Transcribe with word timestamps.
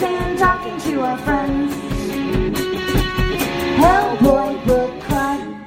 stand 0.00 0.38
talking 0.38 0.80
to 0.80 1.02
our 1.02 1.18
friends. 1.18 1.74
Hellboy 3.76 4.66
Book 4.66 4.98
Club. 5.02 5.60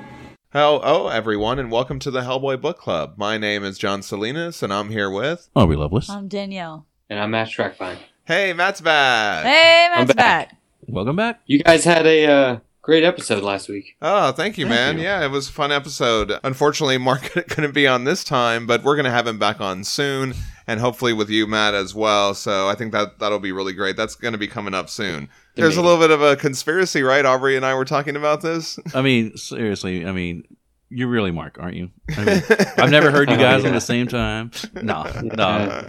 Hello, 0.52 1.08
everyone, 1.08 1.60
and 1.60 1.70
welcome 1.70 2.00
to 2.00 2.10
the 2.10 2.22
Hellboy 2.22 2.60
Book 2.60 2.80
Club. 2.80 3.14
My 3.16 3.38
name 3.38 3.64
is 3.64 3.78
John 3.78 4.02
Salinas, 4.02 4.64
and 4.64 4.74
I'm 4.74 4.90
here 4.90 5.12
with. 5.12 5.50
Oh, 5.56 5.68
we 5.68 5.76
Loveless. 5.76 6.10
I'm 6.10 6.28
Danielle. 6.28 6.88
And 7.12 7.20
I'm 7.20 7.30
Matt 7.30 7.50
Schreckfine. 7.50 7.98
Hey, 8.24 8.54
Matt's 8.54 8.82
back. 8.82 9.46
Hey, 9.46 9.90
Matt's 9.92 10.10
I'm 10.10 10.16
back. 10.18 10.50
back. 10.50 10.58
Welcome 10.88 11.16
back. 11.16 11.42
You 11.46 11.60
guys 11.60 11.84
had 11.84 12.08
a 12.08 12.26
uh, 12.26 12.60
great 12.82 13.04
episode 13.04 13.44
last 13.44 13.70
week. 13.70 13.98
Oh, 14.02 14.32
thank 14.32 14.58
you, 14.58 14.66
man. 14.66 14.98
you. 14.98 15.04
Yeah, 15.04 15.24
it 15.24 15.30
was 15.30 15.48
a 15.48 15.52
fun 15.52 15.72
episode. 15.72 16.40
Unfortunately, 16.44 16.98
Mark 16.98 17.22
couldn't 17.50 17.76
be 17.76 17.86
on 17.86 18.06
this 18.06 18.24
time, 18.24 18.66
but 18.66 18.84
we're 18.84 18.96
going 18.96 19.06
to 19.06 19.12
have 19.12 19.28
him 19.28 19.38
back 19.38 19.62
on 19.62 19.84
soon, 19.84 20.34
and 20.68 20.80
hopefully 20.80 21.14
with 21.14 21.30
you, 21.30 21.48
Matt, 21.48 21.74
as 21.74 21.94
well. 21.94 22.34
So 22.34 22.68
I 22.68 22.76
think 22.76 22.92
that 22.92 23.20
that'll 23.20 23.40
be 23.40 23.52
really 23.52 23.74
great. 23.74 23.98
That's 23.98 24.16
going 24.16 24.34
to 24.34 24.38
be 24.38 24.48
coming 24.48 24.74
up 24.74 24.90
soon. 24.90 25.30
There's 25.56 25.78
a 25.78 25.82
little 25.82 26.00
bit 26.00 26.12
of 26.12 26.22
a 26.22 26.36
conspiracy, 26.36 27.04
right? 27.04 27.26
Aubrey 27.26 27.56
and 27.56 27.66
I 27.66 27.76
were 27.76 27.86
talking 27.86 28.16
about 28.16 28.42
this. 28.42 28.80
I 28.96 29.02
mean, 29.02 29.38
seriously. 29.38 30.06
I 30.06 30.12
mean, 30.12 30.44
you're 30.90 31.08
really 31.08 31.32
Mark, 31.32 31.58
aren't 31.60 31.76
you? 31.76 31.90
I 32.16 32.24
mean, 32.24 32.44
I've 32.78 32.92
never 32.92 33.12
heard 33.12 33.30
you 33.30 33.38
guys 33.38 33.62
Oh, 33.64 33.68
on 33.68 33.74
yeah. 33.74 33.80
the 33.80 33.82
same 33.82 34.08
time. 34.08 34.52
No, 34.82 35.06
no. 35.24 35.86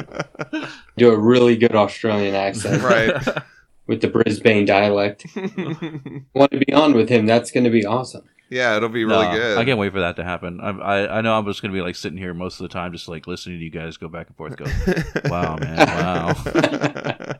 Do 0.96 1.10
a 1.12 1.18
really 1.18 1.56
good 1.56 1.74
Australian 1.74 2.34
accent 2.34 2.82
right. 2.82 3.42
with 3.86 4.00
the 4.00 4.08
Brisbane 4.08 4.64
dialect. 4.64 5.26
Want 6.34 6.52
to 6.52 6.58
be 6.58 6.72
on 6.72 6.94
with 6.94 7.08
him? 7.08 7.26
That's 7.26 7.50
going 7.50 7.64
to 7.64 7.70
be 7.70 7.84
awesome. 7.84 8.24
Yeah, 8.50 8.76
it'll 8.76 8.88
be 8.88 9.04
really 9.04 9.26
No, 9.26 9.32
good. 9.32 9.58
I 9.58 9.64
can't 9.64 9.78
wait 9.78 9.92
for 9.92 10.00
that 10.00 10.16
to 10.16 10.24
happen. 10.24 10.60
I, 10.60 10.70
I, 10.70 11.18
I 11.18 11.20
know 11.20 11.36
I'm 11.36 11.44
just 11.46 11.62
gonna 11.62 11.74
be 11.74 11.80
like 11.80 11.96
sitting 11.96 12.18
here 12.18 12.34
most 12.34 12.60
of 12.60 12.64
the 12.64 12.72
time, 12.72 12.92
just 12.92 13.08
like 13.08 13.26
listening 13.26 13.58
to 13.58 13.64
you 13.64 13.70
guys 13.70 13.96
go 13.96 14.08
back 14.08 14.28
and 14.28 14.36
forth. 14.36 14.56
Go, 14.56 14.66
wow, 15.30 15.56
man, 15.56 15.76
wow. 15.76 16.34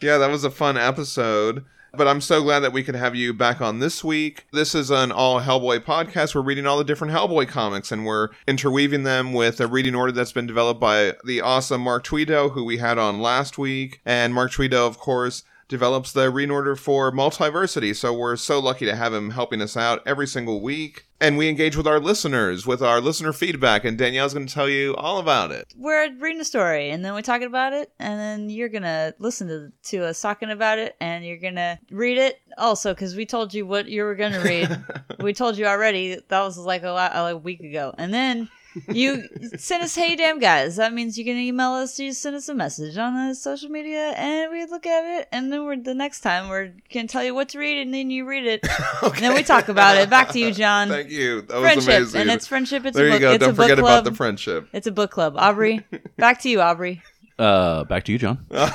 yeah, 0.00 0.18
that 0.18 0.28
was 0.30 0.44
a 0.44 0.50
fun 0.50 0.76
episode. 0.76 1.64
But 1.94 2.08
I'm 2.08 2.22
so 2.22 2.42
glad 2.42 2.60
that 2.60 2.72
we 2.72 2.82
could 2.82 2.94
have 2.94 3.14
you 3.14 3.34
back 3.34 3.60
on 3.60 3.78
this 3.78 4.02
week. 4.02 4.46
This 4.50 4.74
is 4.74 4.90
an 4.90 5.12
all 5.12 5.42
Hellboy 5.42 5.80
podcast. 5.80 6.34
We're 6.34 6.40
reading 6.40 6.66
all 6.66 6.78
the 6.78 6.84
different 6.84 7.12
Hellboy 7.12 7.48
comics 7.48 7.92
and 7.92 8.06
we're 8.06 8.28
interweaving 8.48 9.02
them 9.02 9.34
with 9.34 9.60
a 9.60 9.66
reading 9.66 9.94
order 9.94 10.10
that's 10.10 10.32
been 10.32 10.46
developed 10.46 10.80
by 10.80 11.12
the 11.22 11.42
awesome 11.42 11.82
Mark 11.82 12.04
Tweedo, 12.04 12.52
who 12.52 12.64
we 12.64 12.78
had 12.78 12.96
on 12.96 13.20
last 13.20 13.58
week. 13.58 14.00
And 14.06 14.32
Mark 14.32 14.52
Tweedo, 14.52 14.86
of 14.88 14.96
course, 14.96 15.44
develops 15.72 16.12
the 16.12 16.30
reading 16.30 16.52
order 16.52 16.76
for 16.76 17.10
Multiversity. 17.10 17.96
So 17.96 18.12
we're 18.12 18.36
so 18.36 18.60
lucky 18.60 18.84
to 18.84 18.94
have 18.94 19.14
him 19.14 19.30
helping 19.30 19.62
us 19.62 19.74
out 19.74 20.02
every 20.06 20.26
single 20.26 20.60
week. 20.60 21.06
And 21.18 21.38
we 21.38 21.48
engage 21.48 21.76
with 21.76 21.86
our 21.86 21.98
listeners 21.98 22.66
with 22.66 22.82
our 22.82 23.00
listener 23.00 23.32
feedback. 23.32 23.84
And 23.86 23.96
Danielle's 23.96 24.34
going 24.34 24.46
to 24.46 24.52
tell 24.52 24.68
you 24.68 24.94
all 24.96 25.18
about 25.18 25.50
it. 25.50 25.72
We're 25.74 26.12
reading 26.18 26.42
a 26.42 26.44
story, 26.44 26.90
and 26.90 27.02
then 27.02 27.14
we're 27.14 27.22
talking 27.22 27.46
about 27.46 27.72
it, 27.72 27.90
and 27.98 28.20
then 28.20 28.50
you're 28.50 28.68
gonna 28.68 29.14
listen 29.18 29.48
to 29.48 29.72
to 29.90 30.04
us 30.04 30.20
talking 30.20 30.50
about 30.50 30.78
it, 30.78 30.94
and 31.00 31.24
you're 31.24 31.38
gonna 31.38 31.78
read 31.90 32.18
it 32.18 32.38
also 32.58 32.92
because 32.92 33.16
we 33.16 33.24
told 33.24 33.54
you 33.54 33.66
what 33.66 33.88
you 33.88 34.02
were 34.04 34.14
gonna 34.14 34.40
read. 34.40 34.84
we 35.20 35.32
told 35.32 35.56
you 35.56 35.64
already. 35.66 36.20
That 36.28 36.42
was 36.42 36.58
like 36.58 36.82
a, 36.82 36.90
lot, 36.90 37.14
like 37.14 37.34
a 37.34 37.38
week 37.38 37.60
ago, 37.60 37.94
and 37.96 38.12
then. 38.12 38.48
You 38.88 39.24
send 39.58 39.82
us, 39.82 39.94
hey, 39.94 40.16
damn 40.16 40.38
guys. 40.38 40.76
That 40.76 40.92
means 40.94 41.18
you 41.18 41.24
can 41.24 41.36
email 41.36 41.70
us. 41.72 41.98
You 41.98 42.12
send 42.12 42.36
us 42.36 42.48
a 42.48 42.54
message 42.54 42.96
on 42.96 43.28
the 43.28 43.34
social 43.34 43.68
media, 43.68 44.12
and 44.16 44.50
we 44.50 44.64
look 44.66 44.86
at 44.86 45.20
it. 45.20 45.28
And 45.32 45.52
then 45.52 45.64
we're 45.64 45.76
the 45.76 45.94
next 45.94 46.20
time 46.20 46.48
we're 46.48 46.72
gonna 46.92 47.08
tell 47.08 47.22
you 47.24 47.34
what 47.34 47.50
to 47.50 47.58
read, 47.58 47.82
and 47.82 47.92
then 47.92 48.10
you 48.10 48.24
read 48.26 48.46
it, 48.46 48.66
and 49.02 49.14
then 49.16 49.34
we 49.34 49.42
talk 49.42 49.68
about 49.68 49.96
it. 49.96 50.08
Back 50.10 50.30
to 50.30 50.38
you, 50.38 50.52
John. 50.52 50.88
Thank 50.88 51.10
you. 51.10 51.42
That 51.42 51.56
was 51.60 51.64
friendship, 51.72 51.88
amazing. 51.96 52.20
and 52.22 52.30
it's 52.30 52.46
friendship. 52.46 52.86
It's 52.86 52.96
there 52.96 53.08
a 53.08 53.10
book. 53.10 53.20
you 53.20 53.26
go. 53.26 53.32
It's 53.32 53.40
Don't 53.40 53.50
a 53.50 53.52
book 53.52 53.64
forget 53.66 53.78
club. 53.78 53.92
about 54.00 54.04
the 54.10 54.16
friendship. 54.16 54.68
It's 54.72 54.86
a 54.86 54.92
book 54.92 55.10
club. 55.10 55.34
Aubrey, 55.36 55.84
back 56.16 56.40
to 56.42 56.48
you, 56.48 56.60
Aubrey. 56.60 57.02
Uh, 57.38 57.84
back 57.84 58.04
to 58.04 58.12
you, 58.12 58.18
John. 58.18 58.46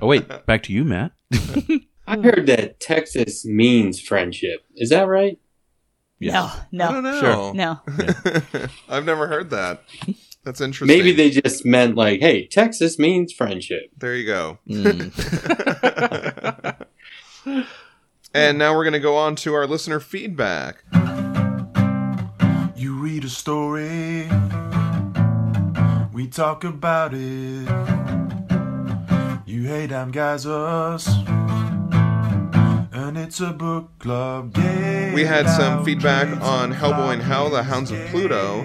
Oh 0.00 0.06
wait, 0.06 0.26
back 0.46 0.62
to 0.62 0.72
you, 0.72 0.82
Matt. 0.82 1.12
I 2.06 2.16
heard 2.18 2.46
that 2.46 2.80
Texas 2.80 3.44
means 3.44 4.00
friendship. 4.00 4.64
Is 4.76 4.88
that 4.90 5.06
right? 5.06 5.38
Yes. 6.22 6.60
No, 6.70 6.88
I 6.88 6.92
don't 6.92 7.02
no, 7.02 7.10
know. 7.12 7.20
Sure. 7.20 7.54
no. 7.54 7.80
I've 8.88 9.04
never 9.04 9.26
heard 9.26 9.50
that. 9.50 9.82
That's 10.44 10.60
interesting. 10.60 10.96
Maybe 10.96 11.12
they 11.12 11.30
just 11.30 11.64
meant 11.64 11.96
like, 11.96 12.20
hey, 12.20 12.46
Texas 12.46 12.98
means 12.98 13.32
friendship. 13.32 13.90
There 13.96 14.14
you 14.14 14.26
go. 14.26 14.58
Mm. 14.68 15.12
and 18.34 18.58
now 18.58 18.74
we're 18.74 18.84
going 18.84 18.92
to 18.92 19.00
go 19.00 19.16
on 19.16 19.36
to 19.36 19.54
our 19.54 19.66
listener 19.66 20.00
feedback. 20.00 20.84
You 22.76 22.94
read 22.94 23.24
a 23.24 23.28
story, 23.28 24.28
we 26.12 26.26
talk 26.28 26.64
about 26.64 27.14
it. 27.14 27.68
You 29.46 29.68
hate 29.68 29.90
damn 29.90 30.10
guys 30.10 30.46
us, 30.46 31.06
and 33.14 33.26
it's 33.26 33.40
a 33.40 33.52
book 33.52 33.98
club 33.98 34.54
game. 34.54 35.12
We 35.12 35.24
had 35.24 35.46
some 35.46 35.84
feedback 35.84 36.28
on 36.40 36.72
Hellboy 36.72 37.12
and 37.12 37.22
Hell, 37.22 37.50
the 37.50 37.62
Hounds 37.62 37.90
of 37.90 37.98
Pluto. 38.06 38.64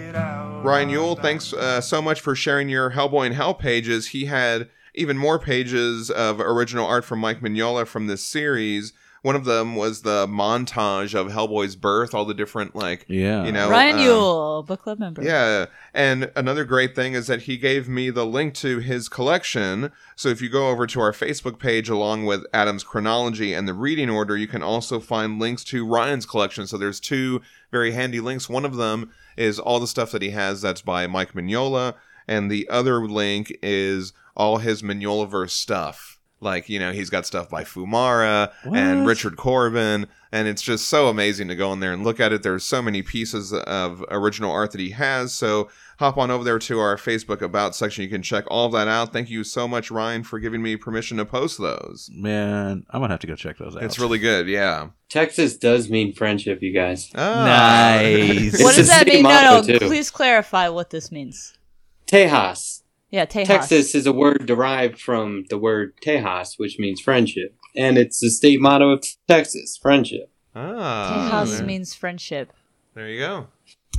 Ryan 0.64 0.90
Yule, 0.90 1.16
thanks 1.18 1.52
uh, 1.52 1.82
so 1.82 2.02
much 2.02 2.22
for 2.22 2.34
sharing 2.34 2.70
your 2.70 2.92
Hellboy 2.92 3.26
and 3.26 3.36
Hell 3.36 3.54
pages. 3.54 4.08
He 4.08 4.24
had 4.24 4.70
even 4.96 5.18
more 5.18 5.38
pages 5.38 6.10
of 6.10 6.40
original 6.40 6.88
art 6.88 7.04
from 7.04 7.20
Mike 7.20 7.42
Mignola 7.42 7.86
from 7.86 8.08
this 8.08 8.24
series. 8.24 8.94
One 9.22 9.36
of 9.36 9.46
them 9.46 9.76
was 9.76 10.04
the 10.04 10.28
montage 10.28 11.14
of 11.14 11.28
Hellboy's 11.28 11.76
birth, 11.76 12.14
all 12.14 12.26
the 12.26 12.34
different 12.34 12.76
like 12.76 13.06
Yeah. 13.08 13.46
you 13.46 13.52
know 13.52 13.70
Ryan 13.70 13.96
um, 13.96 14.02
Yule, 14.02 14.64
book 14.64 14.84
club 14.84 15.00
member. 15.00 15.24
Yeah, 15.24 15.66
and 15.94 16.32
another 16.36 16.66
great 16.66 16.96
thing 16.96 17.14
is 17.14 17.28
that 17.28 17.44
he 17.44 17.58
gave 17.58 17.90
me 17.90 18.10
the 18.10 18.26
link 18.26 18.54
to 18.56 18.80
his 18.80 19.10
collection. 19.10 19.92
So 20.16 20.30
if 20.30 20.42
you 20.42 20.50
go 20.50 20.70
over 20.70 20.88
to 20.88 21.00
our 21.00 21.12
Facebook 21.12 21.60
page 21.60 21.90
along 21.90 22.26
with 22.26 22.46
Adam's 22.54 22.84
chronology 22.84 23.54
and 23.54 23.68
the 23.68 23.74
reading 23.74 24.10
order, 24.10 24.38
you 24.38 24.48
can 24.48 24.64
also 24.64 25.00
find 25.00 25.40
links 25.40 25.64
to 25.66 25.86
Ryan's 25.86 26.26
collection. 26.26 26.68
So 26.68 26.78
there's 26.78 27.00
two 27.00 27.42
very 27.72 27.92
handy 27.92 28.20
links. 28.20 28.48
One 28.50 28.66
of 28.66 28.76
them 28.76 29.12
is 29.36 29.60
all 29.60 29.80
the 29.80 29.88
stuff 29.88 30.12
that 30.12 30.22
he 30.22 30.32
has 30.32 30.62
that's 30.62 30.82
by 30.82 31.08
Mike 31.08 31.34
Mignola, 31.34 31.96
and 32.28 32.50
the 32.50 32.68
other 32.70 33.08
link 33.08 33.56
is 33.62 34.14
all 34.36 34.58
his 34.58 34.82
Mignola-verse 34.82 35.54
stuff. 35.54 36.17
Like, 36.40 36.70
you 36.70 36.78
know, 36.80 36.92
he's 36.92 37.10
got 37.10 37.26
stuff 37.26 37.50
by 37.50 37.64
Fiumara 37.64 38.52
and 38.64 39.08
Richard 39.08 39.38
Corbin, 39.38 40.06
and 40.32 40.48
it's 40.48 40.62
just 40.62 40.88
so 40.88 41.08
amazing 41.08 41.48
to 41.48 41.56
go 41.56 41.74
in 41.74 41.80
there 41.80 41.94
and 41.94 42.04
look 42.04 42.20
at 42.20 42.32
it. 42.32 42.44
There's 42.44 42.64
so 42.64 42.82
many 42.82 43.02
pieces 43.02 43.54
of 43.54 44.06
original 44.10 44.52
art 44.52 44.72
that 44.74 44.82
he 44.82 44.92
has. 44.92 45.34
So 45.34 45.70
hop 45.98 46.16
on 46.18 46.30
over 46.30 46.44
there 46.44 46.60
to 46.60 46.80
our 46.80 46.96
Facebook 46.96 47.42
About 47.42 47.76
section. 47.76 48.04
You 48.04 48.10
can 48.10 48.22
check 48.22 48.46
all 48.50 48.68
of 48.68 48.72
that 48.74 48.88
out. 48.88 49.12
Thank 49.12 49.32
you 49.32 49.44
so 49.44 49.68
much, 49.68 49.90
Ryan, 49.90 50.24
for 50.24 50.38
giving 50.40 50.62
me 50.62 50.76
permission 50.76 51.18
to 51.18 51.26
post 51.26 51.58
those. 51.58 52.08
Man, 52.14 52.86
I'm 52.92 53.02
gonna 53.02 53.14
have 53.14 53.20
to 53.22 53.28
go 53.28 53.36
check 53.36 53.58
those 53.58 53.76
out. 53.76 53.82
It's 53.82 53.98
really 53.98 54.20
good, 54.20 54.48
yeah. 54.48 54.90
Texas 55.10 55.58
does 55.58 55.90
mean 55.90 56.14
friendship, 56.14 56.62
you 56.62 56.74
guys. 56.74 57.10
Ah. 57.16 57.46
nice. 57.46 58.62
What 58.64 58.76
does 58.76 58.90
that 58.90 59.08
mean? 59.08 59.24
No, 59.24 59.62
no. 59.62 59.64
too. 59.64 59.86
Please 59.86 60.12
clarify 60.12 60.70
what 60.70 60.92
this 60.92 61.12
means. 61.12 61.58
Tejas. 62.06 62.84
Yeah, 63.10 63.26
Tejas. 63.26 63.46
Texas 63.46 63.96
is 63.96 64.06
a 64.06 64.12
word 64.12 64.46
derived 64.46 65.00
from 65.00 65.46
the 65.50 65.58
word 65.58 65.94
Tejas, 66.04 66.56
which 66.58 66.78
means 66.78 67.00
friendship. 67.00 67.56
And 67.76 67.98
it's 67.98 68.20
the 68.20 68.30
state 68.30 68.60
motto 68.60 68.90
of 68.92 69.04
Texas, 69.28 69.78
friendship. 69.82 70.30
Ah, 70.56 71.30
Tejas 71.46 71.58
there, 71.58 71.66
means 71.66 71.94
friendship. 71.94 72.52
there 72.96 73.08
you 73.10 73.20
go. 73.20 73.48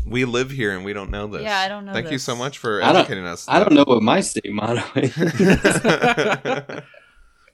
We 0.07 0.25
live 0.25 0.51
here 0.51 0.75
and 0.75 0.85
we 0.85 0.93
don't 0.93 1.11
know 1.11 1.27
this. 1.27 1.43
Yeah, 1.43 1.59
I 1.59 1.69
don't 1.69 1.85
know 1.85 1.93
Thank 1.93 2.11
you 2.11 2.19
so 2.19 2.35
much 2.37 2.59
for 2.59 2.83
I 2.83 2.89
don't- 2.93 2.97
educating 3.01 3.25
us. 3.27 3.47
I 3.49 3.59
don't 3.61 3.73
know 3.75 3.85
what 3.87 4.03
my 4.03 4.21
state 4.21 4.51
motto 4.51 4.83
is. 4.97 5.13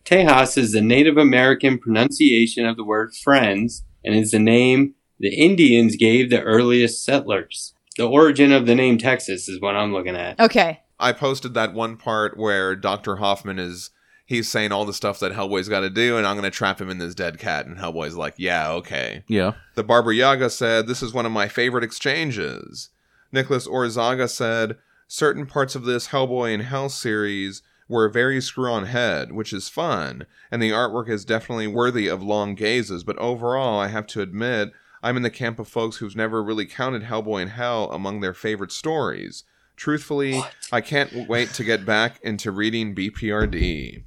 Tejas 0.05 0.59
is 0.59 0.73
the 0.73 0.83
Native 0.83 1.17
American 1.17 1.79
pronunciation 1.79 2.67
of 2.67 2.77
the 2.77 2.85
word 2.85 3.15
friends 3.15 3.85
and 4.05 4.15
is 4.15 4.31
the 4.33 4.39
name 4.39 4.95
the 5.19 5.35
Indians 5.35 5.97
gave 5.97 6.31
the 6.31 6.43
earliest 6.43 7.05
settlers. 7.05 7.75
The 7.97 8.07
origin 8.09 8.53
of 8.53 8.67
the 8.67 8.75
name 8.75 8.99
Texas 8.99 9.49
is 9.49 9.61
what 9.61 9.77
I'm 9.77 9.93
looking 9.93 10.17
at. 10.17 10.39
Okay. 10.41 10.81
I 10.99 11.13
posted 11.13 11.55
that 11.55 11.75
one 11.75 11.97
part 11.97 12.37
where 12.37 12.77
Dr. 12.77 13.17
Hoffman 13.17 13.59
is 13.59 13.91
he's 14.25 14.51
saying 14.51 14.73
all 14.73 14.85
the 14.85 14.95
stuff 14.95 15.21
that 15.21 15.33
Hellboy's 15.33 15.69
got 15.69 15.81
to 15.81 15.91
do, 15.91 16.17
and 16.17 16.27
I'm 16.27 16.37
going 16.37 16.51
to 16.51 16.57
trap 16.57 16.81
him 16.81 16.91
in 16.91 16.99
this 16.99 17.15
dead 17.15 17.39
cat. 17.39 17.67
And 17.67 17.79
Hellboy's 17.79 18.17
like, 18.17 18.35
yeah, 18.39 18.71
okay. 18.73 19.25
Yeah. 19.29 19.53
The 19.75 19.85
Baba 19.85 20.15
Yaga 20.15 20.51
said, 20.51 20.87
This 20.87 21.03
is 21.03 21.13
one 21.13 21.27
of 21.27 21.33
my 21.33 21.49
favorite 21.49 21.85
exchanges. 21.85 22.91
Nicholas 23.33 23.67
Orizaga 23.67 24.29
said, 24.29 24.77
Certain 25.07 25.47
parts 25.47 25.75
of 25.75 25.85
this 25.85 26.09
Hellboy 26.09 26.55
in 26.55 26.61
Hell 26.61 26.89
series 26.89 27.63
were 27.89 28.09
very 28.09 28.41
screw 28.41 28.71
on 28.71 28.87
head, 28.87 29.33
which 29.33 29.53
is 29.53 29.69
fun, 29.69 30.25
and 30.51 30.63
the 30.63 30.71
artwork 30.71 31.09
is 31.09 31.25
definitely 31.25 31.67
worthy 31.67 32.09
of 32.09 32.23
long 32.23 32.55
gazes, 32.55 33.05
but 33.05 33.19
overall, 33.19 33.79
I 33.79 33.89
have 33.89 34.07
to 34.09 34.23
admit, 34.23 34.73
I'm 35.03 35.19
in 35.19 35.23
the 35.23 35.31
camp 35.31 35.59
of 35.59 35.69
folks 35.69 35.99
who've 35.99 36.17
never 36.17 36.43
really 36.43 36.65
counted 36.65 37.03
Hellboy 37.03 37.43
in 37.43 37.49
Hell 37.49 37.91
among 37.93 38.21
their 38.21 38.33
favorite 38.33 38.73
stories. 38.73 39.45
Truthfully, 39.77 40.41
I 40.73 40.81
can't 40.81 41.29
wait 41.29 41.51
to 41.55 41.65
get 41.65 41.85
back 41.85 42.21
into 42.23 42.51
reading 42.51 42.95
BPRD. 42.95 44.05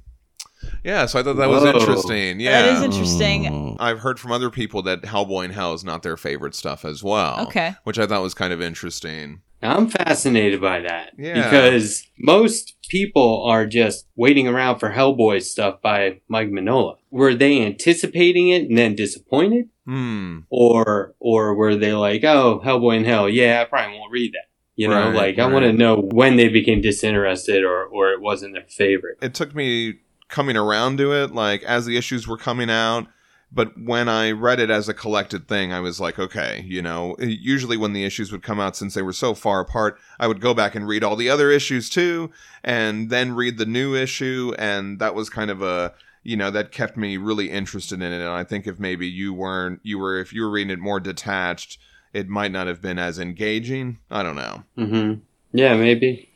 Yeah, 0.82 1.06
so 1.06 1.20
I 1.20 1.22
thought 1.22 1.36
that 1.36 1.48
was 1.48 1.64
interesting. 1.64 2.40
Yeah. 2.40 2.62
That 2.62 2.76
is 2.76 2.82
interesting. 2.82 3.46
Oh. 3.46 3.76
I've 3.78 4.00
heard 4.00 4.18
from 4.18 4.32
other 4.32 4.50
people 4.50 4.82
that 4.82 5.02
Hellboy 5.02 5.44
and 5.44 5.54
Hell 5.54 5.74
is 5.74 5.84
not 5.84 6.02
their 6.02 6.16
favorite 6.16 6.54
stuff 6.54 6.84
as 6.84 7.02
well. 7.02 7.40
Okay. 7.46 7.74
Which 7.84 7.98
I 7.98 8.06
thought 8.06 8.22
was 8.22 8.34
kind 8.34 8.52
of 8.52 8.60
interesting. 8.60 9.42
Now, 9.62 9.76
I'm 9.76 9.88
fascinated 9.88 10.60
by 10.60 10.80
that 10.80 11.12
Yeah. 11.18 11.34
because 11.50 12.06
most 12.18 12.76
people 12.88 13.44
are 13.44 13.66
just 13.66 14.06
waiting 14.16 14.46
around 14.46 14.78
for 14.78 14.90
Hellboy 14.90 15.42
stuff 15.42 15.82
by 15.82 16.20
Mike 16.28 16.48
Mignola. 16.50 16.96
Were 17.10 17.34
they 17.34 17.64
anticipating 17.64 18.48
it 18.48 18.68
and 18.68 18.78
then 18.78 18.94
disappointed, 18.94 19.68
Hmm. 19.86 20.40
or 20.50 21.14
or 21.18 21.54
were 21.54 21.74
they 21.76 21.92
like, 21.92 22.22
"Oh, 22.24 22.60
Hellboy 22.64 22.98
and 22.98 23.06
Hell, 23.06 23.28
yeah, 23.28 23.62
I 23.62 23.64
probably 23.64 23.98
won't 23.98 24.12
read 24.12 24.32
that." 24.32 24.47
You 24.78 24.86
know, 24.86 25.08
Right, 25.08 25.14
like 25.14 25.38
I 25.40 25.42
right. 25.42 25.52
want 25.52 25.64
to 25.64 25.72
know 25.72 25.96
when 25.96 26.36
they 26.36 26.48
became 26.48 26.80
disinterested 26.80 27.64
or 27.64 27.86
or 27.86 28.12
it 28.12 28.20
wasn't 28.20 28.54
their 28.54 28.62
favorite. 28.68 29.18
It 29.20 29.34
took 29.34 29.52
me 29.52 29.98
coming 30.28 30.56
around 30.56 30.98
to 30.98 31.12
it, 31.12 31.34
like 31.34 31.64
as 31.64 31.84
the 31.84 31.96
issues 31.96 32.28
were 32.28 32.36
coming 32.36 32.70
out. 32.70 33.08
But 33.50 33.72
when 33.76 34.08
I 34.08 34.30
read 34.30 34.60
it 34.60 34.70
as 34.70 34.88
a 34.88 34.94
collected 34.94 35.48
thing, 35.48 35.72
I 35.72 35.80
was 35.80 35.98
like, 35.98 36.16
okay, 36.16 36.62
you 36.64 36.80
know, 36.80 37.16
usually 37.18 37.76
when 37.76 37.92
the 37.92 38.04
issues 38.04 38.30
would 38.30 38.44
come 38.44 38.60
out, 38.60 38.76
since 38.76 38.94
they 38.94 39.02
were 39.02 39.12
so 39.12 39.34
far 39.34 39.58
apart, 39.58 39.98
I 40.20 40.28
would 40.28 40.40
go 40.40 40.54
back 40.54 40.76
and 40.76 40.86
read 40.86 41.02
all 41.02 41.16
the 41.16 41.30
other 41.30 41.50
issues 41.50 41.90
too, 41.90 42.30
and 42.62 43.10
then 43.10 43.34
read 43.34 43.58
the 43.58 43.66
new 43.66 43.96
issue. 43.96 44.52
And 44.60 45.00
that 45.00 45.16
was 45.16 45.28
kind 45.28 45.50
of 45.50 45.60
a, 45.60 45.92
you 46.22 46.36
know, 46.36 46.52
that 46.52 46.70
kept 46.70 46.96
me 46.96 47.16
really 47.16 47.50
interested 47.50 48.00
in 48.00 48.12
it. 48.12 48.20
And 48.20 48.30
I 48.30 48.44
think 48.44 48.68
if 48.68 48.78
maybe 48.78 49.08
you 49.08 49.34
weren't, 49.34 49.80
you 49.82 49.98
were, 49.98 50.20
if 50.20 50.32
you 50.32 50.42
were 50.42 50.50
reading 50.50 50.70
it 50.70 50.78
more 50.78 51.00
detached, 51.00 51.78
it 52.18 52.28
might 52.28 52.52
not 52.52 52.66
have 52.66 52.82
been 52.82 52.98
as 52.98 53.18
engaging. 53.18 53.98
I 54.10 54.22
don't 54.22 54.36
know. 54.36 54.64
hmm 54.76 55.14
Yeah, 55.52 55.76
maybe. 55.76 56.28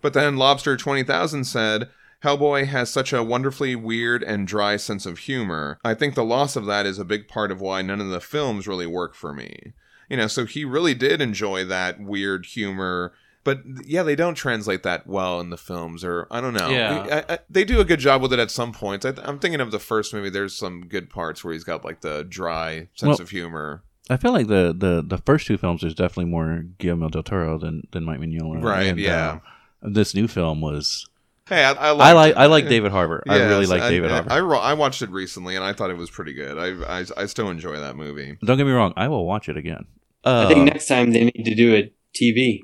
But 0.00 0.12
then 0.14 0.36
Lobster 0.36 0.76
20,000 0.76 1.44
said, 1.44 1.88
Hellboy 2.22 2.66
has 2.66 2.90
such 2.90 3.12
a 3.12 3.22
wonderfully 3.22 3.76
weird 3.76 4.22
and 4.22 4.46
dry 4.46 4.76
sense 4.76 5.04
of 5.06 5.18
humor. 5.20 5.78
I 5.84 5.94
think 5.94 6.14
the 6.14 6.24
loss 6.24 6.56
of 6.56 6.66
that 6.66 6.86
is 6.86 6.98
a 6.98 7.04
big 7.04 7.28
part 7.28 7.50
of 7.50 7.60
why 7.60 7.82
none 7.82 8.00
of 8.00 8.08
the 8.08 8.20
films 8.20 8.66
really 8.66 8.86
work 8.86 9.14
for 9.14 9.32
me. 9.32 9.72
You 10.08 10.16
know, 10.16 10.26
so 10.26 10.44
he 10.46 10.64
really 10.64 10.94
did 10.94 11.20
enjoy 11.20 11.64
that 11.64 12.00
weird 12.00 12.46
humor. 12.46 13.12
But 13.44 13.60
yeah, 13.84 14.02
they 14.02 14.16
don't 14.16 14.34
translate 14.34 14.82
that 14.82 15.06
well 15.06 15.40
in 15.40 15.50
the 15.50 15.56
films, 15.56 16.02
or 16.04 16.26
I 16.30 16.40
don't 16.40 16.54
know. 16.54 16.68
Yeah. 16.70 17.24
I, 17.28 17.34
I, 17.34 17.38
they 17.48 17.64
do 17.64 17.80
a 17.80 17.84
good 17.84 18.00
job 18.00 18.22
with 18.22 18.32
it 18.32 18.38
at 18.40 18.50
some 18.50 18.72
points. 18.72 19.04
I, 19.06 19.12
I'm 19.22 19.38
thinking 19.38 19.60
of 19.60 19.70
the 19.70 19.78
first 19.78 20.12
movie. 20.12 20.30
There's 20.30 20.56
some 20.56 20.88
good 20.88 21.10
parts 21.10 21.44
where 21.44 21.52
he's 21.52 21.64
got 21.64 21.84
like 21.84 22.00
the 22.00 22.24
dry 22.24 22.88
sense 22.94 23.18
Well, 23.18 23.20
of 23.20 23.30
humor. 23.30 23.82
I 24.08 24.16
feel 24.16 24.32
like 24.32 24.46
the, 24.46 24.74
the, 24.76 25.02
the 25.06 25.18
first 25.18 25.46
two 25.46 25.58
films 25.58 25.80
there's 25.80 25.94
definitely 25.94 26.26
more 26.26 26.64
Guillermo 26.78 27.08
del 27.08 27.22
Toro 27.22 27.58
than, 27.58 27.82
than 27.92 28.04
Mike 28.04 28.20
Mignola. 28.20 28.62
Right, 28.62 28.86
And, 28.86 28.98
yeah. 28.98 29.40
uh, 29.82 29.88
this 29.90 30.14
new 30.14 30.28
film 30.28 30.60
was. 30.60 31.08
Hey, 31.48 31.62
I, 31.64 31.72
I, 31.72 31.88
I 31.88 31.90
like 31.92 32.14
liked 32.14 32.38
I 32.38 32.46
like 32.46 32.68
David 32.68 32.90
Harbour. 32.92 33.22
I 33.28 33.36
really 33.38 33.60
Yes, 33.62 33.68
like 33.70 33.82
David 33.82 34.10
I, 34.10 34.22
Harbour. 34.22 34.56
I, 34.56 34.58
I 34.70 34.74
watched 34.74 35.02
it 35.02 35.10
recently 35.10 35.54
and 35.54 35.64
I 35.64 35.72
thought 35.72 35.90
it 35.90 35.96
was 35.96 36.10
pretty 36.10 36.34
good. 36.34 36.58
I, 36.58 37.00
I, 37.00 37.04
I 37.16 37.26
still 37.26 37.50
enjoy 37.50 37.78
that 37.78 37.96
movie. 37.96 38.36
Don't 38.44 38.56
get 38.56 38.66
me 38.66 38.72
wrong. 38.72 38.92
I 38.96 39.06
will 39.08 39.24
watch 39.26 39.48
it 39.48 39.56
again. 39.56 39.86
Uh, 40.24 40.44
I 40.44 40.48
think 40.52 40.64
next 40.64 40.86
time 40.88 41.12
they 41.12 41.24
need 41.26 41.44
to 41.44 41.54
do 41.54 41.74
a 41.76 41.92
TV. 42.20 42.62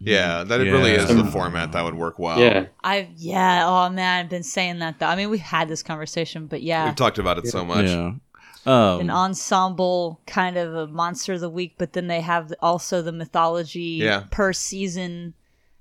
Yeah, 0.00 0.44
that 0.44 0.60
it 0.60 0.70
really 0.70 0.90
is 0.92 1.08
the 1.08 1.24
format 1.24 1.72
that 1.72 1.82
would 1.82 1.94
work 1.94 2.18
well. 2.18 2.38
Yeah, 2.38 2.66
I've 2.82 3.08
yeah. 3.16 3.62
Oh 3.64 3.88
man, 3.88 4.24
I've 4.24 4.28
been 4.28 4.42
saying 4.42 4.80
that 4.80 4.98
though. 4.98 5.06
I 5.06 5.16
mean, 5.16 5.30
we 5.30 5.38
had 5.38 5.68
this 5.68 5.82
conversation, 5.82 6.46
but 6.46 6.62
yeah, 6.62 6.84
We've 6.84 6.96
talked 6.96 7.16
about 7.18 7.38
it 7.38 7.46
so 7.46 7.64
much. 7.64 7.86
Yeah. 7.86 8.12
Um, 8.66 9.00
an 9.00 9.10
ensemble 9.10 10.20
kind 10.26 10.56
of 10.56 10.74
a 10.74 10.86
monster 10.86 11.32
of 11.34 11.40
the 11.40 11.50
week, 11.50 11.74
but 11.78 11.92
then 11.92 12.06
they 12.06 12.20
have 12.20 12.52
also 12.60 13.02
the 13.02 13.12
mythology 13.12 13.98
Yeah. 14.02 14.24
per 14.30 14.52
season 14.52 15.34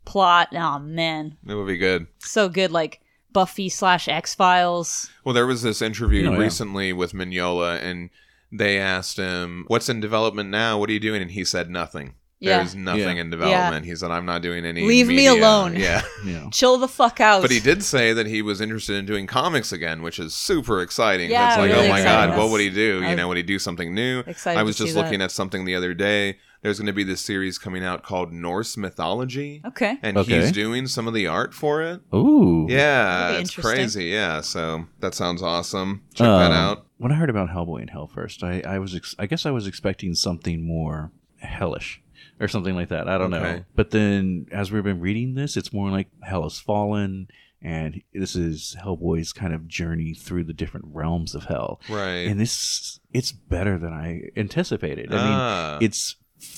plot. 0.05 0.49
Oh 0.53 0.79
man, 0.79 1.37
It 1.47 1.53
would 1.55 1.67
be 1.67 1.77
good. 1.77 2.07
so 2.19 2.49
good. 2.49 2.71
Like 2.71 2.99
Buffy 3.31 3.69
slash 3.69 4.07
X 4.07 4.35
Files. 4.35 5.09
Well, 5.23 5.33
there 5.33 5.47
was 5.47 5.61
this 5.61 5.81
interview 5.81 6.27
Oh, 6.29 6.33
yeah. 6.33 6.37
recently 6.37 6.93
with 6.93 7.13
Mignola, 7.13 7.81
and 7.81 8.09
they 8.51 8.77
asked 8.77 9.17
him, 9.17 9.65
"What's 9.67 9.89
in 9.89 9.99
development 9.99 10.49
now? 10.51 10.77
What 10.77 10.89
are 10.89 10.93
you 10.93 10.99
doing?" 10.99 11.21
And 11.21 11.31
he 11.31 11.43
said, 11.43 11.69
"Nothing. 11.69 12.13
Yeah. 12.43 12.57
There's 12.57 12.75
nothing 12.75 13.17
Yeah. 13.17 13.21
in 13.21 13.29
development." 13.29 13.85
He 13.85 13.95
said, 13.95 14.11
"I'm 14.11 14.25
not 14.25 14.41
doing 14.41 14.65
any. 14.65 14.85
Leave 14.85 15.07
me 15.07 15.27
alone. 15.27 15.75
Yeah, 15.75 16.01
yeah. 16.25 16.49
Chill 16.51 16.77
the 16.77 16.87
fuck 16.87 17.19
out. 17.21 17.41
but 17.41 17.51
he 17.51 17.59
did 17.59 17.83
say 17.83 18.13
that 18.13 18.27
he 18.27 18.41
was 18.41 18.61
interested 18.61 18.95
in 18.97 19.05
doing 19.05 19.27
comics 19.27 19.71
again, 19.71 20.01
which 20.01 20.19
is 20.19 20.33
super 20.33 20.81
exciting. 20.81 21.29
Yeah, 21.31 21.47
That's 21.47 21.57
like, 21.59 21.71
really 21.71 21.87
oh 21.87 21.89
my 21.91 21.99
exciting. 22.01 22.29
god, 22.35 22.37
what 22.37 22.49
would 22.51 22.61
he 22.61 22.69
do? 22.69 23.01
I- 23.03 23.09
You 23.11 23.15
know, 23.15 23.27
would 23.27 23.37
he 23.37 23.43
do 23.43 23.59
something 23.59 23.93
new? 23.93 24.19
Excited 24.27 24.59
I 24.59 24.63
was 24.63 24.75
to 24.77 24.83
just 24.83 24.93
see 24.95 24.99
looking 25.01 25.19
that. 25.19 25.25
at 25.25 25.31
something 25.31 25.65
the 25.65 25.75
other 25.75 25.93
day. 25.93 26.37
There's 26.61 26.77
going 26.79 26.87
to 26.87 26.93
be 26.93 27.03
this 27.03 27.19
series 27.19 27.57
coming 27.57 27.83
out 27.83 28.03
called 28.03 28.31
Norse 28.31 28.77
Mythology, 28.77 29.61
Okay. 29.65 29.97
and 30.01 30.17
Okay. 30.17 30.39
he's 30.39 30.51
doing 30.53 30.87
some 30.87 31.09
of 31.09 31.13
the 31.13 31.27
art 31.27 31.53
for 31.53 31.81
it. 31.81 31.99
Ooh. 32.15 32.67
Yeah, 32.69 33.31
That'd 33.31 33.41
it's 33.41 33.53
crazy. 33.55 34.05
Yeah, 34.05 34.39
so 34.39 34.85
that 35.01 35.13
sounds 35.13 35.41
awesome. 35.41 36.03
Check 36.13 36.23
that 36.25 36.51
Um, 36.51 36.53
out. 36.53 36.85
When 36.99 37.11
I 37.11 37.15
heard 37.15 37.29
about 37.29 37.49
Hellboy 37.49 37.81
in 37.81 37.87
Hell 37.89 38.07
first, 38.07 38.43
I, 38.45 38.61
I 38.65 38.79
was 38.79 38.95
ex- 38.95 39.13
I 39.19 39.25
guess 39.25 39.45
I 39.45 39.51
was 39.51 39.67
expecting 39.67 40.13
something 40.15 40.65
more 40.65 41.11
hellish 41.41 42.01
or 42.43 42.47
something 42.49 42.75
like 42.75 42.89
that. 42.89 43.07
I 43.07 43.17
don't 43.17 43.31
know. 43.31 43.63
But 43.75 43.91
then 43.91 44.47
as 44.51 44.71
we've 44.71 44.83
been 44.83 44.99
reading 44.99 45.35
this, 45.35 45.55
it's 45.57 45.71
more 45.73 45.89
like 45.89 46.09
Hell 46.21 46.43
has 46.43 46.59
fallen, 46.59 47.27
and 47.61 48.01
this 48.13 48.35
is 48.35 48.75
Hellboy's 48.83 49.31
kind 49.31 49.53
of 49.53 49.67
journey 49.67 50.13
through 50.13 50.43
the 50.43 50.53
different 50.53 50.87
realms 50.91 51.33
of 51.33 51.45
hell. 51.45 51.79
Right. 51.89 52.27
And 52.27 52.39
this 52.39 52.99
it's 53.13 53.31
better 53.31 53.77
than 53.77 53.93
I 53.93 54.29
anticipated. 54.35 55.13
I 55.13 55.17
Ah. 55.17 55.77
mean, 55.79 55.85
it's 55.87 56.17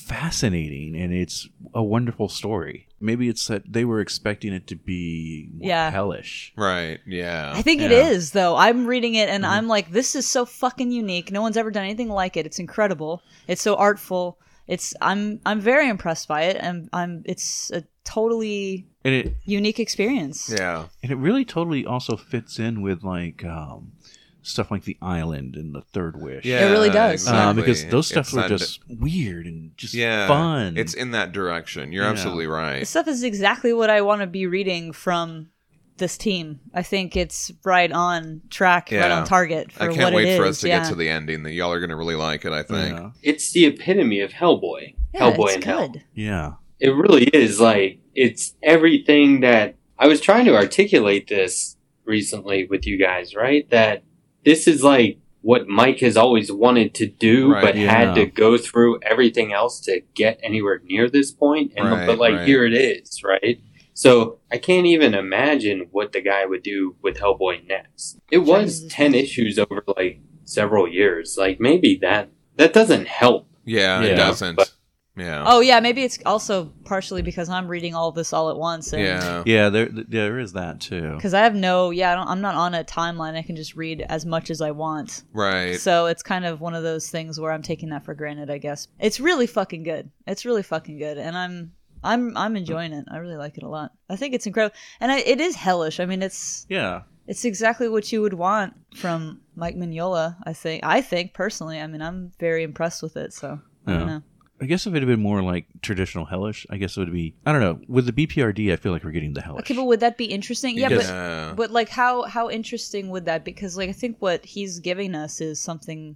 fascinating 0.09 0.95
and 0.95 1.13
it's 1.13 1.47
a 1.73 1.83
wonderful 1.83 2.29
story. 2.29 2.87
Maybe 2.99 3.27
it's 3.29 3.47
that 3.47 3.71
they 3.71 3.85
were 3.85 3.99
expecting 3.99 4.53
it 4.53 4.65
to 4.67 4.75
be 4.75 5.49
Yeah. 5.59 5.91
hellish. 5.91 6.53
right. 6.57 6.99
Yeah. 7.05 7.51
I 7.53 7.61
think 7.61 7.81
it 7.81 7.91
Yeah. 7.91 8.09
is 8.09 8.31
though. 8.31 8.55
I'm 8.55 8.87
reading 8.87 9.13
it 9.15 9.29
and 9.29 9.43
Mm-hmm. 9.43 9.53
I'm 9.53 9.67
like, 9.67 9.91
this 9.91 10.15
is 10.15 10.25
so 10.25 10.45
fucking 10.45 10.91
unique. 10.91 11.31
No 11.31 11.41
one's 11.41 11.57
ever 11.57 11.69
done 11.69 11.83
anything 11.83 12.09
like 12.09 12.37
it. 12.37 12.45
It's 12.47 12.57
incredible. 12.59 13.21
It's 13.47 13.61
so 13.61 13.75
artful. 13.75 14.39
It's 14.67 14.93
I'm 15.01 15.39
I'm 15.45 15.59
very 15.59 15.87
impressed 15.89 16.27
by 16.27 16.43
it 16.43 16.57
and 16.59 16.89
I'm 16.91 17.21
it's 17.25 17.71
a 17.71 17.83
totally 18.03 18.87
And 19.03 19.13
it 19.13 19.33
unique 19.45 19.79
experience. 19.79 20.49
yeah. 20.49 20.85
and 21.03 21.11
it 21.11 21.15
really 21.17 21.45
totally 21.45 21.85
also 21.85 22.17
fits 22.17 22.59
in 22.59 22.81
with 22.81 23.03
like 23.03 23.43
um, 23.45 23.93
stuff 24.41 24.69
like 24.71 24.83
the 24.83 24.97
island 25.01 25.55
and 25.55 25.73
the 25.73 25.81
third 25.81 26.19
wish 26.21 26.45
Yeah. 26.45 26.67
It 26.67 26.71
really 26.71 26.89
does. 26.89 27.27
Uh, 27.27 27.31
exactly. 27.31 27.61
because 27.61 27.85
those 27.87 28.07
stuff 28.07 28.27
It's 28.27 28.33
were 28.33 28.41
that- 28.41 28.49
just 28.49 28.79
weird 28.87 29.45
and 29.47 29.75
just 29.77 29.93
yeah 29.93 30.27
fun 30.27 30.77
It's 30.77 30.93
in 30.93 31.11
that 31.11 31.31
direction. 31.31 31.91
You're 31.91 32.03
Yeah. 32.05 32.11
absolutely 32.11 32.45
This 32.45 32.51
right. 32.53 32.87
stuff 32.87 33.07
is 33.07 33.23
exactly 33.23 33.73
what 33.73 33.89
I 33.89 34.01
want 34.01 34.21
to 34.21 34.27
be 34.27 34.45
reading 34.47 34.93
from 34.93 35.49
this 35.97 36.17
team. 36.17 36.59
I 36.73 36.83
think 36.83 37.15
it's 37.15 37.51
right 37.63 37.91
on 37.91 38.41
track, 38.49 38.89
right 38.91 39.11
on 39.11 39.25
target 39.25 39.71
for 39.71 39.83
I 39.83 39.93
can't 39.93 40.13
wait 40.13 40.27
it 40.27 40.37
for 40.37 40.45
us 40.45 40.61
to 40.61 40.67
yeah. 40.67 40.79
get 40.79 40.89
to 40.89 40.95
the 40.95 41.09
ending. 41.09 41.43
That 41.43 41.53
y'all 41.53 41.71
are 41.71 41.79
going 41.79 41.89
to 41.89 41.95
really 41.95 42.15
like 42.15 42.45
it. 42.45 42.51
I 42.51 42.63
think. 42.63 42.97
yeah. 42.97 43.11
it's 43.23 43.51
the 43.51 43.65
epitome 43.65 44.21
of 44.21 44.31
Hellboy. 44.31 44.95
Yeah, 45.13 45.21
Hellboy 45.21 45.45
it's 45.47 45.55
in 45.55 45.61
Hell. 45.61 45.95
yeah 46.13 46.53
It 46.79 46.89
really 46.89 47.25
is 47.25 47.59
like 47.59 47.99
it's 48.13 48.53
everything 48.61 49.41
that 49.41 49.75
I 49.97 50.07
was 50.07 50.21
trying 50.21 50.45
to 50.45 50.55
articulate 50.55 51.27
this 51.27 51.77
recently 52.05 52.65
with 52.65 52.85
you 52.85 52.97
guys, 52.97 53.35
right? 53.35 53.69
That 53.69 54.03
this 54.43 54.67
is 54.67 54.83
like 54.83 55.19
what 55.41 55.67
Mike 55.67 55.99
has 55.99 56.17
always 56.17 56.51
wanted 56.51 56.95
to 56.95 57.05
do, 57.05 57.53
Right, 57.53 57.63
but 57.63 57.75
yeah. 57.77 57.91
had 57.91 58.15
to 58.15 58.25
go 58.25 58.57
through 58.57 58.99
everything 59.01 59.53
else 59.53 59.79
to 59.81 60.01
get 60.15 60.39
anywhere 60.41 60.81
near 60.83 61.07
this 61.07 61.31
point. 61.31 61.73
And 61.77 61.87
Right, 61.87 62.07
but 62.07 62.17
like 62.17 62.33
right. 62.33 62.47
here 62.47 62.65
it 62.65 62.73
is, 62.73 63.23
right? 63.23 63.61
So 63.95 64.39
I 64.51 64.57
can't 64.57 64.85
even 64.85 65.13
imagine 65.15 65.87
what 65.91 66.11
the 66.11 66.21
guy 66.21 66.45
would 66.45 66.63
do 66.63 66.95
with 67.01 67.17
Hellboy 67.17 67.65
next. 67.65 68.19
It 68.29 68.39
was 68.39 68.85
ten 68.87 69.15
issues 69.15 69.57
over 69.57 69.83
like 69.95 70.19
several 70.43 70.87
years. 70.87 71.37
Like 71.37 71.59
maybe 71.59 71.97
that 72.01 72.29
that 72.57 72.73
doesn't 72.73 73.07
help. 73.07 73.47
Yeah, 73.63 74.01
it 74.01 74.09
Yeah. 74.11 74.15
doesn't. 74.15 74.55
But- 74.55 74.71
yeah. 75.17 75.45
Oh 75.47 75.61
yeah, 75.61 75.79
maybe 75.79 76.03
it's 76.03 76.19
also 76.25 76.73
partially 76.83 77.21
because 77.21 77.47
I'm 77.47 77.69
reading 77.69 77.95
all 77.95 78.11
this 78.11 78.33
all 78.33 78.49
at 78.49 78.57
once. 78.57 78.91
And 78.91 79.01
yeah. 79.01 79.43
yeah 79.45 79.69
there 79.69 79.87
there 79.89 80.39
is 80.39 80.51
that 80.53 80.81
too 80.81 81.13
Because 81.15 81.33
I 81.33 81.39
have 81.43 81.55
no, 81.55 81.89
yeah, 81.91 82.11
I 82.11 82.15
don't, 82.15 82.27
I'm 82.27 82.41
not 82.41 82.55
on 82.55 82.73
a 82.73 82.83
timeline. 82.83 83.37
I 83.37 83.41
can 83.41 83.55
just 83.55 83.77
read 83.77 84.01
as 84.09 84.25
much 84.25 84.49
as 84.49 84.59
I 84.59 84.71
want. 84.71 85.23
Right. 85.31 85.79
So 85.79 86.07
it's 86.07 86.21
kind 86.21 86.43
of 86.43 86.59
one 86.59 86.73
of 86.75 86.83
those 86.83 87.09
things 87.09 87.39
where 87.39 87.53
I'm 87.53 87.61
taking 87.61 87.89
that 87.91 88.03
for 88.03 88.13
granted. 88.13 88.49
I 88.49 88.57
guess 88.57 88.89
it's 88.99 89.21
really 89.21 89.47
fucking 89.47 89.83
good. 89.83 90.11
It's 90.27 90.43
really 90.43 90.63
fucking 90.63 90.97
good, 90.97 91.17
and 91.17 91.37
I'm 91.37 91.71
I'm 92.05 92.37
I'm 92.37 92.55
enjoying 92.55 92.93
it. 92.93 93.05
I 93.11 93.17
really 93.17 93.35
like 93.37 93.57
it 93.57 93.63
a 93.63 93.69
lot. 93.69 93.91
I 94.09 94.15
think 94.15 94.33
it's 94.33 94.45
incredible, 94.47 94.75
and 95.01 95.11
I, 95.11 95.19
it 95.19 95.41
is 95.41 95.55
hellish. 95.55 95.99
I 95.99 96.05
mean, 96.05 96.21
it's 96.23 96.65
yeah 96.69 97.01
it's 97.27 97.43
exactly 97.43 97.89
what 97.89 98.11
you 98.11 98.21
would 98.21 98.35
want 98.35 98.73
from 98.95 99.41
Mike 99.55 99.75
Mignola. 99.75 100.35
I 100.43 100.53
think. 100.53 100.83
I 100.85 101.01
think 101.01 101.33
personally. 101.33 101.79
I 101.81 101.87
mean, 101.87 102.01
I'm 102.01 102.31
very 102.39 102.63
impressed 102.63 103.01
with 103.01 103.17
it. 103.17 103.33
So 103.33 103.59
I 103.87 103.91
Yeah. 103.91 103.97
don't 103.97 104.07
know. 104.07 104.21
I 104.61 104.65
guess 104.67 104.87
if 104.87 104.93
it 104.93 104.99
had 105.01 105.07
been 105.07 105.19
more 105.21 105.41
like 105.41 105.65
traditional 105.81 106.23
hellish, 106.23 106.65
I 106.69 106.77
guess 106.77 106.95
it 106.95 106.99
would 107.01 107.11
be. 107.11 107.35
I 107.45 107.51
don't 107.51 107.59
know. 107.61 107.81
With 107.89 108.05
the 108.05 108.13
BPRD, 108.13 108.71
I 108.71 108.77
feel 108.77 108.93
like 108.93 109.03
we're 109.03 109.11
getting 109.11 109.33
the 109.33 109.41
hellish. 109.41 109.61
Okay, 109.63 109.73
but 109.75 109.83
would 109.85 109.99
that 109.99 110.17
be 110.17 110.25
interesting? 110.25 110.77
Yeah, 110.77 110.87
Because- 110.89 111.07
but 111.07 111.13
Yeah. 111.13 111.53
But 111.57 111.71
like 111.71 111.89
how 111.89 112.23
how 112.23 112.49
interesting 112.49 113.09
would 113.09 113.25
that 113.25 113.43
because 113.43 113.75
like 113.75 113.89
I 113.89 113.93
think 113.93 114.17
what 114.19 114.45
he's 114.45 114.79
giving 114.79 115.13
us 115.15 115.41
is 115.41 115.59
something 115.59 116.15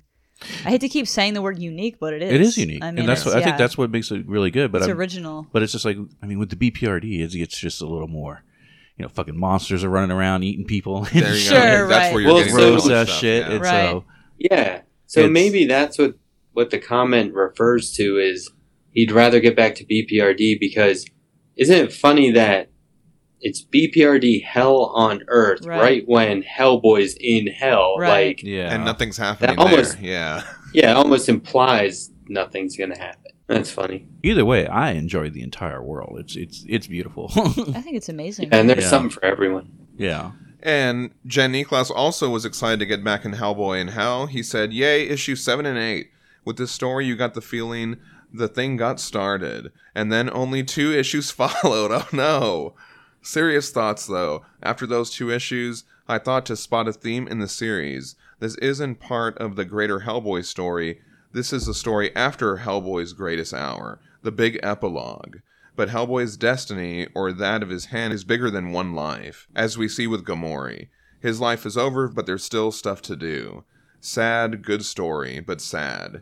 I 0.65 0.69
hate 0.69 0.81
to 0.81 0.89
keep 0.89 1.07
saying 1.07 1.33
the 1.33 1.41
word 1.41 1.59
unique, 1.59 1.97
but 1.99 2.13
it 2.13 2.21
is. 2.21 2.31
it 2.33 2.41
is 2.41 2.57
unique, 2.57 2.83
I 2.83 2.91
mean, 2.91 2.99
and 2.99 3.09
that's 3.09 3.21
it's- 3.21 3.33
what 3.35 3.41
I 3.41 3.45
think 3.45 3.57
that's 3.57 3.77
what 3.77 3.89
makes 3.91 4.09
it 4.11 4.25
really 4.27 4.51
good. 4.51 4.71
But 4.71 4.81
it's 4.81 4.89
I'm, 4.89 4.97
original. 4.97 5.47
but 5.51 5.63
it's 5.63 5.71
just 5.73 5.85
like 5.85 5.97
I 6.21 6.25
mean, 6.25 6.39
with 6.39 6.49
the 6.49 6.55
BPRD, 6.71 7.19
it's, 7.21 7.35
it's 7.35 7.57
just 7.57 7.81
a 7.81 7.85
little 7.87 8.07
more. 8.07 8.43
You 8.97 9.03
know, 9.03 9.09
fucking 9.09 9.37
monsters 9.37 9.83
are 9.83 9.89
running 9.89 10.11
around 10.11 10.43
eating 10.43 10.65
people. 10.65 11.03
There 11.13 11.33
you 11.33 11.39
Sure, 11.39 11.57
go. 11.59 11.87
That's 11.87 11.89
right. 12.07 12.13
where 12.13 12.21
you're 12.21 12.31
Well, 12.33 12.39
getting 12.43 12.53
so- 12.55 12.59
the 12.65 12.71
gross 12.71 12.83
hellish 12.87 12.97
ass 12.97 13.07
stuff, 13.07 13.19
shit. 13.21 13.47
yeah. 13.47 13.53
It's 13.55 13.63
Right. 13.63 13.85
uh, 13.95 14.01
Yeah. 14.37 14.81
So 15.07 15.19
It's- 15.21 15.31
maybe 15.33 15.65
that's 15.65 15.97
what 15.97 16.15
what 16.53 16.69
the 16.71 16.79
comment 16.79 17.33
refers 17.33 17.91
to 17.93 18.17
is 18.17 18.49
he'd 18.91 19.11
rather 19.11 19.39
get 19.39 19.55
back 19.55 19.75
to 19.75 19.85
BPRD 19.85 20.57
because 20.59 21.05
isn't 21.55 21.75
it 21.77 21.93
funny 21.93 22.31
that 22.31 22.68
it's 23.41 23.63
BPRD 23.63 24.43
hell 24.43 24.85
on 24.95 25.23
earth 25.27 25.65
Right. 25.65 25.79
right, 25.81 26.03
when 26.07 26.43
Hellboy's 26.43 27.15
in 27.19 27.47
hell? 27.47 27.95
Right. 27.97 28.27
Like, 28.37 28.43
Yeah. 28.43 28.73
And 28.73 28.85
nothing's 28.85 29.17
happening 29.17 29.57
almost- 29.57 29.99
there. 30.01 30.11
Yeah. 30.11 30.43
yeah, 30.73 30.93
almost 30.93 31.29
implies 31.29 32.11
nothing's 32.27 32.75
gonna 32.77 32.97
happen. 32.97 33.31
That's 33.47 33.71
funny. 33.71 34.07
Either 34.21 34.45
way, 34.45 34.67
I 34.67 34.91
enjoy 34.91 35.29
the 35.31 35.41
entire 35.41 35.81
world. 35.81 36.17
It's 36.19 36.35
it's 36.35 36.63
it's 36.67 36.85
beautiful. 36.87 37.31
I 37.35 37.81
think 37.81 37.95
it's 37.97 38.09
amazing. 38.09 38.49
And 38.51 38.69
there's 38.69 38.83
Yeah. 38.83 38.89
something 38.89 39.09
for 39.09 39.25
everyone. 39.25 39.71
yeah. 39.97 40.31
And 40.61 41.11
Jen 41.25 41.53
Niklas 41.53 41.89
also 41.89 42.29
was 42.29 42.43
excited 42.43 42.79
to 42.79 42.85
get 42.85 43.01
back 43.01 43.23
in 43.23 43.31
Hellboy 43.31 43.79
in 43.79 43.87
Hell. 43.87 44.27
He 44.27 44.43
said, 44.43 44.73
Yay, 44.73 45.07
issue 45.07 45.37
7 45.37 45.65
and 45.65 45.77
8. 45.77 46.07
With 46.43 46.57
this 46.57 46.69
story, 46.71 47.05
you 47.05 47.15
got 47.15 47.33
the 47.33 47.39
feeling 47.41 47.95
the 48.33 48.49
thing 48.49 48.75
got 48.75 48.99
started. 48.99 49.71
And 49.95 50.11
then 50.11 50.29
only 50.29 50.63
two 50.63 50.91
issues 50.91 51.31
followed. 51.41 51.91
Oh 51.93 52.07
no. 52.11 52.75
Serious 53.21 53.71
thoughts, 53.71 54.07
though. 54.07 54.43
After 54.63 54.87
those 54.87 55.09
two 55.11 55.29
issues, 55.29 55.83
I 56.07 56.17
thought 56.17 56.45
to 56.47 56.55
spot 56.55 56.87
a 56.87 56.93
theme 56.93 57.27
in 57.27 57.39
the 57.39 57.47
series. 57.47 58.15
This 58.39 58.55
isn't 58.55 58.99
part 58.99 59.37
of 59.37 59.55
the 59.55 59.65
greater 59.65 60.01
Hellboy 60.01 60.45
story. 60.45 61.01
This 61.33 61.53
is 61.53 61.65
the 61.65 61.73
story 61.73 62.15
after 62.15 62.57
Hellboy's 62.57 63.13
greatest 63.13 63.53
hour, 63.53 63.99
the 64.23 64.31
big 64.31 64.59
epilogue. 64.63 65.37
But 65.75 65.89
Hellboy's 65.89 66.37
destiny, 66.37 67.07
or 67.13 67.31
that 67.31 67.61
of 67.61 67.69
his 67.69 67.85
hand, 67.85 68.13
is 68.13 68.23
bigger 68.23 68.49
than 68.49 68.71
one 68.71 68.95
life, 68.95 69.47
as 69.55 69.77
we 69.77 69.87
see 69.87 70.07
with 70.07 70.25
Gamori. 70.25 70.87
His 71.19 71.39
life 71.39 71.65
is 71.65 71.77
over, 71.77 72.07
but 72.07 72.25
there's 72.25 72.43
still 72.43 72.71
stuff 72.71 73.01
to 73.03 73.15
do. 73.15 73.63
Sad, 74.01 74.63
good 74.63 74.85
story, 74.85 75.39
but 75.39 75.61
sad. 75.61 76.21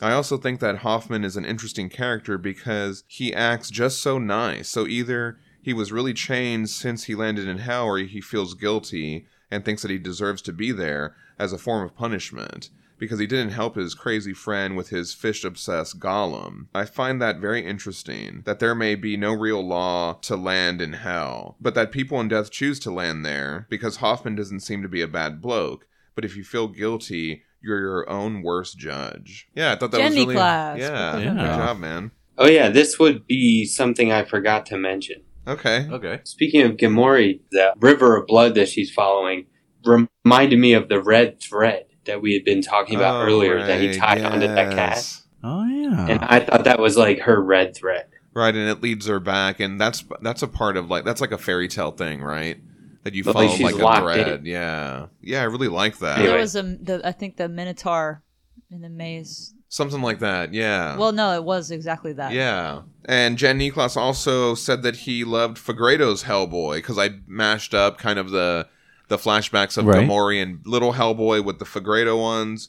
I 0.00 0.12
also 0.12 0.36
think 0.36 0.60
that 0.60 0.78
Hoffman 0.78 1.24
is 1.24 1.36
an 1.36 1.44
interesting 1.44 1.88
character 1.88 2.36
because 2.36 3.04
he 3.06 3.32
acts 3.34 3.70
just 3.70 4.02
so 4.02 4.18
nice. 4.18 4.68
So 4.68 4.86
either 4.86 5.38
he 5.64 5.72
was 5.72 5.90
really 5.92 6.12
changed 6.12 6.70
since 6.70 7.04
he 7.04 7.14
landed 7.14 7.48
in 7.48 7.58
hell, 7.58 7.86
or 7.86 7.98
he 7.98 8.20
feels 8.20 8.54
guilty 8.54 9.26
and 9.50 9.64
thinks 9.64 9.82
that 9.82 9.90
he 9.90 9.98
deserves 9.98 10.42
to 10.42 10.52
be 10.52 10.72
there 10.72 11.14
as 11.38 11.52
a 11.52 11.58
form 11.58 11.84
of 11.84 11.96
punishment 11.96 12.68
because 12.98 13.18
he 13.18 13.26
didn't 13.26 13.50
help 13.52 13.74
his 13.74 13.94
crazy 13.94 14.32
friend 14.32 14.76
with 14.76 14.90
his 14.90 15.12
fish 15.14 15.42
obsessed 15.44 15.98
golem. 15.98 16.66
I 16.74 16.84
find 16.84 17.20
that 17.20 17.38
very 17.38 17.64
interesting 17.64 18.42
that 18.44 18.60
there 18.60 18.74
may 18.74 18.94
be 18.94 19.16
no 19.16 19.32
real 19.32 19.66
law 19.66 20.14
to 20.22 20.36
land 20.36 20.80
in 20.80 20.92
hell, 20.92 21.56
but 21.60 21.74
that 21.74 21.90
people 21.92 22.20
in 22.20 22.28
death 22.28 22.50
choose 22.50 22.78
to 22.80 22.90
land 22.92 23.24
there 23.24 23.66
because 23.68 23.96
Hoffman 23.96 24.36
doesn't 24.36 24.60
seem 24.60 24.82
to 24.82 24.88
be 24.88 25.00
a 25.02 25.08
bad 25.08 25.40
bloke. 25.40 25.86
But 26.14 26.24
if 26.24 26.36
you 26.36 26.44
feel 26.44 26.68
guilty, 26.68 27.42
you're 27.60 27.80
your 27.80 28.08
own 28.08 28.42
worst 28.42 28.78
judge. 28.78 29.48
Yeah, 29.54 29.72
I 29.72 29.76
thought 29.76 29.90
that 29.90 30.00
was 30.02 30.14
really 30.14 30.34
class. 30.34 30.78
Yeah, 30.78 31.18
Yeah. 31.18 31.34
good 31.34 31.56
job, 31.56 31.78
man. 31.78 32.10
Oh 32.38 32.46
yeah, 32.46 32.68
this 32.68 32.98
would 32.98 33.26
be 33.26 33.64
something 33.64 34.12
I 34.12 34.24
forgot 34.24 34.66
to 34.66 34.76
mention. 34.76 35.22
Okay. 35.46 35.86
Okay. 35.90 36.20
Speaking 36.24 36.62
of 36.62 36.72
Gamori, 36.72 37.40
the 37.50 37.74
river 37.78 38.16
of 38.16 38.26
blood 38.26 38.54
that 38.54 38.68
she's 38.68 38.90
following 38.92 39.46
reminded 39.84 40.58
me 40.58 40.72
of 40.72 40.88
the 40.88 41.02
red 41.02 41.40
thread 41.40 41.86
that 42.06 42.22
we 42.22 42.32
had 42.34 42.44
been 42.44 42.62
talking 42.62 42.96
about 42.96 43.22
Oh, 43.22 43.26
earlier 43.26 43.58
that 43.64 43.80
he 43.80 43.88
right, 43.88 43.96
tied 43.98 44.22
onto 44.24 44.46
that 44.46 44.74
cat. 44.74 45.16
Oh 45.42 45.64
yeah. 45.66 46.06
And 46.08 46.24
I 46.24 46.40
thought 46.40 46.64
that 46.64 46.78
was 46.78 46.96
like 46.96 47.20
her 47.20 47.42
red 47.42 47.76
thread. 47.76 48.06
Right, 48.34 48.54
and 48.54 48.68
it 48.68 48.82
leads 48.82 49.06
her 49.06 49.20
back, 49.20 49.60
and 49.60 49.80
that's 49.80 50.02
that's 50.20 50.42
a 50.42 50.48
part 50.48 50.76
of 50.76 50.90
like 50.90 51.04
that's 51.04 51.20
like 51.20 51.30
a 51.30 51.38
fairy 51.38 51.68
tale 51.68 51.92
thing, 51.92 52.20
right? 52.20 52.58
That 53.04 53.14
you 53.14 53.22
But, 53.22 53.34
follow 53.34 53.46
like, 53.46 53.74
like, 53.76 53.98
a 53.98 54.00
thread. 54.00 54.28
in. 54.40 54.46
Yeah, 54.46 55.06
yeah, 55.20 55.42
I 55.42 55.44
really 55.44 55.68
like 55.68 55.98
that. 55.98 56.18
Anyway. 56.18 56.32
There 56.32 56.40
was 56.40 56.56
a, 56.56 56.62
the, 56.62 57.00
I 57.04 57.12
think 57.12 57.36
the 57.36 57.48
Minotaur 57.48 58.22
in 58.70 58.80
the 58.80 58.88
maze. 58.88 59.53
Something 59.74 60.02
like 60.02 60.20
that. 60.20 60.54
Yeah. 60.54 60.96
Well, 60.96 61.10
no, 61.10 61.34
it 61.34 61.42
was 61.42 61.72
exactly 61.72 62.12
that. 62.12 62.30
Yeah. 62.30 62.82
And 63.06 63.36
Jen 63.36 63.58
Niklas 63.58 63.96
also 63.96 64.54
said 64.54 64.84
that 64.84 64.98
he 64.98 65.24
loved 65.24 65.56
Fegredo's 65.56 66.22
Hellboy 66.22 66.76
because 66.76 66.96
I 66.96 67.14
mashed 67.26 67.74
up 67.74 67.98
kind 67.98 68.20
of 68.20 68.30
the 68.30 68.68
the 69.08 69.16
flashbacks 69.16 69.76
of 69.76 69.86
Right. 69.86 70.06
Gamori 70.08 70.40
and 70.40 70.60
Little 70.64 70.92
Hellboy 70.92 71.44
with 71.44 71.58
the 71.58 71.64
Fegredo 71.64 72.16
ones, 72.16 72.68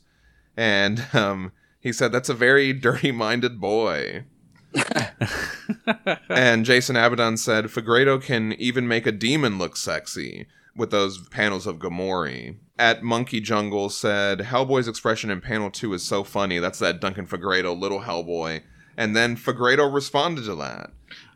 and 0.57 1.05
um, 1.13 1.51
he 1.79 1.93
said 1.93 2.12
that's 2.12 2.27
a 2.27 2.33
very 2.33 2.74
dirty-minded 2.74 3.62
boy. 3.62 4.24
and 6.27 6.65
Jason 6.65 6.95
Abaddon 6.95 7.38
said 7.38 7.65
Fegredo 7.65 8.19
can 8.19 8.53
even 8.53 8.88
make 8.88 9.05
a 9.05 9.12
demon 9.12 9.59
look 9.59 9.77
sexy 9.77 10.47
with 10.75 10.91
those 10.91 11.27
panels 11.29 11.65
of 11.67 11.79
Gamori. 11.79 12.58
At 12.77 13.03
Monkey 13.03 13.39
Jungle 13.39 13.89
said 13.89 14.39
Hellboy's 14.39 14.88
expression 14.88 15.29
in 15.29 15.39
panel 15.41 15.72
two 15.72 15.94
is 15.94 16.03
so 16.03 16.24
funny. 16.24 16.60
That's 16.60 16.79
that 16.79 17.00
Duncan 17.00 17.25
Fegredo, 17.25 17.77
little 17.79 18.01
Hellboy. 18.01 18.62
And 18.98 19.15
then 19.15 19.36
Fegredo 19.38 19.91
responded 19.94 20.46
to 20.46 20.55
that. 20.55 20.91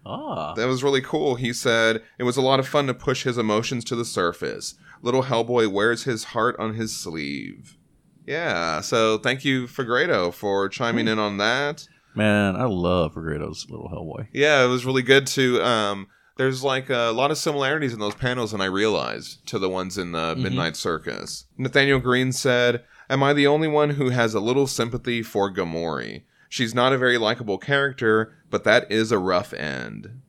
ah. 0.06 0.54
That 0.54 0.68
was 0.68 0.84
really 0.84 1.02
cool. 1.02 1.36
He 1.36 1.54
said 1.54 2.02
it 2.18 2.24
was 2.24 2.38
a 2.38 2.42
lot 2.42 2.60
of 2.60 2.68
fun 2.68 2.88
to 2.88 2.94
push 2.94 3.24
his 3.24 3.38
emotions 3.38 3.84
to 3.86 3.96
the 3.96 4.06
surface. 4.06 4.76
Little 5.02 5.24
Hellboy 5.24 5.72
wears 5.72 6.04
his 6.04 6.26
heart 6.26 6.56
on 6.60 6.74
his 6.76 6.96
sleeve. 6.96 7.78
Yeah, 8.26 8.82
so 8.82 9.18
thank 9.18 9.44
you, 9.44 9.66
Fegredo, 9.66 10.34
for 10.34 10.70
chiming 10.70 11.08
in 11.08 11.18
on 11.18 11.38
that. 11.38 11.88
Man, 12.16 12.56
I 12.56 12.66
love 12.66 13.16
Fegredo's 13.16 13.68
little 13.70 13.90
Hellboy. 13.90 14.28
Yeah, 14.34 14.64
it 14.64 14.68
was 14.68 14.86
really 14.86 15.02
good 15.02 15.26
to. 15.28 15.62
Um, 15.64 16.08
there's 16.40 16.64
like 16.64 16.90
a 16.90 17.12
lot 17.12 17.32
of 17.32 17.38
similarities 17.38 17.92
in 17.92 18.00
those 18.00 18.16
panels, 18.16 18.54
and 18.54 18.64
I 18.64 18.68
realized 18.68 19.46
to 19.48 19.60
the 19.60 19.68
ones 19.68 19.98
in 19.98 20.14
the 20.14 20.34
mm-hmm. 20.34 20.44
Midnight 20.44 20.78
Circus. 20.78 21.44
Nathaniel 21.58 22.00
Green 22.00 22.32
said, 22.32 22.86
"Am 23.10 23.22
I 23.22 23.34
the 23.34 23.46
only 23.46 23.68
one 23.68 23.90
who 23.90 24.10
has 24.12 24.34
a 24.34 24.40
little 24.40 24.66
sympathy 24.66 25.22
for 25.22 25.54
Gamori? 25.54 26.24
She's 26.48 26.74
not 26.74 26.94
a 26.94 26.98
very 26.98 27.18
likable 27.18 27.58
character, 27.58 28.38
but 28.50 28.64
that 28.64 28.90
is 28.90 29.12
a 29.12 29.20
rough 29.20 29.52
end." 29.52 30.22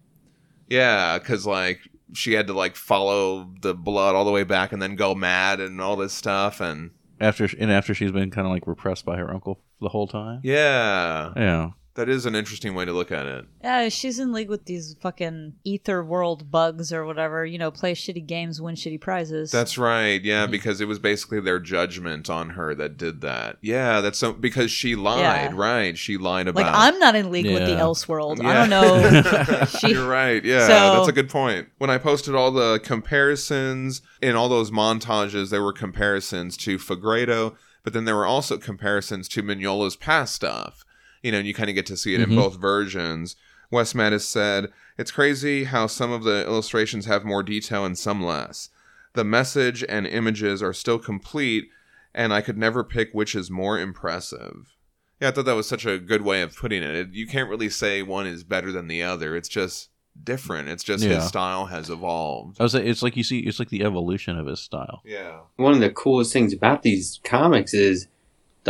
Yeah, 0.69 1.17
because 1.17 1.47
like 1.47 1.79
she 2.13 2.33
had 2.33 2.49
to 2.49 2.55
like 2.55 2.75
follow 2.75 3.55
the 3.61 3.73
blood 3.73 4.17
all 4.17 4.25
the 4.25 4.33
way 4.33 4.43
back 4.43 4.73
and 4.73 4.83
then 4.83 4.97
go 4.97 5.15
mad 5.15 5.61
and 5.61 5.81
all 5.81 5.95
this 5.95 6.13
stuff, 6.13 6.61
and 6.61 6.91
After 7.21 7.49
and 7.57 7.71
after 7.71 7.95
she's 7.95 8.11
been 8.11 8.33
kind 8.33 8.49
of 8.49 8.53
like 8.53 8.67
repressed 8.67 9.05
by 9.05 9.17
her 9.17 9.33
uncle 9.33 9.61
the 9.81 9.91
whole 9.91 10.09
time. 10.09 10.41
yeah, 10.43 11.33
Yeah. 11.37 11.71
That 12.01 12.09
is 12.09 12.25
an 12.25 12.35
interesting 12.35 12.75
way 12.75 12.87
to 12.87 12.93
look 12.95 13.13
at 13.13 13.27
it. 13.27 13.45
Yeah, 13.63 13.91
she's 13.91 14.19
in 14.19 14.33
league 14.33 14.49
with 14.49 14.65
these 14.65 14.97
fucking 15.03 15.53
ether 15.65 16.03
world 16.03 16.51
bugs 16.51 16.95
or 16.95 17.05
whatever. 17.05 17.45
You 17.45 17.59
know, 17.59 17.71
play 17.71 17.95
shitty 17.95 18.27
games, 18.27 18.59
win 18.59 18.75
shitty 18.75 18.99
prizes. 19.03 19.51
That's 19.51 19.77
right. 19.77 20.23
Yeah, 20.25 20.45
Mm-hmm. 20.45 20.51
because 20.53 20.81
it 20.81 20.87
was 20.89 20.99
basically 20.99 21.41
their 21.41 21.59
judgment 21.61 22.31
on 22.31 22.51
her 22.51 22.75
that 22.75 22.97
did 22.97 23.21
that. 23.21 23.59
Yeah, 23.61 24.01
that's 24.01 24.19
so 24.19 24.33
because 24.33 24.71
she 24.71 24.97
lied, 24.97 25.21
Yeah. 25.21 25.53
right? 25.55 25.99
She 25.99 26.17
lied 26.17 26.49
about. 26.49 26.65
like 26.65 26.73
I'm 26.75 26.99
not 26.99 27.15
in 27.17 27.31
league 27.31 27.45
with 27.47 27.65
the 27.67 27.73
Yeah. 27.73 27.81
Elseworld. 27.81 28.43
I 28.43 28.55
don't 28.55 28.71
know. 28.71 29.67
She- 29.79 29.91
You're 29.91 30.09
right. 30.09 30.43
Yeah, 30.43 30.67
So- 30.67 30.97
that's 30.97 31.09
a 31.09 31.13
good 31.13 31.29
point. 31.29 31.69
When 31.77 31.91
I 31.91 31.99
posted 31.99 32.35
all 32.35 32.51
the 32.51 32.81
comparisons 32.83 34.01
in 34.23 34.37
all 34.37 34.49
those 34.49 34.71
montages, 34.71 35.51
there 35.51 35.63
were 35.63 35.73
comparisons 35.75 36.57
to 36.59 36.79
Fegredo, 36.79 37.55
but 37.85 37.93
then 37.93 38.05
there 38.07 38.17
were 38.17 38.27
also 38.27 38.57
comparisons 38.59 39.29
to 39.29 39.43
Mignola's 39.43 39.97
past 39.97 40.35
stuff. 40.35 40.85
You 41.23 41.33
know, 41.33 41.39
and 41.39 41.47
you 41.47 41.55
kind 41.55 41.69
of 41.69 41.75
get 41.75 41.87
to 41.87 41.97
see 41.97 42.15
it 42.15 42.21
in 42.21 42.31
Mhm. 42.31 42.37
both 42.37 42.61
versions. 42.61 43.37
Wes 43.71 43.93
Mattis 43.93 44.23
said, 44.23 44.73
It's 44.99 45.11
crazy 45.11 45.65
how 45.65 45.87
some 45.87 46.13
of 46.13 46.25
the 46.25 46.45
illustrations 46.47 47.07
have 47.07 47.25
more 47.25 47.43
detail 47.43 47.85
and 47.85 47.97
some 47.99 48.23
less. 48.23 48.69
The 49.15 49.25
message 49.25 49.85
and 49.89 50.07
images 50.07 50.63
are 50.63 50.73
still 50.73 50.99
complete, 50.99 51.69
and 52.15 52.33
I 52.35 52.41
could 52.43 52.59
never 52.59 52.85
pick 52.85 53.11
which 53.13 53.35
is 53.35 53.51
more 53.51 53.79
impressive. 53.79 54.75
Yeah, 55.21 55.29
I 55.29 55.31
thought 55.33 55.45
that 55.47 55.55
was 55.57 55.69
such 55.69 55.87
a 55.87 55.99
good 55.99 56.23
way 56.23 56.43
of 56.43 56.57
putting 56.57 56.83
it. 56.83 56.95
it 56.95 57.09
you 57.13 57.27
can't 57.27 57.49
really 57.49 57.69
say 57.71 58.03
one 58.03 58.27
is 58.27 58.43
better 58.45 58.73
than 58.73 58.89
the 58.89 59.03
other. 59.03 59.37
It's 59.37 59.49
just 59.49 59.89
different. 60.23 60.69
It's 60.69 60.83
just 60.85 61.05
Yeah. 61.05 61.17
his 61.17 61.25
style 61.29 61.67
has 61.67 61.89
evolved. 61.91 62.57
I 62.61 62.63
was 62.65 62.75
it's 62.75 63.03
like 63.03 63.17
you 63.17 63.23
see 63.25 63.41
it's 63.41 63.59
like 63.59 63.69
the 63.71 63.85
evolution 63.85 64.39
of 64.39 64.47
his 64.47 64.61
style. 64.61 65.01
Yeah. 65.05 65.41
One 65.57 65.73
of 65.75 65.81
the 65.81 65.91
coolest 65.91 66.33
things 66.33 66.53
about 66.53 66.83
these 66.83 67.21
comics 67.25 67.73
is 67.75 68.07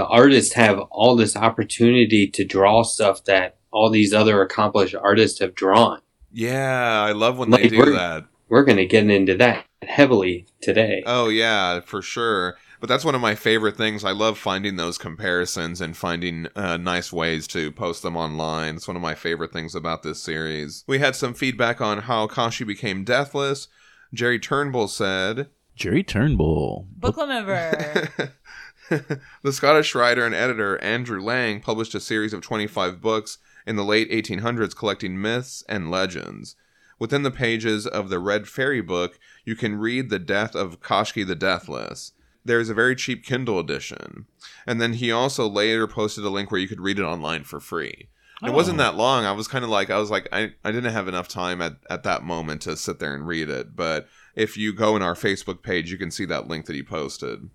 the 0.00 0.06
artists 0.06 0.54
have 0.54 0.78
all 0.90 1.14
this 1.14 1.36
opportunity 1.36 2.26
to 2.26 2.42
draw 2.42 2.82
stuff 2.82 3.22
that 3.24 3.58
all 3.70 3.90
these 3.90 4.14
other 4.14 4.40
accomplished 4.40 4.94
artists 4.94 5.40
have 5.40 5.54
drawn. 5.54 6.00
Yeah, 6.32 7.02
I 7.02 7.12
love 7.12 7.36
when 7.36 7.50
they 7.50 7.68
do 7.68 7.78
we're- 7.78 7.92
that. 7.92 8.24
We're 8.48 8.64
going 8.64 8.78
to 8.78 8.86
get 8.86 9.08
into 9.10 9.36
that 9.36 9.66
heavily 9.82 10.46
today. 10.62 11.02
Oh 11.06 11.28
yeah, 11.28 11.80
for 11.80 12.00
sure. 12.00 12.56
But 12.80 12.88
that's 12.88 13.04
one 13.04 13.14
of 13.14 13.20
my 13.20 13.34
favorite 13.34 13.76
things. 13.76 14.04
I 14.04 14.12
love 14.12 14.38
finding 14.38 14.76
those 14.76 14.96
comparisons 14.96 15.82
and 15.82 15.94
finding 15.94 16.48
uh, 16.56 16.78
nice 16.78 17.12
ways 17.12 17.46
to 17.48 17.70
post 17.70 18.02
them 18.02 18.16
online. 18.16 18.76
It's 18.76 18.88
one 18.88 18.96
of 18.96 19.02
my 19.02 19.14
favorite 19.14 19.52
things 19.52 19.74
about 19.74 20.02
this 20.02 20.20
series. 20.22 20.82
We 20.88 20.98
had 20.98 21.14
some 21.14 21.34
feedback 21.34 21.82
on 21.82 21.98
how 21.98 22.26
Koschei 22.26 22.66
became 22.66 23.04
deathless. 23.04 23.68
Jerry 24.14 24.38
Turnbull 24.40 24.88
said, 24.88 25.50
Jerry 25.76 26.02
Turnbull. 26.02 26.88
Book 26.96 27.14
club 27.14 27.28
member. 27.28 28.08
the 29.42 29.52
Scottish 29.52 29.94
writer 29.94 30.26
and 30.26 30.34
editor 30.34 30.76
Andrew 30.82 31.20
Lang 31.22 31.60
published 31.60 31.94
a 31.94 32.00
series 32.00 32.32
of 32.32 32.40
25 32.42 33.00
books 33.00 33.38
in 33.66 33.76
the 33.76 33.84
late 33.84 34.10
1800s 34.10 34.74
collecting 34.74 35.20
myths 35.20 35.62
and 35.68 35.90
legends. 35.90 36.56
Within 36.98 37.22
the 37.22 37.30
pages 37.30 37.86
of 37.86 38.08
the 38.10 38.18
Red 38.18 38.48
Fairy 38.48 38.80
book, 38.80 39.18
you 39.44 39.54
can 39.56 39.76
read 39.76 40.10
the 40.10 40.18
death 40.18 40.54
of 40.54 40.80
Koschei 40.80 41.26
the 41.26 41.34
Deathless. 41.34 42.12
There's 42.44 42.68
a 42.68 42.74
very 42.74 42.96
cheap 42.96 43.24
Kindle 43.24 43.58
edition. 43.58 44.26
And 44.66 44.80
then 44.80 44.94
he 44.94 45.12
also 45.12 45.48
later 45.48 45.86
posted 45.86 46.24
a 46.24 46.30
link 46.30 46.50
where 46.50 46.60
you 46.60 46.68
could 46.68 46.80
read 46.80 46.98
it 46.98 47.04
online 47.04 47.44
for 47.44 47.60
free. 47.60 48.08
It 48.42 48.52
wasn't 48.52 48.80
Oh. 48.80 48.84
that 48.84 48.96
long. 48.96 49.24
I 49.24 49.32
was 49.32 49.48
kind 49.48 49.64
of 49.64 49.70
like, 49.70 49.90
I 49.90 49.98
was 49.98 50.10
like, 50.10 50.26
I, 50.32 50.52
I 50.64 50.72
didn't 50.72 50.92
have 50.92 51.08
enough 51.08 51.28
time 51.28 51.60
at, 51.60 51.74
at 51.90 52.02
that 52.04 52.22
moment 52.22 52.62
to 52.62 52.76
sit 52.76 52.98
there 52.98 53.14
and 53.14 53.26
read 53.26 53.50
it. 53.50 53.76
But 53.76 54.08
if 54.34 54.56
you 54.56 54.72
go 54.72 54.96
in 54.96 55.02
our 55.02 55.14
Facebook 55.14 55.62
page, 55.62 55.92
you 55.92 55.98
can 55.98 56.10
see 56.10 56.24
that 56.24 56.48
link 56.48 56.64
that 56.66 56.74
he 56.76 56.82
posted. 56.82 57.50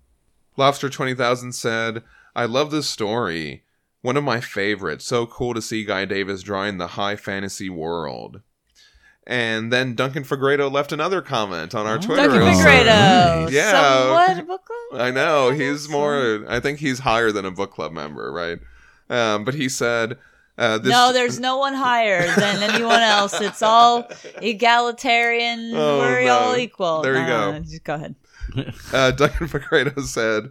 Lobster 0.56 0.88
20,000 0.88 1.52
said, 1.52 2.02
I 2.34 2.44
love 2.46 2.70
this 2.70 2.88
story. 2.88 3.64
One 4.02 4.16
of 4.16 4.24
my 4.24 4.40
favorites. 4.40 5.04
So 5.04 5.26
cool 5.26 5.54
to 5.54 5.62
see 5.62 5.84
Guy 5.84 6.04
Davis 6.04 6.42
drawing 6.42 6.78
the 6.78 6.86
high 6.88 7.16
fantasy 7.16 7.68
world. 7.68 8.40
And 9.26 9.72
then 9.72 9.94
Duncan 9.96 10.22
Fegredo 10.22 10.70
left 10.70 10.92
another 10.92 11.20
comment 11.20 11.74
on 11.74 11.84
our 11.86 11.96
Oh. 11.96 12.00
Twitter. 12.00 12.22
Duncan 12.28 12.42
Oh, 12.42 13.44
nice. 13.44 13.52
Yeah. 13.52 13.72
Somewhat 13.72 14.46
book 14.46 14.64
club? 14.64 15.00
I 15.00 15.10
know 15.10 15.48
I 15.50 15.54
he's 15.56 15.86
guess 15.86 15.90
more. 15.92 16.44
I 16.48 16.60
think 16.60 16.78
he's 16.78 17.00
higher 17.00 17.32
than 17.32 17.44
a 17.44 17.50
book 17.50 17.72
club 17.72 17.92
member, 17.92 18.30
right? 18.32 18.58
Um, 19.10 19.44
but 19.44 19.54
he 19.54 19.68
said, 19.68 20.16
uh, 20.58 20.78
this, 20.78 20.90
no, 20.92 21.12
there's 21.12 21.40
no 21.40 21.56
one 21.58 21.74
higher 21.74 22.24
than 22.36 22.62
anyone 22.62 23.00
else. 23.02 23.38
It's 23.40 23.62
all 23.62 24.08
egalitarian. 24.40 25.72
Oh, 25.74 25.98
We're 25.98 26.24
no. 26.24 26.38
all 26.38 26.56
equal. 26.56 27.02
There 27.02 27.14
you 27.14 27.22
No, 27.22 27.26
go. 27.26 27.52
no, 27.52 27.58
Just 27.60 27.84
go 27.84 27.94
ahead. 27.94 28.14
uh, 28.92 29.10
Duncan 29.12 29.48
Fegredo 29.48 30.00
said, 30.02 30.50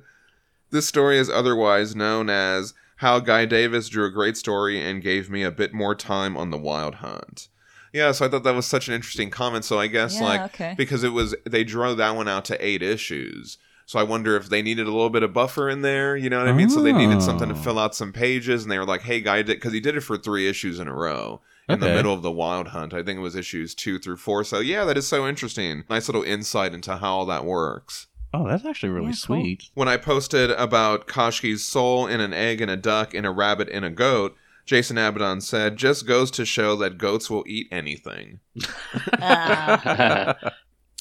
This 0.72 0.88
story 0.88 1.18
is 1.18 1.30
otherwise 1.30 1.96
known 1.96 2.30
as 2.30 2.74
How 2.98 3.20
Guy 3.20 3.46
Davis 3.46 3.90
Drew 3.90 4.06
a 4.06 4.12
Great 4.12 4.38
Story 4.38 4.82
and 4.82 5.02
Gave 5.02 5.30
Me 5.30 5.44
a 5.44 5.52
Bit 5.52 5.74
More 5.74 5.96
Time 5.96 6.36
on 6.38 6.50
the 6.52 6.58
Wild 6.58 6.96
Hunt. 6.96 7.48
Yeah, 7.94 8.12
so 8.12 8.26
I 8.26 8.30
thought 8.30 8.44
that 8.44 8.56
was 8.56 8.66
such 8.66 8.88
an 8.90 8.94
interesting 8.94 9.30
comment. 9.30 9.64
So 9.64 9.80
I 9.80 9.88
guess, 9.88 10.16
Yeah, 10.16 10.24
like, 10.26 10.42
okay. 10.54 10.76
because 10.78 11.04
it 11.04 11.14
was, 11.14 11.34
they 11.46 11.64
drew 11.64 11.96
that 11.96 12.16
one 12.16 12.28
out 12.28 12.44
to 12.46 12.66
eight 12.66 12.82
issues. 12.84 13.58
So 13.86 14.00
I 14.00 14.04
wonder 14.04 14.36
if 14.36 14.50
they 14.50 14.62
needed 14.62 14.88
a 14.88 14.92
little 14.92 15.12
bit 15.12 15.22
of 15.24 15.32
buffer 15.32 15.70
in 15.70 15.82
there, 15.82 16.18
you 16.18 16.30
know 16.30 16.40
what 16.40 16.48
I 16.48 16.54
mean? 16.54 16.70
So 16.72 16.82
they 16.82 16.92
needed 16.92 17.22
something 17.22 17.48
to 17.50 17.54
Oh. 17.56 17.58
fill 17.58 17.78
out 17.80 17.94
some 17.96 18.12
pages, 18.12 18.64
and 18.64 18.72
they 18.72 18.80
were 18.80 18.86
like, 18.86 19.04
"Hey, 19.04 19.22
guy, 19.22 19.44
did 19.44 19.58
because 19.58 19.74
he 19.74 19.80
did 19.80 19.96
it 19.96 20.02
for 20.02 20.18
three 20.18 20.50
issues 20.50 20.80
in 20.80 20.88
a 20.88 20.94
row 20.94 21.40
in 21.70 21.80
the 21.80 21.88
middle 21.88 22.14
of 22.14 22.22
the 22.22 22.32
Wild 22.32 22.70
Hunt. 22.70 22.94
I 22.94 23.04
think 23.04 23.18
it 23.18 23.22
was 23.22 23.36
issues 23.36 23.74
two 23.76 24.00
through 24.00 24.18
four. 24.18 24.44
So 24.44 24.60
yeah, 24.60 24.86
that 24.86 24.98
is 24.98 25.08
so 25.08 25.28
interesting. 25.28 25.84
Nice 25.90 26.08
little 26.08 26.24
insight 26.24 26.74
into 26.74 26.98
how 26.98 27.16
all 27.18 27.26
that 27.28 27.46
works. 27.46 28.08
Oh, 28.34 28.48
that's 28.48 28.66
actually 28.66 28.90
really 28.90 29.06
Yeah, 29.08 29.12
cool. 29.12 29.38
sweet. 29.42 29.64
When 29.76 29.88
I 29.88 29.98
posted 29.98 30.52
about 30.52 31.08
Koschei's 31.08 31.64
soul 31.64 32.06
in 32.08 32.20
an 32.20 32.34
egg 32.34 32.60
and 32.62 32.70
a 32.70 32.76
duck 32.76 33.14
and 33.14 33.26
a 33.26 33.32
rabbit 33.32 33.70
and 33.70 33.86
a 33.86 33.90
goat, 33.90 34.36
Jason 34.66 34.98
Abaddon 34.98 35.42
said, 35.42 35.78
"Just 35.78 36.06
goes 36.08 36.30
to 36.32 36.44
show 36.46 36.76
that 36.78 36.98
goats 36.98 37.30
will 37.30 37.44
eat 37.48 37.68
anything." 37.72 38.40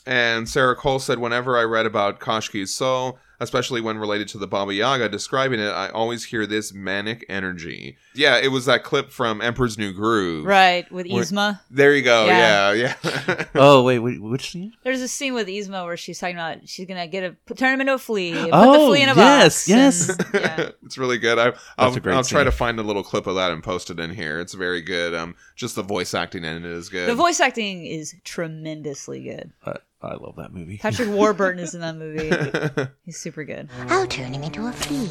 And 0.06 0.47
Sarah 0.47 0.76
Cole 0.76 0.99
said, 0.99 1.18
whenever 1.18 1.56
I 1.56 1.62
read 1.62 1.87
about 1.87 2.21
Koschei's 2.21 2.75
soul, 2.75 3.18
especially 3.41 3.81
when 3.81 3.99
related 3.99 4.29
to 4.29 4.38
the 4.38 4.47
Baba 4.47 4.75
Yaga 4.75 5.09
describing 5.09 5.61
it, 5.61 5.69
I 5.71 5.88
always 5.88 6.25
hear 6.25 6.47
this 6.47 6.73
manic 6.73 7.25
energy. 7.29 7.97
Yeah, 8.14 8.37
it 8.38 8.49
was 8.49 8.67
that 8.67 8.85
clip 8.85 9.11
from 9.11 9.41
Emperor's 9.41 9.76
New 9.79 9.93
Groove. 9.93 10.45
right, 10.47 10.91
with 10.93 11.07
Where- 11.09 11.23
Yzma. 11.23 11.61
There 11.71 11.95
you 11.95 12.03
go. 12.03 12.26
Yeah, 12.26 12.73
Yeah. 12.73 12.95
yeah. 13.05 13.45
oh 13.55 13.83
wait, 13.83 13.99
wait, 14.00 14.21
which 14.23 14.50
scene? 14.53 14.73
There's 14.85 15.00
a 15.00 15.09
scene 15.09 15.35
with 15.35 15.49
Yzma 15.49 15.85
where 15.85 15.97
she's 15.97 16.19
talking 16.19 16.37
about 16.37 16.69
she's 16.69 16.87
gonna 16.87 17.07
get 17.07 17.25
a 17.25 17.37
put- 17.47 17.59
turn 17.59 17.75
him 17.75 17.81
into 17.81 17.95
a 17.95 17.99
flea, 17.99 18.33
put 18.35 18.43
the 18.45 18.50
Oh, 18.53 18.88
flea 18.91 19.03
in 19.03 19.09
a 19.09 19.14
yes, 19.14 19.67
box. 19.67 19.69
yes. 19.69 20.09
and- 20.09 20.29
yeah. 20.35 20.69
it's 20.85 20.99
really 20.99 21.19
good. 21.19 21.38
I, 21.38 21.53
I'll, 21.79 21.95
a 21.95 22.00
great 22.00 22.14
I'll 22.14 22.23
try 22.25 22.45
to 22.45 22.53
find 22.53 22.79
a 22.79 22.83
little 22.83 23.03
clip 23.03 23.26
of 23.26 23.35
that 23.37 23.50
and 23.53 23.62
post 23.62 23.91
it 23.91 23.99
in 24.00 24.11
here. 24.11 24.41
It's 24.41 24.55
very 24.55 24.81
good. 24.83 25.14
Um, 25.14 25.35
just 25.57 25.75
the 25.76 25.83
voice 25.83 26.14
acting 26.14 26.45
in 26.45 26.57
it 26.59 26.64
is 26.64 26.88
good. 26.88 27.09
The 27.09 27.14
voice 27.14 27.41
acting 27.41 27.85
is 27.87 28.14
tremendously 28.25 29.23
good. 29.23 29.53
I, 29.67 29.76
Oh, 30.04 30.08
I 30.08 30.14
love 30.16 30.37
that 30.37 30.52
movie. 30.52 30.76
Patrick 30.76 31.08
Warburton 31.08 31.58
is 31.62 31.75
in 31.75 31.80
that 31.80 31.96
movie. 32.76 32.90
He's 33.06 33.16
super 33.18 33.42
good. 33.44 33.70
I'll 33.88 34.06
turn 34.06 34.34
him 34.34 34.42
into 34.42 34.66
a 34.66 34.73
flea. 34.73 35.08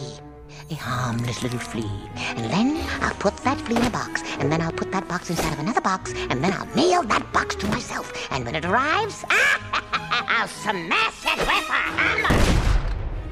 A 0.69 0.75
harmless 0.75 1.41
little 1.41 1.57
flea. 1.59 1.89
And 2.15 2.51
then 2.51 2.85
I'll 3.01 3.15
put 3.15 3.35
that 3.37 3.59
flea 3.61 3.77
in 3.77 3.83
a 3.85 3.89
box. 3.89 4.21
And 4.37 4.51
then 4.51 4.61
I'll 4.61 4.71
put 4.71 4.91
that 4.91 5.07
box 5.07 5.31
inside 5.31 5.53
of 5.53 5.59
another 5.59 5.81
box. 5.81 6.13
And 6.29 6.43
then 6.43 6.53
I'll 6.53 6.67
nail 6.75 7.01
that 7.03 7.31
box 7.33 7.55
to 7.55 7.67
myself. 7.67 8.13
And 8.31 8.45
when 8.45 8.53
it 8.53 8.65
arrives, 8.65 9.25
I'll 9.29 10.47
smash 10.47 11.25
it 11.25 11.39
with 11.39 11.47
a 11.47 11.73
hammer. 11.73 12.59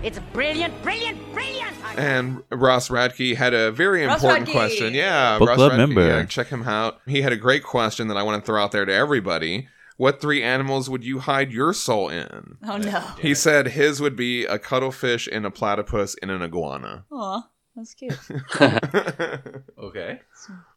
It's 0.04 0.18
brilliant, 0.34 0.82
brilliant, 0.82 1.20
brilliant. 1.32 1.76
And 1.96 2.42
Ross 2.50 2.90
Radke 2.90 3.36
had 3.36 3.54
a 3.54 3.72
very 3.72 4.04
Ross 4.04 4.24
important 4.24 4.50
Radke. 4.50 4.54
question. 4.54 4.94
Yeah, 4.96 5.38
Book 5.38 5.50
Ross 5.50 5.58
club 5.58 5.72
Radke, 5.74 5.78
member. 5.78 6.08
Yeah, 6.08 6.26
check 6.26 6.48
him 6.48 6.64
out. 6.64 7.02
He 7.06 7.22
had 7.22 7.32
a 7.34 7.38
great 7.38 7.62
question 7.62 8.08
that 8.08 8.18
I 8.18 8.24
want 8.24 8.42
to 8.42 8.46
throw 8.46 8.64
out 8.64 8.72
there 8.72 8.86
to 8.86 8.92
everybody. 8.94 9.68
What 10.02 10.20
three 10.20 10.42
animals 10.42 10.90
would 10.90 11.04
you 11.04 11.20
hide 11.20 11.52
your 11.52 11.74
soul 11.74 12.10
in? 12.10 12.58
Oh 12.68 12.78
no. 12.78 13.02
He 13.20 13.36
said 13.36 13.68
his 13.68 14.02
would 14.02 14.16
be 14.16 14.46
a 14.46 14.58
cuttlefish 14.58 15.30
and 15.32 15.46
a 15.46 15.52
platypus 15.52 16.16
and 16.24 16.32
an 16.32 16.42
iguana. 16.42 17.06
Aw, 17.12 17.44
that's 17.76 17.94
cute. 17.94 18.18
Okay. 19.78 20.20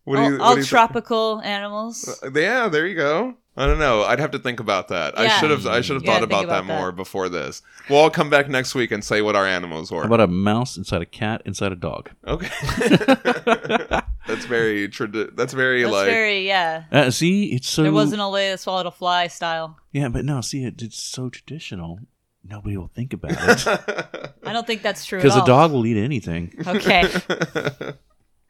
What 0.05 0.19
all 0.19 0.31
what 0.33 0.41
all 0.43 0.53
do 0.55 0.59
you 0.61 0.65
thi- 0.65 0.69
tropical 0.69 1.41
animals. 1.43 2.21
Uh, 2.23 2.31
yeah, 2.35 2.69
there 2.69 2.87
you 2.87 2.97
go. 2.97 3.35
I 3.57 3.67
don't 3.67 3.79
know. 3.79 4.03
I'd 4.03 4.19
have 4.21 4.33
to 4.33 4.39
think 4.39 4.61
about 4.61 4.89
that. 4.89 5.19
I 5.19 5.25
Yeah. 5.25 5.41
should 5.41 5.51
have. 5.51 5.67
I 5.67 5.81
should 5.81 5.95
have 5.95 6.03
You 6.03 6.07
gotta 6.09 6.27
thought 6.27 6.29
think 6.41 6.45
about, 6.45 6.47
that, 6.49 6.65
about 6.65 6.67
that. 6.67 6.79
more 6.81 6.93
before 6.93 7.29
this. 7.31 7.63
We'll 7.89 8.01
all 8.01 8.11
come 8.11 8.29
back 8.29 8.49
next 8.51 8.75
week 8.75 8.91
and 8.93 9.03
say 9.03 9.23
what 9.23 9.37
our 9.37 9.47
animals 9.47 9.91
were. 9.91 10.01
How 10.03 10.07
about 10.09 10.21
a 10.21 10.27
mouse 10.27 10.77
inside 10.77 11.01
a 11.01 11.07
cat 11.07 11.41
inside 11.47 11.73
a 11.73 11.77
dog? 11.77 12.11
okay. 12.27 12.51
that's 14.35 14.47
very. 14.47 14.89
Tradi- 14.89 15.35
that's 15.37 15.53
very 15.53 15.83
That's 15.83 15.93
like. 15.93 16.07
very 16.07 16.47
yeah. 16.47 16.85
Uh, 16.91 17.11
see, 17.11 17.53
it's 17.55 17.69
so 17.69 17.83
There 17.83 17.93
wasn't 17.93 18.21
a 18.23 18.29
lady 18.29 18.51
that 18.51 18.61
swallowed 18.61 18.87
a 18.87 18.91
fly 18.91 19.27
style. 19.29 19.79
yeah, 19.93 20.09
but 20.09 20.25
no, 20.25 20.41
see, 20.41 20.65
it, 20.65 20.83
it's 20.83 21.01
so 21.01 21.29
traditional. 21.31 22.01
Nobody 22.47 22.77
will 22.77 22.89
think 22.95 23.15
about 23.15 23.31
it 23.33 23.67
I 24.45 24.53
don't 24.53 24.67
think 24.67 24.83
that's 24.83 25.07
true. 25.07 25.19
because 25.19 25.35
a 25.35 25.41
all. 25.41 25.47
dog 25.47 25.73
will 25.73 25.87
eat 25.87 25.97
anything. 25.97 26.53
Okay. 26.67 27.09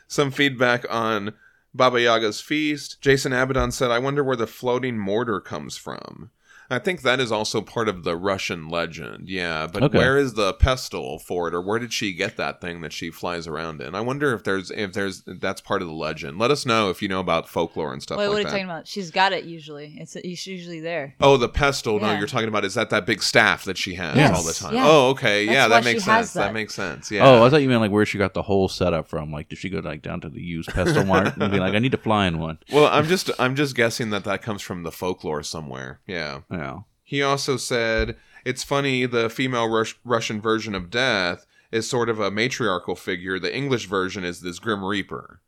Some 0.08 0.30
feedback 0.30 0.84
on 0.90 1.32
Baba 1.72 2.00
Yaga's 2.02 2.40
feast. 2.40 3.00
Jason 3.00 3.32
Abaddon 3.32 3.70
said, 3.72 3.90
"I 3.90 3.98
wonder 3.98 4.22
where 4.22 4.36
the 4.36 4.46
floating 4.46 4.98
mortar 4.98 5.40
comes 5.40 5.76
from." 5.78 6.30
I 6.72 6.78
think 6.78 7.02
that 7.02 7.20
is 7.20 7.30
also 7.30 7.60
part 7.60 7.88
of 7.88 8.02
the 8.04 8.16
Russian 8.16 8.68
legend. 8.68 9.28
Yeah, 9.28 9.66
but 9.72 9.82
Okay. 9.82 9.98
where 9.98 10.16
is 10.18 10.34
the 10.34 10.54
pestle 10.54 11.18
for 11.18 11.46
it, 11.48 11.54
or 11.54 11.60
where 11.60 11.78
did 11.78 11.92
she 11.92 12.12
get 12.12 12.36
that 12.38 12.60
thing 12.60 12.80
that 12.80 12.92
she 12.92 13.10
flies 13.10 13.46
around 13.46 13.80
in? 13.80 13.94
I 13.94 14.00
wonder 14.00 14.32
if 14.34 14.42
there's 14.44 14.70
if 14.70 14.92
there's 14.92 15.22
that's 15.26 15.60
part 15.60 15.82
of 15.82 15.88
the 15.88 15.94
legend. 15.94 16.38
Let 16.38 16.50
us 16.50 16.64
know 16.66 16.90
if 16.90 17.02
you 17.02 17.08
know 17.08 17.20
about 17.20 17.48
folklore 17.48 17.92
and 17.92 18.02
stuff 18.02 18.18
Wait, 18.18 18.24
like 18.24 18.30
what 18.30 18.36
are 18.36 18.40
you 18.40 18.44
that. 18.46 18.50
talking 18.50 18.64
about? 18.64 18.86
She's 18.88 19.10
got 19.10 19.32
it 19.32 19.44
usually. 19.44 19.94
It's 19.98 20.16
it's 20.16 20.46
usually 20.46 20.80
there. 20.80 21.14
Oh, 21.20 21.36
the 21.36 21.48
pestle. 21.48 22.00
No, 22.00 22.16
you're 22.16 22.26
talking 22.26 22.48
about 22.48 22.64
is 22.64 22.74
that 22.74 22.90
that 22.90 23.04
big 23.06 23.22
staff 23.22 23.64
that 23.64 23.76
she 23.76 23.94
has 23.94 24.16
Yes. 24.16 24.36
all 24.36 24.42
the 24.42 24.52
time? 24.54 24.74
Yeah. 24.74 24.84
Oh, 24.88 25.10
okay. 25.10 25.44
That's 25.46 25.54
yeah, 25.54 25.68
that 25.68 25.84
makes 25.84 26.04
sense. 26.04 26.32
That. 26.32 26.40
that. 26.46 26.52
makes 26.54 26.74
sense. 26.74 27.10
Yeah. 27.10 27.26
Oh, 27.28 27.44
I 27.44 27.50
thought 27.50 27.62
you 27.62 27.68
meant 27.68 27.80
like 27.82 27.90
where 27.90 28.06
she 28.06 28.16
got 28.18 28.32
the 28.34 28.42
whole 28.42 28.68
setup 28.68 29.08
from. 29.08 29.30
Like, 29.30 29.48
did 29.48 29.58
she 29.58 29.68
go 29.68 29.80
like 29.80 30.02
down 30.02 30.20
to 30.22 30.28
the 30.28 30.40
used 30.40 30.70
pestle 30.70 31.04
mart 31.04 31.36
and 31.36 31.52
be 31.52 31.58
like, 31.58 31.74
"I 31.74 31.78
need 31.80 31.92
to 31.92 31.98
fly 31.98 32.26
in 32.26 32.38
one"? 32.38 32.58
well, 32.72 32.86
I'm 32.86 33.06
just 33.06 33.30
I'm 33.38 33.54
just 33.56 33.74
guessing 33.76 34.10
that 34.10 34.24
that 34.24 34.40
comes 34.40 34.62
from 34.62 34.84
the 34.84 34.92
folklore 34.92 35.42
somewhere. 35.42 36.00
Yeah. 36.06 36.40
Yeah. 36.50 36.61
He 37.04 37.22
also 37.22 37.56
said, 37.56 38.16
It's 38.44 38.62
funny, 38.64 39.06
the 39.06 39.28
female 39.30 39.68
Rus- 39.68 39.94
Russian 40.04 40.40
version 40.40 40.74
of 40.74 40.90
death 40.90 41.46
is 41.70 41.88
sort 41.88 42.08
of 42.08 42.20
a 42.20 42.30
matriarchal 42.30 42.96
figure. 42.96 43.38
The 43.38 43.54
English 43.54 43.86
version 43.86 44.24
is 44.24 44.40
this 44.40 44.58
Grim 44.58 44.84
Reaper. 44.84 45.40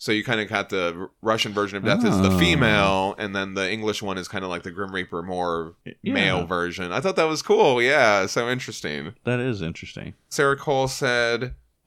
So 0.00 0.12
you 0.12 0.22
kind 0.22 0.40
of 0.40 0.48
got 0.48 0.68
the 0.68 1.08
Russian 1.22 1.52
version 1.52 1.76
of 1.76 1.84
death 1.84 2.04
is 2.04 2.20
the 2.20 2.30
Oh. 2.30 2.38
female, 2.38 3.16
and 3.18 3.34
then 3.34 3.54
the 3.54 3.68
English 3.70 4.00
one 4.00 4.16
is 4.16 4.28
kind 4.28 4.44
of 4.44 4.50
like 4.50 4.62
the 4.62 4.70
Grim 4.70 4.92
Reaper, 4.94 5.22
more 5.24 5.74
Yeah. 5.84 6.12
male 6.14 6.46
version. 6.46 6.92
I 6.92 7.00
thought 7.00 7.16
that 7.16 7.24
was 7.28 7.42
cool. 7.42 7.82
Yeah, 7.82 8.26
so 8.26 8.48
interesting. 8.48 9.14
That 9.24 9.40
is 9.40 9.60
interesting. 9.60 10.14
Sarah 10.28 10.56
Cole 10.56 10.86
said, 10.86 11.54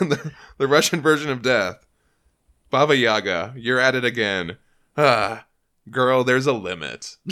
the, 0.00 0.32
the 0.58 0.66
Russian 0.66 1.00
version 1.00 1.30
of 1.30 1.42
death. 1.42 1.86
Baba 2.70 2.94
Yaga, 2.96 3.54
you're 3.56 3.80
at 3.80 3.94
it 3.94 4.04
again. 4.04 4.58
Ah, 4.96 5.46
girl, 5.90 6.24
there's 6.24 6.46
a 6.46 6.52
limit. 6.52 7.16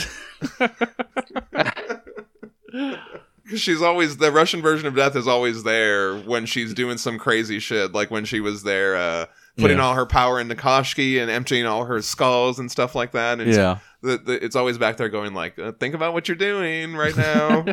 she's 3.55 3.81
always 3.81 4.17
the 4.17 4.33
Russian 4.33 4.61
version 4.61 4.87
of 4.87 4.97
death 4.97 5.15
is 5.17 5.29
always 5.29 5.63
there 5.63 6.17
when 6.17 6.47
she's 6.47 6.75
doing 6.75 6.99
some 6.99 7.19
crazy 7.19 7.59
shit, 7.59 7.93
like 7.93 8.11
when 8.11 8.25
she 8.25 8.41
was 8.41 8.63
there 8.65 8.97
uh, 8.97 9.27
putting 9.57 9.79
Yeah. 9.79 9.85
all 9.85 9.95
her 9.95 10.07
power 10.07 10.41
into 10.41 10.55
Koschei 10.57 11.21
and 11.21 11.31
emptying 11.31 11.65
all 11.67 11.85
her 11.85 12.03
skulls 12.03 12.59
and 12.59 12.71
stuff 12.71 12.95
like 12.95 13.13
that. 13.13 13.39
And 13.39 13.49
it's, 13.49 13.57
Yeah. 13.57 13.79
the, 14.03 14.19
the, 14.19 14.45
it's 14.45 14.57
always 14.57 14.79
back 14.79 14.97
there 14.97 15.09
going 15.09 15.33
like, 15.33 15.59
uh, 15.59 15.73
think 15.73 15.95
about 15.95 16.13
what 16.13 16.29
you're 16.29 16.37
doing 16.37 16.97
right 16.97 17.17
now. 17.17 17.63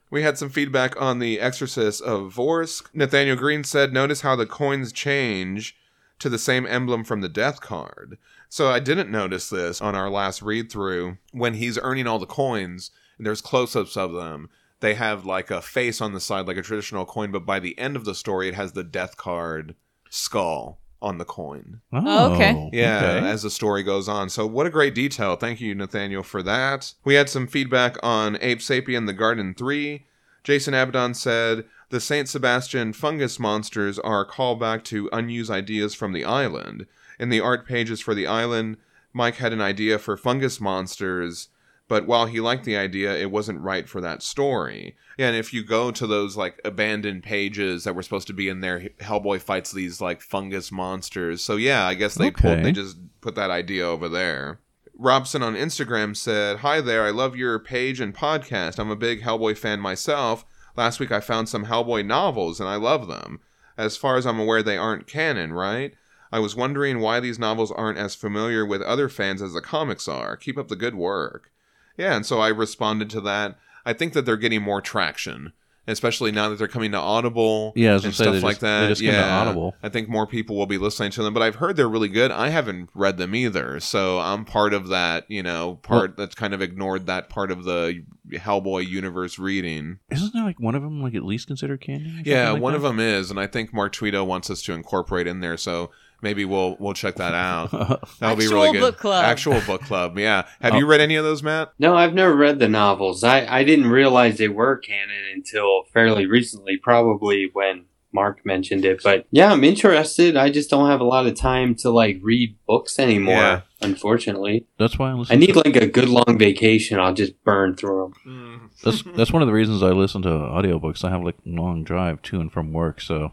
we 0.10 0.22
had 0.22 0.38
some 0.38 0.48
feedback 0.48 1.00
on 1.00 1.18
the 1.18 1.40
Exorcist 1.40 2.02
of 2.02 2.34
Vorsk. 2.34 2.84
Nathaniel 2.94 3.36
Green 3.36 3.64
said, 3.64 3.92
"Notice 3.92 4.20
how 4.20 4.36
the 4.36 4.46
coins 4.46 4.92
change 4.92 5.76
to 6.20 6.28
the 6.28 6.38
same 6.38 6.66
emblem 6.66 7.04
from 7.04 7.20
the 7.20 7.28
death 7.28 7.60
card." 7.60 8.18
So 8.48 8.68
I 8.68 8.80
didn't 8.80 9.10
notice 9.10 9.48
this 9.48 9.80
on 9.80 9.94
our 9.94 10.10
last 10.10 10.42
read 10.42 10.70
through 10.70 11.18
when 11.32 11.54
he's 11.54 11.78
earning 11.78 12.06
all 12.06 12.18
the 12.18 12.26
coins. 12.26 12.90
And 13.18 13.26
there's 13.26 13.40
close-ups 13.40 13.96
of 13.96 14.12
them. 14.12 14.48
They 14.80 14.94
have 14.94 15.24
like 15.24 15.50
a 15.50 15.62
face 15.62 16.00
on 16.00 16.12
the 16.12 16.20
side, 16.20 16.46
like 16.46 16.56
a 16.56 16.62
traditional 16.62 17.06
coin, 17.06 17.30
but 17.30 17.46
by 17.46 17.58
the 17.58 17.78
end 17.78 17.96
of 17.96 18.04
the 18.04 18.14
story, 18.14 18.48
it 18.48 18.54
has 18.54 18.72
the 18.72 18.84
death 18.84 19.16
card 19.16 19.76
skull 20.10 20.78
on 21.00 21.18
the 21.18 21.24
coin. 21.24 21.80
Oh, 21.92 22.02
oh 22.04 22.34
okay. 22.34 22.70
Yeah, 22.72 23.16
okay. 23.16 23.28
as 23.28 23.42
the 23.42 23.50
story 23.50 23.82
goes 23.82 24.08
on. 24.08 24.30
So 24.30 24.46
what 24.46 24.66
a 24.66 24.70
great 24.70 24.94
detail. 24.94 25.36
Thank 25.36 25.60
you, 25.60 25.74
Nathaniel, 25.74 26.22
for 26.22 26.42
that. 26.42 26.94
We 27.04 27.14
had 27.14 27.28
some 27.28 27.46
feedback 27.46 27.96
on 28.02 28.38
Abe 28.40 28.58
Sapien 28.58 29.06
the 29.06 29.12
Garden 29.12 29.54
3. 29.54 30.04
Jason 30.42 30.74
Abaddon 30.74 31.14
said, 31.14 31.64
The 31.90 32.00
St. 32.00 32.28
Sebastian 32.28 32.92
fungus 32.92 33.38
monsters 33.38 33.98
are 33.98 34.22
a 34.22 34.28
callback 34.28 34.82
to 34.84 35.08
unused 35.12 35.50
ideas 35.50 35.94
from 35.94 36.12
the 36.12 36.24
island. 36.24 36.86
In 37.18 37.28
the 37.28 37.40
art 37.40 37.66
pages 37.66 38.00
for 38.00 38.14
the 38.14 38.26
island, 38.26 38.76
Mike 39.12 39.36
had 39.36 39.52
an 39.52 39.60
idea 39.60 39.98
for 39.98 40.16
fungus 40.16 40.60
monsters, 40.60 41.48
but 41.86 42.06
while 42.06 42.26
he 42.26 42.40
liked 42.40 42.64
the 42.64 42.76
idea, 42.76 43.14
it 43.14 43.30
wasn't 43.30 43.60
right 43.60 43.88
for 43.88 44.00
that 44.00 44.22
story. 44.22 44.96
And 45.18 45.36
if 45.36 45.52
you 45.52 45.62
go 45.62 45.90
to 45.90 46.06
those 46.06 46.36
like 46.36 46.60
abandoned 46.64 47.22
pages 47.22 47.84
that 47.84 47.94
were 47.94 48.02
supposed 48.02 48.26
to 48.28 48.32
be 48.32 48.48
in 48.48 48.60
there, 48.60 48.88
Hellboy 49.00 49.40
fights 49.40 49.70
these 49.70 50.00
like 50.00 50.20
fungus 50.20 50.72
monsters. 50.72 51.42
So 51.42 51.56
yeah, 51.56 51.86
I 51.86 51.94
guess 51.94 52.14
they 52.14 52.30
pulled, 52.30 52.64
they 52.64 52.72
just 52.72 52.96
put 53.20 53.34
that 53.34 53.50
idea 53.50 53.86
over 53.86 54.08
there. 54.08 54.60
Robson 54.96 55.42
on 55.42 55.54
Instagram 55.54 56.16
said, 56.16 56.58
Hi 56.58 56.80
there, 56.80 57.04
I 57.04 57.10
love 57.10 57.36
your 57.36 57.58
page 57.58 58.00
and 58.00 58.14
podcast. 58.14 58.78
I'm 58.78 58.90
a 58.90 58.96
big 58.96 59.22
Hellboy 59.22 59.58
fan 59.58 59.80
myself. 59.80 60.44
Last 60.76 60.98
week 61.00 61.12
I 61.12 61.20
found 61.20 61.48
some 61.48 61.66
Hellboy 61.66 62.06
novels 62.06 62.60
and 62.60 62.68
I 62.68 62.76
love 62.76 63.08
them. 63.08 63.40
As 63.76 63.96
far 63.96 64.16
as 64.16 64.26
I'm 64.26 64.38
aware, 64.38 64.62
they 64.62 64.76
aren't 64.76 65.06
canon, 65.06 65.52
right? 65.52 65.94
I 66.34 66.40
was 66.40 66.56
wondering 66.56 66.98
why 66.98 67.20
these 67.20 67.38
novels 67.38 67.70
aren't 67.70 67.96
as 67.96 68.16
familiar 68.16 68.66
with 68.66 68.82
other 68.82 69.08
fans 69.08 69.40
as 69.40 69.52
the 69.52 69.60
comics 69.60 70.08
are. 70.08 70.36
Keep 70.36 70.58
up 70.58 70.66
the 70.66 70.74
good 70.74 70.96
work. 70.96 71.52
Yeah, 71.96 72.16
and 72.16 72.26
so 72.26 72.40
I 72.40 72.48
responded 72.48 73.08
to 73.10 73.20
that. 73.20 73.56
I 73.86 73.92
think 73.92 74.14
that 74.14 74.26
they're 74.26 74.36
getting 74.36 74.60
more 74.62 74.80
traction, 74.80 75.52
especially 75.86 76.32
now 76.32 76.48
that 76.48 76.58
they're 76.58 76.66
coming 76.66 76.90
to 76.90 76.98
Audible 76.98 77.72
Yeah, 77.76 78.00
and 78.02 78.12
stuff 78.12 78.42
like 78.42 78.54
just- 78.54 78.60
that. 78.62 78.80
they 78.80 78.88
just 78.88 79.00
came 79.00 79.12
to 79.12 79.16
yeah, 79.16 79.38
Audible. 79.42 79.76
I 79.80 79.90
think 79.90 80.08
more 80.08 80.26
people 80.26 80.56
will 80.56 80.66
be 80.66 80.76
listening 80.76 81.12
to 81.12 81.22
them, 81.22 81.32
but 81.34 81.42
I've 81.44 81.54
heard 81.56 81.76
they're 81.76 81.88
really 81.88 82.08
good. 82.08 82.32
I 82.32 82.48
haven't 82.48 82.88
read 82.94 83.16
them 83.16 83.32
either, 83.36 83.78
so 83.78 84.18
I'm 84.18 84.44
part 84.44 84.74
of 84.74 84.88
that. 84.88 85.30
You 85.30 85.44
know, 85.44 85.76
part 85.82 86.16
that's 86.16 86.34
kind 86.34 86.52
of 86.52 86.60
ignored 86.60 87.06
that 87.06 87.28
part 87.28 87.52
of 87.52 87.62
the 87.62 88.02
Hellboy 88.32 88.88
universe 88.88 89.38
reading. 89.38 90.00
Isn't 90.10 90.32
there 90.34 90.42
like 90.42 90.58
one 90.58 90.74
of 90.74 90.82
them 90.82 91.00
like 91.00 91.14
at 91.14 91.24
least 91.24 91.46
considered 91.46 91.80
canon? 91.80 92.22
Yeah, 92.24 92.50
like 92.52 92.62
one 92.62 92.72
that? 92.72 92.78
of 92.78 92.82
them 92.82 92.98
is, 92.98 93.30
and 93.30 93.38
I 93.38 93.46
think 93.46 93.72
Mark 93.72 93.94
Tweedo 93.94 94.26
wants 94.26 94.50
us 94.50 94.62
to 94.62 94.72
incorporate 94.72 95.28
in 95.28 95.38
there, 95.38 95.56
so 95.56 95.92
maybe 96.24 96.44
we'll 96.44 96.76
we'll 96.80 96.94
check 96.94 97.14
that 97.16 97.34
out. 97.34 97.70
That'll 98.18 98.34
be 98.36 98.48
really 98.48 98.68
Actual 98.68 98.72
good. 98.72 98.80
book 98.80 98.98
club. 98.98 99.24
Actual 99.24 99.60
book 99.60 99.82
club. 99.82 100.18
Yeah. 100.18 100.46
Have 100.60 100.74
Oh. 100.74 100.78
you 100.78 100.86
read 100.86 101.00
any 101.00 101.14
of 101.14 101.24
those, 101.24 101.42
Matt? 101.44 101.72
No, 101.78 101.94
I've 101.94 102.14
never 102.14 102.34
read 102.34 102.58
the 102.58 102.68
novels. 102.68 103.22
I, 103.22 103.46
I 103.46 103.62
didn't 103.62 103.86
realize 103.90 104.38
they 104.38 104.48
were 104.48 104.76
canon 104.78 105.22
until 105.32 105.84
fairly 105.92 106.26
recently, 106.26 106.76
probably 106.76 107.48
when 107.52 107.84
Mark 108.12 108.44
mentioned 108.46 108.84
it. 108.84 109.02
But 109.04 109.26
yeah, 109.30 109.52
I'm 109.52 109.62
interested. 109.64 110.36
I 110.36 110.50
just 110.50 110.70
don't 110.70 110.88
have 110.88 111.00
a 111.00 111.04
lot 111.04 111.26
of 111.26 111.34
time 111.36 111.74
to 111.76 111.90
like 111.90 112.18
read 112.22 112.56
books 112.66 112.98
anymore, 112.98 113.34
Yeah. 113.34 113.60
unfortunately. 113.82 114.66
That's 114.78 114.98
why 114.98 115.10
I 115.10 115.14
listen. 115.14 115.34
I 115.34 115.38
need 115.38 115.52
to, 115.52 115.58
like 115.60 115.76
a 115.76 115.86
good 115.86 116.08
long 116.08 116.38
vacation. 116.38 116.98
I'll 117.00 117.14
just 117.14 117.42
burn 117.44 117.74
through 117.76 118.12
them. 118.24 118.32
Mm. 118.32 118.70
that's 118.82 119.02
that's 119.16 119.32
one 119.32 119.42
of 119.42 119.48
the 119.48 119.54
reasons 119.54 119.82
I 119.82 119.90
listen 119.90 120.22
to 120.22 120.28
audiobooks. 120.28 121.04
I 121.04 121.10
have 121.10 121.22
like 121.22 121.36
long 121.44 121.84
drive 121.84 122.22
to 122.22 122.40
and 122.40 122.52
from 122.52 122.72
work, 122.72 123.00
so 123.00 123.32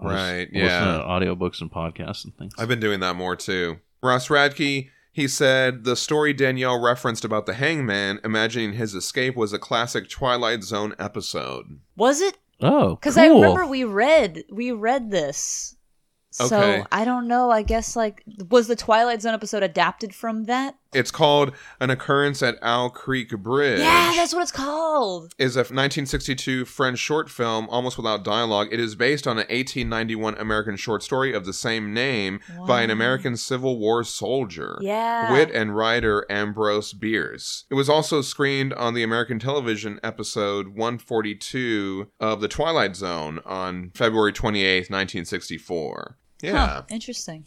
I'll 0.00 0.08
Right, 0.08 0.48
listen 0.52 0.62
uh, 0.62 0.64
yeah. 0.64 0.98
to 0.98 1.04
audiobooks 1.34 1.60
and 1.60 1.70
podcasts 1.70 2.24
and 2.24 2.36
things. 2.36 2.52
I've 2.58 2.68
been 2.68 2.80
doing 2.80 3.00
that 3.00 3.16
more 3.16 3.36
too. 3.36 3.78
Ross 4.02 4.28
Radke, 4.28 4.90
he 5.12 5.28
said 5.28 5.84
the 5.84 5.96
story 5.96 6.32
Danielle 6.32 6.80
referenced 6.80 7.24
about 7.24 7.46
the 7.46 7.54
hangman 7.54 8.20
imagining 8.22 8.74
his 8.74 8.94
escape 8.94 9.34
was 9.36 9.52
a 9.52 9.58
classic 9.58 10.08
Twilight 10.08 10.62
Zone 10.62 10.94
episode. 10.98 11.80
Was 11.96 12.20
it? 12.20 12.36
oh, 12.60 12.96
Because 12.96 13.16
I 13.16 13.26
remember 13.26 13.66
we 13.66 13.84
read 13.84 14.44
we 14.52 14.72
read 14.72 15.10
this. 15.10 15.74
So 16.30 16.44
Okay. 16.46 16.84
I 16.92 17.04
don't 17.06 17.28
know. 17.28 17.50
I 17.50 17.62
guess 17.62 17.96
like 17.96 18.22
was 18.50 18.66
the 18.68 18.76
Twilight 18.76 19.22
Zone 19.22 19.32
episode 19.34 19.62
adapted 19.62 20.14
from 20.14 20.44
that? 20.44 20.74
It's 20.96 21.10
called 21.10 21.52
An 21.80 21.90
Occurrence 21.90 22.42
at 22.42 22.56
Owl 22.62 22.90
Creek 22.90 23.30
Bridge. 23.38 23.80
Yeah, 23.80 24.12
that's 24.16 24.32
what 24.32 24.42
it's 24.42 24.50
called. 24.50 25.34
is 25.38 25.56
a 25.56 25.60
1962 25.60 26.64
French 26.64 26.98
short 26.98 27.28
film, 27.30 27.68
almost 27.68 27.96
without 27.96 28.24
dialogue. 28.24 28.68
It 28.72 28.80
is 28.80 28.94
based 28.94 29.26
on 29.26 29.32
an 29.32 29.46
1891 29.48 30.36
American 30.38 30.76
short 30.76 31.02
story 31.02 31.34
of 31.34 31.44
the 31.44 31.52
same 31.52 31.92
name 31.92 32.40
by 32.66 32.82
an 32.82 32.90
American 32.90 33.36
Civil 33.36 33.78
War 33.78 34.04
soldier. 34.04 34.78
Yeah. 34.80 35.32
Wit 35.32 35.50
and 35.52 35.76
writer 35.76 36.24
Ambrose 36.30 36.92
Bierce. 36.92 37.64
It 37.70 37.74
was 37.74 37.88
also 37.88 38.22
screened 38.22 38.72
on 38.74 38.94
the 38.94 39.02
American 39.02 39.38
television 39.38 40.00
episode 40.02 40.68
142 40.68 42.08
of 42.20 42.40
The 42.40 42.48
Twilight 42.48 42.96
Zone 42.96 43.40
on 43.44 43.90
February 43.94 44.32
28th, 44.32 44.90
1964. 44.90 46.16
Yeah. 46.42 46.66
Huh, 46.66 46.82
interesting. 46.90 47.46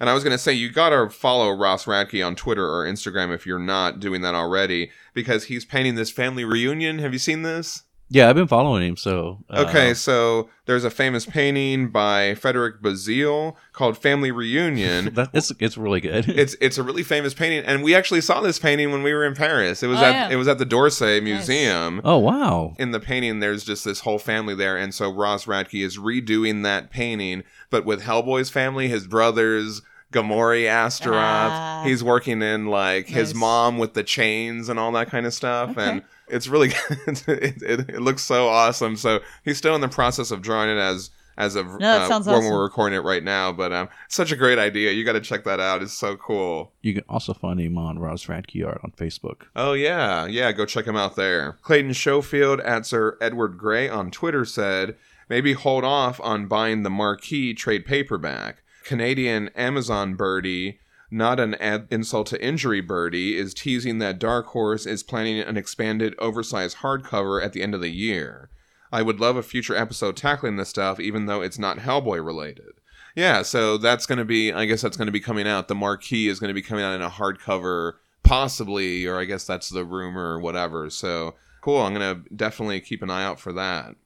And 0.00 0.08
I 0.08 0.14
was 0.14 0.22
going 0.22 0.32
to 0.32 0.38
say, 0.38 0.52
you 0.52 0.70
got 0.70 0.90
to 0.90 1.10
follow 1.10 1.50
Ross 1.50 1.86
Radke 1.86 2.24
on 2.24 2.36
Twitter 2.36 2.66
or 2.66 2.84
Instagram 2.84 3.34
if 3.34 3.46
you're 3.46 3.58
not 3.58 4.00
doing 4.00 4.22
that 4.22 4.34
already, 4.34 4.90
because 5.12 5.44
he's 5.44 5.64
painting 5.64 5.96
this 5.96 6.10
family 6.10 6.44
reunion. 6.44 6.98
Have 7.00 7.12
you 7.12 7.18
seen 7.18 7.42
this? 7.42 7.82
Yeah, 8.10 8.30
I've 8.30 8.36
been 8.36 8.46
following 8.48 8.82
him. 8.88 8.96
So 8.96 9.44
uh, 9.50 9.66
Okay, 9.68 9.92
so 9.92 10.48
there's 10.64 10.84
a 10.84 10.90
famous 10.90 11.26
painting 11.26 11.88
by 11.90 12.34
Frederick 12.36 12.80
Bazille 12.80 13.54
called 13.72 13.98
Family 13.98 14.30
Reunion. 14.30 15.12
that, 15.14 15.28
it's 15.34 15.52
it's 15.60 15.76
really 15.76 16.00
good. 16.00 16.26
it's 16.28 16.56
it's 16.60 16.78
a 16.78 16.82
really 16.82 17.02
famous 17.02 17.34
painting, 17.34 17.64
and 17.66 17.82
we 17.82 17.94
actually 17.94 18.22
saw 18.22 18.40
this 18.40 18.58
painting 18.58 18.90
when 18.92 19.02
we 19.02 19.12
were 19.12 19.26
in 19.26 19.34
Paris. 19.34 19.82
It 19.82 19.88
was 19.88 19.98
Oh, 20.00 20.04
at 20.04 20.12
yeah. 20.12 20.28
it 20.30 20.36
was 20.36 20.48
at 20.48 20.56
the 20.58 20.64
d'Orsay 20.64 21.22
Museum. 21.22 22.00
oh 22.04 22.16
wow. 22.18 22.74
In 22.78 22.92
the 22.92 23.00
painting, 23.00 23.40
there's 23.40 23.62
just 23.64 23.84
this 23.84 24.00
whole 24.00 24.18
family 24.18 24.54
there, 24.54 24.76
and 24.76 24.94
so 24.94 25.12
Ross 25.12 25.44
Radke 25.44 25.84
is 25.84 25.98
redoing 25.98 26.62
that 26.62 26.90
painting, 26.90 27.44
but 27.68 27.84
with 27.84 28.02
Hellboy's 28.02 28.50
family, 28.50 28.88
his 28.88 29.06
brothers. 29.06 29.82
Gamori 30.10 30.64
Astaroth. 30.66 31.18
Ah. 31.52 31.82
He's 31.84 32.02
working 32.02 32.40
in 32.40 32.64
like 32.64 33.08
his 33.08 33.34
mom 33.34 33.76
with 33.76 33.92
the 33.92 34.02
chains 34.02 34.70
and 34.70 34.78
all 34.78 34.90
that 34.92 35.10
kind 35.10 35.26
of 35.26 35.34
stuff, 35.34 35.72
Okay. 35.72 35.82
and 35.86 36.02
it's 36.30 36.48
really 36.48 36.68
it, 36.90 37.62
it, 37.62 37.90
it 37.90 38.00
looks 38.00 38.22
so 38.22 38.48
awesome. 38.48 38.96
So 38.96 39.20
he's 39.44 39.58
still 39.58 39.74
in 39.74 39.80
the 39.80 39.88
process 39.88 40.30
of 40.30 40.42
drawing 40.42 40.70
it 40.70 40.80
as 40.80 41.10
as 41.38 41.54
of 41.54 41.66
uh, 41.68 41.78
when 41.78 42.12
awesome. 42.12 42.44
we're 42.44 42.62
recording 42.62 42.98
it 42.98 43.02
right 43.02 43.22
now. 43.22 43.52
But 43.52 43.72
um, 43.72 43.88
such 44.08 44.32
a 44.32 44.36
great 44.36 44.58
idea. 44.58 44.90
You 44.92 45.04
got 45.04 45.12
to 45.12 45.20
check 45.20 45.44
that 45.44 45.60
out. 45.60 45.82
It's 45.82 45.92
so 45.92 46.16
cool. 46.16 46.72
You 46.82 46.92
can 46.92 47.04
also 47.08 47.32
find 47.32 47.60
him 47.60 47.78
on 47.78 47.98
Ross 47.98 48.24
Radke 48.24 48.66
art 48.66 48.80
on 48.82 48.90
Facebook. 48.90 49.42
Oh 49.56 49.72
yeah, 49.72 50.26
yeah. 50.26 50.52
Go 50.52 50.66
check 50.66 50.86
him 50.86 50.96
out 50.96 51.16
there. 51.16 51.58
Clayton 51.62 51.94
Schofield 51.94 52.60
at 52.60 52.84
Sir 52.84 53.16
Edward 53.20 53.56
Grey 53.56 53.88
on 53.88 54.10
Twitter 54.10 54.44
said 54.44 54.96
maybe 55.28 55.52
hold 55.52 55.84
off 55.84 56.20
on 56.20 56.48
buying 56.48 56.82
the 56.82 56.90
Marquis 56.90 57.54
trade 57.54 57.86
paperback. 57.86 58.62
Canadian 58.84 59.48
Amazon 59.54 60.14
Birdie. 60.14 60.80
Not 61.10 61.40
an 61.40 61.54
ad- 61.54 61.88
insult 61.90 62.26
to 62.28 62.44
injury, 62.44 62.80
Birdie 62.80 63.36
is 63.36 63.54
teasing 63.54 63.98
that 63.98 64.18
Dark 64.18 64.46
Horse 64.48 64.84
is 64.84 65.02
planning 65.02 65.40
an 65.40 65.56
expanded, 65.56 66.14
oversized 66.18 66.78
hardcover 66.78 67.42
at 67.42 67.52
the 67.52 67.62
end 67.62 67.74
of 67.74 67.80
the 67.80 67.90
year. 67.90 68.50
I 68.92 69.02
would 69.02 69.20
love 69.20 69.36
a 69.36 69.42
future 69.42 69.76
episode 69.76 70.16
tackling 70.16 70.56
this 70.56 70.68
stuff, 70.68 71.00
even 71.00 71.26
though 71.26 71.40
it's 71.40 71.58
not 71.58 71.78
Hellboy 71.78 72.24
related. 72.24 72.72
Yeah, 73.14 73.42
so 73.42 73.78
that's 73.78 74.06
going 74.06 74.18
to 74.18 74.24
be, 74.24 74.52
I 74.52 74.64
guess 74.64 74.82
that's 74.82 74.96
going 74.96 75.06
to 75.06 75.12
be 75.12 75.20
coming 75.20 75.48
out. 75.48 75.68
The 75.68 75.74
marquis 75.74 76.28
is 76.28 76.38
going 76.38 76.48
to 76.48 76.54
be 76.54 76.62
coming 76.62 76.84
out 76.84 76.94
in 76.94 77.02
a 77.02 77.10
hardcover, 77.10 77.94
possibly, 78.22 79.06
or 79.06 79.18
I 79.18 79.24
guess 79.24 79.44
that's 79.44 79.70
the 79.70 79.84
rumor 79.84 80.34
or 80.34 80.40
whatever. 80.40 80.88
So 80.90 81.34
cool. 81.60 81.82
I'm 81.82 81.94
going 81.94 82.22
to 82.22 82.34
definitely 82.34 82.80
keep 82.80 83.02
an 83.02 83.10
eye 83.10 83.24
out 83.24 83.40
for 83.40 83.52
that. 83.54 83.96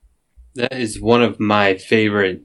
That 0.54 0.72
is 0.72 1.00
one 1.00 1.22
of 1.22 1.40
my 1.40 1.76
favorite 1.76 2.44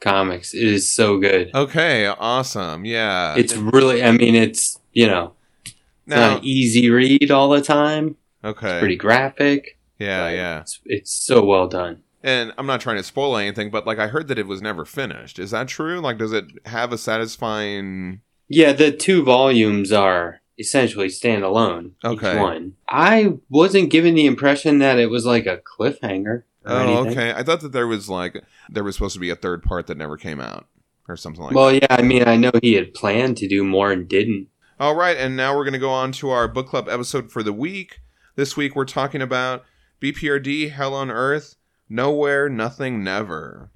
comics. 0.00 0.54
It 0.54 0.64
is 0.64 0.90
so 0.90 1.18
good. 1.18 1.50
Okay, 1.54 2.06
awesome. 2.06 2.84
Yeah. 2.84 3.34
It's 3.36 3.56
really, 3.56 4.02
I 4.02 4.12
mean, 4.12 4.34
it's, 4.34 4.78
you 4.92 5.06
know, 5.06 5.34
it's 5.64 5.74
now, 6.06 6.16
not 6.30 6.38
an 6.38 6.44
easy 6.44 6.90
read 6.90 7.30
all 7.30 7.48
the 7.48 7.62
time. 7.62 8.16
okay. 8.44 8.78
Pretty 8.78 8.96
graphic. 8.96 9.78
yeah, 9.98 10.28
yeah. 10.28 10.60
It's, 10.60 10.80
it's 10.84 11.12
so 11.12 11.44
well 11.44 11.68
done. 11.68 12.02
And 12.22 12.52
I'm 12.58 12.66
not 12.66 12.80
trying 12.80 12.96
to 12.96 13.02
spoil 13.02 13.36
anything, 13.36 13.70
but 13.70 13.86
like 13.86 13.98
I 13.98 14.08
heard 14.08 14.28
that 14.28 14.38
it 14.38 14.46
was 14.46 14.60
never 14.60 14.84
finished. 14.84 15.38
Is 15.38 15.52
that 15.52 15.68
true? 15.68 16.00
Like, 16.00 16.18
does 16.18 16.32
it 16.32 16.46
have 16.66 16.92
a 16.92 16.98
satisfying? 16.98 18.20
Yeah, 18.48 18.72
the 18.72 18.90
two 18.90 19.22
volumes 19.22 19.92
are 19.92 20.40
essentially 20.58 21.06
standalone. 21.06 21.92
Okay. 22.04 22.32
Each 22.32 22.38
one. 22.38 22.74
I 22.88 23.34
wasn't 23.48 23.90
given 23.90 24.14
the 24.14 24.26
impression 24.26 24.78
that 24.78 24.98
it 24.98 25.10
was 25.10 25.24
like 25.24 25.46
a 25.46 25.58
cliffhanger. 25.58 26.42
Oh, 26.68 26.76
anything. 26.78 27.18
okay. 27.18 27.32
I 27.32 27.42
thought 27.42 27.60
that 27.60 27.72
there 27.72 27.86
was 27.86 28.08
like 28.08 28.42
there 28.68 28.84
was 28.84 28.94
supposed 28.94 29.14
to 29.14 29.20
be 29.20 29.30
a 29.30 29.36
third 29.36 29.62
part 29.62 29.86
that 29.86 29.96
never 29.96 30.16
came 30.16 30.40
out, 30.40 30.66
or 31.08 31.16
something 31.16 31.42
like. 31.42 31.52
That. 31.52 31.58
Well, 31.58 31.70
that. 31.70 31.82
yeah, 31.82 31.96
I 31.98 32.02
mean, 32.02 32.26
I 32.26 32.36
know 32.36 32.52
he 32.62 32.74
had 32.74 32.94
planned 32.94 33.36
to 33.38 33.48
do 33.48 33.64
more 33.64 33.90
and 33.90 34.08
didn't. 34.08 34.48
All 34.78 34.94
right, 34.94 35.16
and 35.16 35.36
now 35.36 35.56
we're 35.56 35.64
going 35.64 35.72
to 35.72 35.78
go 35.78 35.90
on 35.90 36.12
to 36.12 36.30
our 36.30 36.46
book 36.46 36.68
club 36.68 36.88
episode 36.88 37.32
for 37.32 37.42
the 37.42 37.52
week. 37.52 38.00
This 38.36 38.56
week 38.56 38.76
we're 38.76 38.84
talking 38.84 39.20
about 39.20 39.64
BPRD 40.00 40.70
Hell 40.70 40.94
on 40.94 41.10
Earth 41.10 41.56
Nowhere, 41.88 42.48
Nothing, 42.48 43.02
Never. 43.02 43.70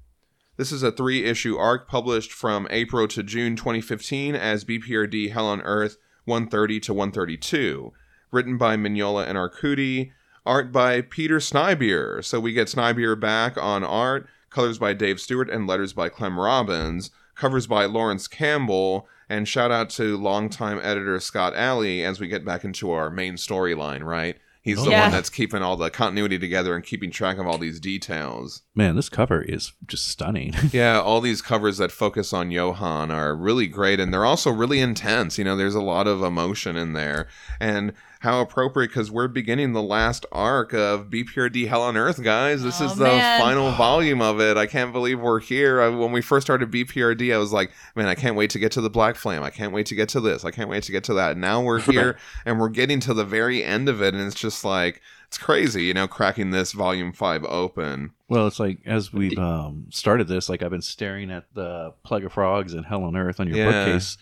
This 0.55 0.71
is 0.71 0.83
a 0.83 0.91
three 0.91 1.25
issue 1.25 1.57
arc 1.57 1.89
published 1.89 2.31
from 2.31 2.67
April 2.69 3.07
to 3.07 3.23
June 3.23 3.55
2015 3.55 4.35
as 4.35 4.63
BPRD 4.63 5.31
Hell 5.31 5.47
on 5.47 5.61
Earth 5.63 5.97
130 6.25 6.79
to 6.81 6.93
132. 6.93 7.91
Written 8.31 8.57
by 8.57 8.77
Mignola 8.77 9.27
and 9.27 9.37
Arcudi. 9.37 10.11
Art 10.45 10.71
by 10.71 11.01
Peter 11.01 11.37
Snejbjerg. 11.39 12.25
So 12.25 12.39
we 12.39 12.53
get 12.53 12.67
Snejbjerg 12.67 13.19
back 13.19 13.57
on 13.57 13.83
art. 13.83 14.27
Colors 14.49 14.77
by 14.77 14.93
Dave 14.93 15.19
Stewart 15.19 15.49
and 15.49 15.65
letters 15.65 15.93
by 15.93 16.09
Clem 16.09 16.39
Robins. 16.39 17.09
Covers 17.35 17.65
by 17.65 17.85
Laurence 17.85 18.27
Campbell. 18.27 19.07
And 19.29 19.47
shout 19.47 19.71
out 19.71 19.89
to 19.91 20.15
longtime 20.17 20.79
editor 20.83 21.19
Scott 21.19 21.53
Allie 21.55 22.03
as 22.03 22.19
we 22.19 22.27
get 22.27 22.45
back 22.45 22.63
into 22.63 22.91
our 22.91 23.09
main 23.09 23.35
storyline, 23.35 24.03
right? 24.03 24.37
He's 24.61 24.79
Oh, 24.79 24.85
the 24.85 24.91
yeah. 24.91 25.01
one 25.03 25.11
that's 25.11 25.29
keeping 25.29 25.61
all 25.61 25.75
the 25.75 25.89
continuity 25.89 26.39
together 26.39 26.73
and 26.75 26.85
keeping 26.85 27.11
track 27.11 27.37
of 27.37 27.45
all 27.47 27.57
these 27.57 27.81
details. 27.81 28.61
Man, 28.75 28.95
this 28.95 29.09
cover 29.09 29.41
is 29.41 29.73
just 29.87 30.07
stunning. 30.07 30.53
Yeah, 30.71 31.01
all 31.01 31.19
these 31.19 31.41
covers 31.41 31.77
that 31.79 31.91
focus 31.91 32.31
on 32.31 32.49
Johann 32.51 33.11
are 33.11 33.35
really 33.35 33.67
great 33.67 33.99
and 33.99 34.13
they're 34.13 34.23
also 34.23 34.51
really 34.51 34.79
intense. 34.79 35.37
You 35.37 35.43
know, 35.43 35.57
there's 35.57 35.75
a 35.75 35.81
lot 35.81 36.07
of 36.07 36.21
emotion 36.23 36.77
in 36.77 36.93
there. 36.93 37.27
And 37.59 37.91
how 38.23 38.41
appropriate 38.41 38.87
because 38.87 39.11
we're 39.11 39.27
beginning 39.27 39.73
the 39.73 39.81
last 39.83 40.25
arc 40.31 40.73
of 40.73 41.09
BPRD 41.09 41.67
Hell 41.67 41.81
on 41.83 41.95
Earth, 41.97 42.23
guys. 42.23 42.63
This 42.63 42.81
Oh, 42.81 42.85
is 42.85 42.95
the 42.95 43.03
man. 43.05 43.39
final 43.41 43.71
volume 43.71 44.21
of 44.21 44.39
it. 44.41 44.57
I 44.57 44.65
can't 44.65 44.91
believe 44.91 45.19
we're 45.19 45.39
here. 45.41 45.81
I, 45.81 45.89
when 45.89 46.11
we 46.11 46.21
first 46.21 46.47
started 46.47 46.71
BPRD, 46.71 47.33
I 47.33 47.37
was 47.37 47.53
like, 47.53 47.71
man, 47.95 48.07
I 48.07 48.15
can't 48.15 48.35
wait 48.35 48.49
to 48.51 48.59
get 48.59 48.71
to 48.73 48.81
the 48.81 48.89
Black 48.89 49.15
Flame. 49.15 49.43
I 49.43 49.49
can't 49.51 49.73
wait 49.73 49.85
to 49.87 49.95
get 49.95 50.09
to 50.09 50.19
this. 50.21 50.43
I 50.45 50.51
can't 50.51 50.69
wait 50.69 50.83
to 50.83 50.91
get 50.91 51.03
to 51.05 51.13
that. 51.15 51.33
And 51.33 51.41
now 51.41 51.61
we're 51.61 51.79
here 51.91 52.17
and 52.45 52.59
we're 52.59 52.69
getting 52.69 52.99
to 53.01 53.13
the 53.13 53.25
very 53.25 53.63
end 53.63 53.87
of 53.89 54.01
it. 54.01 54.13
And 54.15 54.25
it's 54.25 54.35
just 54.39 54.63
like, 54.65 55.01
it's 55.27 55.37
crazy, 55.37 55.83
you 55.85 55.93
know, 55.95 56.07
cracking 56.07 56.51
this 56.51 56.73
volume 56.73 57.11
five 57.11 57.43
open. 57.45 58.11
well, 58.29 58.45
it's 58.47 58.59
like 58.59 58.79
as 58.85 59.11
we've 59.11 59.37
um, 59.39 59.87
started 59.89 60.27
this, 60.27 60.47
like 60.47 60.61
I've 60.61 60.69
been 60.69 60.81
staring 60.83 61.31
at 61.31 61.45
the 61.55 61.93
Plague 62.03 62.23
of 62.23 62.33
Frogs 62.33 62.73
and 62.73 62.85
Hell 62.85 63.03
on 63.03 63.15
Earth 63.17 63.39
on 63.39 63.47
your 63.47 63.57
Yeah. 63.57 63.65
bookcase 63.85 64.17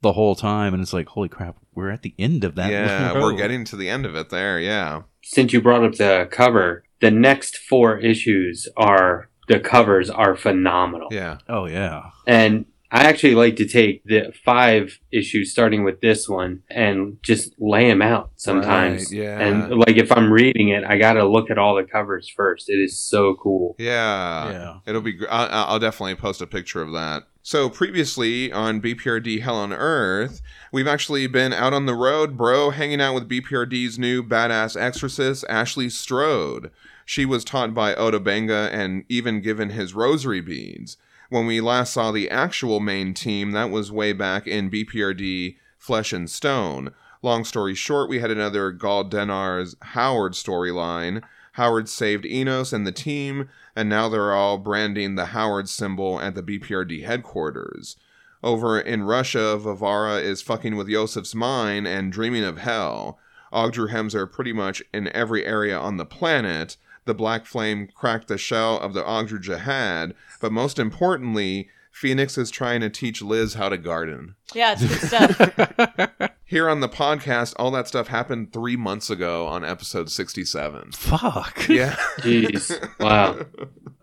the 0.00 0.12
whole 0.12 0.34
time, 0.34 0.74
and 0.74 0.82
it's 0.82 0.92
like, 0.92 1.08
holy 1.08 1.28
crap, 1.28 1.56
we're 1.74 1.90
at 1.90 2.02
the 2.02 2.14
end 2.18 2.44
of 2.44 2.54
that. 2.54 2.70
yeah, 2.70 3.12
row. 3.12 3.20
we're 3.22 3.36
getting 3.36 3.64
to 3.66 3.76
the 3.76 3.88
end 3.88 4.06
of 4.06 4.14
it 4.14 4.30
there. 4.30 4.60
Yeah. 4.60 5.02
Since 5.22 5.52
you 5.52 5.60
brought 5.60 5.84
up 5.84 5.94
the 5.94 6.28
cover, 6.30 6.84
the 7.00 7.10
next 7.10 7.56
four 7.56 7.98
issues 7.98 8.68
are 8.76 9.28
the 9.48 9.60
covers 9.60 10.10
are 10.10 10.36
phenomenal. 10.36 11.08
Yeah. 11.10 11.38
Oh 11.48 11.66
yeah. 11.66 12.10
And 12.26 12.66
I 12.90 13.04
actually 13.04 13.34
like 13.34 13.56
to 13.56 13.66
take 13.66 14.02
the 14.04 14.32
five 14.44 14.98
issues, 15.12 15.52
starting 15.52 15.84
with 15.84 16.00
this 16.00 16.26
one, 16.28 16.62
and 16.70 17.18
just 17.22 17.52
lay 17.58 17.86
them 17.88 18.00
out 18.00 18.30
sometimes. 18.36 19.10
Right, 19.12 19.12
yeah. 19.12 19.38
And 19.40 19.78
like 19.78 19.96
if 19.96 20.10
I'm 20.10 20.32
reading 20.32 20.68
it, 20.70 20.84
I 20.84 20.96
got 20.96 21.12
to 21.14 21.26
look 21.26 21.50
at 21.50 21.58
all 21.58 21.74
the 21.76 21.84
covers 21.84 22.28
first. 22.34 22.70
It 22.70 22.78
is 22.78 22.98
so 22.98 23.34
cool. 23.34 23.76
Yeah. 23.78 24.50
Yeah. 24.50 24.74
It'll 24.86 25.02
be. 25.02 25.12
Gr- 25.12 25.30
I- 25.30 25.46
I'll 25.48 25.78
definitely 25.78 26.14
post 26.14 26.40
a 26.40 26.46
picture 26.46 26.80
of 26.80 26.92
that. 26.92 27.24
So 27.42 27.68
previously 27.70 28.52
on 28.52 28.80
BPRD 28.80 29.40
Hell 29.42 29.56
on 29.56 29.72
Earth, 29.72 30.40
we've 30.72 30.86
actually 30.88 31.26
been 31.26 31.52
out 31.52 31.72
on 31.72 31.86
the 31.86 31.94
road, 31.94 32.36
bro, 32.36 32.70
hanging 32.70 33.00
out 33.00 33.14
with 33.14 33.28
BPRD's 33.28 33.98
new 33.98 34.22
badass 34.22 34.78
exorcist, 34.80 35.44
Ashley 35.48 35.88
Strode. 35.90 36.70
She 37.06 37.24
was 37.24 37.44
taught 37.44 37.72
by 37.72 37.94
Oda 37.94 38.20
Benga 38.20 38.68
and 38.70 39.04
even 39.08 39.40
given 39.40 39.70
his 39.70 39.94
rosary 39.94 40.42
beads. 40.42 40.98
When 41.30 41.44
we 41.44 41.60
last 41.60 41.92
saw 41.92 42.10
the 42.10 42.30
actual 42.30 42.80
main 42.80 43.12
team, 43.12 43.50
that 43.50 43.68
was 43.70 43.92
way 43.92 44.14
back 44.14 44.46
in 44.46 44.70
BPRD 44.70 45.56
Flesh 45.76 46.10
and 46.14 46.28
Stone. 46.28 46.94
Long 47.20 47.44
story 47.44 47.74
short, 47.74 48.08
we 48.08 48.20
had 48.20 48.30
another 48.30 48.70
Gall 48.72 49.04
Dennar's 49.04 49.76
Howard 49.82 50.32
storyline. 50.32 51.22
Howard 51.52 51.90
saved 51.90 52.24
Enos 52.24 52.72
and 52.72 52.86
the 52.86 52.92
team, 52.92 53.50
and 53.76 53.90
now 53.90 54.08
they're 54.08 54.32
all 54.32 54.56
branding 54.56 55.16
the 55.16 55.26
Howard 55.26 55.68
symbol 55.68 56.18
at 56.18 56.34
the 56.34 56.42
BPRD 56.42 57.04
headquarters. 57.04 57.96
Over 58.42 58.80
in 58.80 59.02
Russia, 59.02 59.58
Varvara 59.58 60.22
is 60.22 60.40
fucking 60.40 60.76
with 60.76 60.88
Yosef's 60.88 61.34
mind 61.34 61.86
and 61.86 62.10
dreaming 62.10 62.44
of 62.44 62.56
hell. 62.56 63.18
Ogdru 63.52 64.14
are 64.14 64.26
pretty 64.26 64.54
much 64.54 64.82
in 64.94 65.08
every 65.08 65.44
area 65.44 65.78
on 65.78 65.98
the 65.98 66.06
planet. 66.06 66.78
The 67.04 67.14
Black 67.14 67.46
Flame 67.46 67.88
cracked 67.94 68.28
the 68.28 68.38
shell 68.38 68.78
of 68.78 68.92
the 68.92 69.02
Ogdru 69.02 69.42
Jahad, 69.42 70.12
but 70.40 70.52
most 70.52 70.78
importantly, 70.78 71.68
Fenix 71.90 72.38
is 72.38 72.50
trying 72.50 72.80
to 72.80 72.90
teach 72.90 73.22
Liz 73.22 73.54
how 73.54 73.68
to 73.68 73.76
garden. 73.76 74.36
Yeah, 74.54 74.76
it's 74.78 74.86
good 74.86 75.08
stuff. 75.08 76.30
Here 76.44 76.68
on 76.68 76.80
the 76.80 76.88
podcast, 76.88 77.54
all 77.58 77.70
that 77.72 77.88
stuff 77.88 78.08
happened 78.08 78.52
three 78.52 78.76
months 78.76 79.10
ago 79.10 79.46
on 79.46 79.64
episode 79.64 80.10
67. 80.10 80.92
Fuck. 80.92 81.68
Yeah. 81.68 81.96
Jeez. 82.20 82.98
wow. 83.00 83.44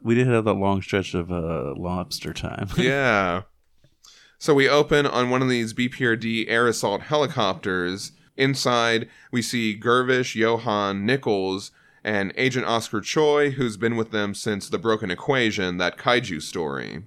We 0.03 0.13
did 0.13 0.27
have 0.27 0.45
that 0.45 0.53
long 0.53 0.81
stretch 0.81 1.13
of 1.13 1.31
uh, 1.31 1.73
lobster 1.75 2.33
time. 2.33 2.69
yeah. 2.77 3.43
So 4.37 4.53
we 4.53 4.69
open 4.69 5.05
on 5.07 5.29
one 5.29 5.41
of 5.41 5.49
these 5.49 5.73
BPRD 5.73 6.45
air 6.47 6.67
assault 6.67 7.01
helicopters. 7.01 8.11
Inside, 8.37 9.09
we 9.31 9.41
see 9.41 9.79
Gervish, 9.79 10.35
Johann, 10.35 11.05
Nichols, 11.05 11.71
and 12.05 12.31
Agent 12.37 12.67
Oscar 12.67 13.01
Choi, 13.01 13.49
who's 13.49 13.77
been 13.77 13.95
with 13.95 14.11
them 14.11 14.35
since 14.35 14.69
the 14.69 14.77
Broken 14.77 15.09
Equation, 15.09 15.77
that 15.77 15.97
kaiju 15.97 16.39
story. 16.39 17.03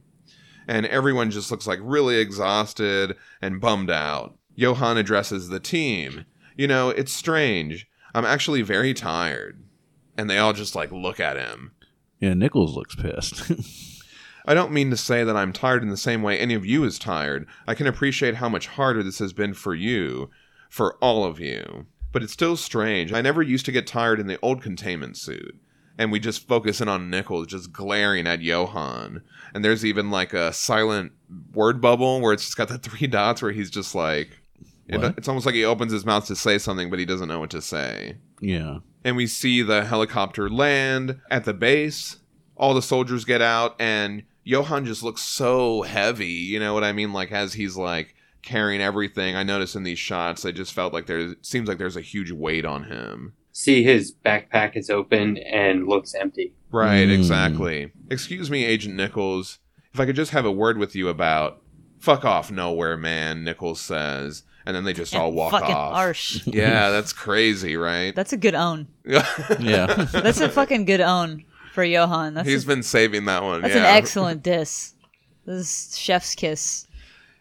And 0.67 0.87
everyone 0.87 1.31
just 1.31 1.53
looks 1.53 1.69
like 1.69 1.79
really 1.81 2.17
exhausted 2.19 3.17
and 3.41 3.61
bummed 3.61 3.93
out. 3.93 4.37
Johann 4.57 4.97
addresses 4.97 5.49
the 5.49 5.61
team. 5.61 6.27
You 6.57 6.67
know, 6.67 6.91
it's 6.91 7.13
strange. 7.13 7.87
I'm 8.13 8.25
actually 8.25 8.63
very 8.63 8.93
tired. 8.93 9.63
And 10.17 10.29
they 10.29 10.39
all 10.39 10.53
just 10.53 10.75
like 10.75 10.91
look 10.91 11.21
at 11.21 11.37
him. 11.37 11.71
yeah, 12.19 12.35
Nichols 12.35 12.75
looks 12.75 12.97
pissed. 12.97 13.53
I 14.47 14.55
don't 14.55 14.73
mean 14.73 14.91
to 14.91 14.97
say 14.97 15.23
that 15.23 15.37
I'm 15.37 15.53
tired 15.53 15.85
in 15.85 15.91
the 15.91 15.97
same 15.97 16.23
way 16.23 16.41
any 16.41 16.55
of 16.55 16.67
you 16.67 16.83
is 16.83 16.99
tired. 16.99 17.47
I 17.69 17.75
can 17.75 17.87
appreciate 17.87 18.35
how 18.35 18.49
much 18.49 18.67
harder 18.67 19.05
this 19.05 19.21
has 19.21 19.33
been 19.33 19.55
for 19.55 19.77
you, 19.77 20.29
for 20.69 20.97
all 20.97 21.25
of 21.25 21.39
you. 21.39 21.87
But 22.13 22.23
it's 22.23 22.33
still 22.33 22.57
strange. 22.57 23.13
I 23.13 23.21
never 23.21 23.43
used 23.43 23.67
to 23.67 23.73
get 23.73 23.87
tired 23.87 24.21
in 24.21 24.27
the 24.27 24.39
old 24.41 24.63
containment 24.63 25.17
suit. 25.17 25.61
And 25.99 26.13
we 26.13 26.21
just 26.21 26.47
focus 26.47 26.81
in 26.81 26.89
on 26.89 27.11
Nichols 27.11 27.49
just 27.49 27.73
glaring 27.73 28.27
at 28.27 28.41
Johann. 28.41 29.23
And 29.53 29.65
there's 29.65 29.85
even 29.85 30.11
like 30.11 30.33
a 30.33 30.53
silent 30.53 31.13
word 31.53 31.81
bubble 31.81 32.21
where 32.21 32.33
it's 32.33 32.45
just 32.45 32.57
got 32.57 32.69
the 32.69 32.79
three 32.89 33.07
dots 33.07 33.43
where 33.43 33.53
he's 33.53 33.71
just 33.71 33.95
like. 33.95 34.41
It, 34.91 35.05
it's 35.19 35.29
almost 35.29 35.45
like 35.45 35.55
he 35.55 35.67
opens 35.67 35.93
his 35.93 36.07
mouth 36.07 36.27
to 36.29 36.37
say 36.37 36.57
something, 36.57 36.89
but 36.89 36.99
he 36.99 37.05
doesn't 37.05 37.29
know 37.29 37.41
what 37.41 37.51
to 37.51 37.61
say 37.61 38.17
yeah. 38.41 38.79
and 39.05 39.17
we 39.17 39.27
see 39.27 39.63
the 39.63 39.85
helicopter 39.85 40.49
land 40.49 41.21
at 41.31 41.45
the 41.45 41.55
base. 41.55 42.19
All 42.57 42.75
the 42.75 42.83
soldiers 42.83 43.25
get 43.25 43.41
out, 43.41 43.77
and 43.79 44.25
Johann 44.45 44.85
just 44.85 45.03
looks 45.03 45.23
so 45.23 45.83
heavy. 45.83 46.27
You 46.27 46.59
know 46.59 46.75
what 46.75 46.85
I 46.85 46.93
mean? 46.93 47.13
Like 47.13 47.33
as 47.33 47.55
he's 47.55 47.77
like 47.77 48.15
carrying 48.43 48.81
everything. 48.81 49.37
I 49.37 49.43
noticed 49.43 49.77
in 49.77 49.83
these 49.83 49.99
shots, 49.99 50.45
I 50.45 50.53
just 50.53 50.73
felt 50.73 50.93
like 50.93 51.07
there 51.07 51.35
seems 51.43 51.69
like 51.69 51.79
there's 51.79 51.97
a 51.97 52.01
huge 52.01 52.31
weight 52.31 52.65
on 52.65 52.85
him. 52.85 53.35
See, 53.53 53.83
his 53.83 54.15
backpack 54.25 54.77
is 54.77 54.89
open 54.91 55.37
and 55.39 55.87
looks 55.89 56.15
empty. 56.15 56.55
Right, 56.71 57.09
Mm. 57.09 57.15
exactly. 57.15 57.93
Excuse 58.11 58.51
me, 58.51 58.65
Agent 58.65 58.95
Nichols. 58.95 59.59
If 59.93 60.01
I 60.01 60.07
could 60.07 60.17
just 60.17 60.31
have 60.33 60.45
a 60.45 60.53
word 60.53 60.79
with 60.79 60.95
you 60.95 61.09
about 61.09 61.61
fuck 61.99 62.25
off 62.25 62.51
nowhere, 62.51 62.97
man, 62.97 63.43
Nichols 63.45 63.81
says. 63.81 64.45
And 64.67 64.77
then 64.77 64.85
they 64.85 64.93
just 64.93 65.15
all 65.15 65.33
walk 65.33 65.51
fucking 65.53 65.75
off. 65.75 65.95
harsh. 65.95 66.43
Yeah, 66.47 66.91
that's 66.91 67.13
crazy, 67.15 67.77
right? 67.77 68.15
That's 68.15 68.33
a 68.35 68.37
good 68.37 68.55
own. 68.55 68.87
Yeah. 69.05 69.87
That's 70.13 70.41
a 70.41 70.49
fucking 70.51 70.85
good 70.85 71.01
own 71.01 71.45
for 71.73 71.83
Johann. 71.83 72.35
That's 72.35 72.47
He's 72.49 72.65
a, 72.65 72.67
been 72.67 72.83
saving 72.83 73.25
that 73.25 73.43
one. 73.43 73.63
that's 73.63 73.75
yeah. 73.75 73.81
an 73.81 73.97
excellent 73.97 74.43
diss. 74.43 74.93
This 75.47 75.89
is 75.93 75.99
chef's 75.99 76.35
kiss. 76.35 76.87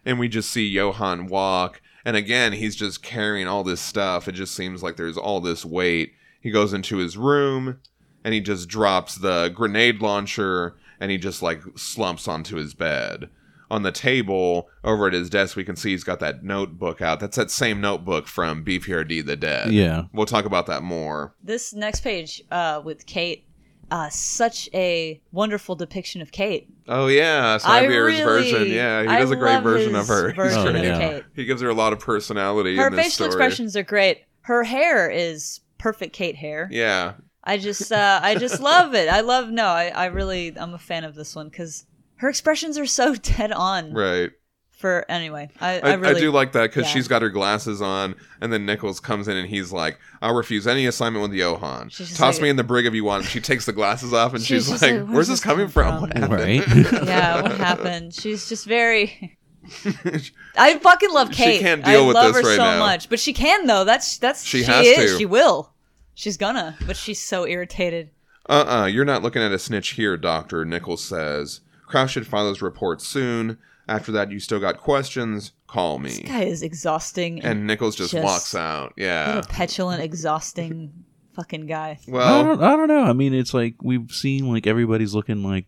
And 0.08 0.18
we 0.18 0.28
just 0.28 0.48
see 0.48 0.66
Johann 0.66 1.26
walk. 1.26 1.82
And 2.02 2.16
again, 2.16 2.54
he's 2.54 2.74
just 2.74 3.02
carrying 3.02 3.46
all 3.46 3.62
this 3.62 3.80
stuff. 3.82 4.26
It 4.26 4.32
just 4.32 4.54
seems 4.54 4.82
like 4.82 4.96
there's 4.96 5.18
all 5.18 5.40
this 5.42 5.66
weight. 5.66 6.14
He 6.40 6.50
goes 6.50 6.72
into 6.72 6.96
his 6.96 7.18
room 7.18 7.80
and 8.24 8.32
he 8.32 8.40
just 8.40 8.70
drops 8.70 9.16
the 9.16 9.50
grenade 9.54 10.00
launcher 10.00 10.76
and 10.98 11.10
he 11.10 11.18
just 11.18 11.42
like 11.42 11.60
slumps 11.76 12.26
onto 12.26 12.56
his 12.56 12.72
bed. 12.72 13.28
On 13.70 13.82
the 13.82 13.92
table 13.92 14.70
over 14.82 15.08
at 15.08 15.12
his 15.12 15.28
desk, 15.28 15.54
we 15.54 15.64
can 15.64 15.76
see 15.76 15.90
he's 15.90 16.04
got 16.04 16.20
that 16.20 16.42
notebook 16.42 17.02
out. 17.02 17.20
That's 17.20 17.36
that 17.36 17.50
same 17.50 17.82
notebook 17.82 18.26
from 18.26 18.64
BPRD 18.64 19.26
the 19.26 19.36
Dead. 19.36 19.72
yeah. 19.72 20.04
We'll 20.14 20.24
talk 20.24 20.46
about 20.46 20.64
that 20.68 20.82
more. 20.82 21.34
This 21.44 21.74
next 21.74 22.00
page 22.00 22.42
uh, 22.50 22.80
with 22.82 23.04
Kate, 23.04 23.44
uh, 23.90 24.08
such 24.10 24.68
a 24.74 25.20
wonderful 25.32 25.74
depiction 25.76 26.20
of 26.20 26.32
Kate. 26.32 26.68
Oh, 26.86 27.06
yeah. 27.06 27.58
I 27.64 27.82
Cyber's 27.82 27.88
really, 27.88 28.22
version. 28.22 28.68
Yeah, 28.68 29.02
he 29.02 29.08
does 29.08 29.30
a 29.30 29.36
great 29.36 29.62
version 29.62 29.94
of 29.94 30.08
her. 30.08 30.32
Version 30.34 30.76
Oh, 30.76 30.78
of 30.78 30.84
yeah. 30.84 30.98
Kate. 30.98 31.24
He 31.34 31.44
gives 31.44 31.62
her 31.62 31.68
a 31.68 31.74
lot 31.74 31.92
of 31.92 32.00
personality 32.00 32.76
Her 32.76 32.90
facial 32.90 33.26
expressions 33.26 33.76
are 33.76 33.82
great. 33.82 34.24
Her 34.42 34.64
hair 34.64 35.10
is 35.10 35.60
perfect 35.78 36.12
Kate 36.12 36.36
hair. 36.36 36.68
Yeah. 36.70 37.14
I 37.44 37.56
just 37.56 37.90
uh, 37.92 38.20
I 38.22 38.34
just 38.34 38.60
love 38.62 38.94
it. 38.94 39.08
I 39.08 39.20
love 39.20 39.48
no, 39.48 39.66
I, 39.66 39.88
I 39.88 40.06
really 40.06 40.52
I'm 40.58 40.74
a 40.74 40.78
fan 40.78 41.04
of 41.04 41.14
this 41.14 41.34
one 41.34 41.48
because 41.48 41.86
her 42.16 42.28
expressions 42.28 42.76
are 42.78 42.86
so 42.86 43.14
dead 43.14 43.52
on. 43.52 43.92
Right. 43.92 44.30
For 44.78 45.04
anyway, 45.10 45.50
I, 45.60 45.80
I, 45.80 45.90
I, 45.90 45.94
really 45.94 46.14
I 46.14 46.20
do 46.20 46.30
like 46.30 46.52
that 46.52 46.70
because 46.70 46.84
yeah. 46.84 46.90
she's 46.92 47.08
got 47.08 47.20
her 47.22 47.30
glasses 47.30 47.82
on, 47.82 48.14
and 48.40 48.52
then 48.52 48.64
Nichols 48.64 49.00
comes 49.00 49.26
in 49.26 49.36
and 49.36 49.48
he's 49.48 49.72
like, 49.72 49.98
"I'll 50.22 50.34
refuse 50.36 50.68
any 50.68 50.86
assignment 50.86 51.22
with 51.22 51.32
Johann. 51.32 51.88
She's 51.88 52.06
just 52.08 52.20
Toss 52.20 52.36
like- 52.36 52.42
me 52.44 52.48
in 52.50 52.54
the 52.56 52.62
brig 52.62 52.86
if 52.86 52.94
you 52.94 53.02
want." 53.02 53.24
She 53.24 53.40
takes 53.40 53.66
the 53.66 53.72
glasses 53.72 54.12
off 54.12 54.34
and 54.34 54.40
She's 54.42 54.66
she's, 54.66 54.70
like, 54.70 54.82
like, 54.82 54.92
"Where's, 55.00 55.08
"Where's 55.08 55.28
this 55.28 55.40
this 55.40 55.44
coming 55.44 55.66
from? 55.66 56.08
from?" 56.08 56.20
What 56.20 56.30
Right. 56.30 56.62
happened?" 56.62 57.06
yeah, 57.08 57.42
what 57.42 57.52
happened? 57.56 58.14
She's 58.14 58.48
just 58.48 58.66
very. 58.66 59.36
I 60.56 60.78
fucking 60.78 61.10
love 61.12 61.34
She 61.34 61.42
Kate. 61.42 61.60
can't 61.60 61.84
deal 61.84 62.04
I 62.04 62.06
with 62.06 62.14
love 62.14 62.34
this 62.34 62.42
her 62.44 62.48
right 62.50 62.56
so 62.56 62.64
now. 62.64 62.78
much, 62.78 63.08
but 63.08 63.18
she 63.18 63.32
can 63.32 63.66
though. 63.66 63.84
That's 63.84 64.16
that's 64.18 64.44
She 64.44 64.58
she, 64.58 64.64
has 64.64 64.86
is. 64.86 65.12
to. 65.12 65.18
She 65.18 65.26
will. 65.26 65.72
She's 66.14 66.36
gonna, 66.36 66.76
but 66.86 66.96
she's 66.96 67.20
so 67.20 67.46
irritated. 67.46 68.10
Uh-uh, 68.48 68.86
you're 68.86 69.04
not 69.04 69.22
looking 69.22 69.42
at 69.42 69.52
a 69.52 69.58
snitch 69.58 69.90
here, 69.90 70.16
Doctor. 70.16 70.64
Nichols 70.64 71.04
says. 71.04 71.60
Kraus 71.86 72.10
should 72.10 72.26
file 72.26 72.48
his 72.48 72.62
report 72.62 73.00
soon. 73.02 73.58
After 73.88 74.12
that, 74.12 74.30
you 74.30 74.38
still 74.38 74.60
got 74.60 74.78
questions. 74.78 75.52
Call 75.66 75.98
me. 75.98 76.10
This 76.10 76.18
guy 76.20 76.42
is 76.44 76.62
exhausting 76.62 77.38
and, 77.40 77.46
And 77.58 77.66
Nichols 77.66 77.96
just, 77.96 78.12
Just- 78.12 78.24
walks 78.24 78.54
out. 78.54 78.92
Yeah. 78.96 79.38
a 79.38 79.42
petulant, 79.42 80.02
exhausting 80.02 80.92
fucking 81.34 81.66
guy. 81.66 81.98
I 82.06 82.10
Well, 82.10 82.44
don't, 82.44 82.62
I 82.62 82.76
don't 82.76 82.88
know. 82.88 83.04
I 83.04 83.12
mean, 83.14 83.32
it's 83.34 83.54
like 83.54 83.74
we've 83.82 84.10
seen 84.10 84.52
like 84.52 84.66
everybody's 84.66 85.14
looking 85.14 85.42
like 85.42 85.64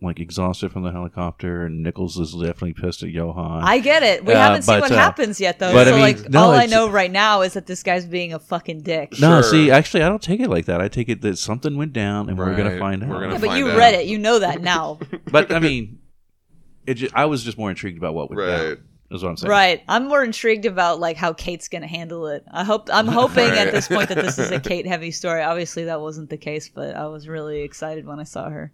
like 0.00 0.20
exhausted 0.20 0.70
from 0.70 0.84
the 0.84 0.92
helicopter, 0.92 1.66
and 1.66 1.82
Nichols 1.82 2.16
is 2.20 2.32
definitely 2.32 2.72
pissed 2.74 3.02
at 3.02 3.08
Johann. 3.08 3.62
I 3.64 3.80
get 3.80 4.04
it. 4.04 4.24
We 4.24 4.32
Uh, 4.32 4.36
haven't 4.38 4.62
seen 4.62 4.78
what 4.78 4.92
uh, 4.92 4.94
happens 4.94 5.40
yet, 5.40 5.58
though. 5.58 5.72
but 5.72 5.88
I 5.88 5.90
mean, 5.90 6.00
like, 6.00 6.30
no, 6.30 6.42
all 6.44 6.50
I 6.52 6.66
know 6.66 6.88
right 6.88 7.10
now 7.10 7.40
is 7.42 7.54
that 7.54 7.66
this 7.66 7.82
guy's 7.82 8.06
being 8.06 8.32
a 8.32 8.38
fucking 8.38 8.82
dick. 8.82 9.14
no, 9.20 9.42
Sure. 9.42 9.50
see, 9.50 9.70
actually, 9.72 10.04
I 10.04 10.08
don't 10.08 10.22
take 10.22 10.38
it 10.38 10.48
like 10.48 10.66
that. 10.66 10.80
I 10.80 10.86
take 10.86 11.08
it 11.08 11.20
that 11.22 11.36
something 11.36 11.76
went 11.76 11.92
down, 11.94 12.28
and 12.28 12.38
we're 12.38 12.54
gonna 12.54 12.78
find 12.78 13.02
out. 13.02 13.08
Gonna 13.10 13.32
Yeah, 13.32 13.38
but 13.40 13.58
you 13.58 13.70
out. 13.72 13.76
read 13.76 13.94
it. 13.94 14.06
You 14.06 14.18
know 14.18 14.38
that 14.38 14.62
now. 14.62 15.00
but 15.32 15.50
I 15.50 15.58
mean, 15.58 15.98
it. 16.88 16.94
Just, 16.94 17.14
I 17.14 17.26
was 17.26 17.42
just 17.44 17.58
more 17.58 17.70
intrigued 17.70 17.98
about 17.98 18.14
what 18.14 18.30
went 18.30 18.40
Right. 18.40 18.56
down. 18.56 18.78
Is 19.10 19.22
what 19.22 19.30
I'm 19.30 19.36
saying. 19.38 19.50
right. 19.50 19.82
I'm 19.88 20.06
more 20.08 20.22
intrigued 20.22 20.66
about 20.66 21.00
like 21.00 21.16
how 21.16 21.32
Kate's 21.32 21.68
gonna 21.68 21.86
handle 21.86 22.26
it. 22.26 22.44
I 22.50 22.62
hope. 22.64 22.90
I'm 22.92 23.06
hoping 23.20 23.48
Right. 23.48 23.58
at 23.66 23.72
this 23.72 23.88
point 23.88 24.08
that 24.10 24.16
this 24.18 24.38
is 24.38 24.50
a 24.50 24.60
Kate 24.70 24.86
heavy 24.86 25.10
story. 25.10 25.42
Obviously, 25.42 25.84
that 25.84 26.00
wasn't 26.00 26.28
the 26.28 26.36
case, 26.36 26.68
but 26.68 26.94
I 26.94 27.06
was 27.06 27.26
really 27.26 27.62
excited 27.62 28.06
when 28.06 28.20
I 28.20 28.24
saw 28.24 28.50
her. 28.50 28.72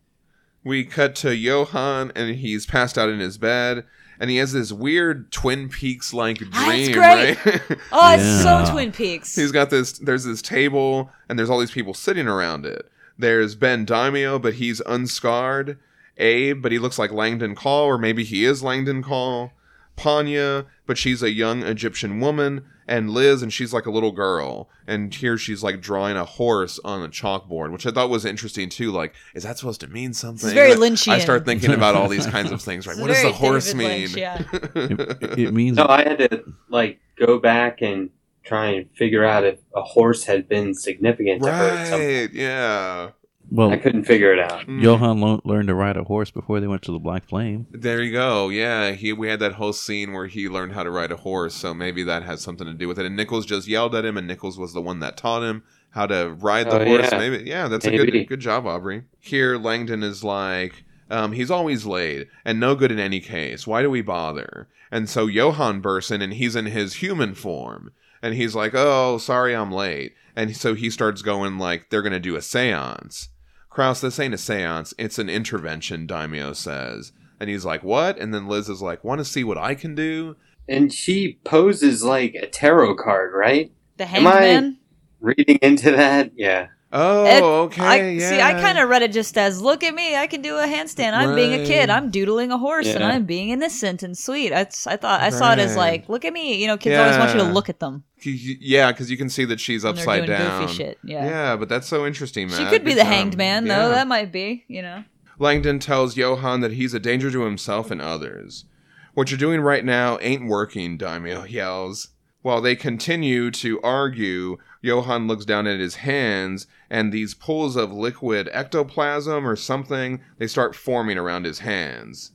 we 0.64 0.84
cut 0.84 1.14
to 1.16 1.36
Johann, 1.36 2.10
and 2.16 2.34
he's 2.36 2.66
passed 2.66 2.96
out 2.98 3.08
in 3.10 3.20
his 3.20 3.38
bed, 3.38 3.84
and 4.18 4.28
he 4.30 4.38
has 4.38 4.52
this 4.52 4.72
weird 4.72 5.30
Twin 5.30 5.68
Peaks 5.68 6.12
like 6.14 6.38
dream, 6.38 6.50
That's 6.52 6.88
great. 6.88 7.44
right? 7.46 7.78
Oh, 7.92 8.14
it's 8.14 8.22
Yeah. 8.44 8.64
so 8.64 8.72
Twin 8.72 8.90
Peaks. 8.90 9.36
He's 9.36 9.52
got 9.52 9.70
this. 9.70 9.98
There's 9.98 10.24
this 10.24 10.42
table, 10.42 11.10
and 11.28 11.38
there's 11.38 11.50
all 11.50 11.60
these 11.60 11.70
people 11.70 11.94
sitting 11.94 12.26
around 12.26 12.66
it. 12.66 12.90
There's 13.16 13.54
Ben 13.54 13.86
Daimio, 13.86 14.42
but 14.42 14.54
he's 14.54 14.80
unscarred. 14.80 15.78
Abe, 16.18 16.62
but 16.62 16.72
he 16.72 16.78
looks 16.78 16.98
like 16.98 17.12
Langdon 17.12 17.54
Caul, 17.54 17.84
or 17.84 17.98
maybe 17.98 18.24
he 18.24 18.44
is 18.44 18.62
Langdon 18.62 19.02
Caul. 19.02 19.52
Panya, 19.96 20.66
but 20.86 20.98
she's 20.98 21.22
a 21.22 21.30
young 21.30 21.62
Egyptian 21.62 22.20
woman. 22.20 22.64
And 22.86 23.10
Liz, 23.10 23.40
and 23.40 23.50
she's 23.50 23.72
like 23.72 23.86
a 23.86 23.90
little 23.90 24.12
girl. 24.12 24.68
And 24.86 25.14
here 25.14 25.38
she's 25.38 25.62
like 25.62 25.80
drawing 25.80 26.16
a 26.18 26.24
horse 26.26 26.78
on 26.84 27.02
a 27.02 27.08
chalkboard, 27.08 27.72
which 27.72 27.86
I 27.86 27.90
thought 27.90 28.10
was 28.10 28.26
interesting 28.26 28.68
too. 28.68 28.92
Like, 28.92 29.14
is 29.34 29.44
that 29.44 29.56
supposed 29.56 29.80
to 29.80 29.86
mean 29.86 30.12
something? 30.12 30.50
very 30.50 30.72
Lynchian. 30.72 31.12
I 31.12 31.18
start 31.18 31.46
thinking 31.46 31.72
about 31.72 31.94
all 31.94 32.08
these 32.08 32.26
kinds 32.26 32.50
of 32.50 32.60
things. 32.68 32.86
Right? 32.86 32.92
It's 32.92 33.00
What 33.00 33.08
does 33.08 33.22
the 33.22 33.32
horse 33.32 33.72
David 33.72 33.78
mean? 33.78 34.00
Lynch, 34.00 34.16
yeah. 34.16 34.42
It, 34.74 35.38
it 35.38 35.54
means 35.54 35.78
No, 35.78 35.86
I 35.88 36.02
had 36.02 36.18
to 36.18 36.44
like 36.68 37.00
go 37.16 37.38
back 37.38 37.80
and 37.80 38.10
try 38.44 38.66
and 38.66 38.90
figure 38.94 39.24
out 39.24 39.44
if 39.44 39.60
a 39.74 39.80
horse 39.82 40.24
had 40.24 40.46
been 40.46 40.74
significant 40.74 41.42
to 41.42 41.50
her. 41.50 41.54
at 41.54 41.86
some 41.86 42.00
point. 42.00 42.12
right? 42.12 42.32
Yeah. 42.34 43.10
Well, 43.56 43.70
I 43.70 43.76
couldn't 43.76 44.02
figure 44.04 44.32
it 44.32 44.40
out. 44.40 44.66
Mm. 44.66 44.82
Johann 44.82 45.20
lo- 45.20 45.40
learned 45.44 45.68
to 45.68 45.74
ride 45.74 45.96
a 45.96 46.02
horse 46.02 46.30
before 46.32 46.58
they 46.58 46.66
went 46.66 46.82
to 46.82 46.92
the 46.92 46.98
Black 46.98 47.24
Flame. 47.24 47.66
There 47.70 48.02
you 48.02 48.10
go. 48.10 48.48
Yeah, 48.48 48.90
he 48.90 49.12
we 49.12 49.28
had 49.28 49.38
that 49.40 49.52
whole 49.52 49.72
scene 49.72 50.12
where 50.12 50.26
he 50.26 50.48
learned 50.48 50.72
how 50.72 50.82
to 50.82 50.90
ride 50.90 51.12
a 51.12 51.16
horse, 51.16 51.54
so 51.54 51.72
maybe 51.72 52.02
that 52.02 52.24
has 52.24 52.40
something 52.40 52.66
to 52.66 52.74
do 52.74 52.88
with 52.88 52.98
it. 52.98 53.06
And 53.06 53.14
Nichols 53.16 53.46
just 53.46 53.68
yelled 53.68 53.94
at 53.94 54.04
him, 54.04 54.16
and 54.16 54.26
Nichols 54.26 54.58
was 54.58 54.72
the 54.72 54.82
one 54.82 54.98
that 55.00 55.16
taught 55.16 55.44
him 55.44 55.62
how 55.90 56.06
to 56.06 56.34
ride 56.40 56.68
the 56.68 56.80
Oh, 56.80 56.84
horse. 56.84 57.08
yeah. 57.12 57.18
Maybe, 57.18 57.44
yeah, 57.48 57.68
that's 57.68 57.86
a 57.86 57.96
good 57.96 58.26
good 58.28 58.40
job, 58.40 58.66
Aubrey. 58.66 59.04
Here, 59.20 59.56
Langdon 59.56 60.02
is 60.02 60.24
like, 60.24 60.82
um, 61.08 61.30
he's 61.30 61.50
always 61.52 61.86
late 61.86 62.26
and 62.44 62.58
no 62.58 62.74
good 62.74 62.90
in 62.90 62.98
any 62.98 63.20
case. 63.20 63.66
Why 63.68 63.82
do 63.82 63.88
we 63.90 64.02
bother? 64.02 64.66
And 64.90 65.08
so 65.08 65.26
Johann 65.28 65.80
bursts 65.80 66.10
in, 66.10 66.22
and 66.22 66.34
he's 66.34 66.56
in 66.56 66.66
his 66.66 66.94
human 66.94 67.34
form, 67.34 67.92
and 68.20 68.34
he's 68.34 68.56
like, 68.56 68.72
"Oh, 68.74 69.18
sorry, 69.18 69.54
I'm 69.54 69.70
late." 69.70 70.14
And 70.34 70.56
so 70.56 70.74
he 70.74 70.90
starts 70.90 71.22
going 71.22 71.58
like, 71.58 71.90
"They're 71.90 72.02
gonna 72.02 72.18
do 72.18 72.34
a 72.34 72.40
séance." 72.40 73.28
Kraus, 73.74 74.00
this 74.00 74.20
ain't 74.20 74.32
a 74.32 74.38
seance, 74.38 74.94
it's 74.98 75.18
an 75.18 75.28
intervention, 75.28 76.06
Daimio 76.06 76.54
says. 76.54 77.10
And 77.40 77.50
he's 77.50 77.64
like, 77.64 77.82
What? 77.82 78.16
And 78.18 78.32
then 78.32 78.46
Liz 78.46 78.68
is 78.68 78.80
like, 78.80 79.02
Want 79.02 79.18
to 79.18 79.24
see 79.24 79.42
what 79.42 79.58
I 79.58 79.74
can 79.74 79.96
do? 79.96 80.36
And 80.68 80.92
she 80.92 81.40
poses 81.44 82.04
like 82.04 82.34
a 82.36 82.46
tarot 82.46 82.94
card, 82.94 83.32
right? 83.34 83.72
The 83.96 84.06
Am 84.06 84.26
I- 84.28 84.74
Reading 85.20 85.58
into 85.60 85.90
that, 85.90 86.30
yeah. 86.36 86.68
Oh, 86.96 87.24
It- 87.26 87.42
okay. 87.42 87.82
I, 87.82 88.08
yeah. 88.10 88.30
See, 88.30 88.40
I 88.40 88.52
kind 88.60 88.78
of 88.78 88.88
read 88.88 89.02
it 89.02 89.12
just 89.12 89.36
as, 89.36 89.60
"Look 89.60 89.82
at 89.82 89.92
me, 89.94 90.16
I 90.16 90.28
can 90.28 90.42
do 90.42 90.56
a 90.58 90.66
handstand. 90.66 91.12
I'm 91.14 91.34
being 91.34 91.52
a 91.60 91.66
kid. 91.66 91.90
I'm 91.90 92.08
doodling 92.10 92.52
a 92.52 92.58
horse, 92.58 92.86
and 92.86 93.02
I'm 93.02 93.24
being 93.24 93.48
innocent 93.48 94.04
and 94.04 94.16
sweet." 94.16 94.52
I, 94.52 94.60
I 94.86 94.96
thought 94.96 95.20
I 95.20 95.30
saw 95.30 95.52
it 95.52 95.58
as 95.58 95.76
like, 95.76 96.08
"Look 96.08 96.24
at 96.24 96.32
me." 96.32 96.54
You 96.60 96.68
know, 96.68 96.76
kids 96.76 96.96
always 96.96 97.18
want 97.18 97.34
you 97.34 97.40
to 97.44 97.52
look 97.52 97.68
at 97.68 97.80
them 97.80 98.04
Yeah, 98.22 98.92
because 98.92 99.10
you 99.10 99.16
can 99.16 99.28
see 99.28 99.44
that 99.46 99.58
she's 99.58 99.84
upside 99.84 100.26
down. 100.26 100.68
Yeah, 100.78 100.94
Yeah, 101.02 101.56
but 101.56 101.68
that's 101.68 101.88
so 101.88 102.06
interesting, 102.06 102.48
man. 102.48 102.58
she 102.58 102.64
could 102.66 102.84
be 102.84 102.94
the 102.94 103.04
hanged 103.04 103.36
man, 103.36 103.64
though. 103.64 103.88
That 103.88 104.06
might 104.06 104.30
be, 104.30 104.64
you 104.68 104.80
know. 104.80 105.02
Langdon 105.38 105.80
tells 105.80 106.16
Johann 106.16 106.60
that 106.60 106.72
he's 106.74 106.94
a 106.94 107.00
danger 107.00 107.28
to 107.32 107.42
himself 107.42 107.90
and 107.90 108.00
others. 108.00 108.66
What 109.14 109.30
you're 109.32 109.38
doing 109.38 109.60
right 109.60 109.84
now 109.84 110.16
ain't 110.20 110.46
working, 110.46 110.96
Daimio 110.96 111.50
yells. 111.50 112.10
While 112.42 112.60
they 112.60 112.76
continue 112.76 113.50
to 113.52 113.80
argue, 113.82 114.58
Johann 114.82 115.26
looks 115.26 115.44
down 115.44 115.66
at 115.66 115.80
his 115.80 115.96
hands, 115.96 116.66
and 116.94 117.10
these 117.10 117.34
pools 117.34 117.74
of 117.74 117.92
liquid 117.92 118.48
ectoplasm 118.52 119.44
or 119.44 119.56
something, 119.56 120.20
they 120.38 120.46
start 120.46 120.76
forming 120.76 121.18
around 121.18 121.44
his 121.44 121.58
hands. 121.58 122.30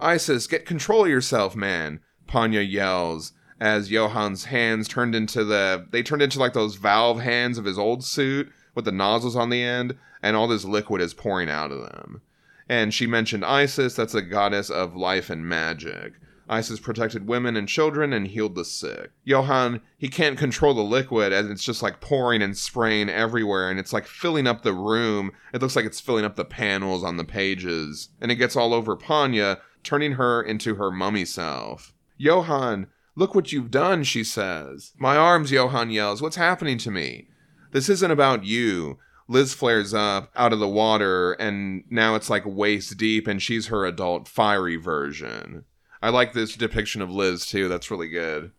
Isis, 0.00 0.48
get 0.48 0.66
control 0.66 1.04
of 1.04 1.10
yourself, 1.10 1.54
man, 1.54 2.00
Panya 2.26 2.68
yells 2.68 3.34
as 3.60 3.90
Johann's 3.90 4.46
hands 4.46 4.88
turned 4.88 5.14
into 5.14 5.44
the 5.44 5.86
they 5.92 6.02
turned 6.02 6.22
into 6.22 6.40
like 6.40 6.54
those 6.54 6.74
valve 6.74 7.20
hands 7.20 7.56
of 7.56 7.66
his 7.66 7.78
old 7.78 8.04
suit 8.04 8.50
with 8.74 8.84
the 8.84 8.90
nozzles 8.90 9.36
on 9.36 9.50
the 9.50 9.62
end, 9.62 9.96
and 10.20 10.34
all 10.34 10.48
this 10.48 10.64
liquid 10.64 11.00
is 11.00 11.14
pouring 11.14 11.48
out 11.48 11.70
of 11.70 11.82
them. 11.82 12.20
And 12.68 12.92
she 12.92 13.06
mentioned 13.06 13.44
Isis, 13.44 13.94
that's 13.94 14.14
a 14.14 14.22
goddess 14.22 14.70
of 14.70 14.96
life 14.96 15.30
and 15.30 15.48
magic. 15.48 16.14
Isis 16.48 16.80
protected 16.80 17.26
women 17.26 17.56
and 17.56 17.68
children 17.68 18.12
and 18.12 18.26
healed 18.26 18.54
the 18.54 18.64
sick. 18.64 19.10
Johann, 19.24 19.80
he 19.96 20.08
can't 20.08 20.38
control 20.38 20.74
the 20.74 20.82
liquid 20.82 21.32
and 21.32 21.50
it's 21.50 21.64
just 21.64 21.82
like 21.82 22.00
pouring 22.00 22.42
and 22.42 22.56
spraying 22.56 23.08
everywhere 23.08 23.70
and 23.70 23.78
it's 23.80 23.92
like 23.92 24.06
filling 24.06 24.46
up 24.46 24.62
the 24.62 24.72
room. 24.72 25.30
It 25.52 25.62
looks 25.62 25.76
like 25.76 25.84
it's 25.84 26.00
filling 26.00 26.24
up 26.24 26.36
the 26.36 26.44
panels 26.44 27.02
on 27.02 27.16
the 27.16 27.24
pages. 27.24 28.10
And 28.20 28.30
it 28.30 28.36
gets 28.36 28.56
all 28.56 28.74
over 28.74 28.96
Panya, 28.96 29.60
turning 29.82 30.12
her 30.12 30.42
into 30.42 30.74
her 30.74 30.90
mummy 30.90 31.24
self. 31.24 31.94
Johann, 32.16 32.88
look 33.16 33.34
what 33.34 33.52
you've 33.52 33.70
done, 33.70 34.04
she 34.04 34.24
says. 34.24 34.92
My 34.98 35.16
arms, 35.16 35.50
Johann 35.50 35.90
yells. 35.90 36.22
What's 36.22 36.36
happening 36.36 36.78
to 36.78 36.90
me? 36.90 37.28
This 37.72 37.88
isn't 37.88 38.10
about 38.10 38.44
you. 38.44 38.98
Liz 39.26 39.54
flares 39.54 39.94
up 39.94 40.30
out 40.36 40.52
of 40.52 40.58
the 40.58 40.68
water, 40.68 41.32
and 41.32 41.84
now 41.88 42.14
it's 42.14 42.28
like 42.28 42.44
waist 42.44 42.96
deep, 42.98 43.26
and 43.26 43.40
she's 43.40 43.68
her 43.68 43.86
adult, 43.86 44.28
fiery 44.28 44.76
version. 44.76 45.64
I 46.04 46.10
like 46.10 46.34
this 46.34 46.54
depiction 46.54 47.00
of 47.00 47.10
Liz 47.10 47.46
too. 47.46 47.66
That's 47.68 47.90
really 47.90 48.08
good. 48.10 48.50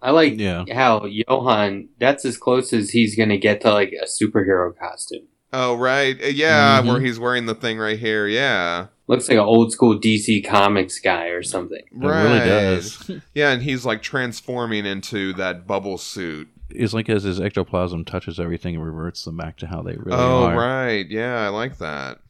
I 0.00 0.10
like 0.10 0.38
Yeah. 0.38 0.64
how 0.72 1.04
Johann, 1.04 1.90
that's 2.00 2.24
as 2.24 2.38
close 2.38 2.72
as 2.72 2.90
he's 2.90 3.14
going 3.14 3.28
to 3.28 3.36
get 3.36 3.60
to 3.60 3.72
like 3.72 3.92
a 3.92 4.06
superhero 4.06 4.72
costume. 4.76 5.26
Oh, 5.52 5.74
right. 5.76 6.16
Uh, 6.20 6.28
Yeah, 6.28 6.80
Mhm. 6.80 6.86
where 6.88 7.00
he's 7.00 7.20
wearing 7.20 7.44
the 7.44 7.54
thing 7.54 7.78
right 7.78 7.98
here. 7.98 8.26
Yeah. 8.26 8.86
Looks 9.06 9.28
like 9.28 9.36
an 9.36 9.44
old 9.44 9.70
school 9.70 9.98
DC 9.98 10.40
Comics 10.40 10.98
guy 10.98 11.26
or 11.26 11.42
something. 11.42 11.76
It 11.78 12.06
really 12.06 12.38
does. 12.38 13.10
Yeah, 13.34 13.50
and 13.50 13.62
he's 13.62 13.84
like 13.84 14.00
transforming 14.00 14.86
into 14.86 15.34
that 15.34 15.66
bubble 15.66 15.98
suit. 15.98 16.48
It's 16.70 16.94
like 16.94 17.10
as 17.10 17.24
his 17.24 17.38
ectoplasm 17.38 18.06
touches 18.06 18.40
everything 18.40 18.76
and 18.76 18.84
reverts 18.84 19.24
them 19.26 19.36
back 19.36 19.58
to 19.58 19.66
how 19.66 19.82
they 19.82 19.94
really 19.96 20.12
oh, 20.18 20.44
are. 20.44 20.54
Oh 20.54 20.56
right. 20.56 21.06
Yeah, 21.06 21.36
I 21.44 21.48
like 21.48 21.76
that. 21.78 22.20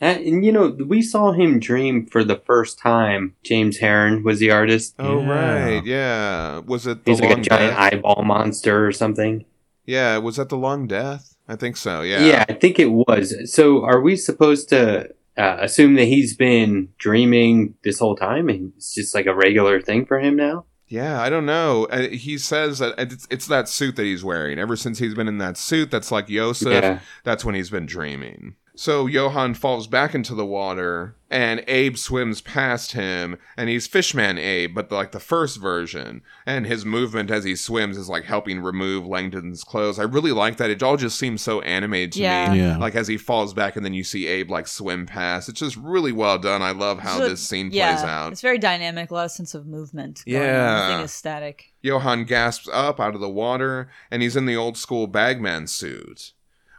And, 0.00 0.24
and, 0.24 0.44
you 0.44 0.50
know, 0.52 0.76
we 0.86 1.02
saw 1.02 1.32
him 1.32 1.60
dream 1.60 2.06
for 2.06 2.24
the 2.24 2.36
first 2.44 2.78
time. 2.78 3.34
James 3.44 3.78
Harren 3.78 4.24
was 4.24 4.40
the 4.40 4.50
artist. 4.50 4.94
Oh, 4.98 5.20
Yeah. 5.20 5.28
right. 5.74 5.84
Yeah. 5.84 6.58
Was 6.58 6.86
it 6.86 7.04
the 7.04 7.12
He's 7.12 7.20
like 7.20 7.30
long 7.30 7.38
a 7.40 7.42
giant 7.42 7.76
death? 7.76 7.92
eyeball 7.94 8.22
monster 8.24 8.86
or 8.86 8.92
something. 8.92 9.44
Yeah, 9.86 10.18
was 10.18 10.36
that 10.36 10.48
the 10.48 10.56
long 10.56 10.86
death? 10.86 11.36
I 11.46 11.56
think 11.56 11.76
so. 11.76 12.02
Yeah. 12.02 12.24
Yeah. 12.24 12.44
I 12.48 12.54
think 12.54 12.78
it 12.78 12.90
was. 12.90 13.34
So 13.52 13.84
are 13.84 14.00
we 14.00 14.16
supposed 14.16 14.68
to 14.70 15.10
uh, 15.36 15.56
assume 15.60 15.94
that 15.94 16.06
he's 16.06 16.34
been 16.36 16.88
dreaming 16.98 17.74
this 17.84 17.98
whole 17.98 18.16
time 18.16 18.48
and 18.48 18.72
it's 18.76 18.94
just 18.94 19.14
like 19.14 19.26
a 19.26 19.34
regular 19.34 19.80
thing 19.80 20.06
for 20.06 20.18
him 20.18 20.36
now? 20.36 20.64
Yeah, 20.88 21.20
I 21.20 21.30
don't 21.30 21.46
know. 21.46 21.84
Uh, 21.86 22.08
He 22.08 22.36
says 22.38 22.78
that 22.80 22.94
it's, 22.98 23.26
it's 23.30 23.46
that 23.46 23.68
suit 23.68 23.96
that 23.96 24.04
he's 24.04 24.24
wearing. 24.24 24.58
Ever 24.58 24.76
since 24.76 24.98
he's 24.98 25.14
been 25.14 25.28
in 25.28 25.38
that 25.38 25.56
suit, 25.56 25.90
that's 25.90 26.10
like 26.10 26.28
Yosef. 26.28 26.82
Yeah. 26.82 26.98
That's 27.24 27.44
when 27.44 27.54
he's 27.54 27.70
been 27.70 27.86
dreaming. 27.86 28.56
So 28.76 29.06
Johann 29.06 29.54
falls 29.54 29.86
back 29.86 30.16
into 30.16 30.34
the 30.34 30.44
water, 30.44 31.14
and 31.30 31.62
Abe 31.68 31.96
swims 31.96 32.40
past 32.40 32.90
him, 32.90 33.38
and 33.56 33.68
he's 33.68 33.86
Fishman 33.86 34.36
Abe, 34.36 34.74
but 34.74 34.90
like 34.90 35.12
the 35.12 35.20
first 35.20 35.60
version. 35.60 36.22
And 36.44 36.66
his 36.66 36.84
movement 36.84 37.30
as 37.30 37.44
he 37.44 37.54
swims 37.54 37.96
is 37.96 38.08
like 38.08 38.24
helping 38.24 38.58
remove 38.60 39.06
Langdon's 39.06 39.62
clothes. 39.62 40.00
I 40.00 40.02
really 40.02 40.32
like 40.32 40.56
that. 40.56 40.70
It 40.70 40.82
all 40.82 40.96
just 40.96 41.16
seems 41.20 41.40
so 41.40 41.60
animated 41.60 42.12
to 42.14 42.22
Yeah. 42.22 42.52
me. 42.52 42.58
Yeah. 42.58 42.76
Like 42.76 42.96
as 42.96 43.06
he 43.06 43.16
falls 43.16 43.54
back, 43.54 43.76
and 43.76 43.84
then 43.84 43.94
you 43.94 44.02
see 44.02 44.26
Abe 44.26 44.50
like 44.50 44.66
swim 44.66 45.06
past. 45.06 45.48
It's 45.48 45.60
just 45.60 45.76
really 45.76 46.10
well 46.12 46.38
done. 46.38 46.60
I 46.60 46.72
love 46.72 46.98
how 46.98 47.18
So, 47.18 47.28
this 47.28 47.40
scene 47.48 47.70
yeah, 47.72 47.94
plays 47.94 48.04
out. 48.04 48.32
It's 48.32 48.40
very 48.42 48.58
dynamic, 48.58 49.10
a 49.10 49.14
lot 49.14 49.26
of 49.26 49.30
sense 49.30 49.54
of 49.54 49.66
movement. 49.68 50.24
going 50.26 50.36
on. 50.36 50.42
Yeah. 50.46 50.88
Nothing 50.88 51.04
is 51.04 51.12
static. 51.12 51.72
Johann 51.80 52.24
gasps 52.24 52.68
up 52.72 52.98
out 52.98 53.14
of 53.14 53.20
the 53.20 53.30
water, 53.30 53.88
and 54.10 54.20
he's 54.20 54.34
in 54.36 54.46
the 54.46 54.56
old 54.56 54.76
school 54.76 55.06
bagman 55.06 55.68
suit. 55.68 56.32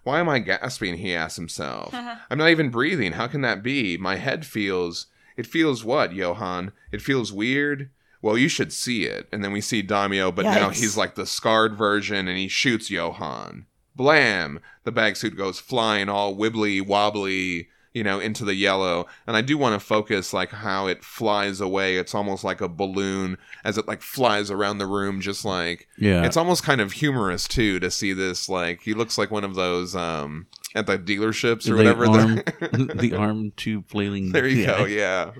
Why 0.05 0.19
am 0.19 0.29
I 0.29 0.37
gasping? 0.39 0.97
He 0.97 1.13
asks 1.15 1.35
himself. 1.35 1.93
I'm 2.29 2.37
not 2.37 2.51
even 2.51 2.69
breathing. 2.69 3.13
How 3.13 3.25
can 3.27 3.41
that 3.41 3.63
be? 3.63 3.97
My 3.97 4.15
head 4.17 4.45
feels. 4.45 5.07
It 5.35 5.47
feels 5.47 5.83
what, 5.83 6.13
Johann? 6.13 6.71
It 6.91 7.01
feels 7.01 7.33
weird? 7.33 7.89
Well, 8.21 8.37
you 8.37 8.47
should 8.47 8.71
see 8.71 9.05
it. 9.05 9.27
And 9.31 9.43
then 9.43 9.51
we 9.51 9.61
see 9.61 9.83
Daimio, 9.83 10.33
but 10.33 10.45
now 10.45 10.69
he's 10.69 10.95
like 10.95 11.15
the 11.15 11.25
scarred 11.25 11.75
version, 11.75 12.27
and 12.27 12.37
he 12.37 12.47
shoots 12.47 12.89
Johann. 12.89 13.65
blam, 13.95 14.59
the 14.83 14.91
bag 14.91 15.17
suit 15.17 15.35
goes 15.35 15.59
flying 15.59 16.07
all 16.07 16.35
wibbly 16.35 16.85
wobbly, 16.85 17.69
you 17.95 18.03
know, 18.03 18.19
into 18.19 18.45
the 18.45 18.53
yellow. 18.53 19.07
And 19.25 19.35
I 19.35 19.41
do 19.41 19.57
want 19.57 19.73
to 19.73 19.79
focus 19.83 20.33
like 20.33 20.51
how 20.51 20.85
it 20.85 21.03
flies 21.03 21.59
away. 21.61 21.97
It's 21.97 22.13
almost 22.13 22.43
like 22.43 22.61
a 22.61 22.67
balloon 22.69 23.37
as 23.63 23.77
it 23.79 23.87
like 23.87 24.03
flies 24.03 24.51
around 24.51 24.77
the 24.77 24.85
room, 24.85 25.21
just 25.21 25.45
like 25.45 25.87
Yeah. 25.97 26.23
it's 26.25 26.37
almost 26.37 26.61
kind 26.63 26.81
of 26.81 26.91
humorous 26.91 27.47
too 27.47 27.79
to 27.79 27.89
see 27.89 28.13
this. 28.13 28.47
Like 28.49 28.81
he 28.83 28.93
looks 28.93 29.17
like 29.17 29.31
one 29.31 29.43
of 29.45 29.55
those 29.55 29.95
um 29.95 30.45
at 30.75 30.85
the 30.85 30.99
dealerships 30.99 31.67
or 31.67 31.75
the 31.77 31.95
whatever. 31.95 32.05
arm, 32.05 32.35
the 32.99 33.15
arm 33.17 33.51
tube 33.55 33.87
flailing. 33.87 34.33
there 34.33 34.45
you 34.47 34.65
go. 34.67 34.83
Yeah. 34.85 35.31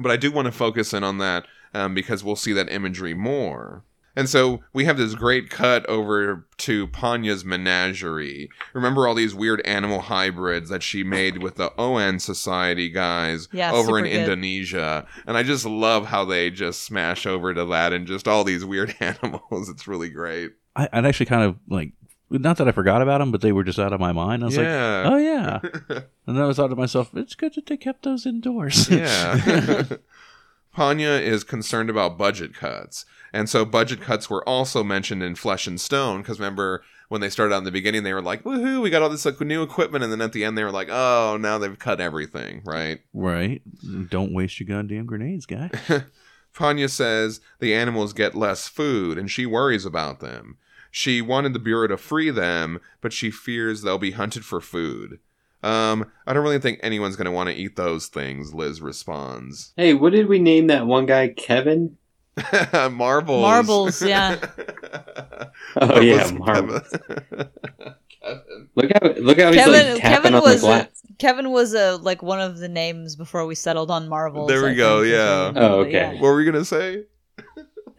But 0.00 0.12
I 0.12 0.16
do 0.16 0.30
want 0.30 0.46
to 0.46 0.52
focus 0.52 0.94
in 0.94 1.02
on 1.02 1.18
that 1.18 1.46
um, 1.74 1.92
because 1.94 2.22
we'll 2.22 2.36
see 2.36 2.52
that 2.52 2.70
imagery 2.70 3.14
more. 3.14 3.82
And 4.16 4.28
so 4.30 4.62
we 4.72 4.86
have 4.86 4.96
this 4.96 5.14
great 5.14 5.50
cut 5.50 5.84
over 5.86 6.46
to 6.58 6.86
Panya's 6.88 7.44
menagerie. 7.44 8.48
Remember 8.72 9.06
all 9.06 9.14
these 9.14 9.34
weird 9.34 9.60
animal 9.66 10.00
hybrids 10.00 10.70
that 10.70 10.82
she 10.82 11.04
made 11.04 11.42
with 11.42 11.56
the 11.56 11.68
Oannes 11.78 12.22
Society 12.22 12.88
guys 12.88 13.46
Yeah, 13.52 13.72
over 13.72 13.98
in 13.98 14.04
good. 14.04 14.14
Indonesia. 14.14 15.06
And 15.26 15.36
I 15.36 15.42
just 15.42 15.66
love 15.66 16.06
how 16.06 16.24
they 16.24 16.50
just 16.50 16.82
smash 16.82 17.26
over 17.26 17.52
to 17.52 17.64
that 17.66 17.92
and 17.92 18.06
just 18.06 18.26
all 18.26 18.42
these 18.42 18.64
weird 18.64 18.94
animals. 19.00 19.68
It's 19.68 19.86
really 19.86 20.08
great. 20.08 20.52
I, 20.74 20.88
I'd 20.92 21.04
actually 21.04 21.26
kind 21.26 21.42
of 21.44 21.56
like, 21.68 21.92
not 22.30 22.56
that 22.56 22.66
I 22.68 22.72
forgot 22.72 23.02
about 23.02 23.18
them, 23.18 23.30
but 23.30 23.40
they 23.42 23.52
were 23.52 23.64
just 23.64 23.78
out 23.78 23.92
of 23.92 24.00
my 24.00 24.12
mind. 24.12 24.42
I 24.42 24.46
was 24.46 24.56
Yeah. 24.56 25.02
like, 25.04 25.12
oh 25.12 25.16
yeah. 25.16 25.58
and 26.26 26.36
then 26.36 26.42
I 26.42 26.52
thought 26.54 26.68
to 26.68 26.76
myself, 26.76 27.10
it's 27.14 27.34
good 27.34 27.54
that 27.54 27.66
they 27.66 27.76
kept 27.76 28.02
those 28.02 28.24
indoors. 28.26 28.88
Yeah. 28.90 29.82
Panya 30.76 31.20
is 31.20 31.42
concerned 31.42 31.88
about 31.88 32.18
budget 32.18 32.52
cuts. 32.54 33.06
And 33.32 33.48
so 33.48 33.64
budget 33.64 34.00
cuts 34.00 34.28
were 34.28 34.46
also 34.46 34.84
mentioned 34.84 35.22
in 35.22 35.34
Flesh 35.34 35.66
and 35.66 35.80
Stone 35.80 36.20
because 36.20 36.38
remember 36.38 36.84
when 37.08 37.20
they 37.20 37.30
started 37.30 37.54
out 37.54 37.58
in 37.58 37.64
the 37.64 37.70
beginning 37.70 38.02
they 38.02 38.12
were 38.12 38.22
like, 38.22 38.42
"Woohoo, 38.44 38.82
we 38.82 38.90
got 38.90 39.00
all 39.00 39.08
this 39.08 39.24
like 39.24 39.40
new 39.40 39.62
equipment." 39.62 40.04
And 40.04 40.12
then 40.12 40.20
at 40.20 40.32
the 40.32 40.44
end 40.44 40.56
they 40.56 40.64
were 40.64 40.70
like, 40.70 40.88
"Oh, 40.90 41.38
now 41.40 41.56
they've 41.56 41.78
cut 41.78 42.00
everything," 42.00 42.62
right? 42.64 43.00
right. 43.14 43.62
Don't 44.10 44.34
waste 44.34 44.60
your 44.60 44.66
goddamn 44.66 45.06
grenades, 45.06 45.46
guy. 45.46 45.70
Panya 46.54 46.90
says 46.90 47.40
the 47.58 47.74
animals 47.74 48.12
get 48.12 48.34
less 48.34 48.68
food 48.68 49.18
and 49.18 49.30
she 49.30 49.46
worries 49.46 49.84
about 49.84 50.20
them. 50.20 50.58
She 50.90 51.20
wanted 51.20 51.52
the 51.52 51.58
Bureau 51.58 51.88
to 51.88 51.98
free 51.98 52.30
them, 52.30 52.80
but 53.02 53.12
she 53.12 53.30
fears 53.30 53.82
they'll 53.82 53.98
be 53.98 54.12
hunted 54.12 54.44
for 54.44 54.60
food. 54.60 55.20
Um, 55.66 56.06
I 56.28 56.32
don't 56.32 56.44
really 56.44 56.60
think 56.60 56.78
anyone's 56.82 57.16
going 57.16 57.24
to 57.24 57.32
want 57.32 57.48
to 57.50 57.54
eat 57.56 57.74
those 57.74 58.06
things, 58.06 58.54
Liz 58.54 58.80
responds. 58.80 59.72
Hey, 59.76 59.94
what 59.94 60.12
did 60.12 60.28
we 60.28 60.38
name 60.38 60.68
that 60.68 60.86
one 60.86 61.06
guy? 61.06 61.28
Kevin? 61.28 61.96
Marbles. 62.72 63.42
Marbles, 63.42 64.02
yeah. 64.02 64.38
Oh 65.78 66.00
yeah, 66.00 66.30
Marbles, 66.30 66.88
Kevin. 67.08 68.68
Look 68.74 68.92
how 68.92 69.08
look 69.20 69.38
how 69.38 69.52
he's 69.52 69.66
like 69.66 70.00
tapping 70.00 70.00
Kevin 70.00 70.34
on 70.34 70.42
was 70.42 70.60
the 70.60 70.66
glass. 70.66 71.02
Kevin 71.18 71.50
was 71.50 71.74
a 71.74 71.96
like 71.96 72.22
one 72.22 72.40
of 72.40 72.58
the 72.58 72.68
names 72.68 73.16
before 73.16 73.44
we 73.46 73.54
settled 73.54 73.90
on 73.90 74.08
Marvel. 74.08 74.46
There 74.46 74.64
we 74.64 74.74
go, 74.74 75.02
yeah. 75.02 75.52
Oh, 75.54 75.80
okay. 75.80 76.12
What 76.14 76.22
were 76.22 76.36
we 76.36 76.44
gonna 76.44 76.64
say? 76.64 77.04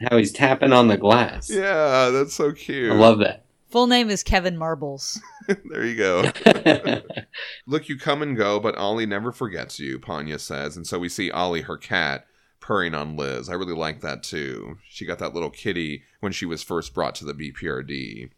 How 0.09 0.17
he's 0.17 0.31
tapping 0.31 0.71
on 0.73 0.87
the 0.87 0.97
glass. 0.97 1.49
Yeah, 1.49 2.09
that's 2.09 2.33
so 2.33 2.51
cute. 2.51 2.91
I 2.91 2.95
love 2.95 3.19
that. 3.19 3.45
Full 3.69 3.87
name 3.87 4.09
is 4.09 4.23
Kevin 4.23 4.57
Marbles. 4.57 5.21
there 5.65 5.85
you 5.85 5.95
go. 5.95 6.31
Look, 7.67 7.89
you 7.89 7.97
come 7.97 8.21
and 8.21 8.37
go, 8.37 8.59
but 8.59 8.77
Ollie 8.77 9.05
never 9.05 9.31
forgets 9.31 9.79
you, 9.79 9.99
Panya 9.99 10.39
says. 10.39 10.77
And 10.77 10.87
so 10.87 10.99
we 10.99 11.09
see 11.09 11.31
Ollie, 11.31 11.61
her 11.61 11.77
cat, 11.77 12.25
purring 12.61 12.95
on 12.95 13.17
Liz. 13.17 13.49
I 13.49 13.53
really 13.53 13.75
like 13.75 14.01
that 14.01 14.23
too. 14.23 14.77
She 14.87 15.05
got 15.05 15.19
that 15.19 15.33
little 15.33 15.49
kitty 15.49 16.03
when 16.21 16.31
she 16.31 16.45
was 16.45 16.63
first 16.63 16.93
brought 16.93 17.15
to 17.15 17.25
the 17.25 17.33
BPRD. 17.33 18.29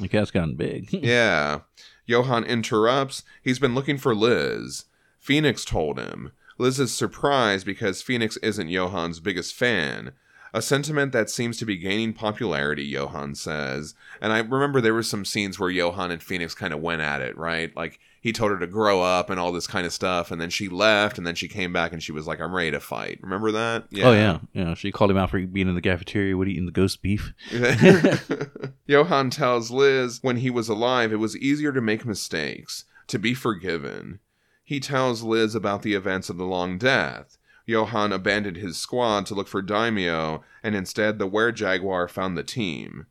The 0.00 0.08
cat's 0.08 0.30
gotten 0.30 0.56
big. 0.56 0.92
Yeah. 1.04 1.60
Johann 2.06 2.44
interrupts. 2.44 3.22
He's 3.42 3.58
been 3.58 3.74
looking 3.74 3.98
for 3.98 4.14
Liz. 4.14 4.86
Fenix 5.18 5.64
told 5.64 5.98
him. 5.98 6.32
Liz 6.58 6.80
is 6.80 6.94
surprised 6.94 7.64
because 7.64 8.02
Fenix 8.02 8.36
isn't 8.38 8.70
Johann's 8.70 9.20
biggest 9.20 9.54
fan. 9.54 10.12
A 10.54 10.60
sentiment 10.60 11.12
that 11.12 11.30
seems 11.30 11.56
to 11.58 11.64
be 11.64 11.78
gaining 11.78 12.12
popularity, 12.12 12.84
Johann 12.84 13.34
says. 13.34 13.94
And 14.20 14.32
I 14.32 14.40
remember 14.40 14.80
there 14.80 14.92
were 14.92 15.02
some 15.02 15.24
scenes 15.24 15.58
where 15.58 15.70
Johann 15.70 16.10
and 16.10 16.22
Fenix 16.22 16.54
kind 16.54 16.74
of 16.74 16.80
went 16.80 17.00
at 17.00 17.22
it, 17.22 17.38
right? 17.38 17.74
Like 17.74 18.00
he 18.20 18.32
told 18.32 18.52
her 18.52 18.58
to 18.58 18.66
grow 18.66 19.00
up 19.00 19.30
and 19.30 19.40
all 19.40 19.50
this 19.50 19.66
kind 19.66 19.86
of 19.86 19.92
stuff, 19.92 20.30
and 20.30 20.40
then 20.40 20.50
she 20.50 20.68
left, 20.68 21.18
and 21.18 21.26
then 21.26 21.34
she 21.34 21.48
came 21.48 21.72
back 21.72 21.92
and 21.92 22.02
she 22.02 22.12
was 22.12 22.26
like, 22.26 22.38
I'm 22.40 22.54
ready 22.54 22.70
to 22.70 22.80
fight. 22.80 23.18
Remember 23.22 23.50
that? 23.50 23.84
Oh 23.94 24.12
yeah, 24.12 24.38
yeah. 24.52 24.74
She 24.74 24.92
called 24.92 25.10
him 25.10 25.16
out 25.16 25.30
for 25.30 25.40
being 25.40 25.68
in 25.68 25.74
the 25.74 25.80
cafeteria, 25.80 26.36
would 26.36 26.48
eating 26.48 26.66
the 26.66 26.72
ghost 26.72 27.02
beef. 27.02 27.32
Johann 28.86 29.30
tells 29.30 29.70
Liz 29.70 30.18
when 30.22 30.36
he 30.36 30.50
was 30.50 30.68
alive, 30.68 31.12
it 31.12 31.16
was 31.16 31.36
easier 31.36 31.72
to 31.72 31.80
make 31.80 32.04
mistakes, 32.04 32.84
to 33.06 33.18
be 33.18 33.34
forgiven. 33.34 34.20
He 34.62 34.80
tells 34.80 35.22
Liz 35.22 35.54
about 35.54 35.82
the 35.82 35.94
events 35.94 36.30
of 36.30 36.36
the 36.36 36.44
Long 36.44 36.78
Death. 36.78 37.38
Johann 37.66 38.12
abandoned 38.12 38.56
his 38.56 38.76
squad 38.76 39.26
to 39.26 39.34
look 39.34 39.48
for 39.48 39.62
Daimio, 39.62 40.42
and 40.62 40.74
instead 40.74 41.18
the 41.18 41.26
Were 41.26 41.52
Jaguar 41.52 42.08
found 42.08 42.36
the 42.36 42.42
team. 42.42 43.06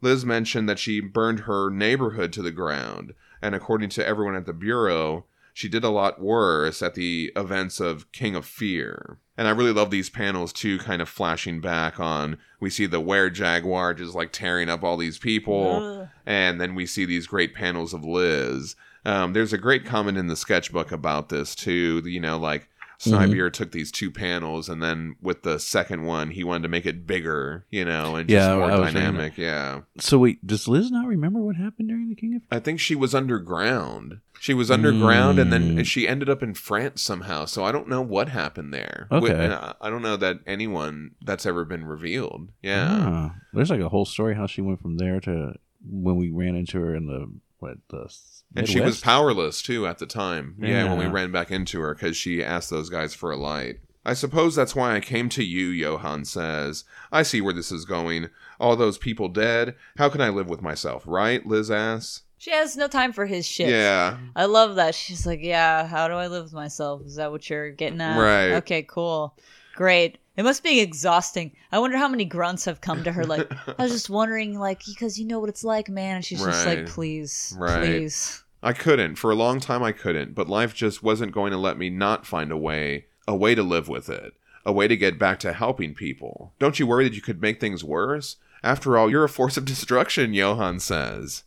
Liz 0.00 0.24
mentioned 0.24 0.68
that 0.68 0.78
she 0.78 1.00
burned 1.00 1.40
her 1.40 1.70
neighborhood 1.70 2.32
to 2.34 2.42
the 2.42 2.52
ground, 2.52 3.14
and 3.42 3.54
according 3.54 3.90
to 3.90 4.06
everyone 4.06 4.36
at 4.36 4.46
the 4.46 4.52
Bureau, 4.52 5.24
she 5.52 5.68
did 5.68 5.82
a 5.82 5.88
lot 5.88 6.20
worse 6.20 6.82
at 6.82 6.94
the 6.94 7.32
events 7.34 7.80
of 7.80 8.10
King 8.12 8.36
of 8.36 8.46
Fear. 8.46 9.18
And 9.36 9.48
I 9.48 9.50
really 9.50 9.72
love 9.72 9.90
these 9.90 10.08
panels 10.10 10.52
too, 10.52 10.78
kind 10.78 11.02
of 11.02 11.08
flashing 11.08 11.60
back 11.60 11.98
on. 11.98 12.38
We 12.60 12.70
see 12.70 12.86
the 12.86 13.00
Were 13.00 13.28
Jaguar 13.30 13.94
just 13.94 14.14
like 14.14 14.30
tearing 14.32 14.68
up 14.68 14.84
all 14.84 14.96
these 14.96 15.18
people, 15.18 16.00
Ugh. 16.02 16.08
and 16.26 16.60
then 16.60 16.76
we 16.76 16.86
see 16.86 17.04
these 17.04 17.26
great 17.26 17.54
panels 17.54 17.92
of 17.92 18.04
Liz. 18.04 18.76
Um, 19.04 19.32
there's 19.32 19.52
a 19.52 19.58
great 19.58 19.84
comment 19.84 20.18
in 20.18 20.28
the 20.28 20.36
sketchbook 20.36 20.92
about 20.92 21.28
this 21.28 21.54
too. 21.56 22.02
You 22.04 22.20
know, 22.20 22.38
like 22.38 22.68
Snejbjerg 23.00 23.52
took 23.52 23.70
these 23.72 23.92
two 23.92 24.10
panels, 24.10 24.68
and 24.68 24.82
then 24.82 25.14
with 25.22 25.42
the 25.42 25.58
second 25.60 26.04
one, 26.04 26.30
he 26.30 26.42
wanted 26.42 26.64
to 26.64 26.68
make 26.68 26.84
it 26.86 27.06
bigger. 27.06 27.64
You 27.70 27.84
know, 27.84 28.16
and 28.16 28.28
just 28.28 28.48
Yeah, 28.48 28.56
more 28.56 28.64
I 28.70 28.78
was 28.78 28.88
reading 28.94 29.02
dynamic. 29.12 29.38
Yeah, 29.38 29.80
So 29.98 30.18
wait, 30.18 30.44
does 30.46 30.66
Liz 30.66 30.90
not 30.90 31.06
remember 31.06 31.40
what 31.40 31.56
happened 31.56 31.88
during 31.88 32.08
the 32.08 32.14
King 32.16 32.34
of? 32.36 32.42
I 32.50 32.58
think 32.58 32.80
she 32.80 32.94
was 32.94 33.14
underground. 33.14 34.20
She 34.40 34.54
was 34.54 34.70
underground, 34.70 35.38
and 35.40 35.52
then 35.52 35.76
Mm. 35.78 35.84
she 35.86 36.06
ended 36.06 36.28
up 36.28 36.42
in 36.42 36.54
France 36.54 37.02
somehow. 37.02 37.44
So 37.44 37.64
I 37.64 37.72
don't 37.72 37.88
know 37.88 38.02
what 38.02 38.28
happened 38.28 38.72
there. 38.72 39.08
Okay. 39.10 39.46
I 39.80 39.90
don't 39.90 40.02
know 40.02 40.16
that 40.16 40.38
anyone 40.46 41.12
that's 41.24 41.44
ever 41.46 41.64
been 41.64 41.84
revealed. 41.84 42.50
Yeah. 42.62 42.86
Ah, 42.90 43.34
there's 43.52 43.70
like 43.70 43.80
a 43.80 43.88
whole 43.88 44.04
story 44.04 44.34
how 44.36 44.46
she 44.46 44.60
went 44.60 44.80
from 44.80 44.96
there 44.96 45.18
to 45.20 45.54
when 45.88 46.16
we 46.16 46.30
ran 46.30 46.54
into 46.54 46.78
her 46.80 46.94
in 46.94 47.06
the 47.06 47.32
what 47.58 47.78
the 47.88 48.04
s- 48.04 48.42
And 48.56 48.68
she 48.68 48.80
was 48.80 49.00
powerless 49.00 49.62
too 49.62 49.86
at 49.86 49.98
the 49.98 50.06
time. 50.06 50.56
Yeah, 50.60 50.84
when 50.84 50.98
we 50.98 51.06
ran 51.06 51.32
back 51.32 51.50
into 51.50 51.80
her 51.80 51.94
because 51.94 52.16
she 52.16 52.42
asked 52.42 52.70
those 52.70 52.88
guys 52.90 53.14
for 53.14 53.30
a 53.30 53.36
light. 53.36 53.80
I 54.06 54.14
suppose 54.14 54.54
that's 54.56 54.74
why 54.74 54.94
I 54.96 55.00
came 55.00 55.28
to 55.30 55.44
you, 55.44 55.66
Johann 55.68 56.24
says. 56.24 56.84
I 57.12 57.22
see 57.22 57.40
where 57.42 57.52
this 57.52 57.70
is 57.70 57.84
going. 57.84 58.30
All 58.58 58.74
those 58.74 58.96
people 58.96 59.28
dead. 59.28 59.74
How 59.98 60.08
can 60.08 60.20
I 60.22 60.30
live 60.30 60.48
with 60.48 60.62
myself, 60.62 61.02
right? 61.06 61.44
Liz 61.46 61.70
asks. 61.70 62.22
She 62.38 62.50
has 62.52 62.76
no 62.76 62.86
time 62.88 63.12
for 63.12 63.26
his 63.26 63.44
shit. 63.46 63.68
Yeah. 63.68 64.16
I 64.36 64.44
love 64.46 64.76
that. 64.76 64.94
She's 64.94 65.26
like, 65.26 65.40
yeah, 65.42 65.86
how 65.86 66.08
do 66.08 66.14
I 66.14 66.28
live 66.28 66.44
with 66.44 66.52
myself? 66.54 67.02
Is 67.04 67.16
that 67.16 67.32
what 67.32 67.50
you're 67.50 67.70
getting 67.72 68.00
at? 68.00 68.16
Right. 68.18 68.52
Okay, 68.58 68.82
cool. 68.84 69.36
Great. 69.74 70.18
It 70.38 70.44
must 70.44 70.62
be 70.62 70.78
exhausting. 70.78 71.50
I 71.72 71.80
wonder 71.80 71.96
how 71.98 72.06
many 72.06 72.24
grunts 72.24 72.64
have 72.66 72.80
come 72.80 73.02
to 73.02 73.10
her 73.10 73.24
like, 73.26 73.50
I 73.76 73.82
was 73.82 73.90
just 73.90 74.08
wondering, 74.08 74.56
like, 74.56 74.84
because 74.86 75.18
you 75.18 75.26
know 75.26 75.40
what 75.40 75.48
it's 75.48 75.64
like, 75.64 75.88
man. 75.88 76.14
And 76.16 76.24
she's 76.24 76.38
just 76.40 76.64
Right. 76.64 76.78
like, 76.78 76.86
please, 76.88 77.54
Right. 77.58 77.80
please. 77.80 78.44
I 78.62 78.72
couldn't. 78.72 79.16
For 79.16 79.32
a 79.32 79.34
long 79.34 79.58
time 79.58 79.82
I 79.82 79.90
couldn't, 79.90 80.36
but 80.36 80.48
life 80.48 80.74
just 80.74 81.02
wasn't 81.02 81.32
going 81.32 81.50
to 81.50 81.58
let 81.58 81.76
me 81.76 81.90
not 81.90 82.24
find 82.24 82.52
a 82.52 82.56
way, 82.56 83.06
a 83.26 83.34
way 83.34 83.56
to 83.56 83.64
live 83.64 83.88
with 83.88 84.08
it, 84.08 84.34
a 84.64 84.70
way 84.72 84.86
to 84.86 84.96
get 84.96 85.18
back 85.18 85.40
to 85.40 85.52
helping 85.52 85.92
people. 85.92 86.52
Don't 86.60 86.78
you 86.78 86.86
worry 86.86 87.02
that 87.02 87.14
you 87.16 87.20
could 87.22 87.42
make 87.42 87.60
things 87.60 87.82
worse? 87.82 88.36
After 88.62 88.96
all, 88.96 89.10
you're 89.10 89.24
a 89.24 89.28
force 89.28 89.56
of 89.56 89.64
destruction, 89.64 90.34
Johann 90.34 90.78
says. 90.78 91.42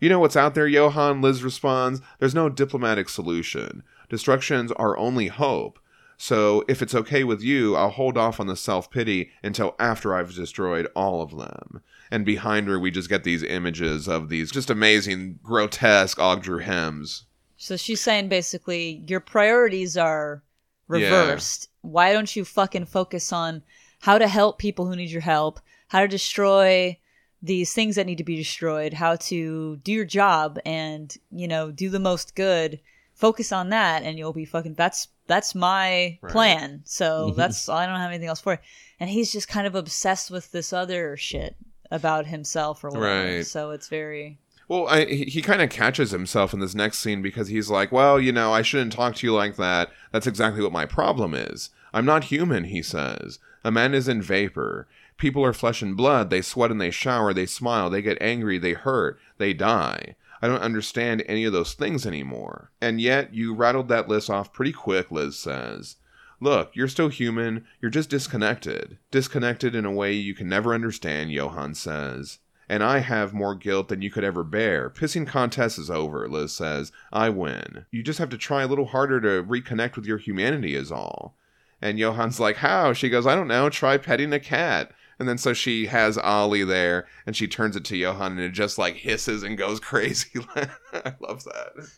You 0.00 0.08
know 0.08 0.20
what's 0.20 0.36
out 0.36 0.54
there, 0.54 0.68
Johann? 0.68 1.20
Liz 1.20 1.42
responds. 1.42 2.00
There's 2.20 2.34
no 2.34 2.48
diplomatic 2.48 3.08
solution. 3.08 3.82
Destruction's 4.08 4.70
our 4.72 4.96
only 4.96 5.26
hope. 5.26 5.80
So, 6.22 6.66
if 6.68 6.82
it's 6.82 6.94
okay 6.94 7.24
with 7.24 7.42
you, 7.42 7.74
I'll 7.74 7.88
hold 7.88 8.18
off 8.18 8.40
on 8.40 8.46
the 8.46 8.54
self 8.54 8.90
pity 8.90 9.30
until 9.42 9.74
after 9.78 10.14
I've 10.14 10.34
destroyed 10.34 10.86
all 10.94 11.22
of 11.22 11.34
them. 11.34 11.80
And 12.10 12.26
behind 12.26 12.68
her, 12.68 12.78
we 12.78 12.90
just 12.90 13.08
get 13.08 13.24
these 13.24 13.42
images 13.42 14.06
of 14.06 14.28
these 14.28 14.50
just 14.50 14.68
amazing, 14.68 15.38
grotesque 15.42 16.18
Ogdru 16.18 16.62
Hems. 16.62 17.24
So 17.56 17.74
she's 17.78 18.02
saying 18.02 18.28
basically, 18.28 19.02
your 19.08 19.20
priorities 19.20 19.96
are 19.96 20.42
reversed. 20.88 21.70
Why 21.80 22.12
don't 22.12 22.36
you 22.36 22.44
fucking 22.44 22.84
focus 22.84 23.32
on 23.32 23.62
how 24.00 24.18
to 24.18 24.28
help 24.28 24.58
people 24.58 24.86
who 24.86 24.96
need 24.96 25.10
your 25.10 25.22
help, 25.22 25.58
how 25.88 26.00
to 26.00 26.08
destroy 26.08 26.98
these 27.40 27.72
things 27.72 27.96
that 27.96 28.04
need 28.04 28.18
to 28.18 28.24
be 28.24 28.36
destroyed, 28.36 28.92
how 28.92 29.16
to 29.16 29.78
do 29.78 29.92
your 29.92 30.04
job 30.04 30.58
and, 30.66 31.16
you 31.30 31.48
know, 31.48 31.70
do 31.70 31.88
the 31.88 31.98
most 31.98 32.34
good. 32.34 32.78
Focus 33.14 33.52
on 33.52 33.70
that 33.70 34.02
and 34.02 34.18
you'll 34.18 34.34
be 34.34 34.44
fucking 34.44 34.74
that's 34.74 35.08
that's 35.30 35.54
my 35.54 36.18
Right. 36.20 36.32
plan. 36.32 36.82
So 36.84 37.30
Mhm. 37.30 37.36
that's 37.36 37.68
I 37.68 37.86
don't 37.86 37.96
have 38.00 38.10
anything 38.10 38.28
else 38.28 38.40
for 38.40 38.54
it. 38.54 38.60
And 38.98 39.08
he's 39.08 39.32
just 39.32 39.48
kind 39.48 39.66
of 39.66 39.74
obsessed 39.76 40.30
with 40.30 40.50
this 40.52 40.72
other 40.72 41.16
shit 41.16 41.54
about 41.90 42.26
himself 42.26 42.82
or 42.84 42.88
whatever. 42.90 43.36
Right. 43.36 43.46
So 43.46 43.70
it's 43.70 43.88
very 43.88 44.38
Well, 44.68 44.86
I, 44.88 45.04
he, 45.06 45.24
he 45.24 45.42
kind 45.42 45.62
of 45.62 45.68
catches 45.70 46.10
himself 46.12 46.52
in 46.54 46.60
this 46.60 46.74
next 46.76 46.98
scene 47.00 47.22
because 47.22 47.48
he's 47.48 47.70
like, 47.70 47.90
well, 47.90 48.20
you 48.20 48.30
know, 48.30 48.52
I 48.52 48.62
shouldn't 48.62 48.92
talk 48.92 49.16
to 49.16 49.26
you 49.26 49.34
like 49.34 49.56
that. 49.56 49.90
That's 50.12 50.28
exactly 50.28 50.62
what 50.62 50.70
my 50.72 50.86
problem 50.86 51.34
is. 51.34 51.70
I'm 51.92 52.04
not 52.04 52.24
human, 52.24 52.64
he 52.64 52.80
says. 52.82 53.40
A 53.64 53.72
man 53.72 53.94
is 53.94 54.06
in 54.06 54.22
vapor. 54.22 54.86
People 55.16 55.44
are 55.44 55.52
flesh 55.52 55.82
and 55.82 55.96
blood. 55.96 56.30
They 56.30 56.40
sweat 56.40 56.70
and 56.70 56.80
they 56.80 56.92
shower. 56.92 57.34
They 57.34 57.46
smile. 57.46 57.90
They 57.90 58.00
get 58.00 58.16
angry. 58.20 58.58
They 58.58 58.74
hurt. 58.74 59.18
They 59.38 59.52
die. 59.52 60.14
I 60.42 60.48
don't 60.48 60.62
understand 60.62 61.22
any 61.26 61.44
of 61.44 61.52
those 61.52 61.74
things 61.74 62.06
anymore. 62.06 62.70
And 62.80 63.00
yet, 63.00 63.34
you 63.34 63.54
rattled 63.54 63.88
that 63.88 64.08
list 64.08 64.30
off 64.30 64.52
pretty 64.52 64.72
quick, 64.72 65.10
Liz 65.10 65.36
says. 65.36 65.96
Look, 66.40 66.74
you're 66.74 66.88
still 66.88 67.08
human. 67.08 67.66
You're 67.82 67.90
just 67.90 68.08
disconnected. 68.08 68.96
Disconnected 69.10 69.74
in 69.74 69.84
a 69.84 69.92
way 69.92 70.12
you 70.12 70.34
can 70.34 70.48
never 70.48 70.72
understand, 70.72 71.32
Johann 71.32 71.74
says. 71.74 72.38
And 72.70 72.82
I 72.82 72.98
have 73.00 73.34
more 73.34 73.54
guilt 73.54 73.88
than 73.88 74.00
you 74.00 74.10
could 74.10 74.24
ever 74.24 74.44
bear. 74.44 74.88
Pissing 74.88 75.26
contest 75.26 75.78
is 75.78 75.90
over, 75.90 76.26
Liz 76.28 76.52
says. 76.52 76.92
I 77.12 77.28
win. 77.28 77.84
You 77.90 78.02
just 78.02 78.20
have 78.20 78.30
to 78.30 78.38
try 78.38 78.62
a 78.62 78.68
little 78.68 78.86
harder 78.86 79.20
to 79.20 79.46
reconnect 79.46 79.96
with 79.96 80.06
your 80.06 80.18
humanity, 80.18 80.74
is 80.74 80.90
all. 80.90 81.36
And 81.82 81.98
Johann's 81.98 82.40
like, 82.40 82.56
How? 82.56 82.92
She 82.92 83.08
goes, 83.08 83.26
I 83.26 83.34
don't 83.34 83.48
know. 83.48 83.68
Try 83.68 83.98
petting 83.98 84.32
a 84.32 84.40
cat. 84.40 84.92
And 85.20 85.28
then 85.28 85.36
so 85.38 85.52
she 85.52 85.86
has 85.86 86.16
Ollie 86.16 86.64
there 86.64 87.06
and 87.26 87.36
she 87.36 87.46
turns 87.46 87.76
it 87.76 87.84
to 87.84 87.96
Johann 87.96 88.32
and 88.32 88.40
it 88.40 88.52
just 88.52 88.78
like 88.78 88.96
hisses 88.96 89.42
and 89.42 89.56
goes 89.58 89.78
crazy. 89.90 90.40
I 90.56 91.14
love 91.20 91.44
that. 91.44 91.88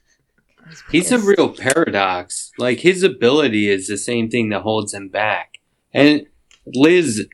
He's 0.90 1.12
a 1.12 1.18
real 1.18 1.48
paradox. 1.50 2.50
Like 2.58 2.80
his 2.80 3.02
ability 3.04 3.68
is 3.70 3.86
the 3.86 3.96
same 3.96 4.28
thing 4.28 4.48
that 4.48 4.62
holds 4.62 4.92
him 4.92 5.08
back. 5.08 5.58
And 5.94 6.26
Liz 6.66 7.26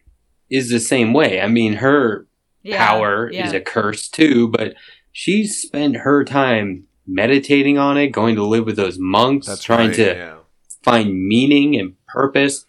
is 0.50 0.70
the 0.70 0.78
same 0.80 1.14
way. 1.14 1.40
I 1.40 1.48
mean, 1.48 1.74
her 1.74 2.26
Yeah, 2.62 2.86
power 2.86 3.30
yeah. 3.32 3.46
is 3.46 3.54
a 3.54 3.60
curse 3.60 4.08
too, 4.08 4.48
but 4.48 4.74
she's 5.10 5.56
spent 5.60 5.96
her 5.96 6.22
time 6.22 6.84
meditating 7.06 7.78
on 7.78 7.96
it, 7.96 8.08
going 8.08 8.34
to 8.36 8.44
live 8.44 8.66
with 8.66 8.76
those 8.76 8.98
monks, 8.98 9.46
That's 9.46 9.62
trying 9.62 9.88
right, 9.88 9.96
to 9.96 10.14
yeah. 10.14 10.36
find 10.82 11.26
meaning 11.26 11.76
and 11.80 11.94
purpose. 12.08 12.66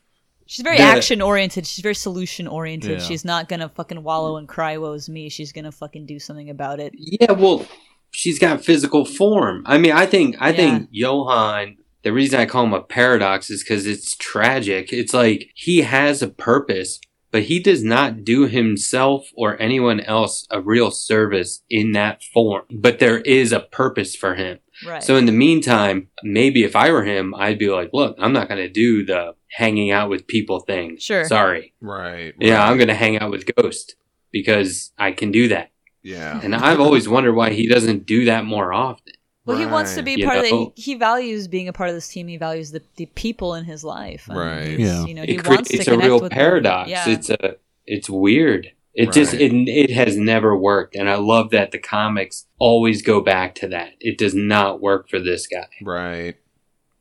She's 0.52 0.64
very 0.64 0.78
The- 0.78 0.84
action 0.84 1.22
oriented. 1.22 1.68
She's 1.68 1.84
very 1.84 1.94
solution 1.94 2.48
oriented. 2.48 3.00
Yeah. 3.02 3.06
She's 3.08 3.24
not 3.24 3.48
gonna 3.48 3.70
fucking 3.70 4.02
wallow 4.02 4.36
and 4.38 4.48
cry, 4.48 4.78
woe's 4.78 5.08
me. 5.08 5.30
She's 5.30 5.52
gonna 5.52 5.72
fucking 5.72 6.08
do 6.08 6.18
something 6.18 6.50
about 6.50 6.80
it. 6.80 6.92
Yeah, 6.98 7.34
well, 7.34 7.68
she's 8.10 8.40
got 8.40 8.66
physical 8.66 9.06
form. 9.06 9.62
I 9.68 9.78
mean, 9.78 9.92
I 9.92 10.08
think 10.08 10.38
I 10.40 10.50
Yeah. 10.50 10.56
think 10.56 10.88
Johann. 10.92 11.78
The 12.02 12.12
reason 12.14 12.40
I 12.40 12.48
call 12.48 12.64
him 12.64 12.74
a 12.74 12.82
paradox 12.82 13.52
is 13.52 13.62
because 13.64 13.86
it's 13.86 14.16
tragic. 14.16 14.92
It's 14.92 15.14
like 15.14 15.52
he 15.54 15.82
has 15.82 16.24
a 16.24 16.30
purpose, 16.30 17.00
but 17.32 17.44
he 17.44 17.60
does 17.60 17.84
not 17.84 18.24
do 18.24 18.48
himself 18.48 19.28
or 19.36 19.62
anyone 19.62 20.00
else 20.00 20.48
a 20.50 20.62
real 20.62 20.90
service 20.90 21.62
in 21.70 21.92
that 21.92 22.24
form. 22.24 22.64
But 22.72 22.98
there 22.98 23.20
is 23.20 23.52
a 23.52 23.60
purpose 23.60 24.16
for 24.16 24.34
him. 24.34 24.58
Right. 24.86 25.04
So 25.04 25.16
in 25.18 25.26
the 25.26 25.32
meantime, 25.32 26.08
maybe 26.24 26.64
if 26.64 26.76
I 26.76 26.92
were 26.92 27.04
him, 27.04 27.36
I'd 27.36 27.60
be 27.60 27.70
like, 27.70 27.90
look, 27.94 28.16
I'm 28.20 28.34
not 28.34 28.48
going 28.48 28.62
to 28.62 28.70
do 28.70 29.06
the 29.06 29.36
hanging 29.50 29.92
out 29.92 30.10
with 30.10 30.28
people 30.28 30.60
thing. 30.62 30.98
Sure. 30.98 31.26
Sorry. 31.26 31.74
Right. 31.82 32.34
Yeah, 32.40 32.60
right. 32.60 32.70
I'm 32.70 32.78
going 32.78 32.88
to 32.88 32.94
hang 32.96 33.18
out 33.20 33.32
with 33.32 33.46
Ghost 33.56 33.96
because 34.32 34.92
I 34.98 35.12
can 35.12 35.32
do 35.32 35.48
that. 35.50 35.72
Yeah. 36.04 36.40
And 36.42 36.56
I've 36.56 36.80
always 36.80 37.10
wondered 37.10 37.34
why 37.34 37.50
he 37.52 37.68
doesn't 37.68 38.06
do 38.06 38.26
that 38.26 38.46
more 38.46 38.72
often. 38.72 39.14
well, 39.46 39.58
he 39.58 39.66
wants 39.66 39.92
to 39.96 39.98
Right. 39.98 40.06
be 40.06 40.12
You 40.22 40.26
part 40.26 40.38
of 40.38 40.44
the. 40.44 40.72
He, 40.76 40.82
he 40.82 40.96
values 40.96 41.48
being 41.48 41.68
a 41.68 41.74
part 41.74 41.90
of 41.90 41.96
this 41.96 42.08
team. 42.08 42.28
He 42.28 42.38
values 42.38 42.72
the, 42.72 42.82
the 42.96 43.08
people 43.08 43.56
in 43.56 43.66
his 43.66 43.84
life. 43.84 44.30
I 44.30 44.36
Right. 44.36 44.68
he's, 44.68 44.80
Yeah. 44.80 45.06
You 45.06 45.14
know, 45.16 45.24
he 45.24 45.36
It 45.36 45.48
wants 45.48 45.70
to 45.70 45.78
creates 45.78 45.88
a 45.90 45.98
real 45.98 46.30
paradox. 46.30 46.90
Yeah. 46.90 47.10
It's 47.10 47.30
a 47.30 47.56
it's 47.86 48.10
weird. 48.10 48.72
It 48.94 49.12
just 49.14 49.34
it, 49.34 49.52
it 49.54 49.92
has 49.92 50.18
never 50.18 50.58
worked 50.58 50.96
and 50.96 51.10
I 51.10 51.16
love 51.16 51.52
that 51.52 51.72
the 51.72 51.78
comics 51.78 52.48
always 52.58 53.02
go 53.02 53.22
back 53.22 53.56
to 53.56 53.68
that. 53.70 53.92
It 54.00 54.18
does 54.18 54.34
not 54.34 54.82
work 54.82 55.10
for 55.10 55.20
this 55.20 55.48
guy. 55.48 55.68
Right. 55.82 56.36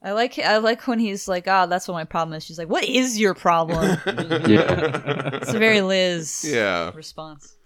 I 0.00 0.12
like. 0.12 0.38
I 0.38 0.58
like 0.58 0.86
when 0.86 1.00
he's 1.00 1.26
like, 1.26 1.48
"Ah, 1.48 1.66
that's 1.66 1.88
what 1.88 1.94
my 1.94 2.04
problem 2.04 2.36
is." 2.36 2.44
She's 2.44 2.56
like, 2.56 2.68
"What 2.68 2.84
is 2.84 3.18
your 3.18 3.34
problem?" 3.34 3.98
Yeah. 4.06 5.30
it's 5.34 5.52
a 5.52 5.58
very 5.58 5.80
Liz 5.80 6.44
Yeah. 6.48 6.92
response. 6.94 7.56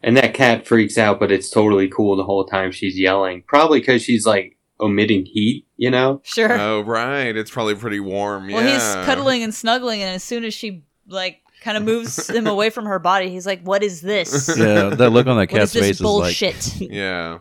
And 0.00 0.16
that 0.16 0.34
cat 0.34 0.66
freaks 0.68 0.96
out, 0.98 1.18
but 1.18 1.32
it's 1.32 1.50
totally 1.50 1.88
cool 1.88 2.14
the 2.14 2.22
whole 2.24 2.44
time 2.44 2.70
she's 2.70 2.96
yelling. 2.96 3.42
Probably 3.48 3.80
because 3.80 4.02
she's 4.02 4.24
like 4.24 4.56
omitting 4.80 5.24
heat, 5.26 5.66
you 5.76 5.90
know? 5.90 6.20
Sure. 6.24 6.52
Oh, 6.52 6.82
right. 6.82 7.34
It's 7.36 7.50
probably 7.50 7.74
pretty 7.74 8.00
warm. 8.00 8.48
Well, 8.52 8.62
yeah. 8.64 8.74
he's 8.74 9.06
cuddling 9.06 9.42
and 9.42 9.52
snuggling, 9.54 10.00
and 10.02 10.14
as 10.14 10.22
soon 10.22 10.44
as 10.44 10.54
she 10.54 10.84
like 11.08 11.40
kind 11.64 11.76
of 11.76 11.82
moves 11.82 12.28
him 12.30 12.46
away 12.46 12.70
from 12.70 12.84
her 12.84 12.98
body, 12.98 13.30
he's 13.30 13.46
like, 13.46 13.62
"What 13.62 13.82
is 13.82 14.00
this? 14.02 14.54
yeah, 14.56 14.90
that 14.90 15.10
look 15.10 15.26
on 15.26 15.36
that 15.38 15.50
What 15.52 15.62
is 15.62 15.72
cat's 15.72 15.72
this 15.72 15.82
face 15.82 15.96
is 15.96 16.00
like 16.00 16.06
bullshit?" 16.06 16.80
Yeah. 16.80 17.38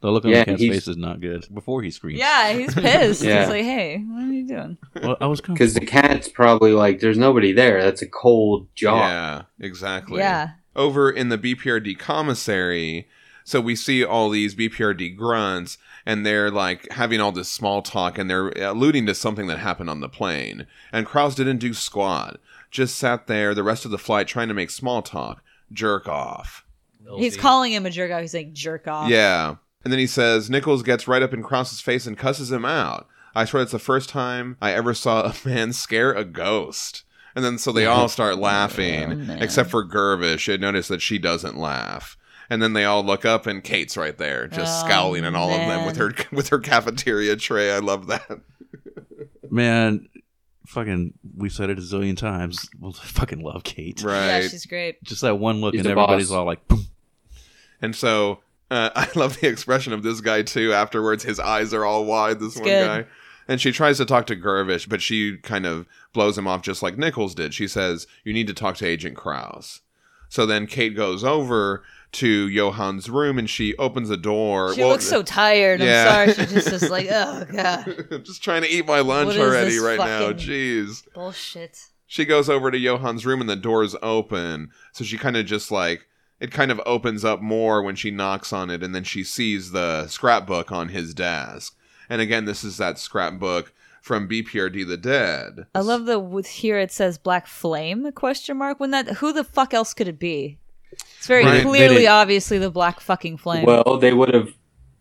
the 0.00 0.10
look 0.10 0.24
on 0.24 0.30
Yeah, 0.30 0.40
the 0.40 0.44
cat's 0.46 0.60
he's- 0.62 0.74
face 0.74 0.88
is 0.88 0.96
not 0.96 1.20
good. 1.20 1.46
Before 1.54 1.82
he 1.82 1.90
screams, 1.90 2.18
yeah, 2.18 2.52
he's 2.52 2.74
pissed. 2.74 3.22
Yeah. 3.22 3.40
He's 3.40 3.48
like, 3.50 3.64
"Hey, 3.64 3.98
what 3.98 4.24
are 4.24 4.32
you 4.32 4.46
doing?" 4.46 4.78
Well, 5.02 5.16
I 5.20 5.26
was 5.26 5.40
kind 5.40 5.54
Because 5.56 5.74
the 5.74 5.84
cat's 5.86 6.28
probably 6.28 6.72
like, 6.72 7.00
there's 7.00 7.18
nobody 7.18 7.52
there. 7.52 7.82
That's 7.82 8.02
a 8.02 8.08
cold 8.08 8.66
jaw. 8.74 8.96
Yeah. 9.08 9.42
Exactly. 9.60 10.18
Yeah, 10.18 10.50
over 10.74 11.10
in 11.10 11.28
the 11.28 11.38
BPRD 11.38 11.98
commissary. 11.98 13.08
So 13.46 13.60
we 13.60 13.76
see 13.76 14.02
all 14.02 14.30
these 14.30 14.54
BPRD 14.54 15.14
grunts, 15.18 15.76
and 16.06 16.24
they're 16.24 16.50
like 16.50 16.90
having 16.92 17.20
all 17.20 17.30
this 17.30 17.50
small 17.50 17.82
talk, 17.82 18.16
and 18.16 18.28
they're 18.30 18.48
alluding 18.48 19.04
to 19.04 19.14
something 19.14 19.48
that 19.48 19.58
happened 19.58 19.90
on 19.90 20.00
the 20.00 20.08
plane. 20.08 20.66
And 20.92 21.04
Kraus 21.04 21.34
didn't 21.34 21.58
do 21.58 21.74
squat, 21.74 22.40
just 22.74 22.96
sat 22.96 23.28
there 23.28 23.54
the 23.54 23.62
rest 23.62 23.84
of 23.84 23.92
the 23.92 23.98
flight 23.98 24.26
trying 24.26 24.48
to 24.48 24.54
make 24.54 24.68
small 24.68 25.00
talk, 25.00 25.42
jerk 25.72 26.08
off. 26.08 26.64
he's 27.16 27.36
calling 27.36 27.72
him 27.72 27.86
a 27.86 27.90
jerk 27.90 28.10
off. 28.10 28.20
He's 28.20 28.34
like, 28.34 28.52
"Jerk 28.52 28.88
off." 28.88 29.08
Yeah. 29.08 29.56
And 29.84 29.92
then 29.92 30.00
he 30.00 30.06
says 30.08 30.50
Nichols 30.50 30.82
gets 30.82 31.06
right 31.06 31.22
up 31.22 31.32
in 31.32 31.42
Kraus's 31.42 31.80
face 31.80 32.06
and 32.06 32.18
cusses 32.18 32.50
him 32.50 32.64
out. 32.64 33.06
I 33.34 33.44
swear 33.44 33.62
it's 33.62 33.72
the 33.72 33.78
first 33.78 34.08
time 34.08 34.56
I 34.60 34.72
ever 34.72 34.92
saw 34.94 35.22
a 35.22 35.34
man 35.48 35.72
scare 35.72 36.12
a 36.12 36.24
ghost. 36.24 37.04
And 37.36 37.44
then 37.44 37.58
so 37.58 37.70
they 37.72 37.86
all 37.86 38.08
start 38.08 38.38
laughing, 38.38 39.04
oh, 39.12 39.16
man. 39.16 39.42
except 39.42 39.70
for 39.70 39.84
Gervish. 39.86 40.48
You 40.48 40.56
notice 40.58 40.88
that 40.88 41.02
she 41.02 41.18
doesn't 41.18 41.56
laugh. 41.58 42.16
And 42.50 42.62
then 42.62 42.72
they 42.74 42.84
all 42.84 43.04
look 43.04 43.24
up 43.24 43.46
and 43.46 43.62
Kate's 43.64 43.96
right 43.96 44.16
there, 44.18 44.46
just 44.48 44.84
Oh, 44.84 44.86
scowling 44.88 45.24
at 45.24 45.34
all 45.34 45.50
of 45.52 45.58
them 45.60 45.86
with 45.86 45.96
her 45.96 46.12
with 46.32 46.48
her 46.48 46.58
cafeteria 46.60 47.36
tray. 47.36 47.72
I 47.72 47.78
love 47.78 48.06
that. 48.08 48.40
man, 49.50 50.08
fucking, 50.74 51.14
we've 51.36 51.52
said 51.52 51.70
it 51.70 51.78
a 51.78 51.80
zillion 51.80 52.16
times. 52.16 52.68
We'll 52.78 52.92
fucking 52.92 53.40
love 53.40 53.64
Kate. 53.64 54.02
Right. 54.02 54.26
yeah, 54.42 54.48
she's 54.48 54.66
great. 54.66 55.02
Just 55.02 55.22
that 55.22 55.38
one 55.38 55.60
look, 55.60 55.74
He's 55.74 55.80
and 55.80 55.90
everybody's 55.90 56.28
boss. 56.28 56.36
all 56.36 56.44
like, 56.44 56.66
boom. 56.68 56.86
And 57.80 57.96
so 57.96 58.40
uh, 58.70 58.90
I 58.96 59.08
love 59.14 59.40
the 59.40 59.48
expression 59.48 59.92
of 59.92 60.02
this 60.02 60.20
guy 60.20 60.42
too. 60.42 60.72
Afterwards, 60.72 61.24
his 61.24 61.40
eyes 61.40 61.72
are 61.72 61.84
all 61.84 62.04
wide. 62.04 62.40
This 62.40 62.56
one 62.56 62.64
good. 62.64 62.86
guy, 62.86 63.06
and 63.48 63.60
she 63.60 63.72
tries 63.72 63.98
to 63.98 64.04
talk 64.04 64.26
to 64.26 64.36
Gervish, 64.36 64.88
but 64.88 65.02
she 65.02 65.38
kind 65.38 65.66
of 65.66 65.86
blows 66.12 66.36
him 66.36 66.46
off 66.46 66.62
just 66.62 66.82
like 66.82 66.98
Nichols 66.98 67.34
did. 67.34 67.54
She 67.54 67.68
says, 67.68 68.06
"You 68.24 68.32
need 68.32 68.46
to 68.48 68.54
talk 68.54 68.76
to 68.76 68.86
Agent 68.86 69.16
Kraus." 69.16 69.80
So 70.28 70.46
then 70.46 70.66
Kate 70.66 70.96
goes 70.96 71.22
over 71.22 71.84
to 72.14 72.50
Johann's 72.50 73.08
room 73.10 73.38
and 73.38 73.48
she 73.48 73.76
opens 73.76 74.10
a 74.10 74.16
door. 74.16 74.74
She 74.74 74.80
Well, 74.80 74.90
looks 74.90 75.06
so 75.06 75.22
tired. 75.22 75.80
I'm 75.82 76.34
sorry. 76.34 76.46
She's 76.46 76.64
just 76.64 76.90
like, 76.90 77.08
"Oh 77.10 77.44
god, 77.50 78.06
I'm 78.10 78.24
just 78.24 78.42
trying 78.42 78.62
to 78.62 78.68
eat 78.68 78.86
my 78.86 79.00
lunch 79.00 79.36
already 79.36 79.78
right 79.78 79.98
now. 79.98 80.32
Jeez. 80.32 81.02
bullshit." 81.14 81.86
She 82.06 82.24
goes 82.24 82.48
over 82.48 82.70
to 82.70 82.78
Johann's 82.78 83.26
room 83.26 83.40
and 83.40 83.50
the 83.50 83.56
door's 83.56 83.96
open. 84.02 84.70
So 84.92 85.04
she 85.04 85.18
kind 85.18 85.36
of 85.36 85.46
just 85.46 85.70
like 85.70 86.06
it 86.40 86.50
kind 86.50 86.70
of 86.70 86.80
opens 86.86 87.24
up 87.24 87.40
more 87.40 87.82
when 87.82 87.96
she 87.96 88.10
knocks 88.10 88.52
on 88.52 88.70
it 88.70 88.82
and 88.82 88.94
then 88.94 89.04
she 89.04 89.24
sees 89.24 89.70
the 89.72 90.06
scrapbook 90.08 90.70
on 90.70 90.88
his 90.90 91.14
desk. 91.14 91.76
And 92.08 92.20
again, 92.20 92.44
this 92.44 92.62
is 92.64 92.76
that 92.76 92.98
scrapbook 92.98 93.72
from 94.02 94.28
BPRD 94.28 94.86
the 94.86 94.98
Dead. 94.98 95.66
I 95.74 95.80
love 95.80 96.04
the 96.04 96.18
with 96.20 96.46
here 96.46 96.78
it 96.78 96.92
says 96.92 97.16
Black 97.16 97.46
Flame 97.46 98.12
question 98.12 98.58
mark. 98.58 98.78
When 98.78 98.90
that 98.90 99.08
who 99.14 99.32
the 99.32 99.44
fuck 99.44 99.72
else 99.72 99.94
could 99.94 100.06
it 100.08 100.18
be? 100.18 100.58
It's 101.18 101.26
very 101.26 101.44
Right. 101.44 101.62
Clearly, 101.62 101.96
didn't- 101.96 102.12
obviously 102.12 102.58
the 102.58 102.70
Black 102.70 103.00
fucking 103.00 103.38
Flame. 103.38 103.64
Well, 103.64 103.98
they 103.98 104.12
would 104.12 104.32
have, 104.34 104.48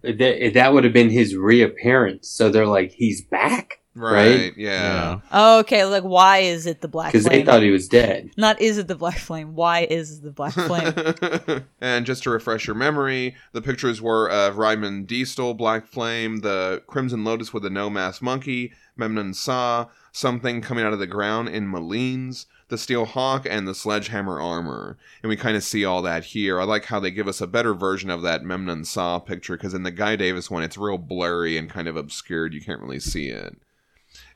that, 0.03 0.51
that 0.53 0.73
would 0.73 0.83
have 0.83 0.93
been 0.93 1.09
his 1.09 1.35
reappearance. 1.35 2.29
So 2.29 2.49
they're 2.49 2.67
like, 2.67 2.91
he's 2.91 3.21
back? 3.21 3.79
Right, 3.95 4.39
right? 4.39 4.53
yeah. 4.57 5.19
oh, 5.31 5.59
okay. 5.59 5.85
Like, 5.85 6.01
why 6.01 6.39
is 6.39 6.65
it 6.65 6.81
the 6.81 6.87
Black 6.87 7.11
Because 7.11 7.25
they 7.25 7.43
thought 7.43 7.61
he 7.61 7.69
was 7.69 7.87
dead. 7.87 8.31
Not 8.37 8.59
is 8.59 8.79
it 8.79 8.87
the 8.87 8.95
Black 8.95 9.19
Flame? 9.19 9.53
Why 9.53 9.81
is 9.87 10.21
the 10.21 10.31
Black 10.31 10.53
Flame? 11.47 11.65
and 11.79 12.03
just 12.03 12.23
to 12.23 12.31
refresh 12.31 12.65
your 12.65 12.75
memory, 12.75 13.35
the 13.51 13.61
pictures 13.61 14.01
were 14.01 14.31
of 14.31 14.57
Ryman 14.57 15.05
Diestel, 15.05 15.55
Black 15.55 15.85
Flame, 15.85 16.39
the 16.39 16.81
Crimson 16.87 17.23
Lotus 17.23 17.53
with 17.53 17.61
the 17.61 17.69
no 17.69 17.87
mask 17.87 18.23
monkey, 18.23 18.73
Memnan 18.97 19.35
Saa, 19.35 19.85
something 20.11 20.59
coming 20.61 20.83
out 20.83 20.93
of 20.93 20.99
the 20.99 21.05
ground 21.05 21.49
in 21.49 21.71
Malines, 21.71 22.47
the 22.69 22.77
Steel 22.77 23.05
Hawk, 23.05 23.45
and 23.49 23.67
the 23.67 23.75
Sledgehammer 23.75 24.39
armor. 24.39 24.97
And 25.21 25.29
we 25.29 25.35
kind 25.35 25.55
of 25.57 25.63
see 25.63 25.85
all 25.85 26.01
that 26.03 26.23
here. 26.25 26.59
I 26.59 26.63
like 26.63 26.85
how 26.85 26.99
they 26.99 27.11
give 27.11 27.27
us 27.27 27.41
a 27.41 27.47
better 27.47 27.73
version 27.73 28.09
of 28.09 28.21
that 28.23 28.43
Memnan 28.43 28.85
Saa 28.85 29.19
picture, 29.19 29.55
because 29.57 29.73
in 29.73 29.83
the 29.83 29.91
Guy 29.91 30.15
Davis 30.15 30.49
one, 30.49 30.63
it's 30.63 30.77
real 30.77 30.97
blurry 30.97 31.57
and 31.57 31.69
kind 31.69 31.87
of 31.87 31.95
obscured. 31.97 32.53
You 32.53 32.61
can't 32.61 32.81
really 32.81 32.99
see 32.99 33.27
it. 33.29 33.57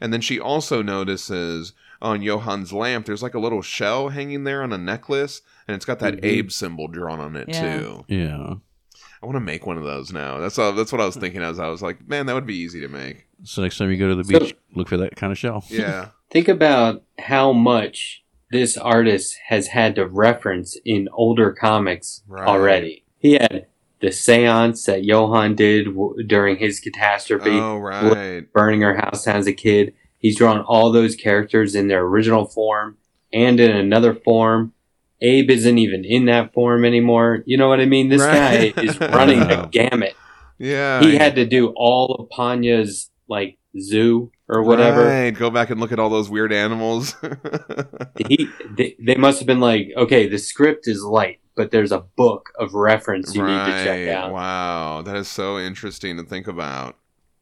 And 0.02 0.12
then 0.14 0.22
she 0.22 0.40
also 0.40 0.82
notices 0.82 1.74
on 2.02 2.24
Johan's 2.24 2.72
lamp, 2.74 3.06
there's 3.08 3.24
like 3.24 3.34
a 3.34 3.40
little 3.40 3.62
shell 3.64 4.10
hanging 4.10 4.44
there 4.44 4.62
on 4.62 4.72
a 4.72 4.78
necklace, 4.78 5.42
and 5.68 5.76
it's 5.76 5.86
got 5.86 6.00
that 6.00 6.16
Mhm. 6.18 6.26
Abe 6.26 6.52
symbol 6.52 6.88
drawn 6.88 7.20
on 7.20 7.36
it 7.36 7.50
Yeah. 7.50 7.80
too. 7.80 8.06
Yeah. 8.08 8.54
I 9.22 9.26
want 9.26 9.36
to 9.36 9.41
make 9.41 9.65
one 9.65 9.78
of 9.78 9.84
those 9.84 10.11
now. 10.13 10.38
That's 10.39 10.59
all, 10.59 10.74
that's 10.74 10.91
what 10.91 11.01
I 11.01 11.05
was 11.05 11.15
thinking 11.15 11.41
as 11.41 11.59
I 11.59 11.68
was 11.68 11.82
like, 11.82 12.07
man, 12.07 12.26
that 12.28 12.34
would 12.36 12.45
be 12.45 12.55
easy 12.57 12.80
to 12.82 12.88
make. 12.88 13.28
So 13.43 13.61
next 13.61 13.78
time 13.78 13.89
you 13.91 13.97
go 13.97 14.09
to 14.09 14.15
the 14.15 14.24
So- 14.24 14.39
beach, 14.39 14.55
look 14.76 14.88
for 14.88 14.97
that 14.97 15.15
kind 15.15 15.32
of 15.32 15.38
shell. 15.38 15.63
Yeah. 15.70 16.09
Think 16.30 16.47
about 16.47 17.03
how 17.20 17.51
much 17.53 18.24
this 18.51 18.78
artist 18.78 19.38
has 19.47 19.68
had 19.68 19.95
to 19.95 20.05
reference 20.05 20.78
in 20.86 21.07
older 21.13 21.51
comics 21.51 22.22
Right. 22.28 22.47
already. 22.47 23.03
He 23.20 23.34
had 23.34 23.65
the 23.99 24.11
seance 24.11 24.86
that 24.86 25.03
Johann 25.03 25.55
did 25.55 25.86
w- 25.86 26.22
during 26.24 26.57
his 26.57 26.80
catastrophe, 26.80 27.49
oh 27.51 27.78
right. 27.78 28.41
burning 28.53 28.82
her 28.82 28.95
house 28.95 29.26
down 29.26 29.38
as 29.38 29.47
a 29.47 29.53
kid. 29.53 29.93
He's 30.20 30.38
drawn 30.38 30.61
all 30.61 30.91
those 30.91 31.15
characters 31.15 31.76
in 31.76 31.88
their 31.88 32.01
original 32.03 32.45
form 32.45 32.97
and 33.34 33.59
in 33.59 33.72
another 33.72 34.13
form. 34.13 34.74
Abe 35.22 35.49
isn't 35.51 35.78
even 35.78 36.03
in 36.05 36.26
that 36.26 36.53
form 36.53 36.86
anymore. 36.86 37.43
You 37.45 37.57
know 37.57 37.68
what 37.70 37.80
I 37.80 37.86
mean? 37.86 38.09
This 38.09 38.22
Right. 38.22 38.76
guy 38.76 38.82
is 38.84 38.99
running 38.99 39.39
the 39.39 39.68
gamut. 39.72 40.13
Yeah. 40.59 41.01
He 41.01 41.15
had 41.15 41.36
to 41.36 41.45
do 41.45 41.74
all 41.76 42.15
of 42.15 42.30
Panya's 42.30 43.09
like 43.28 43.57
zoo 43.80 44.32
or 44.47 44.63
whatever. 44.63 45.05
Right. 45.05 45.32
Go 45.32 45.49
back 45.49 45.70
and 45.70 45.80
look 45.80 45.91
at 45.91 45.99
all 45.99 46.09
those 46.09 46.30
weird 46.30 46.53
animals. 46.53 47.15
he 48.28 48.47
they, 48.78 48.95
they 48.99 49.15
must 49.15 49.39
have 49.39 49.47
been 49.47 49.59
like, 49.59 49.89
okay, 49.95 50.28
the 50.28 50.38
script 50.38 50.88
is 50.88 51.03
light, 51.03 51.39
but 51.55 51.72
there's 51.72 51.91
a 51.91 51.99
book 51.99 52.49
of 52.59 52.74
reference 52.74 53.36
you 53.36 53.41
need 53.43 53.65
to 53.65 53.84
check 53.84 54.07
out. 54.09 54.32
Wow, 54.32 55.01
that 55.03 55.15
is 55.15 55.28
so 55.28 55.57
interesting 55.59 56.18
to 56.18 56.24
think 56.24 56.47
about. 56.47 56.95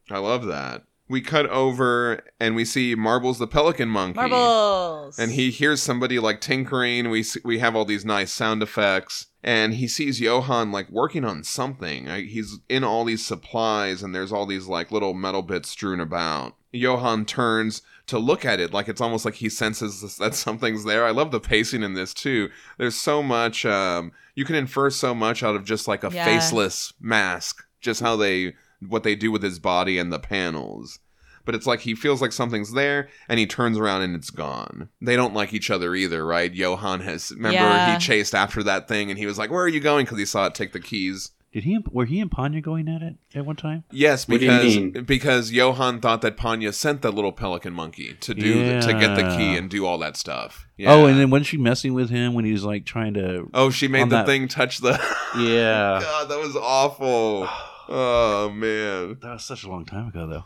I 0.09 0.19
love 0.19 0.45
that. 0.45 0.84
We 1.08 1.22
cut 1.22 1.45
over 1.49 2.24
and 2.39 2.56
we 2.56 2.66
see 2.66 2.95
Marbles 2.95 3.38
the 3.38 3.45
pelican 3.47 3.89
monkey. 3.89 4.20
Marbles. 4.20 5.20
And 5.20 5.32
he 5.32 5.51
hears 5.51 5.82
somebody 5.82 6.18
like 6.20 6.41
tinkering. 6.41 7.10
We 7.10 7.24
we 7.43 7.60
have 7.60 7.76
all 7.76 7.86
these 7.86 8.03
nice 8.06 8.32
sound 8.32 8.64
effects, 8.64 9.28
and 9.43 9.76
he 9.76 9.88
sees 9.88 10.20
Johann 10.20 10.72
like 10.72 10.89
working 10.89 11.24
on 11.24 11.43
something. 11.43 12.08
He's 12.08 12.58
in 12.70 12.84
all 12.84 13.03
these 13.06 13.26
supplies, 13.26 14.01
and 14.01 14.16
there's 14.16 14.32
all 14.32 14.45
these 14.47 14.66
like 14.66 14.91
little 14.91 15.14
metal 15.14 15.43
bits 15.43 15.70
strewn 15.70 15.99
about. 15.99 16.56
Johann 16.72 17.26
turns 17.26 17.82
to 18.08 18.20
look 18.20 18.43
at 18.43 18.60
it, 18.60 18.74
like 18.74 18.88
it's 18.89 18.99
almost 19.01 19.26
like 19.26 19.36
he 19.36 19.47
senses 19.49 20.01
this, 20.01 20.18
that 20.20 20.34
something's 20.36 20.86
there. 20.86 21.06
I 21.06 21.12
love 21.12 21.30
the 21.32 21.39
pacing 21.39 21.84
in 21.84 21.93
this 21.93 22.14
too. 22.16 22.49
There's 22.80 22.95
so 22.95 23.22
much. 23.22 23.64
Um, 23.66 24.12
you 24.34 24.43
can 24.43 24.56
infer 24.56 24.89
so 24.89 25.14
much 25.14 25.43
out 25.43 25.56
of 25.56 25.64
just 25.66 25.88
like 25.88 26.03
a 26.03 26.10
Yeah. 26.12 26.26
faceless 26.26 26.93
mask, 26.99 27.64
just 27.80 28.01
how 28.01 28.16
they 28.16 28.56
what 28.88 29.03
they 29.03 29.15
do 29.15 29.32
with 29.32 29.43
his 29.43 29.59
body 29.59 29.97
and 29.97 30.11
the 30.11 30.19
panels 30.19 30.99
but 31.45 31.53
it's 31.53 31.67
like 31.67 31.82
he 31.82 31.93
feels 31.93 32.23
like 32.23 32.32
something's 32.32 32.73
there 32.73 33.07
and 33.30 33.39
he 33.39 33.45
turns 33.45 33.78
around 33.78 34.01
and 34.01 34.15
it's 34.15 34.32
gone. 34.32 34.89
They 34.99 35.15
don't 35.15 35.36
like 35.36 35.53
each 35.53 35.69
other 35.69 35.93
either, 35.93 36.26
right? 36.26 36.51
Johann 36.51 37.01
has 37.01 37.30
remember 37.30 37.59
Yeah. 37.59 37.93
he 37.93 37.99
chased 37.99 38.34
after 38.34 38.63
that 38.63 38.88
thing 38.88 39.11
and 39.11 39.19
he 39.19 39.28
was 39.28 39.38
like, 39.38 39.51
"Where 39.51 39.61
are 39.61 39.67
you 39.67 39.80
going?" 39.80 40.05
because 40.05 40.17
he 40.17 40.26
saw 40.26 40.47
it 40.47 40.55
take 40.55 40.73
the 40.73 40.80
keys. 40.80 41.34
Did 41.53 41.63
he? 41.65 41.78
Were 41.91 42.05
he 42.05 42.19
and 42.19 42.32
Panya 42.32 42.63
going 42.63 42.89
at 42.89 43.03
it 43.03 43.17
at 43.36 43.45
one 43.45 43.57
time? 43.57 43.84
Yes, 43.91 44.28
What 44.28 44.39
do 44.39 44.45
you 44.47 44.89
because 44.91 45.03
because 45.05 45.51
Johann 45.51 45.99
thought 46.01 46.21
that 46.23 46.36
Panya 46.36 46.73
sent 46.73 47.03
that 47.03 47.11
little 47.13 47.32
pelican 47.32 47.73
monkey 47.73 48.15
to 48.21 48.34
do 48.34 48.82
to 48.82 48.93
get 48.93 49.13
the 49.15 49.36
key 49.38 49.55
and 49.55 49.69
do 49.69 49.86
all 49.86 49.99
that 49.99 50.17
stuff. 50.17 50.65
Yeah. 50.78 50.93
Oh, 50.93 51.05
and 51.05 51.19
then 51.19 51.30
wasn't 51.30 51.45
she 51.45 51.57
messing 51.57 51.93
with 51.93 52.09
him 52.09 52.34
when 52.34 52.43
he 52.43 52.53
was 52.53 52.63
like 52.65 52.86
trying 52.88 53.13
to? 53.13 53.51
oh, 53.53 53.69
she 53.69 53.88
made 53.88 54.05
the 54.09 54.15
that- 54.15 54.26
thing 54.26 54.47
touch 54.47 54.80
the. 54.80 54.99
Yeah. 55.38 55.99
God, 56.01 56.30
that 56.30 56.39
was 56.39 56.55
awful. 56.55 57.47
Oh, 57.57 57.71
Oh 57.90 58.50
man. 58.50 59.18
That 59.22 59.34
was 59.34 59.44
such 59.46 59.64
a 59.64 59.70
long 59.70 59.86
time 59.86 60.08
ago, 60.08 60.28
though. 60.28 60.46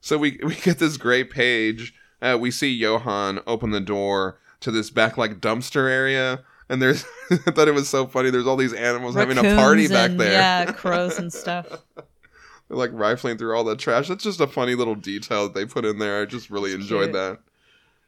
So 0.00 0.18
we 0.18 0.38
we 0.42 0.54
get 0.56 0.78
this 0.78 0.96
great 0.96 1.30
page. 1.30 1.94
Uh, 2.22 2.38
we 2.40 2.50
see 2.50 2.72
Johann 2.72 3.40
open 3.46 3.70
the 3.70 3.80
door 3.80 4.38
to 4.60 4.70
this 4.70 4.90
back 4.90 5.16
like 5.18 5.40
dumpster 5.40 5.88
area, 5.90 6.42
and 6.68 6.80
there's 6.80 7.04
I 7.30 7.36
thought 7.50 7.68
it 7.68 7.74
was 7.74 7.88
so 7.88 8.06
funny. 8.06 8.30
There's 8.30 8.46
all 8.46 8.56
these 8.56 8.72
animals 8.72 9.14
having 9.14 9.38
a 9.38 9.42
party 9.42 9.82
Raccoons 9.86 9.90
back 9.90 10.10
there. 10.12 10.32
Yeah, 10.32 10.72
crows 10.72 11.18
and 11.18 11.32
stuff. 11.32 11.66
They're 11.96 12.78
like 12.78 12.90
rifling 12.92 13.36
through 13.38 13.54
all 13.56 13.64
the 13.64 13.76
trash. 13.76 14.08
That's 14.08 14.24
just 14.24 14.40
a 14.40 14.46
funny 14.46 14.74
little 14.74 14.94
detail 14.94 15.44
that 15.44 15.54
they 15.54 15.66
put 15.66 15.84
in 15.84 15.98
there. 15.98 16.22
I 16.22 16.24
just 16.24 16.48
really 16.50 16.70
It's 16.72 16.82
enjoyed 16.82 17.12
cute. 17.12 17.14
that. 17.14 17.38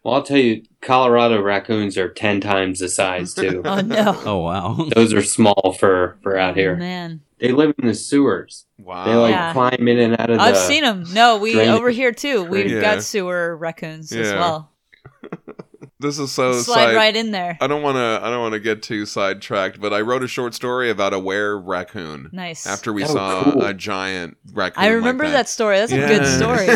Well, 0.07 0.15
I'll 0.15 0.23
tell 0.23 0.37
you, 0.39 0.63
Colorado 0.83 1.43
raccoons 1.43 1.99
are 1.99 2.09
ten 2.09 2.41
times 2.41 2.79
the 2.79 2.89
size 2.89 3.35
too. 3.35 3.61
Oh 3.65 3.81
no. 3.81 4.23
Oh 4.25 4.39
wow. 4.39 4.89
Those 4.95 5.13
are 5.13 5.21
small 5.21 5.75
for 5.81 6.17
for 6.23 6.39
out 6.39 6.53
oh, 6.53 6.55
here. 6.55 6.77
Man, 6.77 7.23
They 7.41 7.51
live 7.51 7.75
in 7.81 7.89
the 7.89 7.95
sewers. 7.95 8.67
Wow. 8.79 9.05
They 9.05 9.15
like 9.17 9.33
Yeah. 9.33 9.53
climb 9.53 9.89
in 9.89 9.99
and 9.99 10.13
out 10.21 10.31
of 10.31 10.37
the. 10.37 10.43
I've 10.45 10.57
seen 10.57 10.85
them. 10.85 11.07
No, 11.13 11.39
we 11.39 11.55
drainage. 11.55 11.75
over 11.75 11.91
here 11.91 12.13
too. 12.13 12.45
We've 12.45 12.71
Yeah. 12.71 12.83
got 12.83 13.03
sewer 13.03 13.57
raccoons 13.57 14.13
as 14.13 14.33
well. 14.33 14.71
This 15.99 16.19
is 16.19 16.31
so 16.31 16.53
Slide 16.53 16.89
side- 16.89 16.95
right 16.95 17.17
in 17.17 17.31
there. 17.31 17.57
I 17.59 17.67
don't 17.67 17.83
want 17.83 17.97
to. 17.97 18.21
I 18.23 18.29
don't 18.29 18.43
want 18.43 18.53
to 18.53 18.61
get 18.61 18.83
too 18.83 19.07
sidetracked, 19.07 19.81
but 19.81 19.95
I 19.95 20.03
wrote 20.03 20.23
a 20.23 20.29
short 20.29 20.53
story 20.53 20.91
about 20.91 21.15
a 21.15 21.19
were 21.19 21.59
raccoon. 21.59 22.29
Nice. 22.33 22.67
After 22.67 22.93
we 22.93 23.03
Oh, 23.05 23.07
saw 23.07 23.45
cool. 23.45 23.65
a 23.65 23.73
giant 23.73 24.37
raccoon. 24.53 24.85
I 24.85 24.89
like 24.89 24.97
remember 24.97 25.29
that. 25.31 25.49
story. 25.49 25.79
That's 25.79 25.93
a 25.93 25.97
Yeah. 25.97 26.09
good 26.09 26.27
story. 26.27 26.67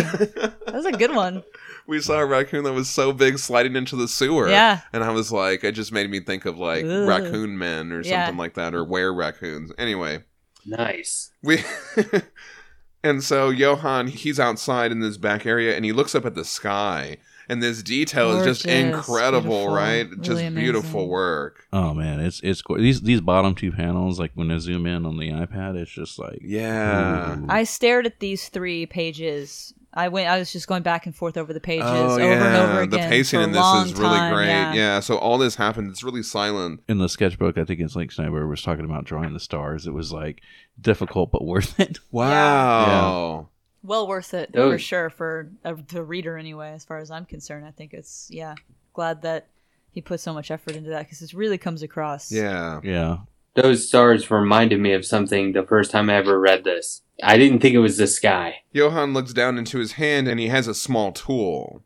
That's 0.66 0.86
a 0.86 0.92
good 0.92 1.14
one. 1.14 1.42
We 1.90 2.00
saw 2.00 2.20
a 2.20 2.24
raccoon 2.26 2.64
that 2.64 2.72
was 2.72 2.88
so 2.88 3.12
big 3.12 3.38
sliding 3.38 3.74
into 3.76 3.96
the 3.96 4.06
sewer. 4.08 4.48
Yeah. 4.48 4.80
And 4.92 5.02
I 5.04 5.10
was 5.10 5.30
like, 5.32 5.64
it 5.64 5.72
just 5.72 5.92
made 5.92 6.08
me 6.08 6.20
think 6.20 6.44
of 6.44 6.58
like 6.58 6.84
Ugh. 6.84 7.08
raccoon 7.08 7.58
men 7.58 7.92
or 7.92 8.00
Yeah. 8.02 8.26
something 8.26 8.38
like 8.38 8.54
that, 8.54 8.74
or 8.74 8.84
where 8.84 9.12
raccoons. 9.12 9.72
Anyway, 9.76 10.22
Nice. 10.64 11.32
we. 11.42 11.62
and 13.02 13.22
so 13.24 13.50
Johann, 13.50 14.08
he's 14.08 14.38
outside 14.38 14.92
in 14.92 15.00
this 15.00 15.16
back 15.16 15.46
area, 15.46 15.74
and 15.74 15.84
he 15.84 15.92
looks 15.92 16.14
up 16.14 16.24
at 16.24 16.34
the 16.34 16.44
sky, 16.44 17.16
and 17.48 17.62
this 17.62 17.82
detail 17.82 18.30
is 18.38 18.44
just 18.46 18.66
incredible, 18.66 19.66
Beautiful. 19.66 19.74
right? 19.74 20.08
Really 20.10 20.22
just 20.22 20.54
beautiful 20.54 21.08
work. 21.08 21.66
Oh 21.72 21.94
man, 21.94 22.20
it's 22.20 22.40
it's 22.44 22.62
go- 22.62 22.78
these 22.78 23.00
these 23.00 23.20
bottom 23.20 23.54
two 23.54 23.72
panels. 23.72 24.20
Like 24.20 24.32
when 24.34 24.50
I 24.50 24.58
zoom 24.58 24.86
in 24.86 25.04
on 25.06 25.16
the 25.16 25.30
iPad, 25.30 25.76
it's 25.76 25.90
just 25.90 26.18
like 26.18 26.38
Yeah. 26.42 27.38
ooh. 27.40 27.46
I 27.48 27.64
stared 27.64 28.06
at 28.06 28.20
these 28.20 28.48
three 28.48 28.86
pages. 28.86 29.74
I 29.92 30.08
went. 30.08 30.28
I 30.28 30.38
was 30.38 30.52
just 30.52 30.68
going 30.68 30.82
back 30.82 31.06
and 31.06 31.14
forth 31.16 31.36
over 31.36 31.52
the 31.52 31.60
pages 31.60 31.84
Oh 31.86 32.12
over 32.12 32.20
yeah, 32.20 32.32
and 32.46 32.56
over 32.70 32.80
again. 32.82 32.90
the 33.02 33.08
pacing 33.08 33.40
in 33.40 33.50
this 33.50 33.60
long 33.60 33.86
is 33.86 33.92
really 33.94 34.16
time, 34.16 34.32
great. 34.34 34.46
Yeah. 34.46 34.72
Yeah. 34.74 35.00
so 35.00 35.16
all 35.18 35.36
this 35.36 35.56
happened. 35.56 35.90
It's 35.90 36.04
really 36.04 36.22
silent. 36.22 36.82
in 36.88 36.98
the 36.98 37.08
sketchbook. 37.08 37.58
I 37.58 37.64
think 37.64 37.80
it's 37.80 37.96
like 37.96 38.12
Snyder 38.12 38.46
was 38.46 38.62
talking 38.62 38.84
about 38.84 39.04
drawing 39.04 39.32
the 39.32 39.40
stars. 39.40 39.86
It 39.88 39.92
was 39.92 40.12
like 40.12 40.42
difficult 40.80 41.32
but 41.32 41.44
worth 41.44 41.78
it. 41.80 41.98
Wow. 42.12 43.48
Well 43.82 44.06
worth 44.06 44.34
it 44.34 44.50
for 44.52 44.78
sure 44.78 45.08
for 45.10 45.50
uh, 45.64 45.74
the 45.88 46.02
reader 46.02 46.36
anyway. 46.36 46.70
As 46.72 46.84
far 46.84 46.98
as 46.98 47.10
I'm 47.10 47.24
concerned, 47.24 47.66
I 47.66 47.70
think 47.70 47.94
it's 47.94 48.28
yeah. 48.30 48.54
Glad 48.92 49.22
that 49.22 49.48
he 49.90 50.00
put 50.00 50.20
so 50.20 50.32
much 50.34 50.50
effort 50.50 50.76
into 50.76 50.90
that 50.90 51.00
because 51.06 51.22
it 51.22 51.32
really 51.32 51.58
comes 51.58 51.82
across. 51.82 52.30
Yeah. 52.30 52.80
Yeah, 52.84 53.18
Those 53.62 53.88
stars 53.88 54.30
reminded 54.30 54.80
me 54.80 54.92
of 54.92 55.04
something 55.04 55.52
the 55.52 55.62
first 55.62 55.90
time 55.90 56.08
I 56.08 56.14
ever 56.14 56.40
read 56.40 56.64
this. 56.64 57.02
I 57.22 57.36
didn't 57.36 57.58
think 57.58 57.74
it 57.74 57.80
was 57.80 57.98
the 57.98 58.06
sky. 58.06 58.62
Johann 58.72 59.12
looks 59.12 59.34
down 59.34 59.58
into 59.58 59.78
his 59.78 59.92
hand 59.92 60.28
and 60.28 60.40
he 60.40 60.48
has 60.48 60.66
a 60.66 60.74
small 60.74 61.12
tool. 61.12 61.82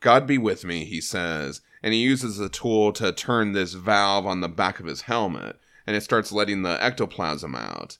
God 0.00 0.26
be 0.26 0.36
with 0.36 0.64
me, 0.64 0.84
he 0.84 1.00
says, 1.00 1.60
and 1.80 1.94
he 1.94 2.00
uses 2.00 2.38
the 2.38 2.48
tool 2.48 2.92
to 2.94 3.12
turn 3.12 3.52
this 3.52 3.74
valve 3.74 4.26
on 4.26 4.40
the 4.40 4.48
back 4.48 4.80
of 4.80 4.86
his 4.86 5.02
helmet, 5.02 5.60
and 5.86 5.94
it 5.94 6.02
starts 6.02 6.32
letting 6.32 6.62
the 6.62 6.82
ectoplasm 6.82 7.54
out. 7.54 7.98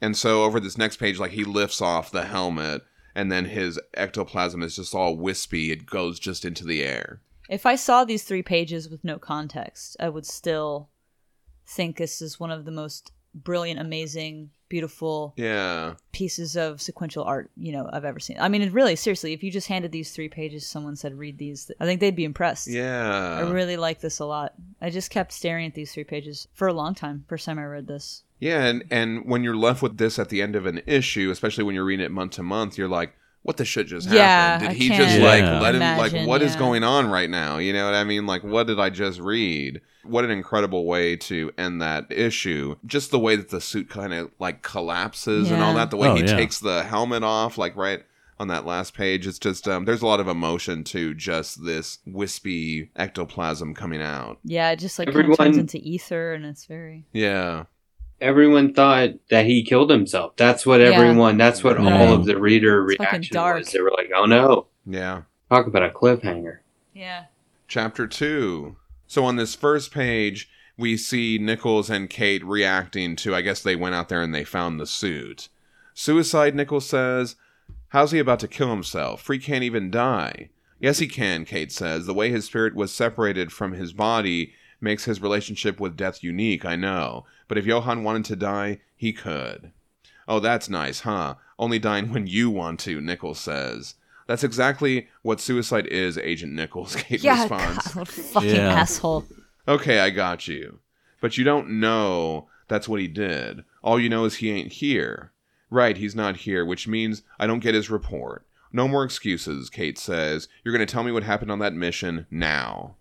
And 0.00 0.16
so 0.16 0.44
over 0.44 0.58
this 0.58 0.78
next 0.78 0.96
page, 0.96 1.18
like 1.18 1.32
he 1.32 1.44
lifts 1.44 1.82
off 1.82 2.10
the 2.10 2.24
helmet, 2.24 2.82
and 3.14 3.30
then 3.30 3.44
his 3.44 3.78
ectoplasm 3.94 4.62
is 4.62 4.76
just 4.76 4.94
all 4.94 5.16
wispy. 5.16 5.72
It 5.72 5.84
goes 5.84 6.18
just 6.18 6.46
into 6.46 6.64
the 6.64 6.82
air. 6.82 7.20
If 7.50 7.66
I 7.66 7.76
saw 7.76 8.04
these 8.04 8.24
three 8.24 8.42
pages 8.42 8.88
with 8.88 9.04
no 9.04 9.18
context, 9.18 9.96
I 10.00 10.08
would 10.08 10.26
still 10.26 10.88
think 11.66 11.96
this 11.96 12.22
is 12.22 12.38
one 12.40 12.50
of 12.50 12.64
the 12.64 12.70
most 12.70 13.12
brilliant, 13.34 13.78
amazing, 13.80 14.50
beautiful 14.68 15.34
Yeah. 15.36 15.94
pieces 16.12 16.56
of 16.56 16.80
sequential 16.80 17.22
art 17.22 17.50
you 17.56 17.70
know 17.72 17.88
I've 17.92 18.04
ever 18.04 18.18
seen. 18.18 18.36
I 18.40 18.48
mean, 18.48 18.72
really, 18.72 18.96
seriously, 18.96 19.32
if 19.32 19.42
you 19.42 19.50
just 19.50 19.68
handed 19.68 19.92
these 19.92 20.10
three 20.12 20.28
pages, 20.28 20.66
someone 20.66 20.96
said 20.96 21.14
read 21.18 21.38
these, 21.38 21.70
I 21.78 21.84
think 21.84 22.00
they'd 22.00 22.16
be 22.16 22.24
impressed. 22.24 22.66
Yeah. 22.68 23.38
I 23.38 23.50
really 23.50 23.76
like 23.76 24.00
this 24.00 24.18
a 24.18 24.24
lot. 24.24 24.54
I 24.80 24.90
just 24.90 25.10
kept 25.10 25.32
staring 25.32 25.66
at 25.66 25.74
these 25.74 25.92
three 25.92 26.04
pages 26.04 26.48
for 26.54 26.66
a 26.66 26.72
long 26.72 26.94
time. 26.94 27.24
First 27.28 27.44
time 27.44 27.58
I 27.58 27.64
read 27.64 27.86
this. 27.86 28.22
Yeah, 28.38 28.64
and 28.64 28.84
and 28.90 29.26
when 29.26 29.42
you're 29.44 29.56
left 29.56 29.82
with 29.82 29.96
this 29.98 30.18
at 30.18 30.28
the 30.28 30.42
end 30.42 30.56
of 30.56 30.66
an 30.66 30.82
issue, 30.86 31.30
especially 31.30 31.64
when 31.64 31.74
you're 31.74 31.84
reading 31.84 32.04
it 32.04 32.10
month 32.12 32.32
to 32.32 32.42
month, 32.42 32.76
you're 32.76 32.88
like, 32.88 33.14
"What 33.46 33.58
the 33.58 33.64
shit 33.64 33.86
just 33.86 34.10
Yeah, 34.10 34.58
happened? 34.58 34.70
Did 34.70 34.74
I 34.76 34.78
he 34.78 34.88
can't 34.88 35.02
just 35.08 35.20
like 35.20 35.42
Yeah. 35.44 35.60
let 35.60 35.74
him 35.76 35.82
imagine, 35.82 36.18
like 36.18 36.28
what 36.28 36.42
is 36.42 36.54
yeah. 36.54 36.58
going 36.58 36.82
on 36.82 37.08
right 37.08 37.30
now? 37.30 37.58
You 37.58 37.72
know 37.72 37.84
what 37.84 37.94
I 37.94 38.02
mean? 38.02 38.26
Like, 38.26 38.42
what 38.42 38.66
did 38.66 38.80
I 38.80 38.90
just 38.90 39.20
read? 39.20 39.80
What 40.02 40.24
an 40.24 40.30
incredible 40.30 40.84
way 40.84 41.14
to 41.16 41.52
end 41.56 41.80
that 41.80 42.06
issue! 42.10 42.74
Just 42.84 43.10
the 43.12 43.18
way 43.20 43.36
that 43.36 43.50
the 43.50 43.60
suit 43.60 43.88
kind 43.88 44.12
of 44.12 44.30
like 44.40 44.62
collapses 44.62 45.50
and 45.50 45.62
all 45.62 45.74
that. 45.74 45.90
The 45.90 45.96
way 45.96 46.08
Oh, 46.08 46.14
he 46.16 46.22
yeah. 46.24 46.36
takes 46.36 46.58
the 46.58 46.82
helmet 46.82 47.22
off, 47.22 47.56
like 47.56 47.76
right 47.76 48.04
on 48.38 48.48
that 48.48 48.66
last 48.66 48.94
page. 48.94 49.26
It's 49.26 49.38
just 49.38 49.66
um, 49.68 49.84
there's 49.84 50.02
a 50.02 50.06
lot 50.06 50.20
of 50.20 50.28
emotion 50.28 50.84
to 50.84 51.14
just 51.14 51.64
this 51.64 51.98
wispy 52.04 52.90
ectoplasm 52.96 53.74
coming 53.74 54.02
out. 54.02 54.38
Yeah, 54.44 54.70
it 54.72 54.78
just 54.80 54.98
like 54.98 55.10
kind 55.12 55.30
of 55.30 55.36
turns 55.38 55.56
into 55.56 55.78
ether, 55.78 56.34
and 56.34 56.44
it's 56.44 56.66
very 56.66 57.04
Yeah. 57.12 57.64
Everyone 58.20 58.72
thought 58.72 59.10
that 59.30 59.44
he 59.46 59.62
killed 59.62 59.90
himself. 59.90 60.34
That's 60.36 60.64
what 60.64 60.80
Yeah. 60.80 60.88
everyone. 60.88 61.36
That's 61.36 61.62
what 61.62 61.78
Right. 61.78 61.92
all 61.92 62.14
of 62.14 62.24
the 62.24 62.38
reader 62.38 62.88
It's 62.90 62.98
reaction 62.98 63.34
dark. 63.34 63.58
was. 63.58 63.72
They 63.72 63.80
were 63.80 63.92
like, 63.96 64.10
"Oh 64.14 64.24
no!" 64.24 64.66
Yeah. 64.86 65.22
Talk 65.50 65.66
about 65.66 65.82
a 65.82 65.90
cliffhanger. 65.90 66.58
yeah. 66.94 67.24
chapter 67.68 68.06
2. 68.06 68.76
So 69.06 69.24
on 69.24 69.36
this 69.36 69.54
first 69.54 69.92
page, 69.92 70.48
we 70.78 70.96
see 70.96 71.36
Nichols 71.38 71.90
and 71.90 72.08
Kate 72.08 72.44
reacting 72.44 73.16
to, 73.16 73.34
I 73.34 73.40
guess 73.42 73.60
they 73.62 73.74
went 73.76 73.94
out 73.96 74.08
there 74.08 74.22
and 74.22 74.34
they 74.34 74.44
found 74.44 74.78
the 74.78 74.86
suit. 74.86 75.48
Suicide, 75.94 76.54
Nichols 76.54 76.88
says. 76.88 77.34
How's 77.88 78.12
he 78.12 78.18
about 78.18 78.40
to 78.40 78.48
kill 78.48 78.70
himself? 78.70 79.22
Freak 79.22 79.42
can't 79.42 79.64
even 79.64 79.90
die. 79.90 80.50
Yes, 80.80 80.98
he 80.98 81.06
can, 81.08 81.44
Kate 81.44 81.72
says. 81.72 82.06
The 82.06 82.14
way 82.14 82.30
his 82.30 82.44
spirit 82.44 82.74
was 82.74 82.92
separated 82.92 83.50
from 83.52 83.72
his 83.72 83.92
body 83.92 84.52
makes 84.86 85.04
his 85.04 85.20
relationship 85.20 85.80
with 85.80 85.96
death 85.96 86.22
unique, 86.22 86.64
I 86.64 86.76
know. 86.76 87.26
But 87.48 87.58
if 87.58 87.66
Johann 87.66 88.04
wanted 88.04 88.24
to 88.26 88.36
die, 88.36 88.78
he 88.96 89.12
could. 89.12 89.72
Oh, 90.28 90.38
that's 90.40 90.68
nice, 90.70 91.00
huh? 91.00 91.34
Only 91.58 91.78
dying 91.78 92.12
when 92.12 92.26
you 92.28 92.50
want 92.50 92.78
to, 92.80 93.00
Nichols 93.00 93.40
says. 93.40 93.96
That's 94.28 94.44
exactly 94.44 95.08
what 95.22 95.40
suicide 95.40 95.86
is, 95.88 96.16
Agent 96.18 96.52
Nichols, 96.52 96.94
Kate 97.00 97.22
Yeah, 97.22 97.40
responds. 97.42 97.84
God, 97.88 97.96
what 97.96 98.08
a 98.08 98.12
fucking 98.12 98.48
Yeah. 98.54 98.72
asshole. 98.74 99.26
Okay, 99.68 99.98
I 100.00 100.10
got 100.10 100.46
you. 100.48 100.78
But 101.20 101.36
you 101.36 101.44
don't 101.44 101.68
know 101.80 102.48
that's 102.68 102.88
what 102.88 103.00
he 103.00 103.08
did. 103.08 103.64
All 103.82 103.98
you 104.00 104.08
know 104.08 104.24
is 104.24 104.36
he 104.36 104.50
ain't 104.50 104.72
here. 104.72 105.32
Right, 105.70 105.96
he's 105.96 106.14
not 106.14 106.36
here, 106.38 106.64
which 106.64 106.86
means 106.86 107.22
I 107.40 107.46
don't 107.48 107.58
get 107.60 107.74
his 107.74 107.90
report. 107.90 108.44
No 108.72 108.86
more 108.86 109.04
excuses, 109.04 109.68
Kate 109.70 109.98
says. 109.98 110.48
You're 110.62 110.74
going 110.74 110.86
to 110.86 110.92
tell 110.92 111.02
me 111.04 111.10
what 111.12 111.22
happened 111.24 111.50
on 111.50 111.58
that 111.60 111.72
mission 111.74 112.26
now. 112.30 112.96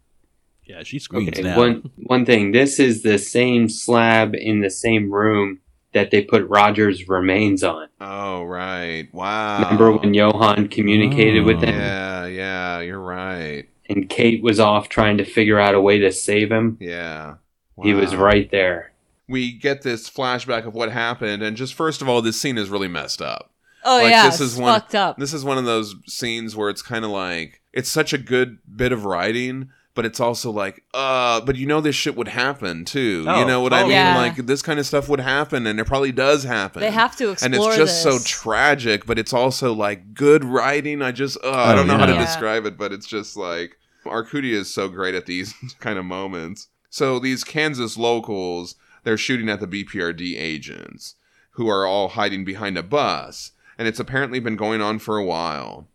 Yeah, 0.65 0.83
she 0.83 0.99
screams 0.99 1.29
Okay, 1.29 1.41
now. 1.43 1.57
one 1.57 1.91
one 1.97 2.25
thing. 2.25 2.51
This 2.51 2.79
is 2.79 3.03
the 3.03 3.17
same 3.19 3.69
slab 3.69 4.33
in 4.35 4.61
the 4.61 4.69
same 4.69 5.11
room 5.11 5.59
that 5.93 6.11
they 6.11 6.21
put 6.23 6.45
Roger's 6.49 7.07
remains 7.07 7.63
on. 7.63 7.87
Oh, 8.01 8.43
right. 8.43 9.07
Wow. 9.13 9.59
Remember 9.63 9.91
when 9.93 10.13
Johann 10.13 10.67
communicated 10.67 11.45
with 11.45 11.57
Oh. 11.57 11.67
him, 11.67 11.79
Yeah, 11.79 12.25
yeah, 12.25 12.79
you're 12.81 12.99
right. 12.99 13.65
and 13.87 14.09
Kate 14.09 14.43
was 14.43 14.59
off 14.59 14.89
trying 14.89 15.17
to 15.19 15.23
figure 15.23 15.59
out 15.59 15.73
a 15.75 15.79
way 15.79 15.99
to 15.99 16.11
save 16.11 16.51
him? 16.51 16.77
Yeah. 16.81 17.35
He 17.81 17.93
was 17.93 18.15
right 18.15 18.49
there. 18.51 18.91
We 19.27 19.51
get 19.53 19.81
this 19.83 20.09
flashback 20.09 20.65
of 20.67 20.73
what 20.73 20.91
happened, 20.91 21.43
and 21.43 21.55
just 21.57 21.73
first 21.73 22.01
of 22.01 22.09
all, 22.09 22.21
this 22.21 22.39
scene 22.39 22.57
is 22.57 22.69
really 22.69 22.87
messed 22.87 23.21
up. 23.21 23.51
Oh 23.83 23.97
Like, 23.97 24.09
yeah, 24.11 24.25
this 24.29 24.41
is 24.41 24.57
one- 24.57 24.73
fucked 24.79 24.95
up. 24.95 25.17
This 25.17 25.33
is 25.33 25.43
one 25.45 25.57
of 25.57 25.65
those 25.65 25.95
scenes 26.07 26.55
where 26.55 26.69
it's 26.69 26.81
kind 26.81 27.05
of 27.05 27.11
like 27.11 27.61
it's 27.73 27.89
such 27.89 28.13
a 28.13 28.17
good 28.17 28.57
bit 28.75 28.91
of 28.91 29.05
writing, 29.05 29.69
but 29.95 30.05
it's 30.05 30.19
also 30.19 30.51
like, 30.51 30.83
uh, 30.93 31.41
but 31.41 31.55
you 31.55 31.65
know 31.65 31.81
this 31.81 31.95
shit 31.95 32.15
would 32.15 32.27
happen 32.27 32.85
too. 32.85 33.23
you 33.23 33.29
Oh, 33.29 33.47
know 33.47 33.61
what 33.61 33.73
I 33.73 33.79
oh, 33.81 33.83
mean? 33.83 33.91
yeah. 33.93 34.15
Like 34.17 34.35
this 34.35 34.61
kind 34.61 34.79
of 34.79 34.85
stuff 34.85 35.09
would 35.09 35.19
happen, 35.21 35.65
and 35.65 35.79
it 35.79 35.85
probably 35.85 36.11
does 36.11 36.43
happen. 36.43 36.81
They 36.81 36.91
have 36.91 37.15
to 37.15 37.31
explore 37.31 37.45
and 37.45 37.55
it's 37.55 37.77
just 37.77 38.03
so 38.03 38.19
tragic, 38.19 39.05
but 39.05 39.17
it's 39.17 39.33
also 39.33 39.73
like 39.73 40.13
good 40.13 40.43
writing. 40.45 41.01
I 41.01 41.11
just, 41.11 41.37
uh, 41.43 41.49
I 41.49 41.73
Oh, 41.73 41.75
don't 41.77 41.87
know 41.87 41.97
how 41.97 42.05
to 42.05 42.13
yeah. 42.13 42.25
describe 42.25 42.65
it, 42.65 42.77
but 42.77 42.91
it's 42.93 43.07
just 43.07 43.35
like 43.35 43.77
Arcudi 44.05 44.51
is 44.51 44.71
so 44.71 44.87
great 44.87 45.15
at 45.15 45.25
these 45.25 45.53
kind 45.79 45.97
of 45.97 46.05
moments. 46.05 46.67
So 46.89 47.17
these 47.17 47.43
Kansas 47.43 47.97
locals, 47.97 48.75
they're 49.03 49.17
shooting 49.17 49.49
at 49.49 49.59
the 49.59 49.67
BPRD 49.67 50.35
agents 50.37 51.15
who 51.51 51.67
are 51.69 51.85
all 51.85 52.09
hiding 52.09 52.43
behind 52.45 52.77
a 52.77 52.83
bus, 52.83 53.51
and 53.77 53.87
it's 53.87 53.99
apparently 53.99 54.39
been 54.39 54.55
going 54.57 54.81
on 54.81 54.99
for 54.99 55.17
a 55.17 55.23
while. 55.25 55.87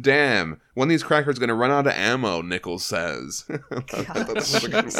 Damn, 0.00 0.60
when 0.74 0.88
these 0.88 1.02
crackers 1.02 1.38
gonna 1.38 1.54
run 1.54 1.70
out 1.70 1.86
of 1.86 1.92
ammo? 1.94 2.40
Nichols 2.42 2.84
says. 2.84 3.44
I 3.50 3.80
thought 4.04 4.26
that 4.26 4.34
was 4.34 4.64
a 4.64 4.68
good 4.68 4.94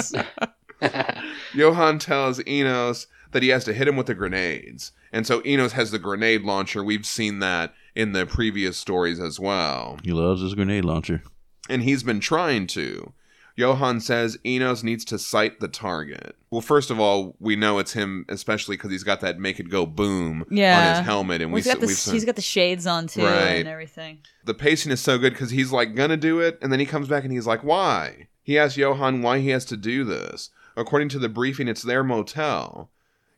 one. 0.80 1.24
Johann 1.55 1.99
tells 1.99 2.44
Enos 2.46 3.07
that 3.32 3.42
he 3.42 3.49
has 3.51 3.64
to 3.64 3.74
hit 3.74 3.88
him 3.88 3.96
with 3.96 4.07
the 4.07 4.14
grenades. 4.14 4.92
And 5.12 5.26
so 5.26 5.42
Enos 5.44 5.72
has 5.72 5.90
the 5.90 5.99
grenade 5.99 6.42
launcher. 6.42 6.82
We've 6.84 7.07
seen 7.07 7.38
that 7.40 7.74
in 7.94 8.12
the 8.12 8.26
previous 8.26 8.76
stories 8.76 9.20
as 9.20 9.40
well. 9.40 9.99
he 10.03 10.12
loves 10.12 10.40
his 10.42 10.55
grenade 10.55 10.84
launcher. 10.84 11.22
And 11.68 11.82
he's 11.82 12.03
been 12.03 12.20
trying 12.20 12.66
to. 12.68 13.12
Johann 13.59 14.00
says 14.00 14.38
Enos 14.46 14.82
needs 14.84 15.04
to 15.06 15.18
sight 15.18 15.59
the 15.61 15.68
target. 15.68 16.36
Well, 16.50 16.61
first 16.61 16.90
of 16.90 17.00
all, 17.00 17.34
we 17.40 17.56
know 17.56 17.78
it's 17.78 17.92
him, 17.92 18.24
especially 18.28 18.76
because 18.76 18.90
he's 18.92 19.02
got 19.04 19.20
that 19.20 19.38
make 19.38 19.59
it 19.59 19.68
go 19.68 19.84
boom 19.84 20.44
on 20.50 20.96
his 20.96 21.04
helmet. 21.04 21.42
And 21.42 21.50
Well, 21.50 21.56
he's 21.56 21.66
we, 21.66 21.72
got 21.72 21.80
the 21.80 22.11
he's 22.12 22.24
got 22.24 22.36
the 22.36 22.42
shades 22.42 22.86
on 22.86 23.09
too 23.09 23.24
Right. 23.24 23.59
and 23.59 23.68
everything. 23.68 24.18
the 24.44 24.54
pacing 24.54 24.92
is 24.92 25.00
so 25.00 25.18
good 25.18 25.32
because 25.32 25.50
he's 25.50 25.72
like 25.72 25.94
gonna 25.96 26.16
do 26.16 26.38
it 26.40 26.59
and 26.62 26.72
then 26.72 26.78
he 26.80 26.86
comes 26.86 27.09
back 27.09 27.24
and 27.24 27.32
he's 27.32 27.46
like 27.46 27.62
why 27.64 28.28
he 28.42 28.59
asks 28.59 28.76
Johann 28.78 29.22
why 29.22 29.40
he 29.40 29.48
has 29.48 29.64
to 29.66 29.76
do 29.76 30.04
this 30.04 30.50
according 30.76 31.09
to 31.11 31.18
the 31.18 31.28
briefing 31.28 31.66
it's 31.68 31.82
their 31.82 32.04
motel 32.04 32.90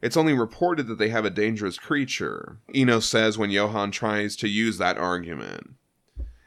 it's 0.03 0.17
only 0.17 0.33
reported 0.35 0.87
that 0.87 0.99
they 0.99 1.09
have 1.09 1.25
a 1.25 1.31
dangerous 1.31 1.79
creature 1.79 2.59
enos 2.75 3.07
says 3.09 3.37
when 3.39 3.51
Johann 3.51 3.91
tries 3.91 4.37
to 4.37 4.49
use 4.49 4.79
that 4.79 4.99
argument 4.99 5.71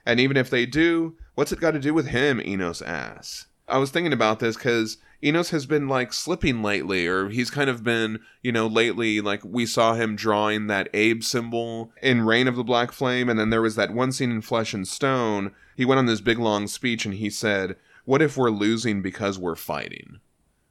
and 0.05 0.19
even 0.19 0.38
if 0.38 0.49
they 0.49 0.65
do 0.65 1.15
what's 1.36 1.51
it 1.51 1.59
got 1.59 1.71
to 1.71 1.80
do 1.80 1.93
with 1.93 2.07
him 2.07 2.39
enos 2.39 2.82
asks 2.82 3.47
i 3.68 3.78
was 3.78 3.91
thinking 3.91 4.14
about 4.14 4.39
this 4.39 4.55
because 4.55 4.97
enos 5.24 5.51
has 5.51 5.66
been 5.66 5.88
like 5.88 6.11
slipping 6.11 6.61
lately 6.61 7.07
or 7.07 7.30
he's 7.30 7.49
kind 7.49 7.70
of 7.70 7.84
been 7.84 8.20
you 8.41 8.51
know 8.51 8.68
lately 8.68 9.22
like 9.22 9.41
we 9.43 9.66
saw 9.66 9.93
him 9.93 10.16
drawing 10.16 10.68
that 10.68 10.89
abe 10.93 11.24
symbol 11.24 11.91
in 12.01 12.26
reign 12.26 12.47
of 12.47 12.55
the 12.55 12.64
black 12.64 12.91
flame 12.91 13.30
and 13.30 13.39
then 13.39 13.49
there 13.49 13.61
was 13.61 13.76
that 13.76 13.93
one 13.93 14.11
scene 14.11 14.32
in 14.32 14.41
flesh 14.41 14.74
and 14.74 14.88
stone. 14.88 15.51
He 15.76 15.86
went 15.86 15.99
on 15.99 16.05
this 16.05 16.22
big 16.22 16.39
long 16.39 16.68
speech 16.68 17.05
and 17.05 17.16
he 17.16 17.30
said 17.30 17.76
what 18.05 18.22
if 18.22 18.36
we're 18.36 18.49
losing 18.49 19.01
because 19.01 19.39
we're 19.39 19.55
fighting 19.55 20.20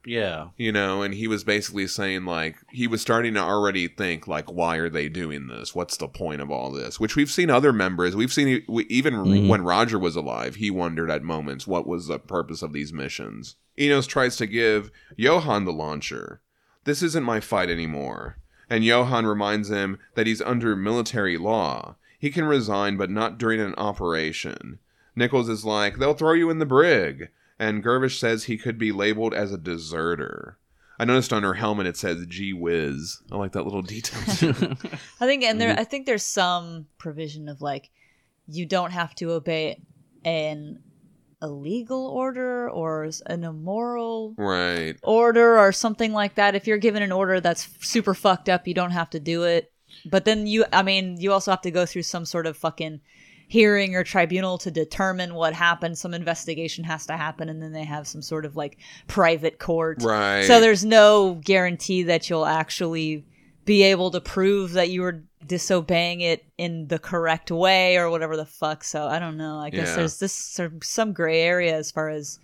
Yeah. 0.05 0.47
you 0.57 0.71
know 0.71 1.01
and 1.01 1.13
he 1.13 1.27
was 1.27 1.43
basically 1.45 1.87
saying 1.87 2.25
like 2.25 2.57
he 2.71 2.87
was 2.87 3.01
starting 3.01 3.35
to 3.35 3.39
already 3.39 3.87
think 3.87 4.27
like 4.27 4.51
why 4.51 4.75
are 4.77 4.89
they 4.89 5.07
doing 5.09 5.47
this? 5.47 5.73
What's 5.73 5.95
the 5.97 6.07
point 6.09 6.41
of 6.41 6.51
all 6.51 6.71
this? 6.71 6.99
Which 6.99 7.15
we've 7.15 7.31
seen 7.31 7.49
other 7.49 7.71
members. 7.71 8.15
We've 8.15 8.33
seen 8.33 8.63
we, 8.67 8.83
even 8.85 9.13
Mhm. 9.13 9.47
when 9.47 9.61
roger 9.63 9.97
was 9.97 10.15
alive 10.17 10.55
he 10.55 10.69
wondered 10.69 11.09
at 11.09 11.23
moments 11.23 11.65
what 11.67 11.87
was 11.87 12.07
the 12.07 12.19
purpose 12.19 12.61
of 12.61 12.73
these 12.73 12.91
missions? 12.91 13.55
Enos 13.79 14.05
tries 14.05 14.35
to 14.37 14.45
give 14.45 14.91
johann 15.15 15.65
the 15.65 15.71
launcher. 15.73 16.41
This 16.83 17.01
isn't 17.01 17.23
my 17.23 17.39
fight 17.39 17.69
anymore. 17.69 18.37
And 18.69 18.83
johann 18.83 19.25
reminds 19.25 19.69
him 19.69 19.99
that 20.15 20.27
he's 20.27 20.41
under 20.41 20.75
military 20.75 21.37
law. 21.37 21.95
He 22.19 22.29
can 22.29 22.45
resign 22.45 22.97
but 22.97 23.09
not 23.09 23.37
during 23.37 23.59
an 23.61 23.73
operation. 23.75 24.79
Nichols 25.15 25.47
is 25.49 25.63
like 25.63 25.97
they'll 25.97 26.13
throw 26.13 26.33
you 26.33 26.49
in 26.49 26.59
the 26.59 26.65
brig 26.65 27.29
and 27.59 27.83
Gervish 27.83 28.19
says 28.19 28.43
he 28.45 28.57
could 28.57 28.77
be 28.77 28.91
labeled 28.91 29.33
as 29.33 29.51
a 29.51 29.57
deserter. 29.57 30.57
I 30.99 31.05
noticed 31.05 31.33
on 31.33 31.43
her 31.43 31.55
helmet 31.55 31.87
it 31.87 31.97
says 31.97 32.25
"Gee 32.27 32.53
whiz." 32.53 33.21
I 33.31 33.35
like 33.37 33.51
that 33.53 33.63
little 33.63 33.81
detail. 33.81 34.21
I 35.19 35.25
think 35.25 35.43
and 35.43 35.57
Mm-hmm. 35.57 35.57
there 35.59 35.75
I 35.79 35.83
think 35.83 36.05
there's 36.05 36.23
some 36.23 36.87
provision 36.97 37.49
of 37.49 37.61
like 37.61 37.89
you 38.47 38.65
don't 38.65 38.91
have 38.91 39.15
to 39.15 39.31
obey 39.31 39.81
an 40.23 40.79
illegal 41.41 42.07
order 42.07 42.69
or 42.69 43.09
an 43.25 43.43
immoral 43.43 44.33
right. 44.37 44.95
order 45.03 45.57
or 45.59 45.71
something 45.71 46.13
like 46.13 46.35
that. 46.35 46.55
If 46.55 46.67
you're 46.67 46.77
given 46.77 47.03
an 47.03 47.11
order 47.11 47.41
that's 47.41 47.67
super 47.81 48.13
fucked 48.13 48.47
up, 48.47 48.67
you 48.67 48.73
don't 48.73 48.91
have 48.91 49.09
to 49.11 49.19
do 49.19 49.43
it. 49.43 49.71
But 50.05 50.25
then 50.25 50.47
you, 50.47 50.65
I 50.71 50.83
mean, 50.83 51.19
you 51.19 51.31
also 51.33 51.51
have 51.51 51.61
to 51.61 51.71
go 51.71 51.85
through 51.85 52.03
some 52.03 52.25
sort 52.25 52.47
of 52.47 52.55
fucking 52.57 53.01
hearing 53.53 53.95
or 53.95 54.03
tribunal 54.03 54.57
to 54.57 54.71
determine 54.71 55.35
what 55.35 55.53
happened. 55.53 55.95
Some 55.95 56.15
investigation 56.15 56.83
has 56.85 57.05
to 57.05 57.15
happen, 57.15 57.49
and 57.49 57.61
then 57.61 57.71
they 57.71 57.83
have 57.83 58.07
some 58.07 58.23
sort 58.23 58.45
of 58.45 58.55
like 58.55 58.79
private 59.07 59.59
court. 59.59 60.01
Right. 60.01 60.41
So 60.43 60.59
there's 60.59 60.83
no 60.83 61.35
guarantee 61.35 62.01
that 62.03 62.29
you'll 62.31 62.47
actually 62.47 63.27
be 63.63 63.83
able 63.83 64.09
to 64.09 64.19
prove 64.19 64.73
that 64.73 64.89
you 64.89 65.03
were 65.03 65.23
disobeying 65.45 66.21
it 66.21 66.43
in 66.57 66.87
the 66.87 66.97
correct 66.97 67.51
way 67.51 67.95
or 67.95 68.09
whatever 68.09 68.35
the 68.35 68.45
fuck. 68.45 68.83
So 68.83 69.05
I 69.05 69.19
don't 69.19 69.37
know. 69.37 69.57
I 69.59 69.69
guess 69.69 69.89
Yeah. 69.89 69.95
there's 69.97 70.17
this 70.17 70.33
some- 70.33 70.81
some 70.81 71.13
gray 71.13 71.41
area 71.41 71.75
as 71.75 71.91
far 71.91 72.09
as 72.09 72.39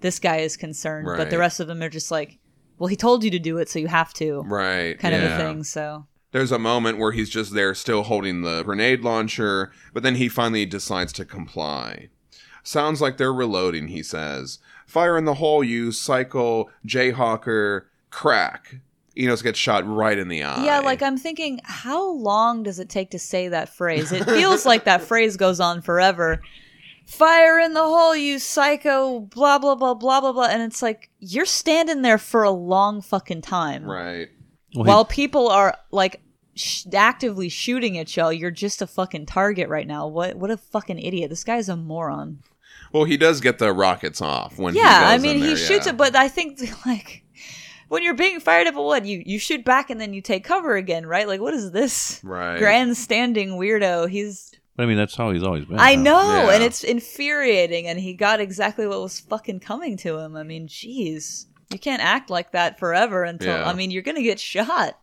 this 0.00 0.18
guy 0.18 0.38
is 0.38 0.56
concerned, 0.56 1.06
but 1.06 1.30
the 1.30 1.38
rest 1.38 1.60
of 1.60 1.68
them 1.68 1.80
are 1.82 1.88
just 1.88 2.10
like, 2.10 2.38
well, 2.78 2.88
he 2.88 2.96
told 2.96 3.22
you 3.22 3.30
to 3.30 3.38
do 3.38 3.58
it, 3.58 3.68
so 3.68 3.78
you 3.78 3.86
have 3.86 4.12
to, 4.14 4.42
Right. 4.42 4.98
kind 4.98 5.14
of 5.14 5.22
a 5.22 5.36
thing. 5.38 5.62
So 5.62 6.06
There's 6.32 6.52
a 6.52 6.58
moment 6.58 6.98
where 6.98 7.12
he's 7.12 7.30
just 7.30 7.54
there 7.54 7.74
still 7.74 8.02
holding 8.02 8.42
the 8.42 8.62
grenade 8.62 9.02
launcher, 9.02 9.70
but 9.92 10.02
then 10.02 10.16
he 10.16 10.28
finally 10.28 10.66
decides 10.66 11.12
to 11.14 11.24
comply. 11.24 12.08
Sounds 12.62 13.00
like 13.00 13.16
they're 13.16 13.32
reloading, 13.32 13.88
he 13.88 14.02
says. 14.02 14.58
Fire 14.86 15.16
in 15.16 15.24
the 15.24 15.34
hole, 15.34 15.62
you 15.62 15.92
psycho 15.92 16.70
Jayhawker 16.86 17.84
crack. 18.10 18.76
Enos 19.16 19.42
gets 19.42 19.58
shot 19.58 19.86
right 19.86 20.16
in 20.18 20.28
the 20.28 20.42
eye. 20.42 20.64
yeah, 20.64 20.78
like 20.80 21.02
I'm 21.02 21.18
thinking, 21.18 21.60
how 21.64 22.12
long 22.12 22.62
does 22.62 22.78
it 22.78 22.88
take 22.88 23.10
to 23.10 23.18
say 23.18 23.48
that 23.48 23.68
phrase? 23.68 24.10
It 24.10 24.24
feels 24.24 24.64
like 24.64 24.84
that 24.84 25.02
phrase 25.02 25.36
goes 25.36 25.60
on 25.60 25.82
forever. 25.82 26.40
Fire 27.04 27.58
in 27.58 27.74
the 27.74 27.82
hole, 27.82 28.16
you 28.16 28.38
psycho, 28.38 29.20
blah 29.20 29.58
blah 29.58 29.74
blah 29.74 29.92
blah 29.92 30.20
blah 30.22 30.32
blah, 30.32 30.46
and 30.46 30.62
it's 30.62 30.80
like 30.80 31.10
you're 31.18 31.44
standing 31.44 32.00
there 32.00 32.16
for 32.16 32.42
a 32.42 32.50
long 32.50 33.02
fucking 33.02 33.42
time. 33.42 33.84
Right. 33.84 34.28
Well, 34.74 34.84
While 34.86 35.04
people 35.04 35.48
are 35.48 35.76
like 35.90 36.20
sh- 36.54 36.84
actively 36.94 37.48
shooting 37.48 37.98
at 37.98 38.16
y'all, 38.16 38.32
you're 38.32 38.50
just 38.50 38.80
a 38.82 38.86
fucking 38.86 39.26
target 39.26 39.68
right 39.68 39.86
now. 39.86 40.06
What 40.06 40.36
what 40.36 40.50
a 40.50 40.56
fucking 40.56 40.98
idiot! 40.98 41.30
This 41.30 41.44
guy's 41.44 41.68
a 41.68 41.76
moron. 41.76 42.38
Well, 42.92 43.04
he 43.04 43.16
does 43.16 43.40
get 43.40 43.58
the 43.58 43.72
rockets 43.72 44.20
off 44.20 44.58
when 44.58 44.74
he 44.74 44.80
yeah, 44.80 45.04
I 45.08 45.18
mean 45.18 45.36
in 45.36 45.42
he 45.42 45.48
there, 45.48 45.56
shoots 45.56 45.86
it, 45.86 45.96
but 45.96 46.14
I 46.16 46.28
think 46.28 46.60
like 46.86 47.24
when 47.88 48.02
you're 48.02 48.14
being 48.14 48.40
fired 48.40 48.66
up, 48.66 48.74
at 48.74 48.80
what 48.82 49.04
you 49.04 49.22
you 49.26 49.38
shoot 49.38 49.64
back 49.64 49.90
and 49.90 50.00
then 50.00 50.12
you 50.14 50.20
take 50.22 50.44
cover 50.44 50.76
again, 50.76 51.04
right? 51.06 51.26
Like 51.28 51.40
what 51.40 51.54
is 51.54 51.70
this 51.72 52.20
Right. 52.22 52.58
grandstanding 52.58 53.50
weirdo? 53.58 54.08
He's 54.08 54.52
But 54.76 54.84
I 54.84 54.86
mean, 54.86 54.96
that's 54.96 55.14
how 55.14 55.30
he's 55.32 55.42
always 55.42 55.64
been. 55.66 55.78
I 55.78 55.94
huh? 55.96 56.02
know, 56.02 56.32
Yeah. 56.48 56.54
and 56.54 56.62
it's 56.62 56.82
infuriating, 56.84 57.86
and 57.86 57.98
he 57.98 58.14
got 58.14 58.40
exactly 58.40 58.86
what 58.86 59.00
was 59.00 59.20
fucking 59.20 59.60
coming 59.60 59.96
to 59.98 60.18
him. 60.18 60.34
I 60.36 60.42
mean, 60.42 60.66
jeez. 60.68 61.46
You 61.72 61.78
can't 61.78 62.02
act 62.02 62.30
like 62.30 62.52
that 62.52 62.78
forever 62.78 63.24
until 63.24 63.56
Yeah. 63.56 63.68
I 63.68 63.72
mean 63.72 63.90
you're 63.90 64.02
gonna 64.02 64.22
get 64.22 64.40
shot. 64.40 64.98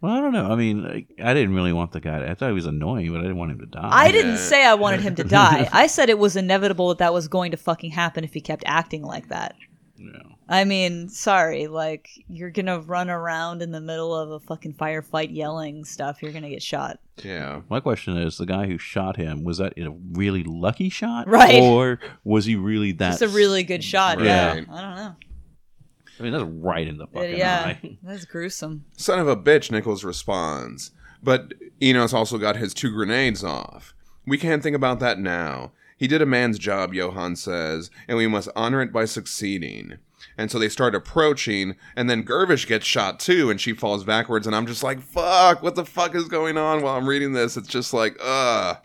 Well, 0.00 0.12
I 0.12 0.20
don't 0.20 0.32
know. 0.32 0.46
I 0.52 0.54
mean, 0.54 0.84
like, 0.84 1.08
I 1.20 1.34
didn't 1.34 1.54
really 1.54 1.72
want 1.72 1.90
the 1.90 2.00
guy. 2.00 2.20
To, 2.20 2.30
I 2.30 2.34
thought 2.34 2.46
he 2.46 2.52
was 2.52 2.66
annoying, 2.66 3.10
but 3.10 3.18
I 3.18 3.22
didn't 3.22 3.36
want 3.36 3.50
him 3.50 3.58
to 3.58 3.66
die. 3.66 3.88
I 3.90 4.12
didn't 4.12 4.36
say 4.38 4.64
I 4.64 4.74
wanted 4.74 5.00
him 5.00 5.16
to 5.16 5.24
die. 5.24 5.68
I 5.72 5.88
said 5.88 6.08
it 6.08 6.20
was 6.20 6.36
inevitable 6.36 6.88
that 6.90 6.98
that 6.98 7.12
was 7.12 7.26
going 7.26 7.50
to 7.50 7.56
fucking 7.56 7.90
happen 7.90 8.22
if 8.22 8.32
he 8.32 8.40
kept 8.40 8.62
acting 8.64 9.02
like 9.02 9.28
that. 9.30 9.56
Yeah. 9.96 10.22
I 10.48 10.64
mean, 10.64 11.08
sorry, 11.08 11.66
like 11.66 12.08
you're 12.28 12.50
gonna 12.50 12.80
run 12.80 13.10
around 13.10 13.60
in 13.60 13.72
the 13.72 13.80
middle 13.80 14.14
of 14.14 14.30
a 14.30 14.40
fucking 14.40 14.74
firefight 14.74 15.34
yelling 15.34 15.84
stuff, 15.84 16.22
you're 16.22 16.32
gonna 16.32 16.48
get 16.48 16.62
shot. 16.62 17.00
Yeah. 17.22 17.62
My 17.68 17.80
question 17.80 18.16
is: 18.16 18.38
the 18.38 18.46
guy 18.46 18.66
who 18.66 18.78
shot 18.78 19.16
him 19.16 19.42
was 19.44 19.58
that 19.58 19.76
a 19.76 19.90
really 20.12 20.44
lucky 20.44 20.88
shot, 20.88 21.28
Right. 21.28 21.60
Or 21.60 21.98
was 22.24 22.44
he 22.44 22.54
really 22.54 22.92
that? 22.92 23.14
It's 23.14 23.22
a 23.22 23.28
really 23.28 23.64
good 23.64 23.82
shot. 23.84 24.20
Yeah, 24.20 24.52
I 24.52 24.80
don't 24.80 24.96
know. 24.96 25.16
I 26.18 26.22
mean, 26.22 26.32
that's 26.32 26.44
right 26.44 26.86
in 26.86 26.98
the 26.98 27.06
fucking 27.06 27.36
yeah, 27.36 27.74
eye. 27.82 27.98
that's 28.02 28.24
gruesome. 28.24 28.84
Son 28.96 29.18
of 29.18 29.28
a 29.28 29.36
bitch, 29.36 29.70
Nichols 29.70 30.04
responds. 30.04 30.90
But 31.22 31.54
Enos 31.82 32.14
also 32.14 32.38
got 32.38 32.56
his 32.56 32.74
two 32.74 32.92
grenades 32.92 33.42
off. 33.42 33.94
We 34.26 34.38
can't 34.38 34.62
think 34.62 34.76
about 34.76 35.00
that 35.00 35.18
now. 35.18 35.72
He 35.96 36.06
did 36.06 36.22
a 36.22 36.26
man's 36.26 36.58
job, 36.58 36.94
Johann 36.94 37.34
says, 37.34 37.90
and 38.06 38.16
we 38.16 38.28
must 38.28 38.48
honor 38.54 38.80
it 38.82 38.92
by 38.92 39.04
succeeding. 39.04 39.98
And 40.36 40.50
so 40.50 40.58
they 40.58 40.68
start 40.68 40.94
approaching, 40.94 41.74
and 41.96 42.08
then 42.08 42.24
Gervish 42.24 42.66
gets 42.68 42.86
shot 42.86 43.18
too, 43.18 43.50
and 43.50 43.60
she 43.60 43.72
falls 43.72 44.04
backwards, 44.04 44.46
and 44.46 44.54
I'm 44.54 44.66
just 44.66 44.84
like, 44.84 45.00
fuck, 45.00 45.62
what 45.62 45.74
the 45.74 45.84
fuck 45.84 46.14
is 46.14 46.28
going 46.28 46.56
on 46.56 46.82
while 46.82 46.96
I'm 46.96 47.08
reading 47.08 47.32
this? 47.32 47.56
It's 47.56 47.68
just 47.68 47.92
like, 47.92 48.16
ugh. 48.22 48.78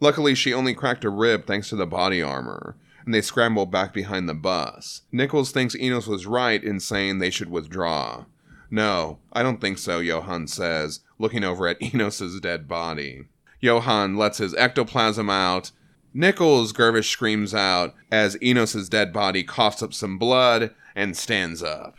Luckily, 0.00 0.34
she 0.34 0.54
only 0.54 0.74
cracked 0.74 1.04
a 1.04 1.10
rib 1.10 1.46
thanks 1.46 1.68
to 1.68 1.76
the 1.76 1.86
body 1.86 2.22
armor, 2.22 2.76
and 3.08 3.14
they 3.14 3.22
scramble 3.22 3.64
back 3.64 3.94
behind 3.94 4.28
the 4.28 4.34
bus. 4.34 5.00
Nichols 5.10 5.50
thinks 5.50 5.74
Enos 5.74 6.06
was 6.06 6.26
right 6.26 6.62
in 6.62 6.78
saying 6.78 7.18
they 7.18 7.30
should 7.30 7.48
withdraw. 7.48 8.26
No, 8.70 9.18
I 9.32 9.42
don't 9.42 9.62
think 9.62 9.78
so, 9.78 9.98
Johann 9.98 10.46
says, 10.46 11.00
looking 11.18 11.42
over 11.42 11.66
at 11.66 11.78
Enos's 11.82 12.38
dead 12.38 12.68
body. 12.68 13.22
Johann 13.60 14.18
lets 14.18 14.36
his 14.36 14.54
ectoplasm 14.56 15.30
out. 15.30 15.70
Nichols, 16.12 16.74
Gervish 16.74 17.08
screams 17.08 17.54
out 17.54 17.94
as 18.12 18.36
Enos's 18.42 18.90
dead 18.90 19.10
body 19.10 19.42
coughs 19.42 19.82
up 19.82 19.94
some 19.94 20.18
blood 20.18 20.74
and 20.94 21.16
stands 21.16 21.62
up. 21.62 21.94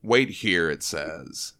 Wait 0.00 0.28
here, 0.30 0.70
it 0.70 0.84
says. 0.84 1.54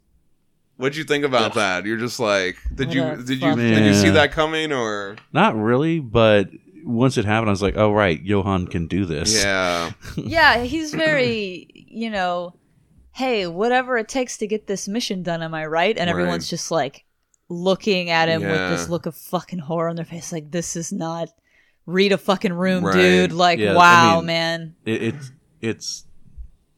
What'd 0.76 0.94
you 0.96 1.03
think 1.03 1.24
about 1.24 1.55
that? 1.55 1.86
You're 1.86 1.98
just 1.98 2.20
like, 2.20 2.57
did 2.72 2.86
What 2.86 2.94
you 2.94 3.03
did 3.24 3.42
you 3.42 3.57
did 3.57 3.84
you 3.84 3.94
see 3.94 4.11
that 4.11 4.30
coming 4.30 4.70
or 4.70 5.16
Not 5.32 5.57
really, 5.57 5.98
but 5.98 6.50
once 6.85 7.16
it 7.18 7.24
happened, 7.24 7.49
I 7.49 7.53
was 7.53 7.62
like, 7.62 7.76
"Oh 7.76 7.93
right, 7.93 8.20
Johann 8.22 8.66
can 8.66 8.87
do 8.87 9.05
this." 9.05 9.43
yeah 9.43 9.93
yeah, 10.16 10.62
he's 10.64 10.93
very, 10.95 11.66
you 11.74 12.11
know, 12.11 12.55
hey, 13.12 13.47
whatever 13.47 13.97
it 13.99 14.09
takes 14.09 14.39
to 14.39 14.47
get 14.47 14.66
this 14.66 14.89
mission 14.89 15.22
done, 15.22 15.43
am 15.43 15.55
I 15.55 15.66
right? 15.66 15.97
And 15.97 16.09
everyone's 16.11 16.45
Right. 16.47 16.51
just 16.51 16.70
like 16.70 17.05
looking 17.49 18.11
at 18.11 18.28
him 18.28 18.43
Yeah. 18.43 18.51
with 18.70 18.78
this 18.78 18.89
look 18.89 19.07
of 19.07 19.14
fucking 19.16 19.59
horror 19.59 19.89
on 19.89 19.97
their 19.97 20.05
face, 20.05 20.33
like 20.33 20.51
this 20.51 20.76
is 20.76 20.93
not 20.93 21.28
read 21.87 22.12
a 22.12 22.18
fucking 22.18 22.53
room, 22.53 22.85
Right. 22.85 22.95
dude. 22.95 23.33
Like, 23.33 23.59
Yeah, 23.59 23.72
I 23.72 23.76
wow, 23.76 24.16
mean- 24.18 24.26
man. 24.26 24.74
It, 24.87 25.03
it's 25.03 25.33
it's 25.61 26.05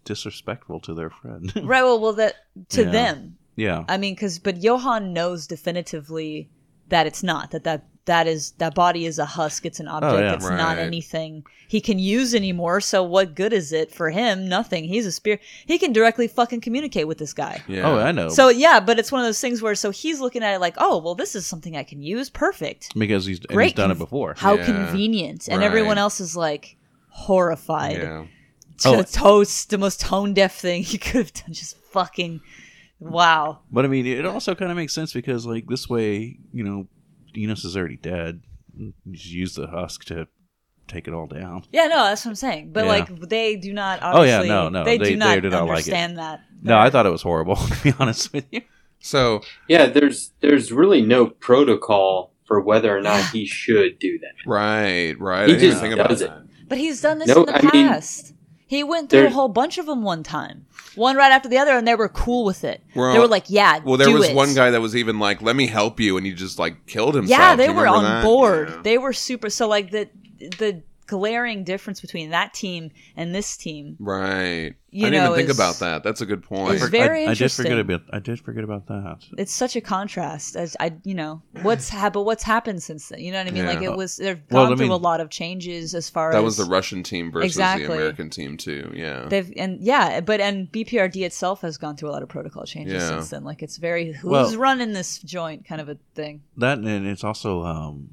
disrespectful 0.05 0.81
to 0.81 0.95
their 0.95 1.11
friend. 1.11 1.53
Right. 1.65 1.83
Well, 1.83 2.01
well, 2.01 2.13
that 2.15 2.35
to 2.71 2.83
Yeah. 2.85 2.91
them. 2.91 3.39
yeah, 3.57 3.85
I 3.89 3.97
mean, 3.97 4.15
because 4.15 4.39
but 4.39 4.63
Johann 4.63 5.13
knows 5.13 5.47
definitively 5.47 6.51
that 6.89 7.07
it's 7.07 7.23
not 7.23 7.51
that 7.53 7.65
that 7.65 7.87
that 8.07 8.27
is 8.27 8.53
that 8.59 8.75
body 8.75 9.07
is 9.07 9.19
a 9.19 9.25
husk. 9.25 9.65
It's 9.67 9.81
an 9.81 9.89
oh, 9.89 9.93
object. 9.93 10.13
Oh, 10.15 10.19
yeah. 10.21 10.35
It's 10.35 10.45
not 10.49 10.79
anything 10.79 11.45
he 11.69 11.81
can 11.81 11.99
use 11.99 12.35
anymore. 12.35 12.81
So 12.81 13.03
what 13.03 13.35
good 13.35 13.53
is 13.53 13.73
it 13.73 13.91
for 13.93 14.11
him? 14.11 14.49
Nothing. 14.49 14.85
He's 14.85 15.07
a 15.07 15.13
spirit. 15.13 15.41
He 15.67 15.79
can 15.79 15.93
directly 15.93 16.29
fucking 16.29 16.61
communicate 16.61 17.09
with 17.09 17.19
this 17.19 17.33
guy. 17.33 17.63
yeah 17.67 17.89
Oh, 17.89 17.99
I 17.99 18.13
know. 18.13 18.29
So 18.29 18.49
yeah, 18.49 18.81
but 18.81 18.99
it's 18.99 19.11
one 19.11 19.23
of 19.23 19.27
those 19.27 19.41
things 19.41 19.63
where 19.63 19.75
so 19.75 19.91
he's 19.91 20.21
looking 20.21 20.43
at 20.43 20.55
it 20.55 20.61
like, 20.61 20.75
oh 20.79 20.99
well, 20.99 21.15
this 21.15 21.35
is 21.35 21.47
something 21.47 21.77
I 21.77 21.83
can 21.83 22.03
use. 22.03 22.29
Perfect. 22.31 22.93
because 22.97 23.25
he's, 23.27 23.41
Great. 23.41 23.65
he's 23.67 23.73
done 23.75 23.91
it 23.91 23.99
before. 23.99 24.35
How 24.37 24.55
Yeah. 24.55 24.65
convenient. 24.67 25.49
And 25.49 25.61
Right. 25.61 25.67
everyone 25.67 25.99
else 25.99 26.21
is 26.21 26.37
like 26.37 26.77
horrified. 27.09 27.97
yeah 27.99 28.27
To 28.81 28.89
Oh. 28.99 29.03
toast 29.03 29.71
the 29.71 29.79
most 29.79 30.01
tone 30.01 30.35
deaf 30.35 30.55
thing 30.59 30.83
he 30.83 30.99
could 30.99 31.17
have 31.17 31.33
done. 31.33 31.53
Just 31.53 31.77
fucking 31.93 32.41
wow. 33.01 33.61
But 33.71 33.85
I 33.85 33.89
mean, 33.89 34.07
it 34.07 34.27
also 34.27 34.55
kind 34.55 34.71
of 34.71 34.77
makes 34.77 34.93
sense 34.93 35.13
because, 35.13 35.47
like, 35.47 35.67
this 35.69 35.89
way, 35.89 36.39
you 36.53 36.65
know, 36.65 36.87
Enos 37.37 37.65
is 37.65 37.77
already 37.77 37.97
dead. 37.97 38.43
You 38.77 38.93
just 39.13 39.27
use 39.31 39.55
the 39.55 39.67
husk 39.67 40.05
to 40.07 40.27
take 40.89 41.09
it 41.09 41.15
all 41.15 41.27
down. 41.27 41.65
Yeah, 41.73 41.87
no, 41.87 42.05
that's 42.05 42.25
what 42.25 42.31
I'm 42.31 42.35
saying. 42.37 42.73
But 42.73 42.85
Yeah. 42.85 42.91
like 42.91 43.21
they 43.29 43.57
do 43.57 43.73
not 43.73 44.01
Oh, 44.03 44.23
yeah, 44.23 44.43
no, 44.43 44.69
no, 44.69 44.85
they, 44.85 44.99
they- 44.99 45.11
do 45.11 45.17
not 45.17 45.35
they 45.37 45.41
did 45.41 45.53
not 45.53 45.63
like 45.63 45.69
it. 45.87 45.93
understand 45.93 46.19
that. 46.19 46.41
No, 46.63 46.79
I 46.79 46.91
thought 46.91 47.07
it 47.07 47.11
was 47.11 47.23
horrible. 47.23 47.57
To 47.69 47.83
be 47.83 47.93
honest 47.99 48.33
with 48.33 48.47
you. 48.51 48.63
so 49.01 49.41
Yeah, 49.69 49.87
there's 49.87 50.33
there's 50.41 50.73
really 50.73 51.03
no 51.03 51.27
protocol 51.27 52.33
for 52.45 52.61
whether 52.61 52.95
or 52.97 53.01
not 53.01 53.31
he 53.31 53.47
should 53.61 53.99
do 53.99 54.19
that. 54.19 54.35
right 54.47 55.19
right 55.19 55.49
He 55.49 55.55
I 55.55 55.59
didn't 55.59 55.71
just 55.71 55.81
think 55.81 55.95
about 55.95 56.11
does 56.11 56.21
it. 56.23 56.29
that 56.31 56.43
But 56.69 56.79
he's 56.79 57.01
done 57.01 57.19
this 57.19 57.29
No, 57.29 57.41
in 57.45 57.47
the 57.47 57.57
I 57.57 57.63
mean, 57.63 57.89
past. 57.89 58.34
He 58.67 58.83
went 58.83 59.11
through 59.11 59.27
a 59.27 59.31
whole 59.31 59.49
bunch 59.49 59.79
of 59.79 59.87
them 59.87 60.03
one 60.03 60.23
time. 60.23 60.67
One 60.95 61.17
right 61.17 61.33
after 61.33 61.49
the 61.49 61.59
other 61.59 61.73
and 61.73 61.87
they 61.87 61.95
were 61.97 62.09
cool 62.09 62.45
with 62.45 62.63
it. 62.65 62.81
Well, 62.95 63.13
they 63.13 63.19
were 63.19 63.27
like, 63.29 63.47
"Yeah, 63.49 63.81
well 63.85 63.97
there 63.97 64.07
do 64.09 64.15
was 64.15 64.29
it. 64.29 64.35
one 64.37 64.55
guy 64.55 64.71
that 64.71 64.81
was 64.81 64.95
even 64.95 65.19
like 65.19 65.43
let 65.43 65.57
me 65.57 65.67
help 65.67 65.99
you 66.01 66.17
and 66.17 66.25
he 66.25 66.33
just 66.33 66.59
like 66.59 66.87
killed 66.87 67.15
himself 67.15 67.39
Yeah, 67.39 67.57
they 67.57 67.65
you 67.67 67.73
were 67.73 67.83
remember 67.83 67.97
on 67.99 68.05
that? 68.05 68.23
board. 68.25 68.69
Yeah. 68.71 68.83
They 68.83 68.99
were 68.99 69.13
super 69.13 69.51
so 69.51 69.67
like 69.69 69.91
the 69.91 70.09
the 70.39 70.83
glaring 71.07 71.65
difference 71.65 72.01
between 72.01 72.31
that 72.31 72.55
team 72.55 72.91
and 73.17 73.35
this 73.35 73.57
team. 73.57 73.97
right 73.99 74.75
You 74.91 75.07
I 75.07 75.11
didn't 75.11 75.13
know, 75.25 75.25
even 75.33 75.37
think 75.37 75.51
is- 75.51 75.57
about 75.57 75.77
that 75.81 76.03
that's 76.03 76.21
a 76.21 76.27
good 76.27 76.43
point 76.43 76.75
is 76.75 76.89
very 76.89 77.27
I, 77.27 77.31
I 77.33 77.35
did 77.35 77.53
forget 77.53 77.79
about. 77.79 78.03
I 78.13 78.19
did 78.21 78.41
forget 78.41 78.65
about 78.65 78.87
that. 78.87 79.19
it's 79.37 79.53
such 79.53 79.77
a 79.77 79.81
contrast 79.81 80.57
as 80.57 80.77
I 80.81 80.95
you 81.05 81.15
know 81.15 81.43
what's 81.63 81.89
happened 81.89 82.25
what's 82.25 82.43
happened 82.43 82.83
since 82.83 83.09
then 83.09 83.21
you 83.21 83.33
know 83.33 83.39
what 83.39 83.47
I 83.49 83.51
mean 83.51 83.67
like 83.67 83.83
it 83.83 83.97
was 83.97 84.17
they've 84.17 84.41
Well, 84.51 84.65
gone 84.65 84.73
I 84.73 84.77
through 84.77 84.87
mean- 84.87 84.93
a 84.93 84.97
lot 84.97 85.21
of 85.21 85.31
changes 85.31 85.95
as 85.95 86.09
far 86.09 86.31
that 86.33 86.39
as 86.39 86.41
that 86.41 86.45
was 86.45 86.57
the 86.57 86.65
Russian 86.65 87.03
team 87.03 87.31
versus 87.33 87.53
Exactly. 87.53 87.87
the 87.87 87.93
American 87.95 88.31
team 88.31 88.57
too 88.57 88.93
yeah 88.95 89.27
they've 89.29 89.53
and 89.57 89.81
yeah 89.83 90.21
but 90.21 90.41
and 90.41 90.71
BPRD 90.73 91.25
itself 91.27 91.61
has 91.63 91.77
gone 91.77 91.97
through 91.97 92.11
a 92.11 92.13
lot 92.13 92.23
of 92.23 92.29
protocol 92.29 92.65
changes 92.65 93.03
Yeah. 93.03 93.09
since 93.09 93.31
then 93.31 93.45
like 93.45 93.63
it's 93.63 93.77
very 93.77 94.13
who's 94.13 94.31
Well- 94.31 94.57
running 94.57 94.93
this 94.93 95.19
joint 95.19 95.67
kind 95.67 95.81
of 95.81 95.89
a 95.89 95.99
thing 96.15 96.43
That 96.57 96.79
and 96.79 97.07
it's 97.07 97.25
also. 97.25 97.63
um 97.65 98.11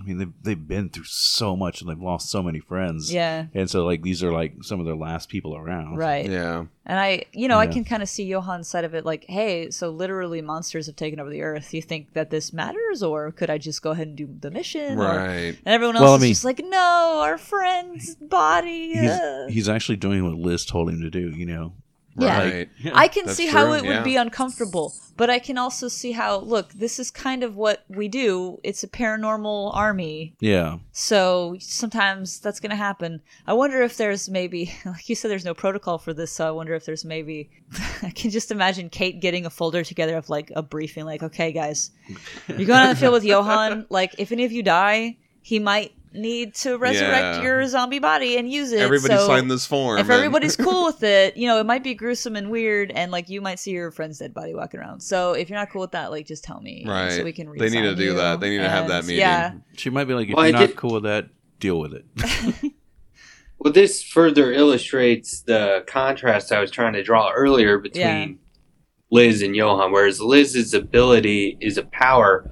I 0.00 0.02
mean, 0.02 0.18
they've 0.18 0.32
they've 0.42 0.68
been 0.68 0.88
through 0.88 1.04
so 1.04 1.54
much 1.54 1.80
and 1.80 1.88
they've 1.88 2.02
lost 2.02 2.28
so 2.28 2.42
many 2.42 2.58
friends. 2.58 3.12
yeah 3.12 3.46
And 3.54 3.70
so, 3.70 3.84
like, 3.84 4.02
these 4.02 4.24
are 4.24 4.32
like 4.32 4.54
some 4.62 4.80
of 4.80 4.86
their 4.86 4.96
last 4.96 5.28
people 5.28 5.56
around. 5.56 5.96
right 5.98 6.28
yeah 6.28 6.64
and 6.86 6.98
I 7.00 7.24
you 7.32 7.46
know 7.48 7.58
I 7.58 7.66
can 7.68 7.84
kind 7.84 8.02
of 8.02 8.08
see 8.08 8.28
Johann's 8.28 8.66
side 8.68 8.84
of 8.84 8.92
it 8.94 9.04
like 9.06 9.24
hey 9.28 9.70
so 9.70 9.90
literally 9.90 10.42
monsters 10.42 10.86
have 10.86 10.96
taken 10.96 11.20
over 11.20 11.30
the 11.30 11.42
earth 11.42 11.72
you 11.72 11.80
think 11.80 12.12
that 12.14 12.30
this 12.30 12.52
matters 12.52 13.02
or 13.02 13.30
could 13.30 13.50
I 13.50 13.56
just 13.58 13.82
go 13.82 13.92
ahead 13.92 14.08
and 14.08 14.16
do 14.16 14.28
the 14.40 14.50
mission 14.50 14.98
Or- 14.98 15.04
right 15.16 15.56
and 15.64 15.74
everyone 15.74 15.96
else 15.96 16.02
Well, 16.02 16.12
I 16.12 16.16
is 16.16 16.22
mean- 16.22 16.30
just 16.32 16.44
like 16.44 16.60
no 16.64 17.20
our 17.22 17.38
friend's 17.38 18.16
body 18.16 18.94
He's 18.94 19.10
uh." 19.10 19.46
he's 19.48 19.68
actually 19.68 19.96
doing 19.96 20.24
what 20.24 20.34
Liz 20.34 20.64
told 20.66 20.88
him 20.90 21.00
to 21.02 21.10
do. 21.10 21.30
You 21.30 21.46
know. 21.46 21.72
Yeah. 22.16 22.38
right 22.38 22.68
I 22.94 23.08
can 23.08 23.26
That's 23.26 23.36
see 23.36 23.46
how 23.46 23.64
true, 23.64 23.74
it 23.74 23.84
would 23.84 24.04
be 24.04 24.16
uncomfortable, 24.16 24.94
but 25.16 25.30
I 25.30 25.38
can 25.38 25.58
also 25.58 25.88
see 25.88 26.12
how 26.12 26.38
look, 26.38 26.72
this 26.72 26.98
is 26.98 27.10
kind 27.10 27.42
of 27.42 27.56
what 27.56 27.84
we 27.88 28.08
do. 28.08 28.60
It's 28.62 28.84
a 28.84 28.88
paranormal 28.88 29.74
army. 29.74 30.34
Yeah. 30.40 30.78
So 30.92 31.56
sometimes 31.58 32.38
that's 32.40 32.60
going 32.60 32.70
to 32.70 32.76
happen. 32.76 33.20
I 33.46 33.52
wonder 33.54 33.82
if 33.82 33.96
there's 33.96 34.28
maybe 34.28 34.72
like 34.84 35.08
you 35.08 35.14
said 35.14 35.30
there's 35.30 35.44
no 35.44 35.54
protocol 35.54 35.98
for 35.98 36.14
this, 36.14 36.30
so 36.30 36.46
I 36.46 36.50
wonder 36.50 36.74
if 36.74 36.84
there's 36.86 37.04
maybe 37.04 37.50
I 38.02 38.10
can 38.10 38.30
just 38.30 38.50
imagine 38.50 38.90
Kate 38.90 39.20
getting 39.20 39.46
a 39.46 39.50
folder 39.50 39.82
together 39.82 40.16
of 40.16 40.28
like 40.28 40.52
a 40.54 40.62
briefing 40.62 41.04
like, 41.04 41.22
"Okay, 41.22 41.52
guys. 41.52 41.90
You're 42.48 42.66
going 42.66 42.80
on 42.80 42.88
the 42.90 42.96
field 42.96 43.12
with 43.12 43.24
Johann. 43.24 43.86
Like 43.90 44.14
if 44.18 44.30
any 44.30 44.44
of 44.44 44.52
you 44.52 44.62
die, 44.62 45.16
he 45.42 45.58
might 45.58 45.94
need 46.14 46.54
to 46.56 46.76
resurrect 46.78 47.38
Yeah. 47.38 47.42
your 47.42 47.66
zombie 47.66 47.98
body 47.98 48.36
and 48.36 48.50
use 48.50 48.72
it." 48.72 48.80
everybody 48.80 49.14
so 49.14 49.26
signed 49.26 49.50
this 49.50 49.66
form 49.66 49.98
if 49.98 50.04
and- 50.04 50.12
everybody's 50.12 50.56
cool 50.56 50.84
with 50.86 51.02
it, 51.02 51.36
you 51.36 51.46
know, 51.46 51.58
it 51.58 51.66
might 51.66 51.82
be 51.82 51.94
gruesome 51.94 52.36
and 52.36 52.50
weird, 52.50 52.90
and 52.92 53.10
like 53.12 53.28
you 53.28 53.40
might 53.40 53.58
see 53.58 53.72
your 53.72 53.90
friend's 53.90 54.18
dead 54.18 54.32
body 54.32 54.54
walking 54.54 54.80
around. 54.80 55.00
So 55.00 55.32
if 55.32 55.50
you're 55.50 55.58
not 55.58 55.70
cool 55.70 55.82
with 55.82 55.92
that, 55.92 56.10
like 56.10 56.26
just 56.26 56.44
tell 56.44 56.60
me, 56.60 56.84
Right. 56.86 57.12
So 57.12 57.24
we 57.24 57.32
can. 57.32 57.50
They 57.56 57.68
need 57.70 57.82
to 57.82 57.94
do 57.94 58.04
you, 58.04 58.14
that. 58.14 58.40
They 58.40 58.50
need 58.50 58.58
to 58.58 58.68
have 58.70 58.88
that 58.88 59.04
meeting. 59.04 59.18
Yeah, 59.20 59.52
She 59.76 59.90
might 59.90 60.04
be 60.04 60.14
like, 60.14 60.28
if 60.28 60.34
Well, 60.36 60.46
you're 60.46 60.52
not 60.58 60.66
did- 60.68 60.76
cool 60.76 60.94
with 60.94 61.02
that, 61.04 61.26
deal 61.58 61.78
with 61.78 61.92
it. 61.94 62.04
Well, 63.58 63.72
this 63.72 64.02
further 64.02 64.52
illustrates 64.52 65.40
the 65.40 65.84
contrast 65.86 66.52
I 66.52 66.60
was 66.60 66.70
trying 66.70 66.92
to 66.94 67.02
draw 67.02 67.30
earlier 67.32 67.78
between 67.78 68.02
Yeah. 68.02 68.28
Liz 69.10 69.40
and 69.40 69.56
Johann. 69.56 69.90
Whereas 69.90 70.20
Liz's 70.20 70.74
ability 70.74 71.56
is 71.62 71.78
a 71.78 71.84
power, 71.84 72.50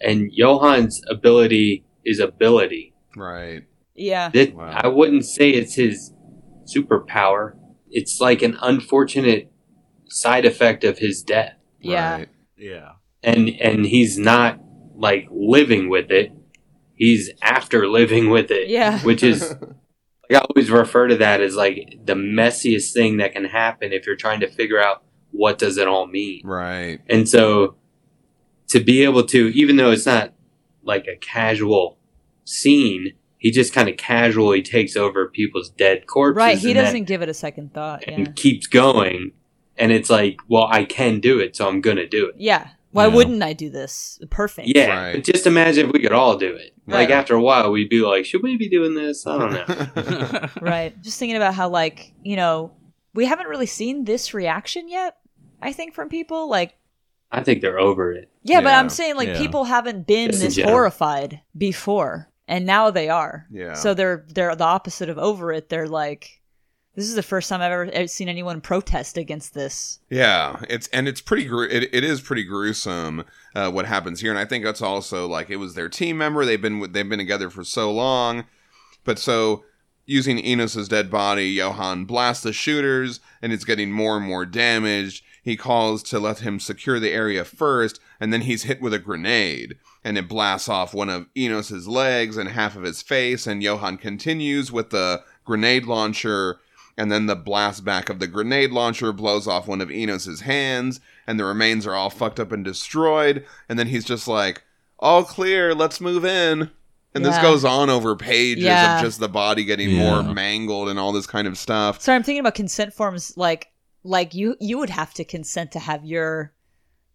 and 0.00 0.30
Johann's 0.34 1.02
ability 1.10 1.84
is 2.06 2.18
ability. 2.18 2.93
Right 3.16 3.64
yeah, 3.94 4.28
That 4.30 4.54
Wow. 4.54 4.80
I 4.82 4.88
wouldn't 4.88 5.24
say 5.24 5.50
it's 5.50 5.74
his 5.74 6.12
superpower. 6.64 7.56
It's 7.90 8.20
like 8.20 8.42
an 8.42 8.58
unfortunate 8.60 9.50
side 10.08 10.44
effect 10.44 10.84
of 10.84 10.98
his 10.98 11.22
death, 11.22 11.54
yeah, 11.80 12.16
right. 12.16 12.28
yeah. 12.56 12.92
and 13.22 13.48
and 13.48 13.86
he's 13.86 14.18
not 14.18 14.58
like 14.96 15.28
living 15.30 15.88
with 15.88 16.10
it. 16.10 16.32
He's 16.96 17.30
after 17.42 17.86
living 17.86 18.30
with 18.30 18.50
it. 18.50 18.68
Yeah. 18.68 18.98
which 19.00 19.22
is 19.22 19.50
like 20.30 20.32
I 20.32 20.38
always 20.38 20.70
refer 20.70 21.08
to 21.08 21.16
that 21.16 21.40
as 21.40 21.54
like 21.54 22.00
the 22.04 22.14
messiest 22.14 22.92
thing 22.92 23.18
that 23.18 23.32
can 23.32 23.44
happen 23.44 23.92
if 23.92 24.06
you're 24.06 24.16
trying 24.16 24.40
to 24.40 24.50
figure 24.50 24.82
out 24.82 25.04
what 25.30 25.58
does 25.58 25.76
it 25.78 25.86
all 25.86 26.06
mean. 26.06 26.42
Right. 26.44 27.00
And 27.08 27.28
so 27.28 27.76
to 28.68 28.80
be 28.80 29.04
able 29.04 29.24
to, 29.26 29.48
even 29.48 29.76
though 29.76 29.90
it's 29.90 30.06
not 30.06 30.32
like 30.82 31.06
a 31.06 31.16
casual 31.16 31.98
scene, 32.44 33.12
he 33.38 33.50
just 33.50 33.72
kind 33.74 33.88
of 33.88 33.96
casually 33.96 34.62
takes 34.62 34.96
over 34.96 35.28
people's 35.28 35.68
dead 35.70 36.06
corpses. 36.06 36.36
Right. 36.36 36.58
He 36.58 36.72
doesn't 36.72 37.04
give 37.04 37.20
it 37.22 37.28
a 37.28 37.34
second 37.34 37.74
thought. 37.74 38.04
Yeah. 38.06 38.14
and 38.14 38.36
keeps 38.36 38.66
going. 38.66 39.32
And 39.76 39.90
it's 39.92 40.08
like, 40.08 40.38
well, 40.48 40.68
I 40.70 40.84
can 40.84 41.20
do 41.20 41.40
it, 41.40 41.56
so 41.56 41.68
I'm 41.68 41.80
gonna 41.80 42.06
do 42.06 42.26
it. 42.28 42.36
Yeah. 42.38 42.68
Why 42.92 43.08
Yeah. 43.08 43.14
wouldn't 43.14 43.42
I 43.42 43.54
do 43.54 43.70
this? 43.70 44.20
Perfect. 44.30 44.68
Yeah, 44.74 44.86
Right. 45.06 45.12
but 45.14 45.24
just 45.24 45.46
imagine 45.48 45.86
if 45.88 45.92
we 45.92 45.98
could 46.00 46.12
all 46.12 46.36
do 46.36 46.54
it. 46.54 46.72
Like 46.86 47.10
after 47.10 47.34
a 47.34 47.40
while, 47.40 47.72
we'd 47.72 47.88
be 47.88 48.00
like, 48.02 48.24
should 48.24 48.42
we 48.42 48.56
be 48.56 48.68
doing 48.68 48.94
this? 48.94 49.26
I 49.26 49.38
don't 49.38 49.52
know. 49.52 50.48
Right. 50.60 50.94
Just 51.02 51.18
thinking 51.18 51.36
about 51.36 51.54
how, 51.54 51.68
like, 51.68 52.12
you 52.22 52.36
know, 52.36 52.70
we 53.14 53.24
haven't 53.26 53.48
really 53.48 53.66
seen 53.66 54.04
this 54.04 54.32
reaction 54.32 54.88
yet, 54.88 55.16
I 55.60 55.72
think, 55.72 55.94
from 55.94 56.08
people. 56.08 56.48
Like, 56.48 56.76
I 57.32 57.42
think 57.42 57.62
they're 57.62 57.80
over 57.80 58.12
it. 58.12 58.30
yeah, 58.44 58.60
but 58.60 58.74
I'm 58.74 58.88
saying, 58.88 59.16
like, 59.16 59.28
Yeah. 59.28 59.38
people 59.38 59.64
haven't 59.64 60.06
been 60.06 60.30
Just 60.30 60.42
this 60.42 60.58
horrified 60.60 61.40
before, 61.56 62.28
and 62.48 62.66
now 62.66 62.90
they 62.90 63.08
are. 63.08 63.46
Yeah. 63.50 63.74
So 63.74 63.94
they're 63.94 64.24
they're 64.28 64.54
the 64.54 64.64
opposite 64.64 65.08
of 65.08 65.18
over 65.18 65.52
it. 65.52 65.68
They're 65.68 65.88
like, 65.88 66.40
this 66.94 67.08
is 67.08 67.14
the 67.14 67.22
first 67.22 67.48
time 67.48 67.60
I've 67.60 67.72
ever 67.72 68.06
seen 68.06 68.28
anyone 68.28 68.60
protest 68.60 69.16
against 69.16 69.54
this. 69.54 69.98
Yeah, 70.10 70.60
it's 70.68 70.86
and 70.88 71.08
it's 71.08 71.20
pretty 71.20 71.44
gru- 71.44 71.68
it, 71.68 71.90
it 71.92 72.04
is 72.04 72.20
pretty 72.20 72.44
gruesome 72.44 73.24
uh, 73.54 73.70
what 73.70 73.86
happens 73.86 74.20
here, 74.20 74.30
and 74.30 74.38
I 74.38 74.44
think 74.44 74.64
that's 74.64 74.82
also 74.82 75.26
like 75.26 75.50
it 75.50 75.56
was 75.56 75.74
their 75.74 75.88
team 75.88 76.18
member. 76.18 76.44
They've 76.44 76.60
been 76.60 76.92
they've 76.92 77.08
been 77.08 77.18
together 77.18 77.50
for 77.50 77.64
so 77.64 77.90
long, 77.90 78.44
but 79.04 79.18
so 79.18 79.64
using 80.06 80.38
Enos's 80.38 80.88
dead 80.88 81.10
body, 81.10 81.48
Johann 81.48 82.04
blasts 82.04 82.42
the 82.42 82.52
shooters, 82.52 83.20
and 83.40 83.52
it's 83.52 83.64
getting 83.64 83.90
more 83.90 84.16
and 84.16 84.26
more 84.26 84.44
damaged. 84.46 85.24
He 85.44 85.56
calls 85.56 86.02
to 86.04 86.18
let 86.18 86.38
him 86.40 86.58
secure 86.58 86.98
the 86.98 87.12
area 87.12 87.44
first, 87.44 88.00
and 88.18 88.32
then 88.32 88.40
he's 88.42 88.62
hit 88.62 88.80
with 88.80 88.94
a 88.94 88.98
grenade, 88.98 89.76
and 90.02 90.16
it 90.16 90.26
blasts 90.26 90.68
off 90.70 90.94
one 90.94 91.10
of 91.10 91.26
Enos's 91.36 91.86
legs 91.86 92.38
and 92.38 92.48
half 92.48 92.76
of 92.76 92.82
his 92.82 93.02
face. 93.02 93.46
And 93.46 93.62
Johann 93.62 93.98
continues 93.98 94.72
with 94.72 94.88
the 94.90 95.22
grenade 95.44 95.84
launcher 95.84 96.58
and 96.96 97.10
then 97.10 97.26
the 97.26 97.34
blast 97.36 97.84
back 97.84 98.08
of 98.08 98.20
the 98.20 98.26
grenade 98.28 98.70
launcher 98.70 99.12
blows 99.12 99.48
off 99.48 99.66
one 99.66 99.80
of 99.80 99.88
Enos's 99.90 100.42
hands, 100.42 101.00
and 101.26 101.38
the 101.40 101.44
remains 101.44 101.86
are 101.88 101.94
all 101.94 102.08
fucked 102.08 102.38
up 102.38 102.52
and 102.52 102.64
destroyed. 102.64 103.44
And 103.68 103.76
then 103.78 103.88
he's 103.88 104.04
just 104.04 104.28
like, 104.28 104.62
"All 105.00 105.24
clear, 105.24 105.74
let's 105.74 106.00
move 106.00 106.24
in." 106.24 106.70
And 107.12 107.24
this 107.24 107.36
goes 107.38 107.64
on 107.64 107.90
over 107.90 108.14
pages 108.16 108.62
Yeah. 108.64 108.96
of 108.98 109.04
just 109.04 109.18
the 109.20 109.28
body 109.28 109.64
getting 109.64 109.90
Yeah. 109.90 110.22
more 110.22 110.22
mangled 110.34 110.88
and 110.88 110.98
all 110.98 111.10
this 111.12 111.26
kind 111.26 111.46
of 111.48 111.58
stuff. 111.58 112.00
Sorry, 112.00 112.14
I'm 112.16 112.22
thinking 112.22 112.40
about 112.40 112.54
consent 112.54 112.94
forms. 112.94 113.32
Like, 113.36 113.68
like 114.04 114.34
you 114.34 114.56
you 114.60 114.78
would 114.78 114.90
have 114.90 115.12
to 115.14 115.24
consent 115.24 115.72
to 115.72 115.78
have 115.78 116.04
your 116.04 116.52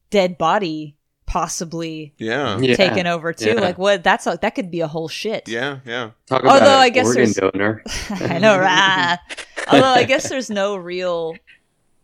dead 0.10 0.38
body 0.38 0.96
possibly 1.28 2.14
Yeah, 2.18 2.58
Yeah. 2.60 2.76
taken 2.76 3.06
over 3.06 3.32
too. 3.34 3.50
Yeah. 3.54 3.62
Like, 3.62 3.78
what? 3.78 4.04
That's 4.04 4.26
a, 4.26 4.40
that 4.42 4.56
could 4.56 4.72
be 4.72 4.82
a 4.82 4.88
whole 4.88 5.08
shit. 5.08 5.48
yeah, 5.48 5.80
yeah. 5.86 6.10
Talk 6.26 6.42
about 6.42 6.62
Although 6.62 6.78
I 6.80 6.90
guess 6.90 7.06
organ 7.06 7.32
there's- 7.32 7.36
donor. 7.54 7.84
I 8.10 8.40
know, 8.40 8.58
right? 8.58 9.20
Although 9.72 9.86
I 9.86 10.04
guess 10.06 10.28
there's 10.28 10.50
no 10.50 10.76
real, 10.76 11.36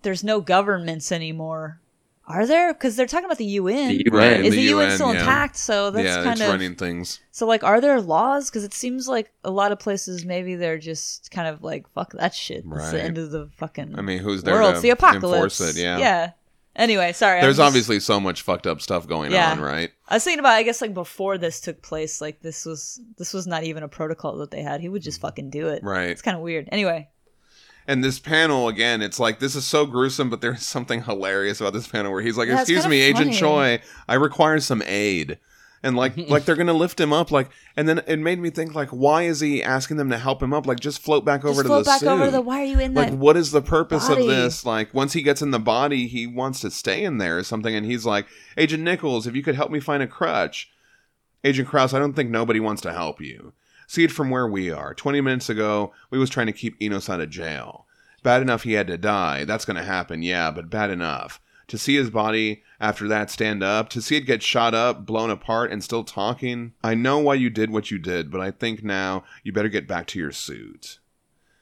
there's 0.04 0.24
no 0.24 0.40
governments 0.42 1.12
anymore. 1.12 1.80
Are 2.28 2.48
there? 2.48 2.74
Because 2.74 2.96
they're 2.96 3.06
talking 3.06 3.26
about 3.26 3.38
the 3.38 3.46
UN. 3.46 3.90
The 3.90 4.04
UN. 4.06 4.14
Right, 4.14 4.40
Is 4.46 4.52
the 4.56 4.58
the, 4.58 4.72
UN, 4.74 4.88
UN, 4.88 4.92
still 4.96 5.14
yeah. 5.14 5.20
intact? 5.20 5.58
So 5.58 5.92
that's 5.92 6.06
yeah, 6.06 6.24
kind 6.24 6.32
it's 6.32 6.42
of 6.42 6.48
running 6.50 6.76
things. 6.76 7.20
so. 7.32 7.46
Like, 7.46 7.64
are 7.64 7.80
there 7.80 8.02
laws? 8.02 8.50
Because 8.50 8.64
it 8.64 8.74
seems 8.74 9.08
like 9.08 9.32
a 9.44 9.52
lot 9.52 9.72
of 9.72 9.80
places 9.80 10.26
maybe 10.26 10.56
they're 10.56 10.80
just 10.80 11.30
kind 11.32 11.48
of 11.48 11.64
like 11.64 11.88
fuck 11.94 12.14
that 12.14 12.34
shit. 12.34 12.58
It's 12.58 12.68
Right. 12.68 12.92
the 12.92 13.04
end 13.04 13.18
of 13.18 13.32
the 13.32 13.50
fucking 13.58 13.98
I 13.98 14.02
mean, 14.02 14.20
who's 14.20 14.44
there 14.44 14.56
world. 14.56 14.70
to 14.70 14.74
It's 14.74 14.82
the 14.82 14.90
apocalypse. 14.90 15.60
enforce 15.60 15.78
it? 15.78 15.82
Yeah. 15.82 15.98
Yeah. 16.00 16.32
Anyway, 16.76 17.14
sorry. 17.14 17.40
There's 17.42 17.58
just- 17.58 17.68
obviously 17.68 18.00
so 18.00 18.20
much 18.20 18.42
fucked 18.42 18.68
up 18.68 18.82
stuff 18.82 19.08
going 19.08 19.32
Yeah. 19.32 19.52
on, 19.52 19.62
right? 19.62 19.92
I 20.10 20.16
was 20.16 20.24
thinking 20.24 20.40
about. 20.40 20.54
I 20.54 20.64
guess 20.64 20.82
like 20.82 20.94
before 20.94 21.38
this 21.38 21.62
took 21.62 21.82
place, 21.82 22.20
like 22.22 22.42
this 22.42 22.66
was 22.66 23.00
this 23.18 23.34
was 23.34 23.48
not 23.48 23.64
even 23.64 23.84
a 23.84 23.88
protocol 23.88 24.38
that 24.38 24.52
they 24.52 24.62
had. 24.62 24.82
He 24.82 24.90
would 24.90 25.02
just 25.02 25.20
mm. 25.20 25.22
fucking 25.22 25.52
do 25.52 25.68
it. 25.70 25.84
Right. 25.84 26.10
It's 26.10 26.22
kind 26.22 26.36
of 26.36 26.44
weird. 26.44 26.68
Anyway, 26.72 27.08
And 27.88 28.04
this 28.04 28.20
panel 28.20 28.68
again, 28.68 29.02
it's 29.02 29.20
like 29.20 29.40
this 29.40 29.56
is 29.56 29.66
so 29.66 29.86
gruesome, 29.86 30.30
but 30.30 30.42
there's 30.42 30.62
something 30.66 31.04
hilarious 31.04 31.62
about 31.62 31.74
this 31.74 31.88
panel 31.88 32.12
where 32.12 32.22
he's 32.22 32.38
like, 32.38 32.48
Yeah, 32.48 32.62
"Excuse 32.62 32.88
me, 32.88 33.02
Agent 33.02 33.28
funny. 33.28 33.38
Choi, 33.38 33.82
I 34.08 34.16
require 34.16 34.60
some 34.60 34.82
aid." 34.86 35.40
And 35.84 35.96
like, 35.96 36.18
like 36.30 36.46
they're 36.46 36.56
gonna 36.56 36.74
lift 36.74 37.00
him 37.00 37.14
up, 37.14 37.30
like, 37.30 37.50
and 37.78 37.88
then 37.88 38.02
it 38.08 38.18
made 38.18 38.40
me 38.40 38.50
think, 38.50 38.74
like, 38.74 38.90
why 38.90 39.24
is 39.24 39.40
he 39.40 39.62
asking 39.62 39.98
them 39.98 40.10
to 40.10 40.18
help 40.18 40.42
him 40.42 40.52
up? 40.52 40.66
Like, 40.66 40.80
just 40.80 41.00
float 41.00 41.24
back 41.24 41.46
over 41.46 41.62
just 41.62 41.62
to 41.62 41.68
float 41.68 41.86
the 41.86 41.90
back 41.90 42.00
suit. 42.00 42.10
over 42.10 42.32
the. 42.32 42.42
Why 42.42 42.62
are 42.62 42.66
you 42.66 42.80
in 42.80 42.96
like, 42.96 43.14
what 43.14 43.38
is 43.38 43.52
the 43.52 43.62
purpose 43.62 44.08
body? 44.08 44.22
of 44.22 44.28
this? 44.28 44.66
Like, 44.66 44.94
once 44.96 45.14
he 45.14 45.22
gets 45.22 45.44
in 45.44 45.52
the 45.52 45.60
body, 45.60 46.08
he 46.08 46.26
wants 46.26 46.60
to 46.62 46.72
stay 46.72 47.04
in 47.04 47.20
there 47.20 47.38
or 47.38 47.44
something. 47.44 47.76
And 47.76 47.86
he's 47.86 48.06
like, 48.06 48.26
Agent 48.58 48.82
Nichols, 48.82 49.28
if 49.28 49.36
you 49.36 49.44
could 49.44 49.56
help 49.56 49.70
me 49.70 49.80
find 49.80 50.02
a 50.02 50.08
crutch. 50.08 50.72
Agent 51.44 51.68
Kraus, 51.68 51.94
I 51.94 52.00
don't 52.00 52.14
think 52.14 52.32
nobody 52.32 52.60
wants 52.60 52.82
to 52.82 52.92
help 52.92 53.22
you. 53.22 53.54
See 53.88 54.04
it 54.04 54.12
from 54.12 54.30
where 54.30 54.48
we 54.48 54.72
are. 54.72 54.94
20 54.94 55.22
minutes 55.22 55.50
ago, 55.50 55.94
we 56.10 56.18
was 56.18 56.30
trying 56.30 56.48
to 56.48 56.54
keep 56.54 56.82
Enos 56.82 57.10
out 57.10 57.22
of 57.22 57.30
jail. 57.30 57.86
Bad 58.24 58.42
enough 58.42 58.64
he 58.64 58.74
had 58.74 58.88
to 58.88 58.98
die. 58.98 59.46
That's 59.46 59.66
going 59.66 59.78
to 59.78 59.84
happen, 59.84 60.24
yeah, 60.24 60.52
but 60.52 60.70
bad 60.70 60.90
enough. 60.90 61.40
To 61.68 61.78
see 61.78 61.96
his 61.96 62.10
body 62.10 62.64
after 62.80 63.08
that 63.08 63.32
stand 63.32 63.64
up, 63.64 63.90
to 63.90 64.02
see 64.02 64.18
it 64.18 64.22
get 64.22 64.44
shot 64.44 64.74
up, 64.74 65.06
blown 65.06 65.30
apart, 65.30 65.72
and 65.72 65.84
still 65.84 66.04
talking. 66.04 66.74
I 66.84 66.96
know 66.96 67.20
why 67.20 67.36
you 67.36 67.50
did 67.50 67.72
what 67.72 67.92
you 67.92 67.98
did, 67.98 68.32
but 68.32 68.42
I 68.42 68.52
think 68.52 68.84
now 68.84 69.24
you 69.44 69.52
better 69.52 69.70
get 69.70 69.88
back 69.88 70.08
to 70.08 70.20
your 70.20 70.32
suit. 70.32 71.00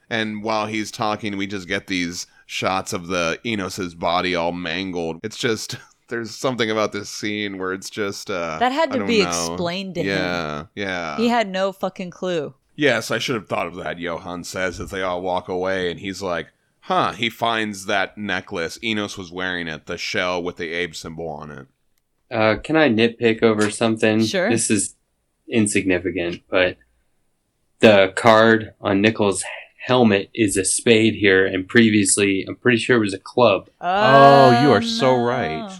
And 0.09 0.43
while 0.43 0.67
he's 0.67 0.91
talking, 0.91 1.37
we 1.37 1.47
just 1.47 1.67
get 1.67 1.87
these 1.87 2.27
shots 2.45 2.93
of 2.93 3.07
the 3.07 3.39
Enos's 3.45 3.95
body 3.95 4.35
all 4.35 4.51
mangled. 4.51 5.19
It's 5.23 5.37
just 5.37 5.77
there's 6.09 6.31
something 6.35 6.69
about 6.69 6.91
this 6.91 7.09
scene 7.09 7.57
where 7.57 7.73
it's 7.73 7.89
just 7.89 8.29
uh 8.29 8.57
That 8.59 8.71
had 8.71 8.91
to 8.91 9.05
be 9.05 9.21
know. 9.23 9.27
explained 9.29 9.95
to 9.95 10.01
him. 10.01 10.07
yeah, 10.07 10.65
Yeah. 10.75 11.17
he 11.17 11.27
had 11.29 11.47
no 11.49 11.71
fucking 11.71 12.11
clue. 12.11 12.53
Yes, 12.75 13.11
I 13.11 13.19
should 13.19 13.35
have 13.35 13.47
thought 13.47 13.67
of 13.67 13.75
that, 13.75 13.99
Johann 13.99 14.43
says 14.43 14.79
as 14.79 14.89
they 14.91 15.01
all 15.03 15.21
walk 15.21 15.47
away 15.47 15.91
and 15.91 15.99
he's 15.99 16.21
like, 16.23 16.47
"Huh, 16.81 17.11
he 17.11 17.29
finds 17.29 17.85
that 17.85 18.17
necklace. 18.17 18.79
Enos 18.83 19.17
was 19.17 19.31
wearing 19.31 19.67
it, 19.67 19.85
the 19.85 19.97
shell 19.97 20.41
with 20.41 20.57
the 20.57 20.71
Abe 20.73 20.95
symbol 20.95 21.27
on 21.27 21.51
it." 21.51 21.67
Uh, 22.31 22.55
can 22.57 22.75
I 22.75 22.89
nitpick 22.89 23.43
over 23.43 23.69
something? 23.69 24.23
Sure. 24.23 24.49
This 24.49 24.71
is 24.71 24.95
insignificant, 25.47 26.41
but 26.49 26.77
the 27.79 28.11
card 28.15 28.73
on 28.81 29.01
Nichols' 29.01 29.43
helmet 29.85 30.29
is 30.33 30.57
a 30.57 30.65
spade 30.65 31.13
here, 31.15 31.45
and 31.45 31.67
previously, 31.67 32.43
I'm 32.47 32.55
pretty 32.55 32.77
sure 32.77 32.95
it 32.97 33.01
was 33.01 33.13
a 33.13 33.19
club. 33.19 33.69
Oh, 33.81 34.63
you 34.63 34.71
are 34.71 34.81
so 34.81 35.15
right. 35.15 35.79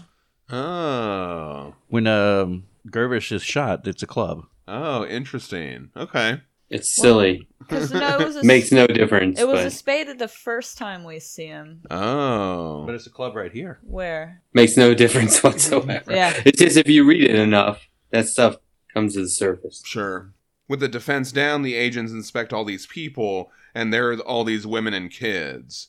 Oh. 0.54 1.74
When 1.88 2.06
um, 2.06 2.64
Gervish 2.88 3.32
is 3.32 3.42
shot, 3.42 3.86
it's 3.86 4.02
a 4.02 4.06
club. 4.06 4.44
Oh, 4.68 5.04
interesting. 5.06 5.90
Okay. 5.96 6.40
It's 6.70 6.90
silly. 6.90 7.46
'Cause, 7.68 7.92
no, 7.92 8.18
it 8.18 8.24
was 8.24 8.36
a 8.36 8.44
Makes 8.44 8.72
no 8.72 8.86
difference. 8.86 9.38
It 9.38 9.46
was 9.48 9.60
but 9.60 9.66
a 9.66 9.70
spade 9.70 10.18
the 10.18 10.28
first 10.28 10.78
time 10.78 11.04
we 11.04 11.18
see 11.18 11.46
him. 11.46 11.82
Oh. 11.90 12.84
But 12.86 12.94
it's 12.94 13.06
a 13.06 13.10
club 13.10 13.34
right 13.36 13.52
here. 13.52 13.78
Where? 13.82 14.42
makes 14.52 14.76
no 14.76 14.94
difference 14.94 15.42
whatsoever. 15.42 16.12
Yeah. 16.12 16.40
It's 16.44 16.58
just 16.58 16.76
if 16.76 16.88
you 16.88 17.06
read 17.06 17.24
it 17.24 17.34
enough, 17.36 17.88
that 18.10 18.28
stuff 18.28 18.56
comes 18.92 19.14
to 19.14 19.22
the 19.22 19.28
surface. 19.28 19.82
Sure. 19.84 20.32
With 20.68 20.80
the 20.80 20.88
defense 20.88 21.32
down, 21.32 21.62
the 21.62 21.74
agents 21.74 22.12
inspect 22.12 22.52
all 22.52 22.64
these 22.64 22.86
people, 22.86 23.50
and 23.74 23.92
there 23.92 24.10
are 24.12 24.18
all 24.20 24.44
these 24.44 24.66
women 24.66 24.94
and 24.94 25.10
kids. 25.10 25.88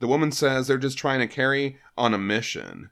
The 0.00 0.06
woman 0.06 0.32
says 0.32 0.66
they're 0.66 0.78
just 0.78 0.98
trying 0.98 1.20
to 1.20 1.26
carry 1.26 1.78
on 1.96 2.12
a 2.12 2.18
mission. 2.18 2.90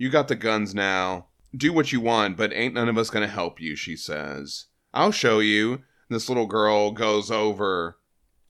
You 0.00 0.08
got 0.08 0.28
the 0.28 0.34
guns 0.34 0.74
now. 0.74 1.26
Do 1.54 1.74
what 1.74 1.92
you 1.92 2.00
want, 2.00 2.38
but 2.38 2.54
ain't 2.54 2.72
none 2.72 2.88
of 2.88 2.96
us 2.96 3.10
gonna 3.10 3.28
help 3.28 3.60
you, 3.60 3.76
she 3.76 3.96
says. 3.96 4.64
I'll 4.94 5.12
show 5.12 5.40
you. 5.40 5.82
This 6.08 6.30
little 6.30 6.46
girl 6.46 6.90
goes 6.90 7.30
over, 7.30 7.98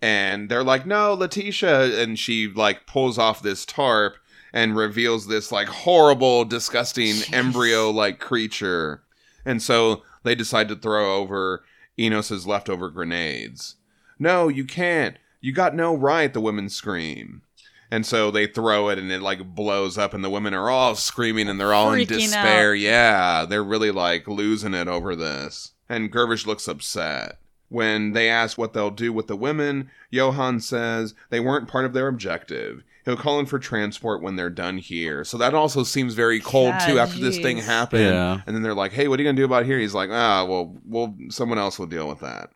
and 0.01 0.49
they're 0.49 0.63
like, 0.63 0.87
no, 0.87 1.13
Letitia. 1.13 2.01
And 2.01 2.17
she, 2.17 2.47
like, 2.47 2.87
pulls 2.87 3.19
off 3.19 3.43
this 3.43 3.67
tarp 3.67 4.15
and 4.53 4.77
reveals 4.77 5.27
this, 5.27 5.51
like, 5.51 5.67
horrible, 5.67 6.45
disgusting 6.45 7.17
embryo 7.35 7.91
like 7.91 8.21
creature. 8.21 9.03
And 9.45 9.61
so 9.61 10.05
they 10.23 10.37
decide 10.37 10.69
to 10.69 10.77
throw 10.77 11.17
over 11.17 11.65
Enos's 11.99 12.47
leftover 12.47 12.91
grenades. 12.91 13.75
No, 14.21 14.47
you 14.47 14.65
can't. 14.65 15.17
You 15.41 15.53
got 15.53 15.75
no 15.75 15.97
right, 15.97 16.33
the 16.33 16.41
women 16.41 16.69
scream. 16.69 17.43
And 17.91 18.07
so 18.07 18.31
they 18.31 18.47
throw 18.47 18.89
it 18.89 18.99
and 18.99 19.11
it 19.11 19.21
like 19.21 19.55
blows 19.55 19.99
up 19.99 20.15
and 20.15 20.23
the 20.23 20.31
women 20.31 20.55
are 20.55 20.71
all 20.71 20.95
screaming 20.95 21.49
and 21.49 21.59
they're 21.59 21.75
all 21.75 21.93
in 21.93 22.07
despair. 22.07 22.71
out. 22.71 22.79
Yeah, 22.79 23.47
they're 23.49 23.65
really 23.65 23.91
like 23.91 24.29
losing 24.29 24.75
it 24.75 24.87
over 24.87 25.17
this. 25.17 25.73
And 25.89 26.13
Gervish 26.13 26.47
looks 26.47 26.69
upset. 26.69 27.39
When 27.69 28.13
they 28.13 28.29
ask 28.29 28.59
what 28.59 28.73
they'll 28.73 28.91
do 28.91 29.13
with 29.13 29.27
the 29.29 29.37
women, 29.37 29.91
Johann 30.11 30.61
says 30.61 31.15
they 31.31 31.41
weren't 31.41 31.69
part 31.69 31.85
of 31.85 31.93
their 31.93 32.09
objective. 32.09 32.83
He'll 33.05 33.17
call 33.17 33.39
in 33.41 33.47
for 33.47 33.59
transport 33.59 34.23
when 34.23 34.37
they're 34.37 34.51
done 34.51 34.79
here. 34.79 35.25
So 35.25 35.39
that 35.39 35.55
also 35.55 35.85
seems 35.85 36.15
very 36.15 36.39
cold 36.41 36.73
God, 36.73 36.87
too 36.89 36.99
after 36.99 37.19
this 37.19 37.39
thing 37.39 37.59
happened. 37.59 38.03
Yeah. 38.03 38.41
And 38.47 38.55
then 38.55 38.63
they're 38.63 38.75
like, 38.75 38.93
"Hey, 38.93 39.09
what 39.09 39.19
are 39.19 39.23
you 39.23 39.29
gonna 39.29 39.37
do 39.37 39.45
about 39.45 39.67
here?" 39.67 39.79
He's 39.79 39.95
like, 39.95 40.11
"Ah, 40.13 40.45
well, 40.45 40.77
well, 40.85 41.17
someone 41.29 41.59
else 41.59 41.79
will 41.79 41.87
deal 41.87 42.09
with 42.09 42.21
that." 42.21 42.51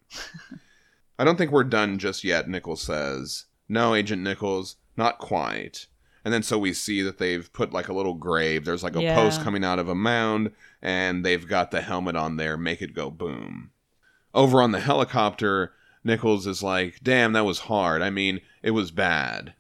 I 1.19 1.25
don't 1.25 1.37
think 1.37 1.51
we're 1.51 1.65
done 1.65 1.99
just 1.99 2.25
yet, 2.25 2.49
Nichols 2.49 2.83
says. 2.83 3.47
No, 3.69 3.95
Agent 3.95 4.23
Nichols, 4.23 4.77
not 4.97 5.19
quite. 5.19 5.87
And 6.25 6.33
then 6.33 6.43
so 6.43 6.59
we 6.59 6.73
see 6.73 7.03
that 7.03 7.19
they've 7.19 7.53
put 7.53 7.73
like 7.73 7.89
a 7.89 7.93
little 7.93 8.15
grave. 8.15 8.65
There's 8.65 8.83
like 8.83 8.97
a 8.97 9.03
Yeah. 9.03 9.15
post 9.15 9.43
coming 9.43 9.65
out 9.65 9.79
of 9.79 9.89
a 9.89 9.95
mound, 9.95 10.53
and 10.81 11.25
they've 11.25 11.47
got 11.47 11.71
the 11.71 11.83
helmet 11.83 12.17
on 12.17 12.37
there, 12.37 12.57
make 12.57 12.81
it 12.81 12.95
go 12.95 13.11
boom. 13.11 13.71
Over 14.33 14.63
on 14.63 14.73
the 14.73 14.81
helicopter, 14.81 15.73
Nichols 16.03 16.47
is 16.47 16.63
like, 16.63 17.01
damn, 17.03 17.33
that 17.33 17.45
was 17.45 17.61
hard. 17.61 18.03
I 18.03 18.11
mean, 18.11 18.41
it 18.63 18.73
was 18.73 18.91
bad. 18.91 19.55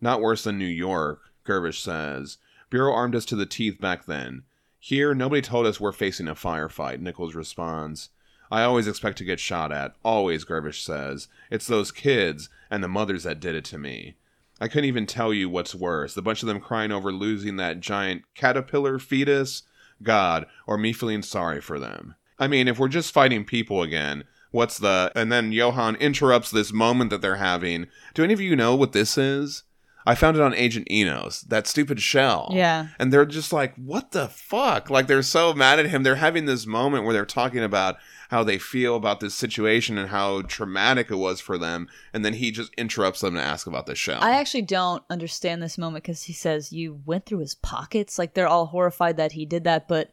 Not 0.00 0.20
worse 0.20 0.44
than 0.44 0.58
New 0.58 0.64
York, 0.66 1.20
Gervish 1.44 1.80
says. 1.80 2.38
Bureau 2.70 2.92
armed 2.92 3.14
us 3.16 3.24
to 3.26 3.36
the 3.36 3.46
teeth 3.46 3.80
back 3.80 4.06
then. 4.06 4.42
Here, 4.78 5.14
nobody 5.14 5.42
told 5.42 5.66
us 5.66 5.80
we're 5.80 5.92
facing 5.92 6.26
a 6.28 6.34
firefight, 6.34 7.00
Nichols 7.00 7.34
responds. 7.34 8.10
I 8.50 8.62
always 8.62 8.88
expect 8.88 9.18
to 9.18 9.24
get 9.24 9.38
shot 9.38 9.70
at. 9.72 9.94
Always, 10.02 10.44
Gervish 10.44 10.82
says. 10.82 11.28
It's 11.50 11.66
those 11.66 11.92
kids 11.92 12.48
and 12.70 12.82
the 12.82 12.88
mothers 12.88 13.22
that 13.24 13.40
did 13.40 13.54
it 13.54 13.64
to 13.66 13.78
me. 13.78 14.16
I 14.60 14.68
couldn't 14.68 14.84
even 14.84 15.06
tell 15.06 15.32
you 15.32 15.48
what's 15.48 15.74
worse. 15.74 16.14
The 16.14 16.22
bunch 16.22 16.42
of 16.42 16.46
them 16.46 16.60
crying 16.60 16.92
over 16.92 17.12
losing 17.12 17.56
that 17.56 17.80
giant 17.80 18.22
caterpillar 18.34 18.98
fetus, 18.98 19.62
God, 20.02 20.46
or 20.66 20.76
me 20.76 20.92
feeling 20.92 21.22
sorry 21.22 21.60
for 21.60 21.78
them. 21.78 22.14
I 22.38 22.46
mean, 22.46 22.68
if 22.68 22.78
we're 22.78 22.88
just 22.88 23.12
fighting 23.12 23.44
people 23.44 23.82
again, 23.82 24.24
what's 24.50 24.78
the. 24.78 25.12
And 25.14 25.32
then 25.32 25.52
Johann 25.52 25.96
interrupts 25.96 26.50
this 26.50 26.72
moment 26.72 27.10
that 27.10 27.22
they're 27.22 27.36
having. 27.36 27.86
Do 28.14 28.22
any 28.22 28.32
of 28.32 28.40
you 28.40 28.54
know 28.56 28.74
what 28.74 28.92
this 28.92 29.16
is? 29.16 29.62
I 30.06 30.14
found 30.14 30.36
it 30.36 30.42
on 30.42 30.54
Agent 30.54 30.90
Enos, 30.90 31.42
that 31.42 31.66
stupid 31.66 32.00
shell. 32.00 32.50
Yeah. 32.54 32.88
And 32.98 33.12
they're 33.12 33.26
just 33.26 33.52
like, 33.52 33.74
what 33.76 34.12
the 34.12 34.28
fuck? 34.28 34.88
Like, 34.88 35.06
they're 35.06 35.22
so 35.22 35.52
mad 35.52 35.78
at 35.78 35.86
him. 35.86 36.02
They're 36.02 36.14
having 36.16 36.46
this 36.46 36.66
moment 36.66 37.04
where 37.04 37.12
they're 37.12 37.26
talking 37.26 37.62
about 37.62 37.96
how 38.30 38.44
they 38.44 38.58
feel 38.58 38.94
about 38.94 39.18
this 39.18 39.34
situation 39.34 39.98
and 39.98 40.08
how 40.08 40.40
traumatic 40.42 41.10
it 41.10 41.16
was 41.16 41.40
for 41.40 41.58
them. 41.58 41.88
And 42.12 42.24
then 42.24 42.34
he 42.34 42.52
just 42.52 42.72
interrupts 42.74 43.22
them 43.22 43.34
to 43.34 43.42
ask 43.42 43.66
about 43.66 43.86
the 43.86 43.96
shell. 43.96 44.22
I 44.22 44.36
actually 44.36 44.62
don't 44.62 45.02
understand 45.10 45.60
this 45.60 45.76
moment 45.76 46.04
because 46.04 46.22
he 46.22 46.32
says 46.32 46.72
you 46.72 47.00
went 47.04 47.26
through 47.26 47.40
his 47.40 47.56
pockets. 47.56 48.20
Like 48.20 48.34
they're 48.34 48.46
all 48.46 48.66
horrified 48.66 49.16
that 49.16 49.32
he 49.32 49.44
did 49.44 49.64
that, 49.64 49.88
but 49.88 50.12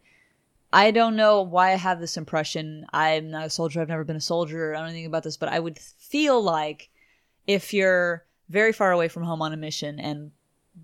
I 0.73 0.89
don't 0.89 1.15
know 1.15 1.43
why 1.43 1.73
I 1.73 1.75
have 1.75 1.99
this 1.99 2.17
impression. 2.17 2.87
I'm 2.91 3.29
not 3.29 3.45
a 3.45 3.49
soldier. 3.51 3.81
I've 3.81 3.87
never 3.87 4.03
been 4.03 4.15
a 4.15 4.21
soldier. 4.21 4.73
I 4.73 4.77
don't 4.77 4.85
know 4.85 4.89
anything 4.89 5.05
about 5.05 5.21
this, 5.21 5.37
but 5.37 5.49
I 5.49 5.59
would 5.59 5.77
feel 5.77 6.41
like 6.41 6.89
if 7.45 7.71
you're 7.71 8.25
very 8.49 8.73
far 8.73 8.91
away 8.91 9.09
from 9.09 9.23
home 9.23 9.43
on 9.43 9.53
a 9.53 9.57
mission 9.57 9.99
and 9.99 10.31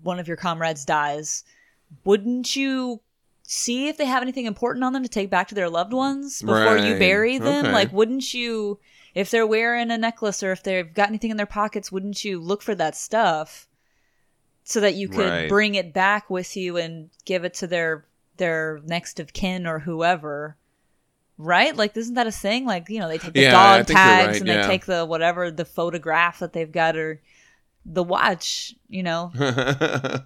one 0.04 0.20
of 0.20 0.28
your 0.28 0.36
comrades 0.36 0.84
dies, 0.84 1.42
wouldn't 2.04 2.54
you 2.54 3.00
see 3.46 3.88
if 3.88 3.96
they 3.98 4.06
have 4.06 4.22
anything 4.22 4.46
important 4.46 4.82
on 4.84 4.92
them 4.94 5.02
to 5.02 5.08
take 5.08 5.30
back 5.30 5.48
to 5.48 5.54
their 5.54 5.68
loved 5.68 5.92
ones 5.92 6.40
before 6.40 6.78
you 6.78 6.98
bury 6.98 7.38
them? 7.38 7.66
Okay. 7.66 7.72
Like, 7.72 7.92
wouldn't 7.92 8.32
you, 8.32 8.78
if 9.14 9.30
they're 9.30 9.46
wearing 9.46 9.90
a 9.90 9.98
necklace 9.98 10.42
or 10.42 10.50
if 10.52 10.62
they've 10.62 10.92
got 10.92 11.08
anything 11.08 11.30
in 11.30 11.36
their 11.36 11.46
pockets, 11.46 11.92
wouldn't 11.92 12.24
you 12.24 12.40
look 12.40 12.62
for 12.62 12.74
that 12.74 12.96
stuff 12.96 13.68
so 14.64 14.80
that 14.80 14.94
you 14.94 15.08
could 15.08 15.30
Right. 15.30 15.48
bring 15.48 15.74
it 15.74 15.92
back 15.92 16.30
with 16.30 16.56
you 16.56 16.78
and 16.78 17.10
give 17.24 17.44
it 17.44 17.54
to 17.54 17.66
their 17.66 18.06
their 18.36 18.80
next 18.84 19.20
of 19.20 19.32
kin 19.32 19.66
or 19.66 19.80
whoever? 19.80 20.56
Right? 21.36 21.76
Like, 21.76 21.96
isn't 21.96 22.14
that 22.14 22.26
a 22.26 22.32
thing? 22.32 22.64
Like, 22.64 22.88
you 22.88 22.98
know, 22.98 23.08
they 23.08 23.18
take 23.18 23.34
the 23.34 23.42
Yeah, 23.42 23.50
dog 23.50 23.86
tags 23.86 24.26
right, 24.28 24.40
and 24.40 24.48
yeah. 24.48 24.62
they 24.62 24.72
take 24.72 24.86
the 24.86 25.04
whatever, 25.04 25.50
the 25.50 25.64
photograph 25.64 26.38
that 26.38 26.52
they've 26.52 26.70
got 26.72 26.96
or 26.96 27.20
the 27.84 28.02
watch, 28.02 28.74
you 28.88 29.02
know. 29.02 29.32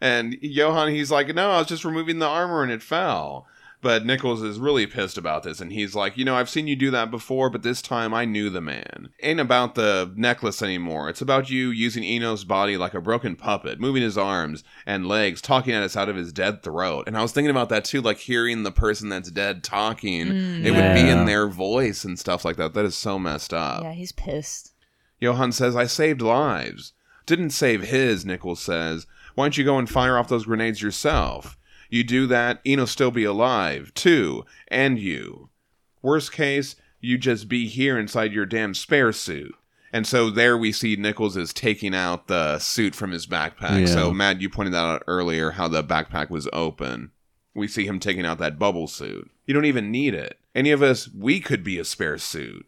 and 0.00 0.36
Johann, 0.40 0.94
he's 0.94 1.10
like, 1.10 1.34
no, 1.34 1.50
I 1.50 1.58
was 1.58 1.68
just 1.68 1.84
removing 1.84 2.18
the 2.18 2.26
armor 2.26 2.62
and 2.62 2.72
it 2.72 2.82
fell. 2.82 3.46
But 3.80 4.06
Nichols 4.06 4.40
is 4.40 4.58
really 4.58 4.86
pissed 4.86 5.18
about 5.18 5.42
this, 5.42 5.60
and 5.60 5.70
he's 5.70 5.94
like, 5.94 6.16
you 6.16 6.24
know, 6.24 6.34
I've 6.34 6.48
seen 6.48 6.66
you 6.66 6.74
do 6.74 6.90
that 6.92 7.10
before, 7.10 7.50
but 7.50 7.62
this 7.62 7.82
time 7.82 8.14
I 8.14 8.24
knew 8.24 8.48
the 8.48 8.62
man. 8.62 9.10
Ain't 9.22 9.40
about 9.40 9.74
the 9.74 10.10
necklace 10.16 10.62
anymore. 10.62 11.10
It's 11.10 11.20
about 11.20 11.50
you 11.50 11.68
using 11.68 12.02
Eno's 12.02 12.44
body 12.44 12.78
like 12.78 12.94
a 12.94 13.00
broken 13.02 13.36
puppet, 13.36 13.78
moving 13.78 14.02
his 14.02 14.16
arms 14.16 14.64
and 14.86 15.06
legs, 15.06 15.42
talking 15.42 15.74
at 15.74 15.82
us 15.82 15.98
out 15.98 16.08
of 16.08 16.16
his 16.16 16.32
dead 16.32 16.62
throat. 16.62 17.04
And 17.06 17.14
I 17.14 17.20
was 17.20 17.32
thinking 17.32 17.50
about 17.50 17.68
that 17.68 17.84
too, 17.84 18.00
like 18.00 18.16
hearing 18.16 18.62
the 18.62 18.72
person 18.72 19.10
that's 19.10 19.30
dead 19.30 19.62
talking. 19.62 20.28
Mm, 20.28 20.64
it 20.64 20.70
would 20.70 20.94
be 20.94 21.06
in 21.06 21.26
their 21.26 21.46
voice 21.46 22.06
and 22.06 22.18
stuff 22.18 22.42
like 22.42 22.56
that. 22.56 22.72
That 22.72 22.86
is 22.86 22.96
so 22.96 23.18
messed 23.18 23.52
up. 23.52 23.82
yeah, 23.82 23.92
he's 23.92 24.12
pissed. 24.12 24.72
Johann 25.20 25.52
says, 25.52 25.76
I 25.76 25.84
saved 25.84 26.22
lives. 26.22 26.93
Didn't 27.26 27.50
save 27.50 27.82
his, 27.82 28.24
Nichols 28.24 28.60
says. 28.60 29.06
Why 29.34 29.44
don't 29.44 29.58
you 29.58 29.64
go 29.64 29.78
and 29.78 29.88
fire 29.88 30.16
off 30.18 30.28
those 30.28 30.46
grenades 30.46 30.82
yourself? 30.82 31.58
You 31.90 32.04
do 32.04 32.26
that, 32.26 32.60
Eno'll 32.64 32.86
still 32.86 33.10
be 33.10 33.24
alive, 33.24 33.92
too, 33.94 34.44
and 34.68 34.98
you. 34.98 35.50
Worst 36.02 36.32
case, 36.32 36.76
you 37.00 37.18
just 37.18 37.48
be 37.48 37.66
here 37.66 37.98
inside 37.98 38.32
your 38.32 38.46
damn 38.46 38.74
spare 38.74 39.12
suit. 39.12 39.54
And 39.92 40.06
so 40.06 40.28
there 40.28 40.58
we 40.58 40.72
see 40.72 40.96
Nichols 40.96 41.36
is 41.36 41.52
taking 41.52 41.94
out 41.94 42.26
the 42.26 42.58
suit 42.58 42.96
from 42.96 43.12
his 43.12 43.28
backpack. 43.28 43.80
Yeah. 43.80 43.86
So, 43.86 44.12
Matt, 44.12 44.40
you 44.40 44.50
pointed 44.50 44.74
that 44.74 44.84
out 44.84 45.04
earlier 45.06 45.52
how 45.52 45.68
the 45.68 45.84
backpack 45.84 46.30
was 46.30 46.48
open. 46.52 47.12
We 47.54 47.68
see 47.68 47.86
him 47.86 48.00
taking 48.00 48.26
out 48.26 48.38
that 48.38 48.58
bubble 48.58 48.88
suit. 48.88 49.30
You 49.46 49.54
don't 49.54 49.66
even 49.66 49.92
need 49.92 50.14
it. 50.14 50.38
Any 50.52 50.72
of 50.72 50.82
us, 50.82 51.08
we 51.08 51.38
could 51.38 51.62
be 51.62 51.78
a 51.78 51.84
spare 51.84 52.18
suit. 52.18 52.66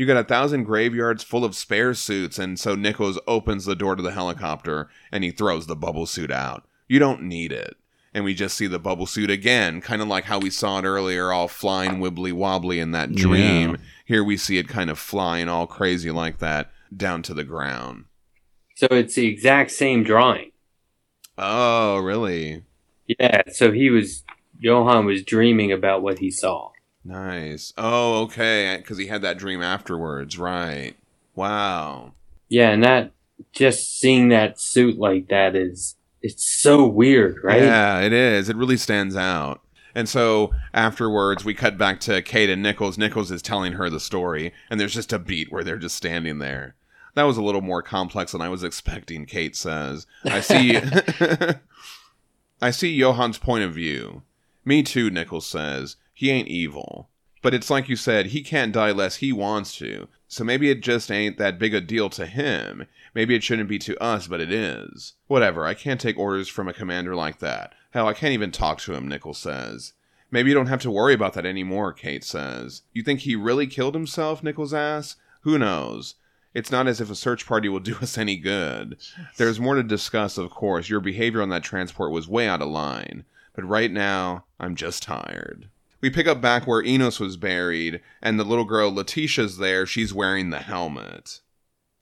You 0.00 0.06
got 0.06 0.16
a 0.16 0.24
thousand 0.24 0.64
graveyards 0.64 1.22
full 1.22 1.44
of 1.44 1.54
spare 1.54 1.92
suits, 1.92 2.38
and 2.38 2.58
so 2.58 2.74
Nichols 2.74 3.18
opens 3.26 3.66
the 3.66 3.76
door 3.76 3.96
to 3.96 4.02
the 4.02 4.12
helicopter 4.12 4.88
and 5.12 5.22
he 5.22 5.30
throws 5.30 5.66
the 5.66 5.76
bubble 5.76 6.06
suit 6.06 6.30
out. 6.30 6.66
You 6.88 6.98
don't 6.98 7.24
need 7.24 7.52
it. 7.52 7.76
And 8.14 8.24
we 8.24 8.32
just 8.32 8.56
see 8.56 8.66
the 8.66 8.78
bubble 8.78 9.04
suit 9.04 9.28
again, 9.28 9.82
kind 9.82 10.00
of 10.00 10.08
like 10.08 10.24
how 10.24 10.38
we 10.38 10.48
saw 10.48 10.78
it 10.78 10.86
earlier, 10.86 11.32
all 11.32 11.48
flying 11.48 12.00
wibbly 12.00 12.32
wobbly 12.32 12.80
in 12.80 12.92
that 12.92 13.12
dream. 13.14 13.72
Yeah. 13.72 13.76
Here 14.06 14.24
we 14.24 14.38
see 14.38 14.56
it 14.56 14.68
kind 14.68 14.88
of 14.88 14.98
flying 14.98 15.50
all 15.50 15.66
crazy 15.66 16.10
like 16.10 16.38
that 16.38 16.70
down 16.96 17.20
to 17.24 17.34
the 17.34 17.44
ground. 17.44 18.06
So 18.76 18.86
it's 18.90 19.16
the 19.16 19.26
exact 19.26 19.70
same 19.70 20.02
drawing. 20.02 20.52
Oh, 21.36 21.98
really? 21.98 22.64
Yeah, 23.06 23.42
so 23.52 23.70
he 23.70 23.90
was 23.90 24.24
Johann 24.58 25.04
was 25.04 25.22
dreaming 25.22 25.72
about 25.72 26.00
what 26.00 26.20
he 26.20 26.30
saw. 26.30 26.70
Nice. 27.04 27.72
Oh, 27.78 28.22
okay. 28.22 28.76
Because 28.78 28.98
he 28.98 29.06
had 29.06 29.22
that 29.22 29.38
dream 29.38 29.62
afterwards, 29.62 30.38
right? 30.38 30.96
Wow. 31.34 32.12
Yeah, 32.48 32.70
and 32.70 32.84
that 32.84 33.12
just 33.52 33.98
seeing 33.98 34.28
that 34.28 34.60
suit 34.60 34.98
like 34.98 35.28
that 35.28 35.56
is 35.56 35.96
it's 36.22 36.44
so 36.44 36.86
weird, 36.86 37.38
right? 37.42 37.62
Yeah, 37.62 38.00
it 38.00 38.12
is. 38.12 38.48
It 38.48 38.56
really 38.56 38.76
stands 38.76 39.16
out. 39.16 39.62
And 39.94 40.08
so 40.08 40.52
afterwards, 40.72 41.44
we 41.44 41.54
cut 41.54 41.78
back 41.78 42.00
to 42.00 42.22
Kate 42.22 42.50
and 42.50 42.62
Nichols. 42.62 42.98
Nichols 42.98 43.30
is 43.30 43.42
telling 43.42 43.72
her 43.72 43.90
the 43.90 43.98
story, 43.98 44.52
and 44.68 44.78
there's 44.78 44.94
just 44.94 45.12
a 45.12 45.18
beat 45.18 45.50
where 45.50 45.64
they're 45.64 45.78
just 45.78 45.96
standing 45.96 46.38
there. 46.38 46.74
That 47.14 47.24
was 47.24 47.36
a 47.36 47.42
little 47.42 47.60
more 47.60 47.82
complex 47.82 48.32
than 48.32 48.40
I 48.40 48.48
was 48.48 48.62
expecting, 48.62 49.26
Kate 49.26 49.56
says. 49.56 50.06
I 50.24 50.40
see. 50.40 50.80
I 52.62 52.70
see 52.70 52.98
Johann's 52.98 53.38
point 53.38 53.64
of 53.64 53.72
view. 53.72 54.22
Me 54.64 54.82
too, 54.82 55.10
Nichols 55.10 55.46
says. 55.46 55.96
He 56.20 56.30
ain't 56.30 56.48
evil. 56.48 57.08
But 57.40 57.54
it's 57.54 57.70
like 57.70 57.88
you 57.88 57.96
said, 57.96 58.26
he 58.26 58.42
can't 58.42 58.74
die 58.74 58.90
less 58.90 59.16
he 59.16 59.32
wants 59.32 59.74
to. 59.78 60.06
So 60.28 60.44
maybe 60.44 60.68
it 60.68 60.82
just 60.82 61.10
ain't 61.10 61.38
that 61.38 61.58
big 61.58 61.72
a 61.72 61.80
deal 61.80 62.10
to 62.10 62.26
him. 62.26 62.86
Maybe 63.14 63.34
it 63.34 63.42
shouldn't 63.42 63.70
be 63.70 63.78
to 63.78 63.96
us, 64.02 64.26
but 64.26 64.38
it 64.38 64.52
is. 64.52 65.14
Whatever, 65.28 65.64
I 65.64 65.72
can't 65.72 65.98
take 65.98 66.18
orders 66.18 66.46
from 66.46 66.68
a 66.68 66.74
commander 66.74 67.16
like 67.16 67.38
that. 67.38 67.72
Hell, 67.92 68.06
I 68.06 68.12
can't 68.12 68.34
even 68.34 68.52
talk 68.52 68.80
to 68.80 68.92
him, 68.92 69.08
Nichols 69.08 69.38
says. 69.38 69.94
Maybe 70.30 70.50
you 70.50 70.54
don't 70.54 70.66
have 70.66 70.82
to 70.82 70.90
worry 70.90 71.14
about 71.14 71.32
that 71.32 71.46
anymore, 71.46 71.94
Kate 71.94 72.22
says. 72.22 72.82
You 72.92 73.02
think 73.02 73.20
he 73.20 73.34
really 73.34 73.66
killed 73.66 73.94
himself? 73.94 74.42
Nichols 74.42 74.74
asks. 74.74 75.18
Who 75.44 75.58
knows? 75.58 76.16
It's 76.52 76.70
not 76.70 76.86
as 76.86 77.00
if 77.00 77.10
a 77.10 77.14
search 77.14 77.46
party 77.46 77.70
will 77.70 77.80
do 77.80 77.96
us 78.02 78.18
any 78.18 78.36
good. 78.36 78.98
There's 79.38 79.58
more 79.58 79.76
to 79.76 79.82
discuss, 79.82 80.36
of 80.36 80.50
course. 80.50 80.90
Your 80.90 81.00
behavior 81.00 81.40
on 81.40 81.48
that 81.48 81.64
transport 81.64 82.12
was 82.12 82.28
way 82.28 82.46
out 82.46 82.60
of 82.60 82.68
line. 82.68 83.24
But 83.54 83.64
right 83.64 83.90
now, 83.90 84.44
I'm 84.58 84.76
just 84.76 85.02
tired. 85.02 85.70
We 86.00 86.10
pick 86.10 86.26
up 86.26 86.40
back 86.40 86.66
where 86.66 86.82
Enos 86.82 87.20
was 87.20 87.36
buried, 87.36 88.00
and 88.22 88.38
the 88.40 88.44
little 88.44 88.64
girl 88.64 88.90
Letitia's 88.90 89.58
there. 89.58 89.84
She's 89.86 90.14
wearing 90.14 90.50
the 90.50 90.60
helmet. 90.60 91.40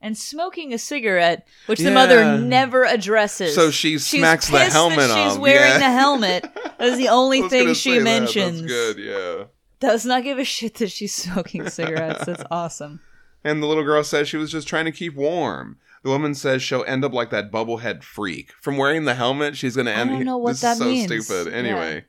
and 0.00 0.16
smoking 0.16 0.72
a 0.72 0.78
cigarette, 0.78 1.48
which 1.66 1.80
Yeah. 1.80 1.88
the 1.88 1.94
mother 1.94 2.38
never 2.38 2.84
addresses. 2.84 3.52
So 3.56 3.72
she 3.72 3.94
She's 3.98 4.06
smacks 4.06 4.48
the 4.48 4.60
helmet 4.60 4.98
that 4.98 5.08
She's 5.08 5.32
off, 5.34 5.38
wearing 5.40 5.60
yeah. 5.72 5.78
the 5.78 5.84
helmet. 5.90 6.42
That 6.78 6.88
is 6.88 6.98
the 6.98 7.08
only 7.08 7.48
thing 7.48 7.68
she 7.74 7.74
say 7.74 7.98
that. 7.98 8.04
mentions. 8.04 8.60
That's 8.60 8.72
good, 8.72 8.98
yeah. 8.98 9.44
Does 9.80 10.06
not 10.06 10.22
give 10.22 10.38
a 10.38 10.44
shit 10.44 10.74
that 10.76 10.92
she's 10.92 11.12
smoking 11.14 11.68
cigarettes. 11.68 12.24
That's 12.26 12.44
awesome. 12.50 13.00
And 13.42 13.60
the 13.60 13.66
little 13.66 13.82
girl 13.82 14.04
says 14.04 14.28
she 14.28 14.36
was 14.36 14.52
just 14.52 14.68
trying 14.68 14.84
to 14.84 14.92
keep 14.92 15.16
warm. 15.16 15.78
The 16.04 16.10
woman 16.10 16.34
says 16.36 16.62
she'll 16.62 16.84
end 16.86 17.04
up 17.04 17.12
like 17.12 17.30
that 17.30 17.50
bubblehead 17.50 18.04
freak. 18.04 18.52
From 18.60 18.76
wearing 18.76 19.04
the 19.04 19.14
helmet, 19.14 19.56
she's 19.56 19.74
going 19.74 19.86
to 19.86 19.92
end. 19.92 20.10
I 20.10 20.12
don't 20.14 20.24
know 20.24 20.38
what 20.38 20.52
this 20.52 20.60
that 20.60 20.72
is 20.74 20.78
so 20.78 20.84
means. 20.84 21.26
stupid. 21.26 21.52
Yeah. 21.52 22.00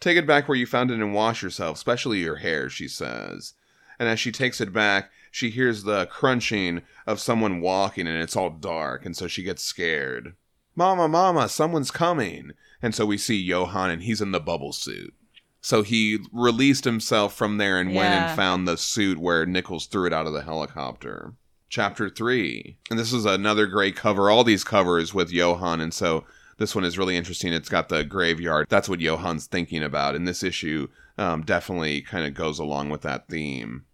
Take 0.00 0.16
it 0.16 0.26
back 0.26 0.48
where 0.48 0.58
you 0.58 0.66
found 0.66 0.90
it 0.90 1.00
and 1.00 1.14
wash 1.14 1.42
yourself, 1.42 1.76
especially 1.76 2.18
your 2.18 2.36
hair, 2.36 2.68
she 2.68 2.88
says. 2.88 3.54
And 3.98 4.08
as 4.08 4.20
she 4.20 4.30
takes 4.30 4.60
it 4.60 4.72
back, 4.72 5.10
she 5.30 5.50
hears 5.50 5.82
the 5.82 6.06
crunching 6.06 6.82
of 7.06 7.20
someone 7.20 7.60
walking 7.60 8.06
and 8.06 8.22
it's 8.22 8.36
all 8.36 8.50
dark. 8.50 9.06
And 9.06 9.16
so 9.16 9.26
she 9.26 9.42
gets 9.42 9.62
scared. 9.62 10.34
Mama, 10.74 11.08
mama, 11.08 11.48
someone's 11.48 11.90
coming. 11.90 12.52
And 12.82 12.94
so 12.94 13.06
we 13.06 13.16
see 13.16 13.40
Johann 13.40 13.90
and 13.90 14.02
he's 14.02 14.20
in 14.20 14.32
the 14.32 14.40
bubble 14.40 14.72
suit. 14.72 15.14
So 15.62 15.82
he 15.82 16.18
released 16.30 16.84
himself 16.84 17.34
from 17.34 17.58
there 17.58 17.80
and 17.80 17.94
went 17.94 18.14
and 18.14 18.36
found 18.36 18.68
the 18.68 18.76
suit 18.76 19.18
where 19.18 19.46
Nichols 19.46 19.86
threw 19.86 20.06
it 20.06 20.12
out 20.12 20.26
of 20.26 20.32
the 20.32 20.42
helicopter. 20.42 21.32
Chapter 21.68 22.08
3. 22.08 22.76
And 22.88 22.98
this 22.98 23.12
is 23.12 23.24
another 23.24 23.66
great 23.66 23.96
cover. 23.96 24.30
All 24.30 24.44
these 24.44 24.62
covers 24.62 25.12
with 25.12 25.32
Johann. 25.32 25.80
And 25.80 25.92
so 25.92 26.24
this 26.58 26.74
one 26.74 26.84
is 26.84 26.98
really 26.98 27.16
interesting. 27.16 27.52
It's 27.52 27.68
got 27.68 27.88
the 27.88 28.04
graveyard. 28.04 28.66
That's 28.68 28.88
what 28.88 29.00
Johann's 29.00 29.46
thinking 29.46 29.82
about. 29.82 30.14
And 30.14 30.26
this 30.26 30.42
issue 30.42 30.88
um, 31.18 31.42
definitely 31.42 32.00
kind 32.02 32.26
of 32.26 32.34
goes 32.34 32.58
along 32.58 32.90
with 32.90 33.02
that 33.02 33.28
theme. 33.28 33.84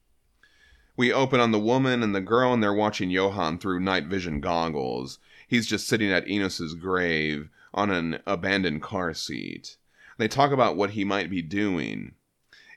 We 0.97 1.13
open 1.13 1.41
on 1.41 1.53
the 1.53 1.59
woman 1.59 2.03
and 2.03 2.15
the 2.15 2.21
girl, 2.21 2.53
and 2.53 2.63
they're 2.63 2.73
watching 2.73 3.11
Johann 3.11 3.59
through 3.59 3.81
night 3.81 4.07
vision 4.07 4.41
goggles. 4.41 5.19
He's 5.49 5.67
just 5.67 5.89
sitting 5.89 6.13
at 6.13 6.29
Enos's 6.29 6.75
grave 6.75 7.49
on 7.75 7.91
an 7.91 8.21
abandoned 8.27 8.83
car 8.83 9.15
seat. 9.15 9.77
They 10.19 10.29
talk 10.29 10.53
about 10.53 10.77
what 10.77 10.91
he 10.91 11.05
might 11.05 11.31
be 11.31 11.43
doing. 11.43 12.13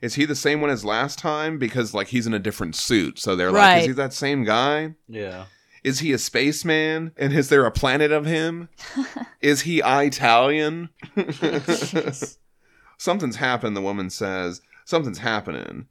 Is 0.01 0.15
he 0.15 0.25
the 0.25 0.35
same 0.35 0.61
one 0.61 0.69
as 0.69 0.85
last 0.85 1.19
time? 1.19 1.57
Because 1.57 1.93
like 1.93 2.07
he's 2.07 2.27
in 2.27 2.33
a 2.33 2.39
different 2.39 2.75
suit, 2.75 3.19
so 3.19 3.35
they're 3.35 3.51
like, 3.51 3.81
is 3.81 3.87
he 3.87 3.93
that 3.93 4.13
same 4.13 4.43
guy? 4.43 4.95
Yeah. 5.07 5.45
Is 5.85 5.99
he 5.99 6.11
a 6.13 6.17
spaceman? 6.17 7.11
And 7.15 7.31
is 7.31 7.49
there 7.49 7.63
a 7.67 7.71
planet 7.71 8.11
of 8.11 8.25
him? 8.25 8.69
is 9.41 9.61
he 9.61 9.81
Italian? 9.85 10.89
Something's 12.97 13.35
happened, 13.35 13.77
the 13.77 13.81
woman 13.81 14.09
says. 14.09 14.61
Something's 14.83 15.19
happening. 15.19 15.85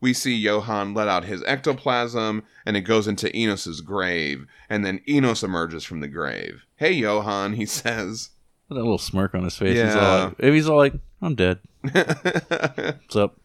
We 0.00 0.12
see 0.12 0.36
Johann 0.36 0.94
let 0.94 1.08
out 1.08 1.24
his 1.24 1.42
ectoplasm, 1.44 2.44
and 2.64 2.76
it 2.76 2.82
goes 2.82 3.08
into 3.08 3.34
Enos's 3.36 3.80
grave, 3.80 4.46
and 4.70 4.84
then 4.84 5.00
Enos 5.08 5.42
emerges 5.42 5.82
from 5.84 5.98
the 5.98 6.08
grave. 6.08 6.62
Hey, 6.76 6.92
Johann, 6.92 7.54
he 7.54 7.66
says. 7.66 8.30
With 8.68 8.76
that 8.78 8.82
little 8.84 8.96
smirk 8.98 9.34
on 9.34 9.42
his 9.42 9.56
face. 9.56 9.70
He's 9.70 9.94
Yeah. 9.94 9.98
all 9.98 10.24
like, 10.26 10.38
maybe 10.38 10.54
he's 10.56 10.68
all 10.68 10.76
like, 10.76 10.94
I'm 11.20 11.34
dead. 11.34 11.58
What's 11.80 13.16
up? 13.16 13.40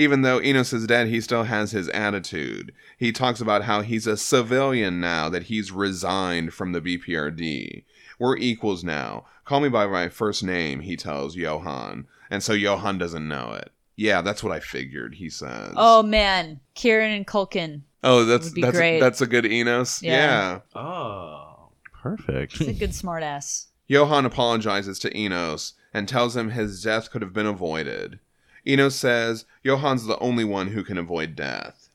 Even 0.00 0.22
though 0.22 0.40
Enos 0.40 0.72
is 0.72 0.86
dead, 0.86 1.08
he 1.08 1.20
still 1.20 1.44
has 1.44 1.72
his 1.72 1.90
attitude. 1.90 2.72
He 2.96 3.12
talks 3.12 3.42
about 3.42 3.64
how 3.64 3.82
he's 3.82 4.06
a 4.06 4.16
civilian 4.16 4.98
now, 4.98 5.28
that 5.28 5.44
he's 5.44 5.70
resigned 5.70 6.54
from 6.54 6.72
the 6.72 6.80
BPRD. 6.80 7.84
We're 8.18 8.38
equals 8.38 8.82
now. 8.82 9.26
Call 9.44 9.60
me 9.60 9.68
by 9.68 9.86
my 9.86 10.08
first 10.08 10.42
name, 10.42 10.80
he 10.80 10.96
tells 10.96 11.36
Johann. 11.36 12.06
And 12.30 12.42
so 12.42 12.54
Johann 12.54 12.96
doesn't 12.96 13.28
know 13.28 13.52
it. 13.52 13.72
Yeah, 13.94 14.22
that's 14.22 14.42
what 14.42 14.54
I 14.54 14.60
figured, 14.60 15.16
he 15.16 15.28
says. 15.28 15.74
Oh 15.76 16.02
man, 16.02 16.60
Kieran 16.74 17.12
and 17.12 17.26
Culkin. 17.26 17.82
oh 18.02 18.24
that's 18.24 18.46
would 18.46 18.54
be 18.54 18.62
that's 18.62 18.76
great. 18.76 19.00
that's 19.00 19.20
a 19.20 19.26
good 19.26 19.44
Enos. 19.44 20.02
Yeah. 20.02 20.60
yeah. 20.74 20.80
Oh. 20.80 21.68
Perfect. 21.92 22.56
He's 22.56 22.68
a 22.68 22.72
good 22.72 22.92
smartass. 22.92 23.66
Johann 23.86 24.24
apologizes 24.24 24.98
to 25.00 25.14
Enos 25.14 25.74
and 25.92 26.08
tells 26.08 26.34
him 26.34 26.50
his 26.50 26.82
death 26.82 27.10
could 27.10 27.20
have 27.20 27.34
been 27.34 27.44
avoided. 27.44 28.20
Enos 28.66 28.96
says 28.96 29.44
Johann's 29.64 30.06
the 30.06 30.18
only 30.18 30.44
one 30.44 30.68
who 30.68 30.84
can 30.84 30.98
avoid 30.98 31.34
death. 31.34 31.90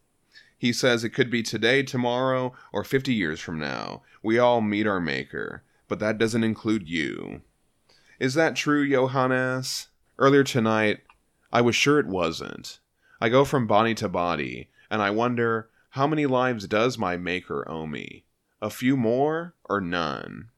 He 0.58 0.74
says 0.74 1.04
it 1.04 1.10
could 1.10 1.30
be 1.30 1.44
today, 1.44 1.84
tomorrow, 1.84 2.54
or 2.72 2.84
50 2.84 3.14
years 3.14 3.40
from 3.40 3.60
now. 3.60 4.02
We 4.24 4.40
all 4.40 4.62
meet 4.62 4.88
our 4.88 5.00
maker, 5.00 5.64
but 5.88 6.00
that 6.00 6.18
doesn't 6.18 6.44
include 6.44 6.90
you. 6.90 7.42
Is 8.20 8.34
that 8.34 8.56
true, 8.56 8.90
Johannes? 8.90 9.88
Earlier 10.18 10.44
tonight, 10.44 11.02
I 11.52 11.62
was 11.62 11.76
sure 11.76 12.00
it 12.00 12.08
wasn't. 12.08 12.80
I 13.20 13.30
go 13.30 13.46
from 13.46 13.68
body 13.68 13.94
to 13.96 14.10
body, 14.10 14.70
and 14.90 15.02
I 15.02 15.10
wonder 15.10 15.70
how 15.92 16.08
many 16.08 16.26
lives 16.26 16.68
does 16.68 16.98
my 16.98 17.18
maker 17.18 17.70
owe 17.70 17.86
me? 17.86 18.24
A 18.62 18.70
few 18.70 18.98
more 18.98 19.54
or 19.66 19.82
none? 19.82 20.50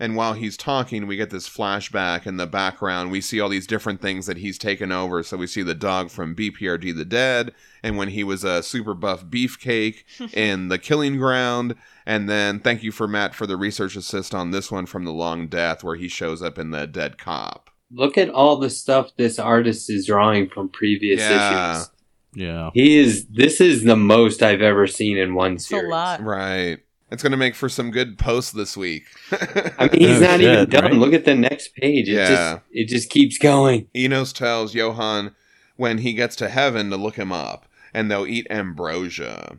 And 0.00 0.16
while 0.16 0.32
he's 0.34 0.56
talking, 0.56 1.06
we 1.06 1.16
get 1.16 1.30
this 1.30 1.48
flashback 1.48 2.26
in 2.26 2.36
the 2.36 2.46
background. 2.46 3.10
We 3.12 3.20
see 3.20 3.40
all 3.40 3.48
these 3.48 3.66
different 3.66 4.00
things 4.02 4.26
that 4.26 4.38
he's 4.38 4.58
taken 4.58 4.90
over. 4.90 5.22
So 5.22 5.36
we 5.36 5.46
see 5.46 5.62
the 5.62 5.74
dog 5.74 6.10
from 6.10 6.34
BPRD 6.34 6.94
the 6.96 7.04
Dead, 7.04 7.52
and 7.82 7.96
when 7.96 8.08
he 8.08 8.24
was 8.24 8.42
a 8.44 8.62
super 8.62 8.94
buff 8.94 9.24
beefcake 9.26 10.02
in 10.34 10.68
the 10.68 10.78
Killing 10.78 11.16
Ground. 11.18 11.76
And 12.06 12.28
then 12.28 12.58
thank 12.60 12.82
you 12.82 12.90
for 12.92 13.06
Matt 13.08 13.34
for 13.34 13.46
the 13.46 13.56
research 13.56 13.96
assist 13.96 14.34
on 14.34 14.50
this 14.50 14.70
one 14.70 14.86
from 14.86 15.04
The 15.04 15.12
Long 15.12 15.46
Death, 15.46 15.84
where 15.84 15.96
he 15.96 16.08
shows 16.08 16.42
up 16.42 16.58
in 16.58 16.70
the 16.70 16.86
Dead 16.86 17.16
Cop. 17.16 17.70
Look 17.92 18.18
at 18.18 18.30
all 18.30 18.56
the 18.56 18.70
stuff 18.70 19.10
this 19.16 19.38
artist 19.38 19.88
is 19.88 20.06
drawing 20.06 20.48
from 20.48 20.68
previous 20.68 21.20
Yeah. 21.20 21.76
issues. 21.76 21.90
yeah. 22.34 22.70
He 22.74 22.96
is. 22.98 23.26
This 23.26 23.60
is 23.60 23.84
the 23.84 23.94
most 23.96 24.42
I've 24.42 24.62
ever 24.62 24.86
seen 24.88 25.16
in 25.16 25.34
one 25.34 25.52
It's 25.54 25.64
a 25.66 25.68
series. 25.68 25.90
lot. 25.90 26.20
Right. 26.22 26.78
It's 27.10 27.22
going 27.22 27.30
to 27.32 27.36
make 27.36 27.54
for 27.54 27.68
some 27.68 27.90
good 27.90 28.18
posts 28.18 28.50
this 28.52 28.76
week. 28.76 29.04
I 29.30 29.88
mean, 29.92 30.00
he's 30.00 30.16
Oh, 30.18 30.20
not 30.20 30.40
even 30.40 30.68
done. 30.68 30.82
right? 30.84 30.92
Look 30.94 31.12
at 31.12 31.24
the 31.24 31.34
next 31.34 31.74
page. 31.76 32.08
It 32.08 32.12
Yeah. 32.14 32.28
just 32.28 32.60
it 32.72 32.88
just 32.88 33.10
keeps 33.10 33.38
going. 33.38 33.88
Enos 33.94 34.32
tells 34.32 34.74
Johann 34.74 35.34
when 35.76 35.98
he 35.98 36.12
gets 36.14 36.34
to 36.36 36.48
heaven 36.48 36.90
to 36.90 36.96
look 36.96 37.16
him 37.16 37.30
up, 37.32 37.66
and 37.92 38.10
they'll 38.10 38.26
eat 38.26 38.46
ambrosia. 38.50 39.58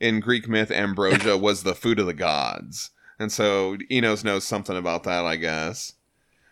In 0.00 0.20
Greek 0.20 0.48
myth, 0.48 0.70
ambrosia 0.70 1.36
was 1.38 1.62
the 1.62 1.74
food 1.74 1.98
of 1.98 2.06
the 2.06 2.14
gods. 2.14 2.90
And 3.18 3.30
so 3.30 3.76
Enos 3.90 4.24
knows 4.24 4.44
something 4.44 4.76
about 4.76 5.04
that, 5.04 5.24
I 5.24 5.36
guess. 5.36 5.94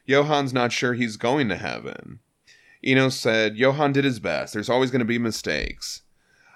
Johann's 0.09 0.53
not 0.53 0.73
sure 0.73 0.95
he's 0.95 1.17
going 1.17 1.49
to 1.49 1.57
heaven. 1.57 2.21
Enos 2.85 3.19
said, 3.19 3.57
Johann 3.57 3.93
did 3.93 4.05
his 4.05 4.19
best. 4.21 4.53
There's 4.55 4.69
always 4.71 4.91
going 4.91 5.01
to 5.01 5.05
be 5.05 5.19
mistakes. 5.19 6.03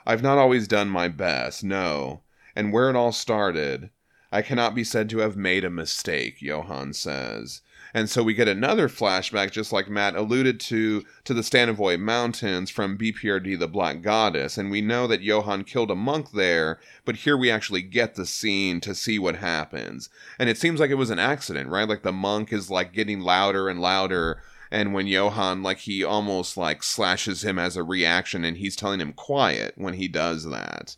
I've 0.07 0.23
not 0.23 0.39
always 0.39 0.67
done 0.69 0.89
my 0.89 1.09
best, 1.09 1.63
no. 1.65 2.23
And 2.57 2.73
where 2.73 2.91
it 2.91 2.97
all 2.97 3.13
started, 3.13 3.91
I 4.33 4.43
cannot 4.43 4.75
be 4.75 4.83
said 4.83 5.09
to 5.11 5.19
have 5.19 5.37
made 5.37 5.63
a 5.63 5.71
mistake, 5.71 6.43
Johann 6.43 6.95
says. 6.95 7.61
And 7.95 8.11
so 8.11 8.23
we 8.23 8.35
get 8.35 8.49
another 8.49 8.89
flashback, 8.89 9.53
just 9.53 9.73
like 9.73 9.89
Matt 9.89 10.17
alluded 10.17 10.59
to, 10.61 11.05
to 11.25 11.35
the 11.35 11.43
Stanovoy 11.43 11.99
Mountains 12.01 12.71
from 12.71 12.99
BPRD 12.99 13.59
The 13.59 13.69
Black 13.69 14.03
Goddess. 14.03 14.59
And 14.59 14.71
we 14.71 14.81
know 14.81 15.07
that 15.07 15.23
Johann 15.23 15.65
killed 15.65 15.91
a 15.91 15.95
monk 15.95 16.33
there, 16.33 16.81
but 17.05 17.17
here 17.17 17.37
we 17.37 17.51
actually 17.51 17.83
get 17.83 18.15
the 18.15 18.27
scene 18.27 18.81
to 18.81 18.95
see 18.95 19.19
what 19.19 19.37
happens. 19.37 20.09
And 20.39 20.51
it 20.51 20.59
seems 20.59 20.81
like 20.81 20.91
it 20.91 20.95
was 20.95 21.11
an 21.11 21.19
accident, 21.19 21.69
right? 21.69 21.89
Like 21.89 22.03
the 22.03 22.13
monk 22.13 22.53
is 22.53 22.71
like 22.71 22.93
getting 22.93 23.21
louder 23.21 23.69
and 23.69 23.81
louder. 23.81 24.43
And 24.71 24.93
when 24.93 25.07
Johann, 25.07 25.63
like, 25.63 25.79
he 25.79 26.03
almost 26.03 26.57
like 26.57 26.83
slashes 26.83 27.45
him 27.45 27.59
as 27.59 27.77
a 27.77 27.85
reaction, 27.85 28.45
and 28.45 28.57
he's 28.57 28.75
telling 28.75 29.01
him 29.01 29.13
quiet 29.13 29.75
when 29.77 29.95
he 29.95 30.09
does 30.09 30.45
that. 30.51 30.97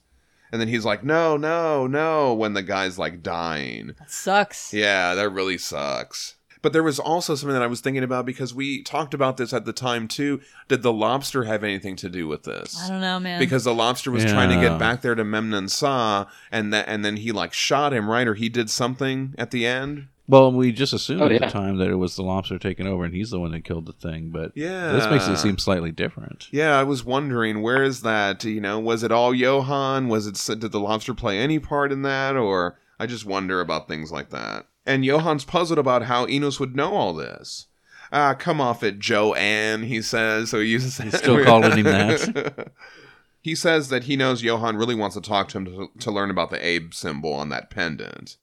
And 0.50 0.60
then 0.60 0.68
he's 0.68 0.84
like, 0.84 1.04
no, 1.04 1.36
no, 1.36 1.86
no, 1.86 2.34
when 2.34 2.54
the 2.54 2.62
guy's 2.62 2.98
like 2.98 3.22
dying. 3.22 3.94
That 3.98 4.10
sucks. 4.10 4.72
Yeah, 4.72 5.14
that 5.14 5.30
really 5.30 5.58
sucks. 5.58 6.36
But 6.60 6.72
there 6.72 6.82
was 6.82 6.98
also 6.98 7.34
something 7.34 7.54
that 7.54 7.62
I 7.62 7.68
was 7.68 7.80
thinking 7.80 8.02
about 8.02 8.26
because 8.26 8.52
we 8.52 8.82
talked 8.82 9.14
about 9.14 9.36
this 9.36 9.52
at 9.52 9.64
the 9.64 9.72
time 9.72 10.08
too. 10.08 10.40
Did 10.66 10.82
the 10.82 10.92
lobster 10.92 11.44
have 11.44 11.62
anything 11.62 11.94
to 11.96 12.08
do 12.08 12.26
with 12.26 12.42
this? 12.42 12.82
I 12.82 12.88
don't 12.88 13.00
know, 13.00 13.20
man. 13.20 13.38
Because 13.38 13.64
the 13.64 13.74
lobster 13.74 14.10
was 14.10 14.24
trying 14.24 14.48
to 14.50 14.60
get 14.60 14.78
back 14.78 15.02
there 15.02 15.14
to 15.14 15.24
Memnan 15.24 15.70
Saa, 15.70 16.26
and 16.50 16.72
that, 16.72 16.88
and 16.88 17.04
then 17.04 17.18
he 17.18 17.30
like 17.30 17.52
shot 17.52 17.92
him, 17.92 18.10
right? 18.10 18.26
Or 18.26 18.34
he 18.34 18.48
did 18.48 18.70
something 18.70 19.34
at 19.38 19.52
the 19.52 19.66
end. 19.66 20.08
Well, 20.28 20.52
we 20.52 20.72
just 20.72 20.92
assumed 20.92 21.22
Oh, 21.22 21.26
at 21.26 21.32
yeah. 21.32 21.38
the 21.38 21.46
time 21.46 21.78
that 21.78 21.88
it 21.88 21.94
was 21.94 22.14
the 22.14 22.22
lobster 22.22 22.58
taking 22.58 22.86
over 22.86 23.04
and 23.04 23.14
he's 23.14 23.30
the 23.30 23.40
one 23.40 23.50
that 23.52 23.64
killed 23.64 23.86
the 23.86 23.92
thing, 23.94 24.28
but 24.30 24.52
Yeah, 24.54 24.92
this 24.92 25.08
makes 25.10 25.26
it 25.26 25.38
seem 25.38 25.56
slightly 25.58 25.90
different. 25.90 26.48
Yeah, 26.52 26.78
I 26.78 26.82
was 26.84 27.02
wondering 27.04 27.62
where 27.62 27.82
is 27.82 28.02
that? 28.02 28.44
You 28.44 28.60
know, 28.60 28.78
was 28.78 29.02
it 29.02 29.10
all 29.10 29.34
Johann? 29.34 30.08
Was 30.08 30.26
it 30.26 30.60
did 30.60 30.70
the 30.72 30.80
lobster 30.80 31.14
play 31.14 31.38
any 31.38 31.58
part 31.58 31.90
in 31.92 32.02
that, 32.02 32.36
or 32.36 32.78
I 33.00 33.06
just 33.06 33.24
wonder 33.24 33.60
about 33.60 33.88
things 33.88 34.12
like 34.12 34.28
that. 34.30 34.66
And 34.84 35.04
Johann's 35.04 35.44
puzzled 35.44 35.78
about 35.78 36.04
how 36.04 36.26
Enos 36.28 36.58
would 36.60 36.76
know 36.76 36.92
all 36.94 37.14
this. 37.14 37.66
Ah, 38.10 38.34
come 38.34 38.60
off 38.60 38.82
it, 38.82 38.98
Joanne. 38.98 39.82
He 39.82 40.00
says. 40.00 40.50
So 40.50 40.60
he 40.60 40.68
uses. 40.68 40.96
He's 40.98 41.18
still 41.18 41.44
calling 41.44 41.76
him 41.76 41.84
that. 41.84 42.72
he 43.42 43.54
says 43.54 43.90
that 43.90 44.04
he 44.04 44.16
knows 44.16 44.42
Johann 44.42 44.76
really 44.76 44.94
wants 44.94 45.14
to 45.16 45.20
talk 45.20 45.48
to 45.48 45.58
him 45.58 45.64
to, 45.66 45.88
to 46.00 46.10
learn 46.10 46.30
about 46.30 46.48
the 46.50 46.64
Abe 46.66 46.94
symbol 46.94 47.34
on 47.34 47.50
that 47.50 47.68
pendant. 47.70 48.38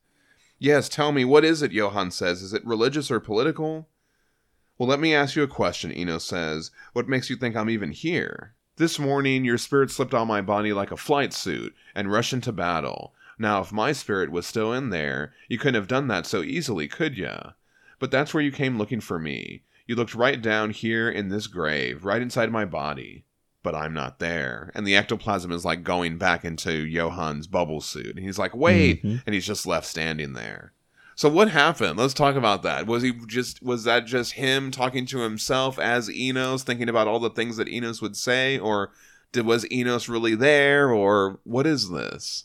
Yes, 0.65 0.89
tell 0.89 1.11
me, 1.11 1.23
what 1.23 1.45
is 1.45 1.61
it? 1.61 1.73
Johann 1.73 2.09
says. 2.09 2.41
Is 2.41 2.51
it 2.51 2.65
religious 2.65 3.11
or 3.11 3.19
political? 3.19 3.87
Well, 4.79 4.89
let 4.89 4.99
me 4.99 5.13
ask 5.13 5.35
you 5.35 5.43
a 5.43 5.47
question, 5.47 5.95
Enos 5.95 6.25
says. 6.25 6.71
What 6.93 7.07
makes 7.07 7.29
you 7.29 7.35
think 7.35 7.55
I'm 7.55 7.69
even 7.69 7.91
here? 7.91 8.55
This 8.77 8.97
morning, 8.97 9.45
your 9.45 9.59
spirit 9.59 9.91
slipped 9.91 10.15
on 10.15 10.27
my 10.27 10.41
body 10.41 10.73
like 10.73 10.89
a 10.89 10.97
flight 10.97 11.33
suit 11.33 11.75
and 11.93 12.11
rushed 12.11 12.33
into 12.33 12.51
battle. 12.51 13.13
Now, 13.37 13.61
if 13.61 13.71
my 13.71 13.91
spirit 13.91 14.31
was 14.31 14.47
still 14.47 14.73
in 14.73 14.89
there, 14.89 15.35
you 15.47 15.59
couldn't 15.59 15.75
have 15.75 15.87
done 15.87 16.07
that 16.07 16.25
so 16.25 16.41
easily, 16.41 16.87
could 16.87 17.15
ya? 17.15 17.51
But 17.99 18.09
that's 18.09 18.33
where 18.33 18.41
you 18.41 18.51
came 18.51 18.79
looking 18.79 19.01
for 19.01 19.19
me. 19.19 19.61
You 19.85 19.93
looked 19.95 20.15
right 20.15 20.41
down 20.41 20.71
here 20.71 21.07
in 21.07 21.29
this 21.29 21.45
grave, 21.45 22.05
right 22.05 22.23
inside 22.23 22.51
my 22.51 22.65
body. 22.65 23.23
But 23.65 23.75
I'm 23.75 23.93
not 23.93 24.19
there. 24.19 24.71
And 24.75 24.85
the 24.85 24.95
ectoplasm 24.95 25.51
is 25.51 25.65
like 25.65 25.83
going 25.83 26.17
back 26.17 26.45
into 26.45 26.87
Johann's 26.87 27.47
bubble 27.47 27.81
suit. 27.81 28.15
And 28.15 28.19
he's 28.19 28.37
like, 28.39 28.55
wait. 28.55 29.03
Mhm. 29.03 29.23
And 29.25 29.33
he's 29.33 29.47
just 29.47 29.65
left 29.65 29.87
standing 29.87 30.33
there. 30.33 30.71
So 31.15 31.29
what 31.29 31.49
happened? 31.49 31.97
Let's 31.97 32.13
talk 32.13 32.35
about 32.35 32.61
that. 32.61 32.85
Was 32.85 33.01
he 33.01 33.11
just 33.27 33.63
was 33.63 33.85
that 33.85 34.05
just 34.05 34.33
him 34.33 34.69
talking 34.69 35.05
to 35.07 35.19
himself 35.19 35.79
as 35.79 36.11
Enos, 36.11 36.63
thinking 36.63 36.89
about 36.89 37.07
all 37.07 37.19
the 37.19 37.29
things 37.31 37.57
that 37.57 37.67
Enos 37.67 38.01
would 38.01 38.15
say, 38.15 38.59
or 38.59 38.91
did 39.31 39.45
was 39.45 39.69
Enos 39.71 40.07
really 40.07 40.35
there, 40.35 40.91
or 40.91 41.39
what 41.43 41.65
is 41.65 41.89
this? 41.89 42.43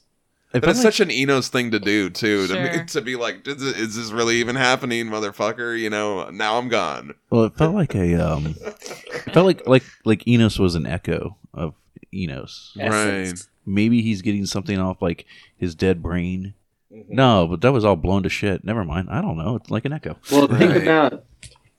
It 0.52 0.60
But 0.60 0.70
it's 0.70 0.78
like- 0.84 0.92
such 0.94 1.00
an 1.00 1.10
Enos 1.10 1.48
thing 1.48 1.70
to 1.70 1.78
do 1.78 2.10
too. 2.10 2.46
To, 2.48 2.52
Sure. 2.54 2.78
be, 2.80 2.84
to 2.88 3.00
be 3.00 3.16
like, 3.16 3.46
is 3.46 3.56
this, 3.58 3.76
is 3.76 3.96
this 3.96 4.10
really 4.10 4.36
even 4.36 4.56
happening, 4.56 5.06
motherfucker? 5.06 5.78
You 5.78 5.90
know, 5.90 6.28
now 6.30 6.58
I'm 6.58 6.68
gone. 6.68 7.14
well, 7.30 7.44
it 7.44 7.56
felt 7.56 7.74
like 7.74 7.94
a 7.94 8.14
um, 8.16 8.56
It 8.58 9.32
felt 9.32 9.46
like 9.46 9.66
like 9.66 9.84
like 10.04 10.26
Enos 10.26 10.58
was 10.58 10.74
an 10.74 10.86
echo 10.86 11.36
of 11.54 11.74
Enos. 12.12 12.76
Essence. 12.80 13.48
Maybe 13.66 14.02
he's 14.02 14.22
getting 14.22 14.46
something 14.46 14.78
off 14.78 15.00
like 15.00 15.24
his 15.56 15.74
dead 15.76 16.02
brain. 16.02 16.54
Mm-hmm. 16.92 17.14
No, 17.14 17.46
but 17.46 17.60
that 17.60 17.72
was 17.72 17.84
all 17.84 17.94
blown 17.94 18.24
to 18.24 18.28
shit. 18.28 18.64
Never 18.64 18.84
mind. 18.84 19.08
I 19.10 19.20
don't 19.20 19.36
know. 19.38 19.54
It's 19.56 19.70
like 19.70 19.84
an 19.84 19.92
echo. 19.92 20.16
Well, 20.32 20.48
think 20.48 20.60
Right. 20.72 20.82
about. 20.82 21.24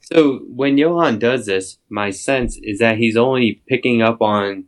So 0.00 0.38
when 0.48 0.78
Johann 0.78 1.18
does 1.18 1.44
this, 1.46 1.78
my 1.90 2.10
sense 2.10 2.58
is 2.62 2.78
that 2.78 2.96
he's 2.98 3.16
only 3.16 3.60
picking 3.68 4.00
up 4.00 4.22
on 4.22 4.64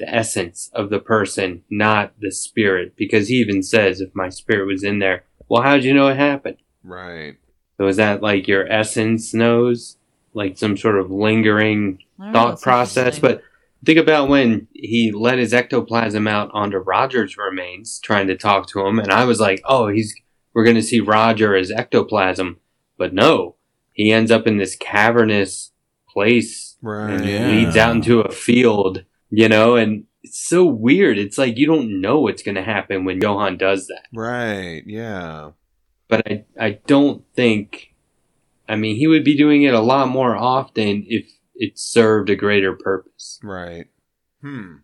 the 0.00 0.12
essence 0.12 0.70
of 0.74 0.90
the 0.90 0.98
person, 0.98 1.62
not 1.70 2.12
the 2.20 2.32
spirit. 2.32 2.94
Because 2.96 3.28
he 3.28 3.34
even 3.36 3.62
says, 3.62 4.00
if 4.00 4.12
my 4.14 4.28
spirit 4.30 4.66
was 4.66 4.82
in 4.82 4.98
there, 4.98 5.24
well, 5.48 5.62
how'd 5.62 5.84
you 5.84 5.94
know 5.94 6.08
it 6.08 6.16
happened? 6.16 6.56
Right. 6.82 7.36
So 7.76 7.86
is 7.86 7.96
that 7.96 8.22
like 8.22 8.48
your 8.48 8.66
essence 8.70 9.32
knows? 9.32 9.96
Like 10.34 10.58
some 10.58 10.76
sort 10.76 10.98
of 10.98 11.10
lingering 11.10 11.98
I 12.18 12.26
know, 12.26 12.32
thought 12.32 12.60
process? 12.60 13.18
But 13.18 13.42
think 13.84 13.98
about 13.98 14.28
when 14.28 14.68
he 14.72 15.10
let 15.12 15.38
his 15.38 15.52
ectoplasm 15.52 16.26
out 16.28 16.50
onto 16.52 16.78
Roger's 16.78 17.36
remains, 17.36 17.98
trying 18.00 18.26
to 18.28 18.36
talk 18.36 18.68
to 18.68 18.86
him, 18.86 18.98
and 19.00 19.10
I 19.12 19.24
was 19.24 19.40
like, 19.40 19.60
oh, 19.64 19.88
he's 19.88 20.14
we're 20.54 20.64
gonna 20.64 20.82
see 20.82 21.00
Roger 21.00 21.56
as 21.56 21.70
ectoplasm, 21.70 22.58
but 22.96 23.12
no, 23.12 23.56
he 23.92 24.12
ends 24.12 24.30
up 24.30 24.46
in 24.46 24.56
this 24.58 24.76
cavernous 24.76 25.72
place 26.08 26.76
Right. 26.82 27.10
and 27.14 27.24
Yeah. 27.24 27.46
leads 27.48 27.76
out 27.76 27.94
into 27.96 28.20
a 28.20 28.30
field, 28.32 29.04
you 29.30 29.48
know, 29.48 29.76
and 29.76 30.04
it's 30.22 30.46
so 30.46 30.64
weird. 30.64 31.18
It's 31.18 31.38
like 31.38 31.56
you 31.56 31.66
don't 31.66 32.00
know 32.00 32.20
what's 32.20 32.42
gonna 32.42 32.62
happen 32.62 33.04
when 33.04 33.20
Johann 33.20 33.56
does 33.56 33.86
that. 33.86 34.06
Right. 34.12 34.82
Yeah. 34.86 35.52
But 36.08 36.26
I 36.26 36.44
I 36.58 36.70
don't 36.86 37.24
think 37.34 37.94
I 38.68 38.76
mean 38.76 38.96
he 38.96 39.06
would 39.06 39.24
be 39.24 39.36
doing 39.36 39.62
it 39.62 39.74
a 39.74 39.80
lot 39.80 40.08
more 40.08 40.36
often 40.36 41.04
if 41.08 41.30
it 41.54 41.78
served 41.78 42.30
a 42.30 42.36
greater 42.36 42.74
purpose. 42.74 43.38
Right. 43.42 43.86
Hmm. 44.40 44.76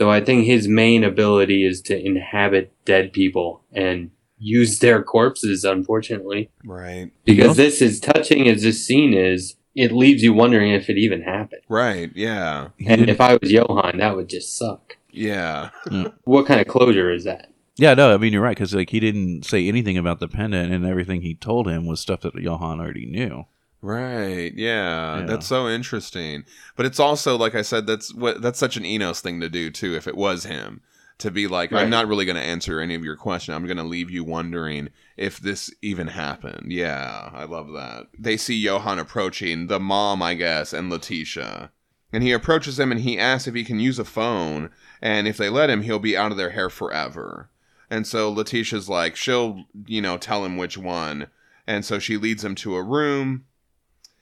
So 0.00 0.10
I 0.10 0.20
think 0.20 0.44
his 0.44 0.66
main 0.66 1.04
ability 1.04 1.64
is 1.64 1.80
to 1.82 1.98
inhabit 1.98 2.74
dead 2.84 3.12
people 3.12 3.62
and 3.72 4.10
use 4.38 4.80
their 4.80 5.02
corpses, 5.02 5.64
unfortunately. 5.64 6.50
Right. 6.64 7.12
Because 7.24 7.56
this, 7.56 7.80
is 7.80 8.00
touching 8.00 8.48
as 8.48 8.62
this 8.62 8.84
scene 8.84 9.14
is, 9.14 9.56
it 9.74 9.92
leaves 9.92 10.22
you 10.22 10.32
wondering 10.32 10.72
if 10.72 10.88
it 10.88 10.98
even 10.98 11.22
happened. 11.22 11.62
Right. 11.68 12.10
Yeah. 12.14 12.68
And 12.86 13.08
if 13.08 13.20
I 13.20 13.36
was 13.36 13.50
Johann, 13.50 13.98
that 13.98 14.16
would 14.16 14.28
just 14.28 14.56
suck. 14.56 14.96
Yeah. 15.10 15.70
Mm. 15.86 16.12
What 16.24 16.46
kind 16.46 16.60
of 16.60 16.66
closure 16.66 17.12
is 17.12 17.24
that? 17.24 17.50
yeah, 17.76 17.94
no, 17.94 18.14
I 18.14 18.18
mean 18.18 18.32
you're 18.32 18.42
right 18.42 18.56
because 18.56 18.74
like 18.74 18.90
he 18.90 19.00
didn't 19.00 19.44
say 19.44 19.66
anything 19.66 19.98
about 19.98 20.20
the 20.20 20.28
pendant, 20.28 20.72
and 20.72 20.86
everything 20.86 21.22
he 21.22 21.34
told 21.34 21.68
him 21.68 21.86
was 21.86 22.00
stuff 22.00 22.20
that 22.20 22.34
Johann 22.34 22.80
already 22.80 23.06
knew. 23.06 23.46
Right. 23.82 24.52
Yeah. 24.54 25.18
Yeah. 25.20 25.26
That's 25.26 25.46
so 25.46 25.68
interesting. 25.68 26.44
But 26.76 26.86
it's 26.86 27.00
also 27.00 27.36
like 27.36 27.54
I 27.54 27.62
said 27.62 27.86
that's 27.86 28.14
what 28.14 28.40
that's 28.40 28.58
such 28.58 28.76
an 28.76 28.84
Enos 28.84 29.20
thing 29.20 29.40
to 29.40 29.48
do 29.48 29.70
too 29.70 29.94
if 29.94 30.06
it 30.06 30.16
was 30.16 30.44
him 30.44 30.82
to 31.18 31.30
be 31.30 31.46
like 31.46 31.72
I'm 31.72 31.90
not 31.90 32.08
really 32.08 32.24
going 32.24 32.36
to 32.36 32.42
answer 32.42 32.80
any 32.80 32.94
of 32.94 33.04
your 33.04 33.16
question. 33.16 33.54
I'm 33.54 33.66
going 33.66 33.76
to 33.76 33.82
leave 33.82 34.10
you 34.10 34.24
wondering 34.24 34.88
if 35.16 35.38
this 35.38 35.72
even 35.82 36.08
happened. 36.08 36.72
Yeah, 36.72 37.30
I 37.32 37.44
love 37.44 37.68
that. 37.72 38.06
They 38.18 38.36
see 38.36 38.56
Johann 38.56 38.98
approaching, 38.98 39.66
the 39.68 39.78
mom, 39.80 40.22
I 40.22 40.34
guess, 40.34 40.72
and 40.72 40.90
Letitia. 40.90 41.70
And 42.12 42.22
he 42.22 42.32
approaches 42.32 42.76
them 42.76 42.92
and 42.92 43.00
he 43.00 43.18
asks 43.18 43.48
if 43.48 43.54
he 43.54 43.64
can 43.64 43.80
use 43.80 43.98
a 43.98 44.04
phone 44.04 44.70
and 45.02 45.26
if 45.26 45.36
they 45.36 45.48
let 45.48 45.68
him 45.70 45.82
he'll 45.82 45.98
be 45.98 46.16
out 46.16 46.30
of 46.30 46.36
their 46.36 46.50
hair 46.50 46.70
forever. 46.70 47.50
And 47.90 48.06
so 48.06 48.30
Letitia's 48.30 48.88
like 48.88 49.16
she'll, 49.16 49.64
you 49.86 50.00
know, 50.00 50.16
tell 50.16 50.44
him 50.44 50.56
which 50.56 50.78
one. 50.78 51.26
And 51.66 51.84
so 51.84 51.98
she 51.98 52.16
leads 52.16 52.44
him 52.44 52.54
to 52.56 52.76
a 52.76 52.82
room 52.82 53.46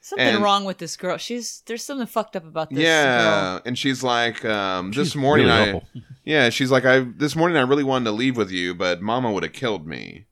Something 0.00 0.26
and- 0.26 0.42
wrong 0.42 0.64
with 0.64 0.78
this 0.78 0.96
girl. 0.96 1.16
She's 1.18 1.62
there's 1.66 1.84
something 1.84 2.06
fucked 2.06 2.34
up 2.34 2.44
about 2.44 2.70
this 2.70 2.78
yeah, 2.80 3.22
girl. 3.54 3.62
and 3.66 3.78
she's 3.78 4.02
like, 4.02 4.44
um, 4.44 4.90
this 4.90 5.08
She's 5.08 5.16
morning 5.16 5.46
really 5.46 5.58
I, 5.58 5.68
awful. 5.74 5.88
yeah, 6.24 6.48
she's 6.50 6.70
like, 6.72 6.84
I 6.84 7.00
this 7.00 7.36
morning 7.36 7.56
I 7.56 7.60
really 7.62 7.84
wanted 7.84 8.06
to 8.06 8.12
leave 8.12 8.36
with 8.36 8.50
you, 8.50 8.74
but 8.74 9.00
Mama 9.02 9.30
would 9.30 9.42
have 9.44 9.52
killed 9.52 9.86
me. 9.86 10.26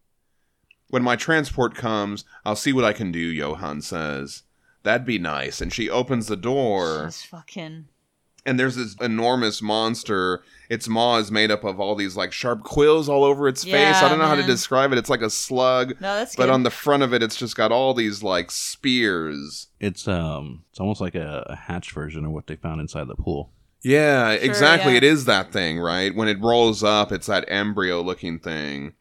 When 0.90 1.02
my 1.02 1.16
transport 1.16 1.74
comes, 1.74 2.24
I'll 2.44 2.56
see 2.56 2.72
what 2.72 2.84
I 2.84 2.92
can 2.92 3.10
do. 3.12 3.18
Johann 3.20 3.80
says, 3.82 4.42
"That'd 4.82 5.06
be 5.06 5.18
nice." 5.18 5.60
And 5.60 5.72
she 5.72 5.88
opens 5.88 6.26
the 6.26 6.36
door, 6.36 7.06
She's 7.06 7.22
fucking. 7.24 7.86
and 8.44 8.58
there's 8.60 8.76
this 8.76 8.96
enormous 9.00 9.62
monster. 9.62 10.42
Its 10.68 10.86
maw 10.88 11.16
is 11.18 11.30
made 11.32 11.50
up 11.50 11.64
of 11.64 11.80
all 11.80 11.94
these 11.96 12.16
like 12.16 12.32
sharp 12.32 12.62
quills 12.62 13.08
all 13.08 13.24
over 13.24 13.48
its 13.48 13.64
face. 13.64 13.96
I 14.02 14.08
don't 14.08 14.18
know 14.18 14.26
how 14.26 14.36
to 14.36 14.42
describe 14.44 14.92
it. 14.92 14.98
It's 14.98 15.10
like 15.10 15.20
a 15.22 15.28
slug, 15.30 15.90
No, 16.00 16.14
that's 16.16 16.36
but 16.36 16.44
good. 16.44 16.50
on 16.52 16.62
the 16.62 16.70
front 16.70 17.02
of 17.02 17.12
it, 17.12 17.22
it's 17.22 17.36
just 17.36 17.56
got 17.56 17.72
all 17.72 17.92
these 17.94 18.22
like 18.22 18.50
spears. 18.50 19.68
It's 19.80 20.06
um, 20.08 20.64
it's 20.70 20.80
almost 20.80 21.00
like 21.00 21.14
a, 21.14 21.44
a 21.48 21.56
hatch 21.56 21.92
version 21.92 22.24
of 22.24 22.32
what 22.32 22.46
they 22.46 22.56
found 22.56 22.80
inside 22.80 23.08
the 23.08 23.14
pool. 23.16 23.52
Yeah, 23.82 24.30
exactly. 24.32 24.92
yeah. 24.92 24.98
It 24.98 25.04
is 25.04 25.24
that 25.24 25.52
thing, 25.52 25.78
right? 25.78 26.14
When 26.14 26.28
it 26.28 26.40
rolls 26.40 26.82
up, 26.84 27.12
it's 27.12 27.28
that 27.28 27.46
embryo 27.48 28.02
looking 28.02 28.38
thing. 28.38 28.92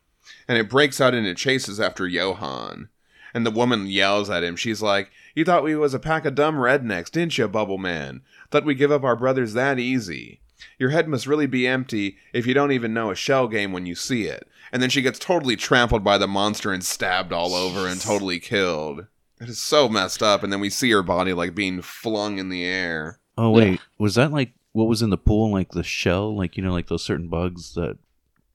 And 0.49 0.57
it 0.57 0.69
breaks 0.69 0.99
out 0.99 1.13
and 1.13 1.27
it 1.27 1.37
chases 1.37 1.79
after 1.79 2.07
Johann. 2.07 2.89
And 3.35 3.45
the 3.45 3.51
woman 3.51 3.85
yells 3.85 4.31
at 4.31 4.43
him. 4.43 4.55
She's 4.55 4.81
like, 4.81 5.11
You 5.35 5.45
thought 5.45 5.63
we 5.63 5.75
was 5.75 5.93
a 5.93 5.99
pack 5.99 6.25
of 6.25 6.33
dumb 6.33 6.55
rednecks, 6.55 7.11
didn't 7.11 7.37
you, 7.37 7.47
Bubble 7.47 7.77
Man? 7.77 8.21
Thought 8.49 8.65
we'd 8.65 8.79
give 8.79 8.91
up 8.91 9.03
our 9.03 9.15
brothers 9.15 9.53
that 9.53 9.77
easy. 9.77 10.41
Your 10.79 10.89
head 10.89 11.07
must 11.07 11.27
really 11.27 11.45
be 11.45 11.67
empty 11.67 12.17
if 12.33 12.47
you 12.47 12.55
don't 12.55 12.71
even 12.71 12.93
know 12.93 13.11
a 13.11 13.15
shell 13.15 13.47
game 13.47 13.71
when 13.71 13.85
you 13.85 13.93
see 13.93 14.23
it. 14.23 14.47
And 14.71 14.81
then 14.81 14.89
she 14.89 15.03
gets 15.03 15.19
totally 15.19 15.55
trampled 15.55 16.03
by 16.03 16.17
the 16.17 16.27
monster 16.27 16.73
and 16.73 16.83
stabbed 16.83 17.31
all 17.31 17.53
over 17.53 17.87
and 17.87 18.01
totally 18.01 18.39
killed. 18.39 19.05
It 19.39 19.49
is 19.49 19.61
so 19.61 19.87
messed 19.87 20.23
up. 20.23 20.43
And 20.43 20.51
then 20.51 20.59
we 20.59 20.71
see 20.71 20.89
her 20.91 21.03
body 21.03 21.31
like 21.31 21.53
being 21.53 21.81
flung 21.83 22.39
in 22.39 22.49
the 22.49 22.65
air. 22.65 23.19
Oh 23.37 23.51
wait, 23.51 23.79
was 23.99 24.15
that 24.15 24.31
like 24.31 24.53
what 24.73 24.87
was 24.87 25.01
in 25.01 25.11
the 25.11 25.17
pool? 25.17 25.51
Like 25.51 25.71
the 25.71 25.83
shell, 25.83 26.35
like 26.35 26.57
you 26.57 26.63
know, 26.63 26.73
like 26.73 26.87
those 26.87 27.03
certain 27.03 27.29
bugs 27.29 27.73
that 27.75 27.97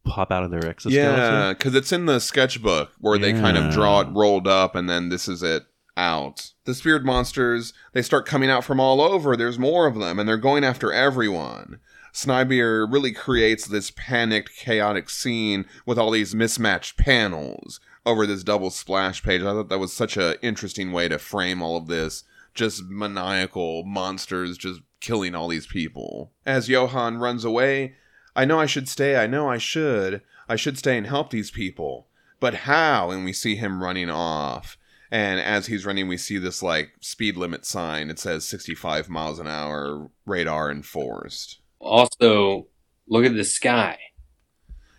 pop 0.05 0.31
out 0.31 0.45
of 0.45 0.51
their 0.51 0.67
exoskeleton. 0.67 1.15
Yeah, 1.15 1.53
because 1.53 1.75
it's 1.75 1.93
in 1.93 2.07
the 2.07 2.21
sketchbook 2.21 2.93
where 2.99 3.19
they 3.19 3.33
kind 3.33 3.57
of 3.57 3.73
draw 3.73 4.01
it 4.01 4.09
rolled 4.11 4.47
up, 4.47 4.75
and 4.75 4.89
then 4.89 5.09
this 5.09 5.29
is 5.29 5.43
it 5.43 5.65
out. 5.97 6.53
The 6.65 6.75
spirit 6.75 7.05
monsters 7.05 7.73
they 7.93 8.03
start 8.03 8.27
coming 8.27 8.51
out 8.51 8.65
from 8.65 8.81
all 8.81 9.01
over. 9.01 9.37
There's 9.37 9.59
more 9.59 9.87
of 9.87 9.99
them, 9.99 10.19
and 10.19 10.29
they're 10.29 10.37
going 10.37 10.65
after 10.65 10.93
everyone. 10.93 11.81
Snejbjerg 12.13 12.93
really 12.93 13.13
creates 13.13 13.67
this 13.67 13.91
panicked, 13.91 14.57
chaotic 14.57 15.11
scene 15.11 15.65
with 15.85 15.99
all 15.99 16.13
these 16.13 16.35
mismatched 16.35 16.97
panels 16.97 17.81
over 18.07 18.25
this 18.25 18.45
double 18.45 18.71
splash 18.71 19.23
page. 19.23 19.41
I 19.43 19.47
thought 19.47 19.69
that 19.69 19.79
was 19.79 19.93
such 19.93 20.17
a 20.17 20.41
interesting 20.45 20.93
way 20.93 21.09
to 21.09 21.19
frame 21.19 21.61
all 21.61 21.77
of 21.77 21.89
this. 21.89 22.23
Just 22.55 22.85
maniacal 22.85 23.83
monsters 23.85 24.57
just 24.57 24.81
killing 25.01 25.35
all 25.35 25.49
these 25.49 25.67
people. 25.67 26.33
As 26.47 26.69
Johann 26.69 27.19
runs 27.19 27.45
away, 27.45 27.97
I 28.37 28.45
know 28.45 28.59
I 28.59 28.67
should 28.67 28.89
stay. 28.89 29.17
I 29.17 29.27
know 29.27 29.49
I 29.49 29.59
should. 29.59 30.23
I 30.49 30.57
should 30.57 30.79
stay 30.79 30.97
and 30.99 31.07
help 31.07 31.31
these 31.31 31.51
people. 31.51 32.09
But 32.41 32.55
how? 32.55 33.11
And 33.11 33.25
we 33.25 33.33
see 33.33 33.57
him 33.57 33.83
running 33.83 34.11
off. 34.11 34.77
And 35.11 35.41
as 35.41 35.67
he's 35.67 35.87
running, 35.87 36.09
we 36.09 36.17
see 36.17 36.39
this 36.39 36.63
like 36.63 36.93
speed 37.01 37.37
limit 37.37 37.65
sign. 37.65 38.11
It 38.11 38.19
says 38.19 38.47
65 38.49 39.09
miles 39.09 39.39
an 39.39 39.47
hour, 39.47 40.11
radar 40.27 40.71
enforced. 40.71 41.61
Also, 41.79 42.67
look 43.09 43.25
at 43.25 43.35
the 43.35 43.45
sky. 43.45 43.99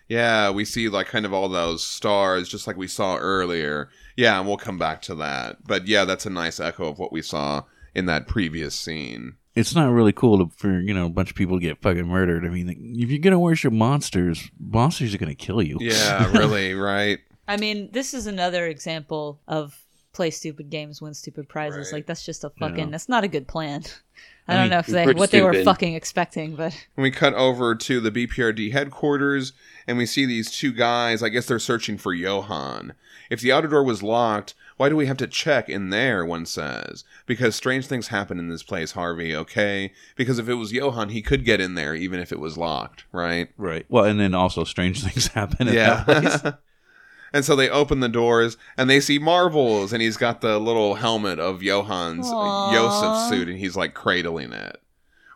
Yeah, 0.07 0.51
we 0.51 0.65
see 0.65 0.87
like 0.87 1.07
kind 1.07 1.25
of 1.25 1.33
all 1.33 1.49
those 1.49 1.83
stars, 1.83 2.47
just 2.47 2.67
like 2.67 2.77
we 2.77 2.87
saw 2.87 3.17
earlier. 3.17 3.89
Yeah, 4.15 4.39
and 4.39 4.47
we'll 4.47 4.57
come 4.57 4.77
back 4.77 5.01
to 5.03 5.15
that. 5.15 5.67
But 5.67 5.87
yeah, 5.87 6.05
that's 6.05 6.25
a 6.25 6.29
nice 6.29 6.59
echo 6.59 6.87
of 6.87 6.99
what 6.99 7.11
we 7.11 7.21
saw 7.21 7.63
in 7.93 8.05
that 8.05 8.27
previous 8.27 8.75
scene. 8.75 9.35
It's 9.55 9.73
not 9.73 9.91
really 9.91 10.11
cool 10.11 10.37
to, 10.39 10.55
for 10.55 10.79
you 10.79 10.93
know 10.93 11.05
a 11.05 11.09
bunch 11.09 11.29
of 11.29 11.35
people 11.35 11.57
to 11.57 11.61
get 11.61 11.81
fucking 11.81 12.07
murdered. 12.07 12.45
I 12.45 12.49
mean, 12.49 12.69
if 12.69 13.09
you're 13.09 13.19
gonna 13.19 13.39
worship 13.39 13.71
monsters, 13.73 14.51
monsters 14.59 15.13
are 15.15 15.17
gonna 15.17 15.35
kill 15.35 15.61
you. 15.61 15.77
Yeah, 15.79 16.31
really, 16.37 16.73
right? 16.73 17.19
I 17.47 17.57
mean, 17.57 17.89
this 17.91 18.13
is 18.13 18.27
another 18.27 18.67
example 18.67 19.39
of 19.47 19.79
play 20.15 20.31
stupid 20.31 20.69
games, 20.69 21.01
win 21.01 21.13
stupid 21.13 21.47
prizes. 21.47 21.91
Right. 21.91 21.99
Like 21.99 22.05
that's 22.07 22.25
just 22.25 22.43
a 22.43 22.49
fucking. 22.49 22.77
Yeah. 22.77 22.89
That's 22.89 23.09
not 23.09 23.23
a 23.23 23.27
good 23.27 23.47
plan. 23.47 23.83
I, 24.47 24.53
I 24.53 24.55
don't 24.55 24.63
mean, 24.65 24.71
know 24.71 24.79
if 24.79 24.87
they 24.87 25.03
pretty 25.03 25.19
what 25.19 25.31
they 25.31 25.41
were 25.41 25.63
fucking 25.63 25.95
expecting, 25.95 26.55
but 26.55 26.73
And 26.95 27.03
we 27.03 27.11
cut 27.11 27.33
over 27.33 27.75
to 27.75 27.99
the 27.99 28.11
BPRD 28.11 28.71
headquarters, 28.71 29.53
and 29.87 29.97
we 29.97 30.05
see 30.05 30.25
these 30.25 30.51
two 30.51 30.71
guys. 30.71 31.23
I 31.23 31.29
guess 31.29 31.47
they're 31.47 31.59
searching 31.59 31.97
for 31.97 32.13
Johann. 32.13 32.93
If 33.29 33.41
the 33.41 33.51
outer 33.51 33.67
door 33.67 33.83
was 33.83 34.03
locked, 34.03 34.53
why 34.77 34.89
do 34.89 34.95
we 34.95 35.05
have 35.05 35.17
to 35.17 35.27
check 35.27 35.69
in 35.69 35.89
there? 35.89 36.25
One 36.25 36.45
says. 36.45 37.03
Because 37.25 37.55
strange 37.55 37.87
things 37.87 38.09
happen 38.09 38.39
in 38.39 38.49
this 38.49 38.63
place, 38.63 38.91
Harvey, 38.91 39.35
okay? 39.35 39.93
Because 40.15 40.37
if 40.37 40.49
it 40.49 40.55
was 40.55 40.73
Johann, 40.73 41.09
he 41.09 41.21
could 41.21 41.45
get 41.45 41.61
in 41.61 41.75
there 41.75 41.95
even 41.95 42.19
if 42.19 42.31
it 42.31 42.39
was 42.39 42.57
locked, 42.57 43.05
right? 43.11 43.49
Right. 43.57 43.85
Well, 43.87 44.03
and 44.03 44.19
then 44.19 44.35
also 44.35 44.63
strange 44.63 45.03
things 45.05 45.27
happen. 45.27 45.69
At 45.69 46.05
that 46.05 46.05
place. 46.05 46.41
Yeah. 46.43 46.51
and 47.33 47.45
so 47.45 47.55
they 47.55 47.69
open 47.69 48.01
the 48.01 48.09
doors 48.09 48.57
and 48.77 48.89
they 48.89 48.99
see 48.99 49.17
Marvels, 49.17 49.93
and 49.93 50.01
he's 50.01 50.17
got 50.17 50.41
the 50.41 50.59
little 50.59 50.95
helmet 50.95 51.39
of 51.39 51.61
Johann's 51.61 52.27
uh, 52.27 52.35
Aw. 52.35 52.73
Yosef 52.73 53.29
suit, 53.29 53.47
and 53.47 53.57
he's 53.57 53.77
like 53.77 53.93
cradling 53.93 54.51
it. 54.51 54.81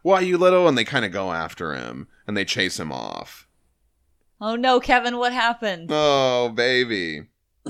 Why, 0.02 0.22
you 0.22 0.38
little? 0.38 0.68
And 0.68 0.78
they 0.78 0.86
kind 0.86 1.06
of 1.06 1.12
go 1.12 1.32
after 1.32 1.76
him 1.76 2.08
and 2.28 2.36
they 2.36 2.46
chase 2.46 2.80
him 2.80 2.92
off. 2.92 3.48
oh 4.40 4.56
no, 4.56 4.80
Kevin, 4.80 5.18
what 5.18 5.34
happened? 5.34 5.90
Oh, 5.92 6.50
baby. 6.50 7.28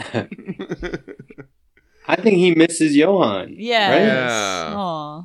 I 2.09 2.15
think 2.15 2.37
he 2.37 2.55
misses 2.55 2.95
Johann. 2.95 3.55
Yeah. 3.55 3.89
Right? 3.91 4.01
Yeah. 4.01 4.73
Aw. 4.75 5.23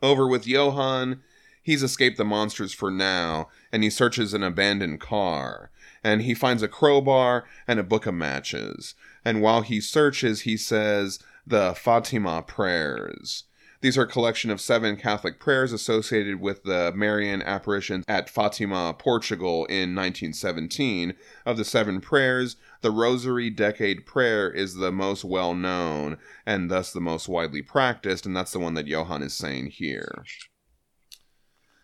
Over 0.00 0.28
with 0.28 0.46
Johann, 0.46 1.22
he's 1.62 1.82
escaped 1.82 2.16
the 2.16 2.24
monsters 2.24 2.72
for 2.72 2.92
now, 2.92 3.48
and 3.72 3.82
he 3.82 3.90
searches 3.90 4.32
an 4.32 4.44
abandoned 4.44 5.00
car. 5.00 5.70
And 6.04 6.22
he 6.22 6.32
finds 6.32 6.62
a 6.62 6.68
crowbar 6.68 7.44
and 7.66 7.80
a 7.80 7.84
book 7.84 8.06
of 8.06 8.14
matches. 8.14 8.94
And 9.24 9.42
while 9.42 9.62
he 9.62 9.80
searches, 9.80 10.42
he 10.42 10.56
says 10.56 11.18
the 11.46 11.74
Fatima 11.74 12.42
prayers. 12.42 13.44
These 13.82 13.96
are 13.96 14.02
a 14.02 14.06
collection 14.06 14.50
of 14.50 14.60
seven 14.60 14.96
Catholic 14.96 15.40
prayers 15.40 15.72
associated 15.72 16.38
with 16.38 16.64
the 16.64 16.92
Marian 16.94 17.40
apparitions 17.40 18.04
at 18.06 18.28
Fatima, 18.28 18.94
Portugal 18.98 19.64
in 19.66 19.94
1917. 19.94 21.14
Of 21.46 21.56
the 21.56 21.64
seven 21.64 22.02
prayers, 22.02 22.56
the 22.82 22.90
Rosary 22.90 23.48
Decade 23.48 24.04
Prayer 24.04 24.50
is 24.50 24.74
the 24.74 24.92
most 24.92 25.24
well 25.24 25.54
known 25.54 26.18
and 26.44 26.70
thus 26.70 26.92
the 26.92 27.00
most 27.00 27.26
widely 27.26 27.62
practiced, 27.62 28.26
and 28.26 28.36
that's 28.36 28.52
the 28.52 28.58
one 28.58 28.74
that 28.74 28.86
Johann 28.86 29.22
is 29.22 29.32
saying 29.32 29.68
here. 29.68 30.24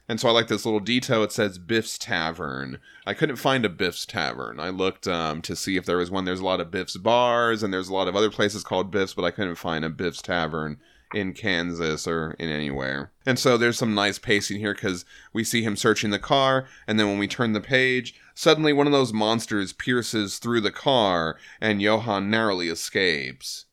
And 0.07 0.21
so 0.21 0.29
I 0.29 0.33
like 0.33 0.49
this 0.49 0.67
little 0.67 0.81
detail. 0.81 1.25
It 1.25 1.33
says 1.33 1.59
Biff's 1.59 1.97
Tavern. 1.97 2.79
I 3.07 3.15
couldn't 3.15 3.37
find 3.37 3.65
a 3.65 3.71
Biff's 3.71 4.05
Tavern. 4.05 4.61
I 4.61 4.69
looked 4.69 5.09
um, 5.09 5.41
to 5.43 5.57
see 5.57 5.77
if 5.77 5.87
there 5.87 5.97
was 5.97 6.11
one. 6.11 6.27
There's 6.27 6.41
a 6.41 6.45
lot 6.45 6.61
of 6.61 6.71
Biff's 6.71 6.97
bars, 6.99 7.63
and 7.63 7.73
there's 7.73 7.89
a 7.89 7.95
lot 7.95 8.07
of 8.07 8.15
other 8.15 8.31
places 8.31 8.63
called 8.63 8.91
Biff's, 8.91 9.15
but 9.15 9.25
I 9.25 9.31
couldn't 9.31 9.57
find 9.57 9.85
a 9.85 9.89
Biff's 9.91 10.23
Tavern 10.23 10.79
in 11.17 11.33
Kansas 11.33 12.07
or 12.07 12.33
in 12.39 12.49
anywhere. 12.49 13.11
And 13.25 13.39
so 13.39 13.57
there's 13.57 13.79
some 13.79 13.95
nice 13.95 14.19
pacing 14.19 14.59
here 14.59 14.75
because 14.75 15.05
we 15.33 15.45
see 15.45 15.63
him 15.63 15.77
searching 15.77 16.11
the 16.11 16.19
car, 16.19 16.67
and 16.87 17.01
then 17.01 17.09
when 17.09 17.19
we 17.19 17.27
turn 17.27 17.53
the 17.53 17.61
page, 17.61 18.15
suddenly 18.35 18.73
one 18.73 18.87
of 18.87 18.93
those 18.93 19.13
monsters 19.13 19.73
pierces 19.73 20.39
through 20.39 20.61
the 20.61 20.71
car, 20.71 21.39
and 21.61 21.81
Johann 21.81 22.31
narrowly 22.31 22.69
escapes 22.69 23.67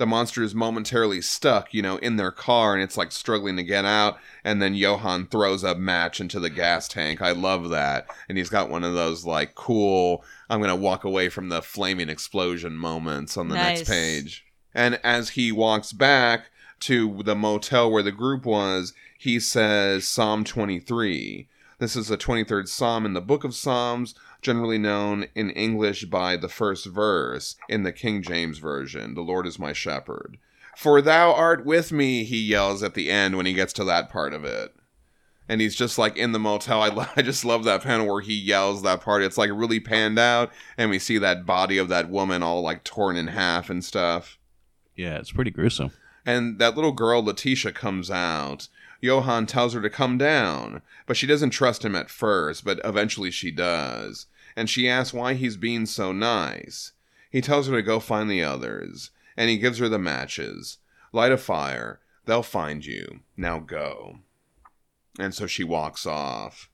the 0.00 0.06
monster 0.06 0.42
is 0.42 0.54
momentarily 0.54 1.20
stuck, 1.20 1.74
you 1.74 1.82
know, 1.82 1.98
in 1.98 2.16
their 2.16 2.30
car 2.30 2.72
and 2.72 2.82
it's 2.82 2.96
like 2.96 3.12
struggling 3.12 3.58
to 3.58 3.62
get 3.62 3.84
out. 3.84 4.16
And 4.42 4.62
then 4.62 4.74
Johann 4.74 5.26
throws 5.26 5.62
a 5.62 5.74
match 5.74 6.22
into 6.22 6.40
the 6.40 6.48
gas 6.48 6.88
tank. 6.88 7.20
I 7.20 7.32
love 7.32 7.68
that. 7.68 8.06
And 8.26 8.38
he's 8.38 8.48
got 8.48 8.70
one 8.70 8.82
of 8.82 8.94
those 8.94 9.26
like 9.26 9.54
cool, 9.54 10.24
I'm 10.48 10.60
going 10.60 10.70
to 10.70 10.74
walk 10.74 11.04
away 11.04 11.28
from 11.28 11.50
the 11.50 11.60
flaming 11.60 12.08
explosion 12.08 12.78
moments 12.78 13.36
on 13.36 13.48
the 13.50 13.56
Nice. 13.56 13.80
next 13.80 13.90
page. 13.90 14.46
And 14.74 14.98
as 15.04 15.30
he 15.30 15.52
walks 15.52 15.92
back 15.92 16.46
to 16.80 17.22
the 17.22 17.34
motel 17.34 17.90
where 17.90 18.02
the 18.02 18.12
group 18.12 18.44
was, 18.44 18.92
he 19.18 19.38
says 19.38 20.06
Psalm 20.06 20.44
23. 20.44 21.48
This 21.78 21.96
is 21.96 22.08
the 22.08 22.18
23rd 22.18 22.68
Psalm 22.68 23.06
in 23.06 23.14
the 23.14 23.20
Book 23.20 23.42
of 23.42 23.54
Psalms, 23.54 24.14
generally 24.42 24.78
known 24.78 25.26
in 25.34 25.50
English 25.50 26.04
by 26.06 26.36
the 26.36 26.48
first 26.48 26.86
verse 26.86 27.56
in 27.68 27.84
the 27.84 27.92
King 27.92 28.22
James 28.22 28.58
Version 28.58 29.14
The 29.14 29.22
Lord 29.22 29.46
is 29.46 29.58
my 29.58 29.72
shepherd. 29.72 30.38
For 30.76 31.02
thou 31.02 31.32
art 31.32 31.64
with 31.64 31.92
me, 31.92 32.24
he 32.24 32.38
yells 32.38 32.82
at 32.82 32.94
the 32.94 33.10
end 33.10 33.36
when 33.36 33.46
he 33.46 33.52
gets 33.52 33.72
to 33.74 33.84
that 33.84 34.08
part 34.08 34.32
of 34.32 34.44
it. 34.44 34.74
And 35.48 35.60
he's 35.60 35.74
just 35.74 35.98
like 35.98 36.16
in 36.16 36.32
the 36.32 36.38
motel. 36.38 36.82
I, 36.82 36.88
lo- 36.88 37.06
I 37.16 37.22
just 37.22 37.44
love 37.44 37.64
that 37.64 37.82
panel 37.82 38.06
where 38.06 38.22
he 38.22 38.34
yells 38.34 38.82
that 38.82 39.00
part. 39.00 39.22
It's 39.22 39.38
like 39.38 39.50
really 39.52 39.80
panned 39.80 40.18
out, 40.18 40.50
and 40.78 40.90
we 40.90 40.98
see 40.98 41.18
that 41.18 41.44
body 41.44 41.76
of 41.76 41.88
that 41.88 42.08
woman 42.08 42.42
all 42.42 42.62
like 42.62 42.84
torn 42.84 43.16
in 43.16 43.26
half 43.28 43.68
and 43.68 43.84
stuff. 43.84 44.38
Yeah, 44.94 45.18
it's 45.18 45.32
pretty 45.32 45.50
gruesome. 45.50 45.92
And 46.30 46.60
that 46.60 46.76
little 46.76 46.92
girl, 46.92 47.24
Letitia, 47.24 47.72
comes 47.72 48.08
out. 48.08 48.68
Johann 49.00 49.46
tells 49.46 49.74
her 49.74 49.80
to 49.80 49.90
come 49.90 50.16
down, 50.16 50.80
but 51.06 51.16
she 51.16 51.26
doesn't 51.26 51.50
trust 51.50 51.84
him 51.84 51.96
at 51.96 52.08
first, 52.08 52.64
but 52.64 52.80
eventually 52.84 53.32
she 53.32 53.50
does. 53.50 54.26
And 54.54 54.70
she 54.70 54.88
asks 54.88 55.12
why 55.12 55.34
he's 55.34 55.56
being 55.56 55.86
so 55.86 56.12
nice. 56.12 56.92
He 57.32 57.40
tells 57.40 57.66
her 57.66 57.74
to 57.74 57.82
go 57.82 57.98
find 57.98 58.30
the 58.30 58.44
others, 58.44 59.10
and 59.36 59.50
he 59.50 59.58
gives 59.58 59.78
her 59.78 59.88
the 59.88 59.98
matches. 59.98 60.78
Light 61.12 61.32
a 61.32 61.36
fire. 61.36 61.98
They'll 62.26 62.44
find 62.44 62.86
you. 62.86 63.20
Now 63.36 63.58
go. 63.58 64.20
And 65.18 65.34
so 65.34 65.48
she 65.48 65.64
walks 65.64 66.06
off. 66.06 66.70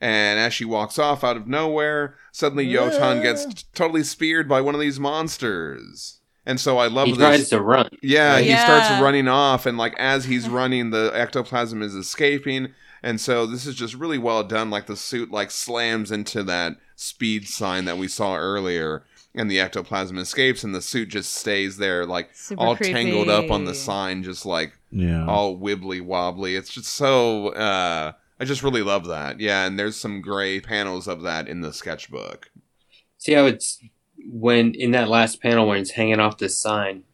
And 0.00 0.38
as 0.40 0.54
she 0.54 0.64
walks 0.64 0.98
off 0.98 1.22
out 1.22 1.36
of 1.36 1.46
nowhere, 1.46 2.16
suddenly 2.32 2.64
Johann 2.64 3.20
gets 3.20 3.44
t- 3.44 3.64
totally 3.74 4.04
speared 4.04 4.48
by 4.48 4.62
one 4.62 4.74
of 4.74 4.80
these 4.80 4.98
monsters. 4.98 6.17
And 6.48 6.58
so 6.58 6.78
I 6.78 6.86
love 6.88 7.06
He 7.06 7.12
this. 7.12 7.18
tries 7.20 7.48
to 7.50 7.60
run. 7.60 7.90
Yeah, 8.02 8.38
he 8.40 8.50
starts 8.56 8.88
running 9.02 9.28
off, 9.28 9.66
and 9.66 9.76
like 9.76 9.94
as 9.98 10.24
he's 10.24 10.48
running, 10.48 10.90
the 10.90 11.12
ectoplasm 11.14 11.82
is 11.82 11.94
escaping, 11.94 12.72
and 13.02 13.20
so 13.20 13.44
this 13.46 13.66
is 13.66 13.74
just 13.74 13.94
really 13.94 14.16
well 14.18 14.42
done. 14.42 14.70
Like 14.70 14.86
the 14.86 14.96
suit 14.96 15.30
like 15.30 15.50
slams 15.50 16.10
into 16.10 16.42
that 16.44 16.76
speed 16.96 17.46
sign 17.46 17.84
that 17.84 17.98
we 17.98 18.08
saw 18.08 18.34
earlier, 18.34 19.04
and 19.34 19.50
the 19.50 19.60
ectoplasm 19.60 20.16
escapes, 20.16 20.64
and 20.64 20.74
the 20.74 20.80
suit 20.80 21.10
just 21.10 21.34
stays 21.34 21.76
there, 21.76 22.06
like 22.06 22.30
Super 22.34 22.62
all 22.62 22.76
tangled 22.76 23.28
up 23.28 23.50
on 23.50 23.66
the 23.66 23.74
sign, 23.74 24.22
just 24.22 24.46
like 24.46 24.72
Yeah. 24.90 25.26
all 25.26 25.58
wibbly 25.58 26.00
wobbly. 26.00 26.56
It's 26.56 26.72
just 26.72 26.88
so. 26.88 27.48
uh 27.48 28.12
I 28.40 28.44
just 28.46 28.62
really 28.62 28.82
love 28.82 29.06
that. 29.08 29.38
Yeah, 29.38 29.66
and 29.66 29.78
there's 29.78 29.96
some 29.96 30.22
gray 30.22 30.60
panels 30.60 31.08
of 31.08 31.20
that 31.22 31.46
in 31.46 31.60
the 31.60 31.72
sketchbook. 31.74 32.50
See 33.18 33.32
how 33.34 33.44
it's 33.46 33.80
when 34.30 34.74
in 34.74 34.90
that 34.92 35.08
last 35.08 35.40
panel 35.42 35.66
when 35.68 35.78
it's 35.80 35.92
hanging 35.92 36.20
off 36.20 36.38
the 36.38 36.48
sign, 36.48 37.04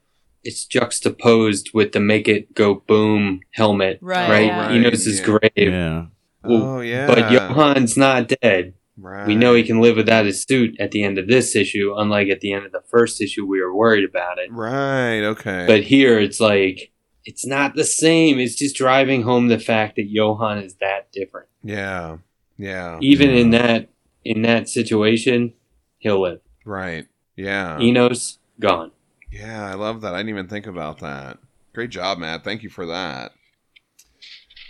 it's 0.42 0.64
juxtaposed 0.66 1.70
with 1.72 1.92
the 1.92 2.00
make 2.00 2.28
it 2.28 2.54
go 2.54 2.74
boom 2.86 3.40
helmet. 3.52 3.98
Right, 4.00 4.28
Right. 4.30 4.46
yeah. 4.46 4.72
He 4.72 4.78
knows 4.78 5.04
his 5.04 5.20
Yeah. 5.20 5.24
grave. 5.26 5.50
yeah. 5.56 6.06
Well, 6.42 6.62
oh 6.62 6.80
yeah, 6.80 7.06
But 7.06 7.30
Johann's 7.30 7.96
not 7.96 8.28
dead. 8.42 8.74
right. 8.98 9.26
We 9.26 9.34
know 9.34 9.54
he 9.54 9.62
can 9.62 9.80
live 9.80 9.96
without 9.96 10.26
his 10.26 10.42
suit 10.42 10.76
at 10.78 10.90
the 10.90 11.02
end 11.02 11.16
of 11.18 11.26
this 11.26 11.56
issue, 11.56 11.94
unlike 11.96 12.28
at 12.28 12.40
the 12.40 12.52
end 12.52 12.66
of 12.66 12.72
the 12.72 12.82
first 12.90 13.20
issue 13.22 13.46
we 13.46 13.60
were 13.62 13.74
worried 13.74 14.04
about 14.04 14.38
it. 14.38 14.52
Right. 14.52 15.20
Okay. 15.22 15.64
But 15.66 15.84
here 15.84 16.18
it's 16.18 16.40
like 16.40 16.90
it's 17.24 17.46
not 17.46 17.74
the 17.74 17.84
same. 17.84 18.38
It's 18.38 18.54
just 18.54 18.76
driving 18.76 19.22
home 19.22 19.48
the 19.48 19.58
fact 19.58 19.96
that 19.96 20.10
Johann 20.10 20.58
is 20.58 20.74
that 20.80 21.10
different. 21.12 21.48
yeah. 21.62 22.18
Yeah. 22.58 22.98
Even 23.00 23.30
in 23.30 23.50
that 23.50 23.88
in 24.24 24.42
that 24.42 24.68
situation, 24.68 25.54
he'll 25.98 26.20
live. 26.22 26.40
Right. 26.64 27.06
Yeah. 27.36 27.78
Eno's 27.80 28.38
gone. 28.60 28.92
Yeah, 29.30 29.64
I 29.68 29.74
love 29.74 30.00
that. 30.02 30.14
I 30.14 30.18
didn't 30.18 30.30
even 30.30 30.48
think 30.48 30.66
about 30.66 31.00
that. 31.00 31.38
Great 31.72 31.90
job, 31.90 32.18
Matt. 32.18 32.44
Thank 32.44 32.62
you 32.62 32.70
for 32.70 32.86
that. 32.86 33.32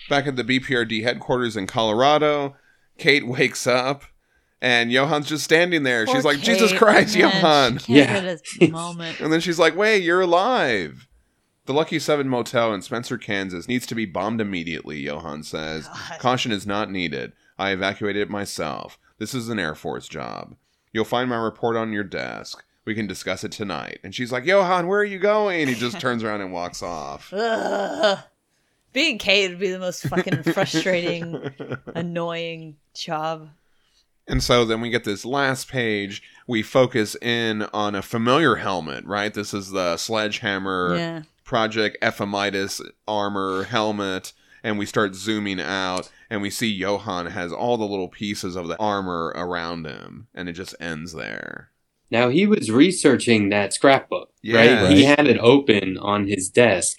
Back 0.08 0.26
at 0.26 0.36
the 0.36 0.44
BPRD 0.44 1.02
headquarters 1.02 1.56
in 1.56 1.66
Colorado, 1.66 2.56
Kate 2.98 3.26
wakes 3.26 3.66
up 3.66 4.04
and 4.60 4.90
Johann's 4.90 5.28
just 5.28 5.44
standing 5.44 5.82
there. 5.82 6.06
Poor 6.06 6.14
she's 6.14 6.24
like, 6.24 6.40
Jesus 6.40 6.72
Christ, 6.72 7.16
oh, 7.16 7.20
man, 7.20 7.32
Johann. 7.34 7.78
She 7.78 7.94
Yeah. 7.94 8.06
can't 8.20 8.40
get 8.60 8.70
moment. 8.72 9.20
And 9.20 9.32
then 9.32 9.40
she's 9.40 9.58
like, 9.58 9.76
wait, 9.76 10.02
you're 10.02 10.22
alive. 10.22 11.06
The 11.66 11.74
Lucky 11.74 11.98
Seven 11.98 12.28
Motel 12.28 12.74
in 12.74 12.82
Spencer, 12.82 13.16
Kansas 13.16 13.68
needs 13.68 13.86
to 13.86 13.94
be 13.94 14.04
bombed 14.04 14.40
immediately, 14.40 15.00
Johann 15.00 15.42
says. 15.42 15.88
God. 15.88 16.18
Caution 16.18 16.52
is 16.52 16.66
not 16.66 16.90
needed. 16.90 17.32
I 17.58 17.70
evacuated 17.70 18.22
it 18.22 18.30
myself. 18.30 18.98
This 19.18 19.34
is 19.34 19.48
an 19.48 19.58
Air 19.58 19.74
Force 19.74 20.06
job. 20.08 20.56
You'll 20.94 21.04
find 21.04 21.28
my 21.28 21.36
report 21.36 21.76
on 21.76 21.92
your 21.92 22.04
desk. 22.04 22.64
We 22.86 22.94
can 22.94 23.06
discuss 23.06 23.44
it 23.44 23.52
tonight. 23.52 23.98
And 24.02 24.14
she's 24.14 24.30
like, 24.32 24.46
Johann, 24.46 24.86
where 24.86 25.00
are 25.00 25.04
you 25.04 25.18
going? 25.18 25.68
He 25.68 25.74
just 25.74 26.00
turns 26.00 26.22
around 26.24 26.40
and 26.40 26.52
walks 26.52 26.82
off. 26.82 27.32
Ugh. 27.36 28.18
Being 28.92 29.18
Kate 29.18 29.50
would 29.50 29.58
be 29.58 29.70
the 29.72 29.78
most 29.80 30.06
fucking 30.06 30.44
frustrating, 30.44 31.50
annoying 31.94 32.76
job. 32.94 33.48
And 34.28 34.40
so 34.42 34.64
then 34.64 34.80
we 34.80 34.88
get 34.88 35.02
this 35.04 35.24
last 35.24 35.68
page. 35.68 36.22
We 36.46 36.62
focus 36.62 37.16
in 37.20 37.62
on 37.74 37.94
a 37.96 38.02
familiar 38.02 38.54
helmet, 38.54 39.04
right? 39.04 39.34
This 39.34 39.52
is 39.52 39.70
the 39.70 39.96
Sledgehammer 39.96 40.96
Yeah. 40.96 41.22
Project 41.42 41.98
Ephemetus 42.02 42.80
armor 43.08 43.64
helmet, 43.64 44.32
and 44.64 44.78
we 44.78 44.86
start 44.86 45.14
zooming 45.14 45.60
out, 45.60 46.10
and 46.28 46.42
we 46.42 46.50
see 46.50 46.66
Johann 46.72 47.26
has 47.26 47.52
all 47.52 47.76
the 47.76 47.84
little 47.84 48.08
pieces 48.08 48.56
of 48.56 48.66
the 48.66 48.76
armor 48.78 49.32
around 49.36 49.86
him, 49.86 50.26
and 50.34 50.48
it 50.48 50.54
just 50.54 50.74
ends 50.80 51.12
there. 51.12 51.70
Now 52.10 52.30
he 52.30 52.46
was 52.46 52.70
researching 52.70 53.50
that 53.50 53.72
scrapbook, 53.72 54.32
Yeah. 54.42 54.82
right? 54.84 54.92
He 54.96 55.04
had 55.04 55.26
it 55.28 55.38
open 55.38 55.98
on 55.98 56.26
his 56.26 56.48
desk, 56.48 56.98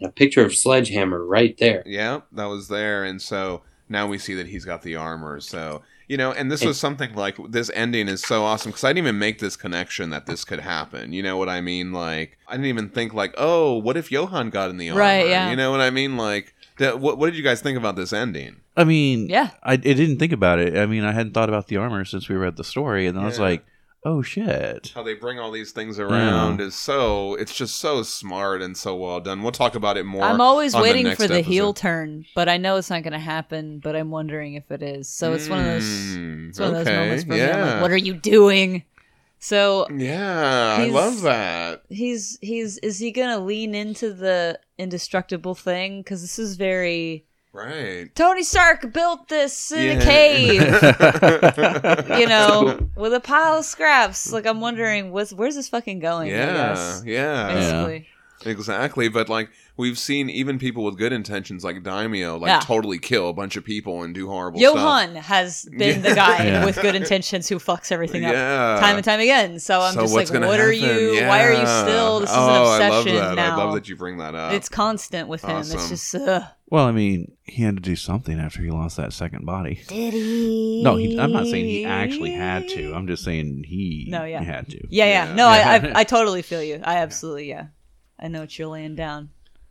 and 0.00 0.08
a 0.08 0.12
picture 0.12 0.44
of 0.44 0.54
Sledgehammer 0.54 1.22
right 1.24 1.56
there. 1.58 1.82
Yeah, 1.84 2.20
that 2.32 2.46
was 2.46 2.68
there, 2.68 3.04
and 3.04 3.20
so 3.20 3.62
now 3.88 4.06
we 4.06 4.16
see 4.16 4.34
that 4.34 4.46
he's 4.46 4.64
got 4.64 4.82
the 4.82 4.96
armor. 4.96 5.40
So 5.40 5.82
you 6.08 6.16
know, 6.16 6.32
and 6.32 6.50
this 6.50 6.64
was 6.64 6.76
something 6.76 7.14
like 7.14 7.36
this 7.50 7.70
ending 7.72 8.08
is 8.08 8.20
so 8.22 8.42
awesome 8.42 8.72
because 8.72 8.82
I 8.82 8.88
didn't 8.88 9.04
even 9.06 9.18
make 9.20 9.38
this 9.38 9.56
connection 9.56 10.10
that 10.10 10.26
this 10.26 10.44
could 10.44 10.58
happen. 10.58 11.12
You 11.12 11.22
know 11.22 11.36
what 11.36 11.48
I 11.48 11.60
mean? 11.60 11.92
Like 11.92 12.36
I 12.48 12.54
didn't 12.54 12.66
even 12.66 12.88
think 12.88 13.14
like, 13.14 13.32
oh, 13.38 13.76
what 13.78 13.96
if 13.96 14.10
Johann 14.10 14.50
got 14.50 14.70
in 14.70 14.76
the 14.76 14.90
armor? 14.90 15.00
Right, 15.00 15.28
yeah. 15.28 15.50
You 15.50 15.56
know 15.56 15.70
what 15.70 15.80
I 15.80 15.90
mean? 15.90 16.16
Like, 16.16 16.46
that, 16.46 16.52
what, 16.80 17.18
what 17.18 17.26
did 17.26 17.36
you 17.36 17.42
guys 17.44 17.60
think 17.60 17.76
about 17.78 17.96
this 17.96 18.12
ending? 18.12 18.56
I 18.76 18.84
mean, 18.84 19.28
Yeah. 19.28 19.50
I, 19.62 19.74
I 19.74 19.76
didn't 19.76 20.18
think 20.18 20.32
about 20.32 20.58
it. 20.58 20.76
I 20.76 20.86
mean, 20.86 21.04
I 21.04 21.12
hadn't 21.12 21.32
thought 21.34 21.48
about 21.48 21.66
the 21.68 21.76
armor 21.76 22.04
since 22.04 22.28
we 22.28 22.36
read 22.36 22.56
the 22.56 22.64
story, 22.64 23.06
and 23.06 23.18
I 23.18 23.24
was 23.26 23.38
Yeah. 23.38 23.44
like, 23.44 23.64
oh 24.06 24.22
shit. 24.22 24.92
how 24.94 25.02
they 25.02 25.12
bring 25.12 25.38
all 25.38 25.50
these 25.50 25.72
things 25.72 25.98
around 25.98 26.58
is 26.58 26.74
so 26.74 27.34
it's 27.34 27.54
just 27.54 27.76
so 27.76 28.02
smart 28.02 28.62
and 28.62 28.74
so 28.74 28.96
well 28.96 29.20
done. 29.20 29.42
We'll 29.42 29.52
talk 29.52 29.74
about 29.74 29.98
it 29.98 30.04
more. 30.04 30.24
I'm 30.24 30.40
always 30.40 30.74
on 30.74 30.80
the 30.80 30.88
waiting 30.88 31.04
next 31.04 31.20
for 31.20 31.28
the 31.28 31.34
episode. 31.34 31.50
heel 31.52 31.74
turn, 31.74 32.24
but 32.34 32.48
I 32.48 32.56
know 32.56 32.76
it's 32.76 32.88
not 32.88 33.02
going 33.02 33.12
to 33.12 33.18
happen. 33.18 33.78
But 33.78 33.96
I'm 33.96 34.10
wondering 34.10 34.54
if 34.54 34.70
it 34.70 34.82
is. 34.82 35.06
So 35.08 35.34
it's 35.34 35.50
one 35.50 35.58
of 35.58 35.66
those. 35.66 35.84
Mm, 35.84 36.48
It's 36.48 36.58
one 36.58 36.68
of 36.74 36.74
those 36.76 36.86
moments 36.86 37.24
for 37.24 37.30
me. 37.32 37.42
I'm 37.42 37.60
like, 37.60 37.82
what 37.82 37.90
are 37.90 37.96
you 37.98 38.14
doing? 38.14 38.84
So 39.42 39.86
Yeah, 39.90 40.76
I 40.78 40.84
love 40.86 41.22
that. 41.22 41.82
he's 41.88 42.38
he's 42.42 42.76
is 42.78 42.98
he 42.98 43.10
gonna 43.10 43.38
lean 43.40 43.74
into 43.74 44.12
the 44.12 44.60
indestructible 44.78 45.54
thing? 45.54 46.00
Because 46.02 46.20
this 46.20 46.38
is 46.38 46.56
very 46.56 47.24
Right. 47.52 48.14
Tony 48.14 48.44
Stark 48.44 48.92
built 48.92 49.28
this 49.28 49.72
in 49.72 49.98
Yeah. 49.98 49.98
a 49.98 50.04
cave, 50.04 50.62
you 52.20 52.28
know, 52.28 52.78
with 52.94 53.12
a 53.12 53.18
pile 53.18 53.58
of 53.58 53.64
scraps. 53.64 54.32
Like 54.32 54.46
I'm 54.46 54.60
wondering, 54.60 55.10
what's 55.10 55.32
where's 55.32 55.56
this 55.56 55.68
fucking 55.68 55.98
going? 55.98 56.28
I 56.32 56.36
yeah, 56.36 56.52
guess, 56.52 57.02
yeah, 57.04 57.98
exactly. 58.46 59.08
But 59.08 59.28
like 59.28 59.50
we've 59.80 59.98
seen, 59.98 60.30
even 60.30 60.58
people 60.58 60.84
with 60.84 60.96
good 60.96 61.12
intentions, 61.12 61.64
like 61.64 61.82
Daimio, 61.82 62.40
like 62.40 62.48
Yeah. 62.48 62.60
totally 62.60 62.98
kill 62.98 63.28
a 63.28 63.32
bunch 63.32 63.56
of 63.56 63.64
people 63.64 64.02
and 64.04 64.14
do 64.14 64.28
horrible 64.28 64.60
stuff. 64.60 64.74
Johann 64.76 65.16
has 65.16 65.66
been 65.76 66.02
the 66.02 66.14
guy 66.14 66.44
Yeah. 66.46 66.64
with 66.64 66.80
good 66.80 66.94
intentions 66.94 67.48
who 67.48 67.56
fucks 67.56 67.90
everything 67.90 68.24
up 68.24 68.32
Yeah. 68.32 68.78
time 68.80 68.96
and 68.96 69.04
time 69.04 69.18
again. 69.20 69.58
So 69.58 69.80
I'm 69.80 69.94
So 69.94 70.02
just 70.02 70.14
what's 70.14 70.30
like, 70.30 70.34
gonna 70.40 70.46
what 70.50 70.60
are 70.60 70.72
happen? 70.72 70.98
you? 70.98 71.26
Why 71.26 71.44
are 71.44 71.52
you 71.52 71.66
still? 71.66 72.20
This 72.20 72.30
is 72.30 72.36
oh, 72.38 72.48
an 72.76 72.82
obsession 72.82 73.16
I 73.16 73.20
love 73.20 73.36
that. 73.36 73.42
now. 73.42 73.54
I 73.60 73.64
love 73.64 73.74
that 73.74 73.88
you 73.88 73.96
bring 73.96 74.18
that 74.18 74.34
up. 74.36 74.52
It's 74.52 74.68
constant 74.68 75.28
with 75.28 75.42
him. 75.42 75.56
It's 75.58 75.88
just 75.88 76.14
uh, 76.14 76.42
Well, 76.68 76.84
I 76.86 76.92
mean, 76.92 77.32
he 77.44 77.62
had 77.64 77.76
to 77.76 77.82
do 77.82 77.96
something 77.96 78.38
after 78.38 78.62
he 78.62 78.70
lost 78.70 78.96
that 78.98 79.12
second 79.12 79.44
body. 79.46 79.80
did 79.88 80.12
he? 80.14 80.82
No, 80.84 80.96
he, 80.96 81.18
I'm 81.18 81.32
not 81.32 81.46
saying 81.46 81.64
he 81.64 81.84
actually 81.84 82.32
had 82.32 82.68
to. 82.68 82.92
I'm 82.94 83.06
just 83.06 83.24
saying 83.24 83.64
he 83.66 84.06
No, 84.08 84.24
yeah. 84.24 84.42
had 84.42 84.68
to. 84.70 84.76
Yeah, 84.88 85.06
yeah. 85.06 85.26
Yeah. 85.28 85.34
No, 85.34 85.46
I, 85.48 85.58
I 85.76 85.92
I 86.00 86.04
totally 86.04 86.42
feel 86.42 86.62
you. 86.62 86.80
I 86.84 86.96
absolutely 87.06 87.48
yeah. 87.48 87.66
I 88.22 88.28
know 88.28 88.40
what 88.40 88.58
you're 88.58 88.68
laying 88.68 88.94
down. 88.96 89.30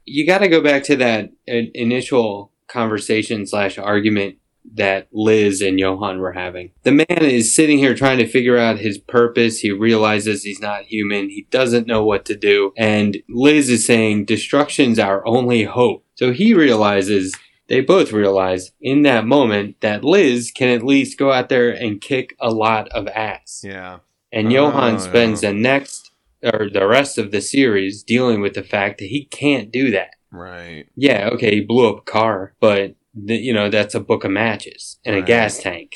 You 0.09 0.25
got 0.25 0.39
to 0.39 0.47
go 0.47 0.61
back 0.61 0.83
to 0.83 0.95
that 0.97 1.31
initial 1.47 2.51
conversation 2.67 3.45
slash 3.45 3.77
argument 3.77 4.35
that 4.73 5.07
Liz 5.11 5.61
and 5.61 5.79
Johann 5.79 6.19
were 6.19 6.33
having. 6.33 6.71
The 6.83 6.91
man 6.91 7.05
is 7.09 7.55
sitting 7.55 7.77
here 7.79 7.95
trying 7.95 8.19
to 8.19 8.27
figure 8.27 8.57
out 8.57 8.77
his 8.77 8.97
purpose. 8.97 9.59
He 9.59 9.71
realizes 9.71 10.43
he's 10.43 10.59
not 10.59 10.83
human. 10.83 11.29
He 11.29 11.47
doesn't 11.49 11.87
know 11.87 12.03
what 12.03 12.25
to 12.25 12.35
do. 12.35 12.73
And 12.77 13.17
Liz 13.29 13.69
is 13.69 13.85
saying 13.85 14.25
destruction's 14.25 14.99
our 14.99 15.25
only 15.25 15.63
hope. 15.63 16.05
So 16.15 16.31
he 16.33 16.53
realizes, 16.53 17.35
they 17.67 17.81
both 17.81 18.11
realize 18.11 18.71
in 18.81 19.03
that 19.03 19.25
moment 19.25 19.79
that 19.81 20.03
Liz 20.03 20.51
can 20.51 20.69
at 20.69 20.83
least 20.83 21.17
go 21.17 21.31
out 21.31 21.49
there 21.49 21.69
and 21.69 22.01
kick 22.01 22.35
a 22.39 22.51
lot 22.51 22.89
of 22.89 23.07
ass. 23.07 23.61
yeah, 23.63 23.99
And 24.31 24.47
Oh, 24.47 24.51
Johann 24.51 24.99
spends 24.99 25.41
yeah. 25.41 25.49
the 25.49 25.57
next 25.57 26.08
or 26.43 26.69
the 26.71 26.87
rest 26.87 27.17
of 27.17 27.31
the 27.31 27.41
series 27.41 28.03
dealing 28.03 28.41
with 28.41 28.53
the 28.53 28.63
fact 28.63 28.99
that 28.99 29.07
he 29.07 29.25
can't 29.25 29.71
do 29.71 29.91
that. 29.91 30.15
right. 30.31 30.85
Yeah, 30.95 31.29
okay, 31.33 31.55
he 31.55 31.61
blew 31.61 31.89
up 31.89 31.99
a 31.99 32.11
car, 32.11 32.53
but 32.59 32.95
th- 33.27 33.41
you 33.41 33.53
know 33.53 33.69
that's 33.69 33.95
a 33.95 33.99
book 33.99 34.23
of 34.23 34.31
matches 34.31 34.99
and 35.05 35.15
a 35.15 35.21
gas 35.21 35.57
tank. 35.59 35.93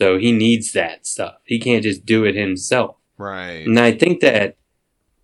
So 0.00 0.18
he 0.18 0.32
needs 0.32 0.72
that 0.72 1.06
stuff. 1.06 1.36
He 1.44 1.58
can't 1.58 1.82
just 1.82 2.04
do 2.04 2.24
it 2.24 2.34
himself. 2.34 2.96
Right. 3.16 3.66
And 3.66 3.78
I 3.80 3.92
think 3.92 4.20
that 4.20 4.56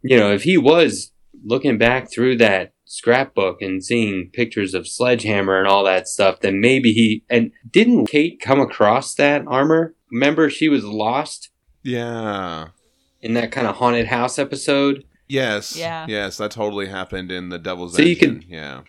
you 0.02 0.16
know 0.18 0.32
if 0.32 0.44
he 0.44 0.56
was 0.56 1.12
looking 1.44 1.76
back 1.78 2.10
through 2.10 2.36
that 2.38 2.72
scrapbook 2.84 3.60
and 3.62 3.82
seeing 3.84 4.30
pictures 4.32 4.74
of 4.74 4.86
Sledgehammer 4.86 5.58
and 5.58 5.66
all 5.66 5.84
that 5.84 6.06
stuff, 6.08 6.40
then 6.40 6.60
maybe 6.60 6.92
he 6.92 7.24
and 7.28 7.50
didn't 7.70 8.06
Kate 8.06 8.40
come 8.40 8.60
across 8.60 9.14
that 9.14 9.44
armor? 9.46 9.94
Remember 10.10 10.48
she 10.50 10.68
was 10.68 10.84
lost 10.84 11.50
Yeah. 11.82 12.68
In 13.22 13.34
that 13.34 13.52
kind 13.52 13.66
of 13.66 13.76
haunted 13.76 14.06
house 14.08 14.38
episode. 14.38 15.04
Yes. 15.28 15.76
Yeah. 15.76 16.04
Yes, 16.08 16.36
that 16.38 16.50
totally 16.50 16.88
happened 16.88 17.30
in 17.32 17.48
the 17.48 17.58
Devil's 17.58 17.96
So 17.96 18.02
you 18.02 18.12
Engine. 18.12 18.40
could- 18.40 18.48
Yeah. 18.48 18.80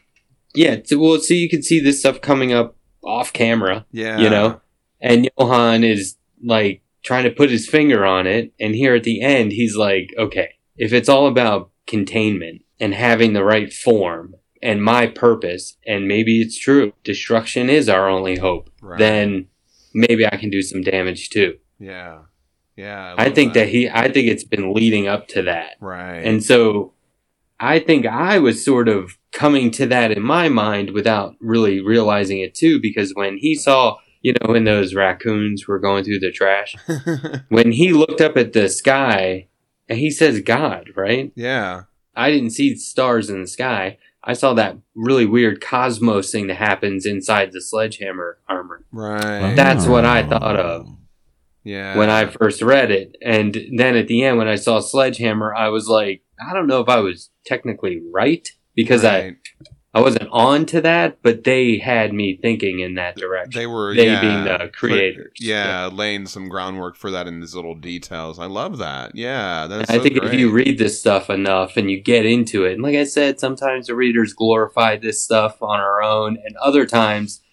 Yeah, 0.55 0.77
so, 0.83 0.99
well, 0.99 1.19
so 1.19 1.33
you 1.33 1.49
can 1.49 1.63
see 1.63 1.79
this 1.79 1.99
stuff 1.99 2.19
coming 2.21 2.51
up 2.53 2.75
off 3.03 3.31
camera. 3.33 3.85
Yeah. 3.91 4.19
you 4.19 4.29
know 4.29 4.61
and 5.01 5.29
johann 5.37 5.83
is 5.83 6.15
like 6.41 6.81
trying 7.03 7.25
to 7.25 7.29
put 7.31 7.49
his 7.49 7.67
finger 7.67 8.05
on 8.05 8.25
it 8.27 8.53
and 8.61 8.73
here 8.75 8.95
at 8.95 9.03
the 9.03 9.21
end 9.21 9.51
he's 9.51 9.75
like 9.75 10.13
okay 10.17 10.51
if 10.77 10.93
it's 10.93 11.09
all 11.09 11.27
about 11.27 11.69
containment 11.85 12.61
and 12.79 12.93
having 12.93 13.33
the 13.33 13.43
right 13.43 13.73
form 13.73 14.35
and 14.61 14.81
my 14.81 15.05
purpose 15.07 15.75
and 15.85 16.07
maybe 16.07 16.39
it's 16.41 16.57
true 16.57 16.93
destruction 17.03 17.69
is 17.69 17.89
our 17.89 18.07
only 18.09 18.37
hope 18.37 18.69
Right. 18.81 18.99
then 18.99 19.47
maybe 19.93 20.25
i 20.25 20.37
can 20.37 20.49
do 20.49 20.61
some 20.61 20.81
damage 20.81 21.29
too 21.29 21.57
Yeah. 21.79 22.19
Yeah. 22.75 23.15
i 23.17 23.25
love 23.25 23.35
think 23.35 23.53
that 23.53 23.69
he 23.69 23.89
i 23.89 24.11
think 24.11 24.27
it's 24.27 24.43
been 24.43 24.73
leading 24.73 25.07
up 25.07 25.27
to 25.29 25.43
that 25.43 25.75
Right. 25.79 26.19
and 26.25 26.43
so 26.43 26.93
I 27.59 27.79
think 27.79 28.05
I 28.05 28.39
was 28.39 28.65
sort 28.65 28.89
of 28.89 29.17
coming 29.31 29.71
to 29.71 29.85
that 29.85 30.11
in 30.11 30.21
my 30.21 30.49
mind 30.49 30.89
without 30.89 31.35
really 31.39 31.79
realizing 31.79 32.39
it 32.39 32.53
too, 32.53 32.81
because 32.81 33.11
when 33.15 33.37
he 33.37 33.55
saw, 33.55 33.99
you 34.21 34.33
know, 34.33 34.51
when 34.51 34.65
those 34.65 34.93
raccoons 34.95 35.65
were 35.65 35.79
going 35.79 36.03
through 36.03 36.19
the 36.19 36.31
trash, 36.31 36.75
when 37.49 37.71
he 37.71 37.93
looked 37.93 38.19
up 38.19 38.35
at 38.35 38.51
the 38.51 38.67
sky 38.67 39.47
and 39.87 39.97
he 39.97 40.11
says 40.11 40.41
God, 40.41 40.89
right? 40.95 41.31
yeah. 41.35 41.83
I 42.15 42.31
didn't 42.31 42.49
see 42.49 42.75
stars 42.75 43.29
in 43.29 43.41
the 43.41 43.47
sky. 43.47 43.97
I 44.23 44.33
saw 44.33 44.53
that 44.55 44.77
really 44.95 45.25
weird 45.25 45.61
cosmos 45.61 46.31
thing 46.31 46.47
that 46.47 46.57
happens 46.57 47.05
inside 47.05 47.53
the 47.53 47.61
sledgehammer 47.61 48.39
armor 48.49 48.83
Right. 48.91 49.55
That's 49.55 49.85
what 49.85 50.03
I 50.05 50.23
thought 50.27 50.57
of. 50.59 50.87
Yeah. 51.63 51.97
when 51.97 52.09
I 52.09 52.25
first 52.25 52.61
read 52.61 52.91
it. 52.91 53.15
And 53.21 53.57
then 53.77 53.95
at 53.95 54.07
the 54.07 54.23
end, 54.23 54.37
when 54.37 54.47
I 54.47 54.55
saw 54.55 54.79
Sledgehammer, 54.79 55.53
I 55.53 55.69
was 55.69 55.87
like, 55.87 56.23
I 56.45 56.53
don't 56.53 56.67
know 56.67 56.81
if 56.81 56.89
I 56.89 56.99
was 56.99 57.29
technically 57.45 58.01
right 58.11 58.47
because 58.75 59.03
Right. 59.03 59.35
I, 59.65 59.99
I 59.99 60.01
wasn't 60.01 60.27
on 60.31 60.65
to 60.67 60.81
that, 60.81 61.19
but 61.21 61.43
they 61.43 61.77
had 61.77 62.13
me 62.13 62.39
thinking 62.41 62.79
in 62.79 62.95
that 62.95 63.15
direction. 63.15 63.51
they 63.59 63.67
were 63.67 63.93
they 63.93 64.07
yeah, 64.07 64.21
being 64.21 64.43
the 64.45 64.71
creators. 64.73 65.33
yeah, 65.39 65.85
laying 65.85 66.25
some 66.25 66.49
groundwork 66.49 66.95
for 66.95 67.11
that 67.11 67.27
in 67.27 67.39
these 67.41 67.53
little 67.53 67.75
details. 67.75 68.39
I 68.39 68.47
love 68.47 68.79
that. 68.79 69.11
Yeah, 69.15 69.67
that's 69.67 69.91
I 69.91 69.97
so 69.97 70.01
think 70.03 70.17
great. 70.17 70.33
if 70.33 70.39
you 70.39 70.51
read 70.51 70.79
this 70.79 70.99
stuff 70.99 71.29
enough 71.29 71.77
and 71.77 71.91
you 71.91 72.01
get 72.01 72.25
into 72.25 72.65
it, 72.65 72.73
and 72.73 72.81
like 72.81 72.95
I 72.95 73.03
said, 73.03 73.39
sometimes 73.39 73.85
the 73.85 73.93
readers 73.93 74.33
glorify 74.33 74.97
this 74.97 75.23
stuff 75.23 75.61
on 75.61 75.79
our 75.79 76.01
own, 76.01 76.39
and 76.43 76.55
other 76.57 76.87
times 76.87 77.43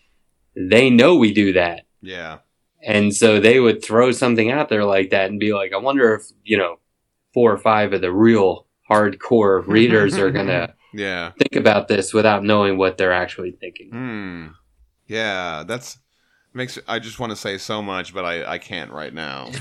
they 0.57 0.89
know 0.89 1.17
we 1.17 1.35
do 1.35 1.53
that. 1.53 1.83
yeah, 2.01 2.39
And 2.85 3.15
so 3.15 3.41
they 3.41 3.61
would 3.61 3.85
throw 3.85 4.11
something 4.13 4.51
out 4.51 4.69
there 4.69 4.85
like 4.85 5.11
that 5.11 5.31
and 5.31 5.39
be 5.39 5.53
like, 5.53 5.73
I 5.73 5.77
wonder 5.77 6.15
if, 6.15 6.25
you 6.45 6.57
know, 6.57 6.79
four 7.35 7.53
or 7.53 7.59
five 7.59 7.93
of 7.93 8.01
the 8.01 8.13
real 8.13 8.67
hardcore 8.91 9.65
readers 9.67 10.17
are 10.19 10.31
going 10.31 10.49
to 10.49 10.75
yeah, 10.93 11.33
think 11.39 11.57
about 11.57 11.89
this 11.89 12.13
without 12.13 12.43
knowing 12.43 12.77
what 12.77 12.99
they're 12.99 13.13
actually 13.13 13.53
thinking. 13.53 13.91
hmm, 13.91 14.47
yeah. 15.07 15.63
That's 15.67 15.99
makes. 16.53 16.79
I 16.89 16.99
just 16.99 17.21
want 17.21 17.31
to 17.31 17.37
say 17.37 17.59
so 17.59 17.81
much, 17.83 18.13
but 18.13 18.25
I 18.25 18.45
I 18.45 18.59
can't 18.59 18.91
right 18.91 19.15
now. 19.15 19.51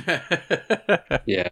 Yeah. 1.26 1.50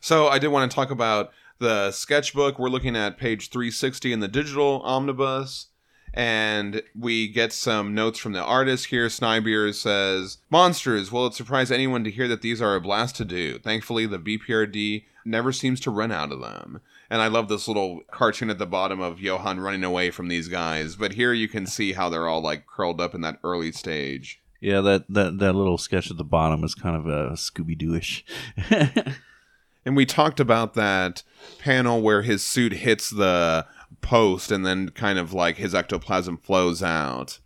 So 0.00 0.28
I 0.28 0.38
did 0.38 0.48
want 0.48 0.70
to 0.70 0.74
talk 0.74 0.90
about 0.90 1.32
the 1.58 1.90
sketchbook. 1.90 2.58
We're 2.58 2.68
looking 2.68 2.96
at 2.96 3.18
page 3.18 3.50
360 3.50 4.12
in 4.12 4.20
the 4.20 4.28
digital 4.28 4.80
omnibus. 4.82 5.66
And 6.12 6.82
we 6.98 7.28
get 7.28 7.52
some 7.52 7.94
notes 7.94 8.18
from 8.18 8.32
the 8.32 8.42
artist 8.42 8.86
here. 8.86 9.06
Snejbjerg 9.06 9.74
says, 9.74 10.38
Monsters, 10.50 11.12
will 11.12 11.26
it 11.26 11.34
surprise 11.34 11.70
anyone 11.70 12.04
to 12.04 12.10
hear 12.10 12.26
that 12.28 12.42
these 12.42 12.60
are 12.60 12.74
a 12.74 12.80
blast 12.80 13.16
to 13.16 13.24
do? 13.24 13.58
Thankfully, 13.58 14.06
the 14.06 14.18
BPRD 14.18 15.04
never 15.24 15.52
seems 15.52 15.78
to 15.80 15.90
run 15.90 16.10
out 16.10 16.32
of 16.32 16.40
them. 16.40 16.80
And 17.08 17.22
I 17.22 17.28
love 17.28 17.48
this 17.48 17.68
little 17.68 18.02
cartoon 18.10 18.50
at 18.50 18.58
the 18.58 18.66
bottom 18.66 19.00
of 19.00 19.20
Johann 19.20 19.60
running 19.60 19.84
away 19.84 20.10
from 20.10 20.28
these 20.28 20.48
guys. 20.48 20.96
But 20.96 21.12
here 21.12 21.32
you 21.32 21.48
can 21.48 21.66
see 21.66 21.92
how 21.92 22.08
they're 22.08 22.28
all 22.28 22.42
like 22.42 22.66
curled 22.66 23.00
up 23.00 23.14
in 23.14 23.20
that 23.20 23.38
early 23.44 23.72
stage. 23.72 24.40
Yeah, 24.60 24.80
that, 24.82 25.06
that 25.08 25.38
that 25.38 25.54
little 25.54 25.78
sketch 25.78 26.10
at 26.10 26.18
the 26.18 26.24
bottom 26.24 26.64
is 26.64 26.74
kind 26.74 26.94
of 26.94 27.06
uh, 27.06 27.32
a 27.32 27.32
Scooby 27.32 27.80
Dooish. 27.80 28.22
And 29.84 29.96
we 29.96 30.04
talked 30.04 30.40
about 30.40 30.74
that 30.74 31.22
panel 31.58 32.02
where 32.02 32.22
his 32.22 32.44
suit 32.44 32.72
hits 32.72 33.10
the 33.10 33.66
post 34.00 34.50
and 34.50 34.64
then 34.64 34.90
kind 34.90 35.18
of 35.18 35.32
like 35.32 35.56
his 35.56 35.74
ectoplasm 35.74 36.38
flows 36.38 36.82
out. 36.82 37.38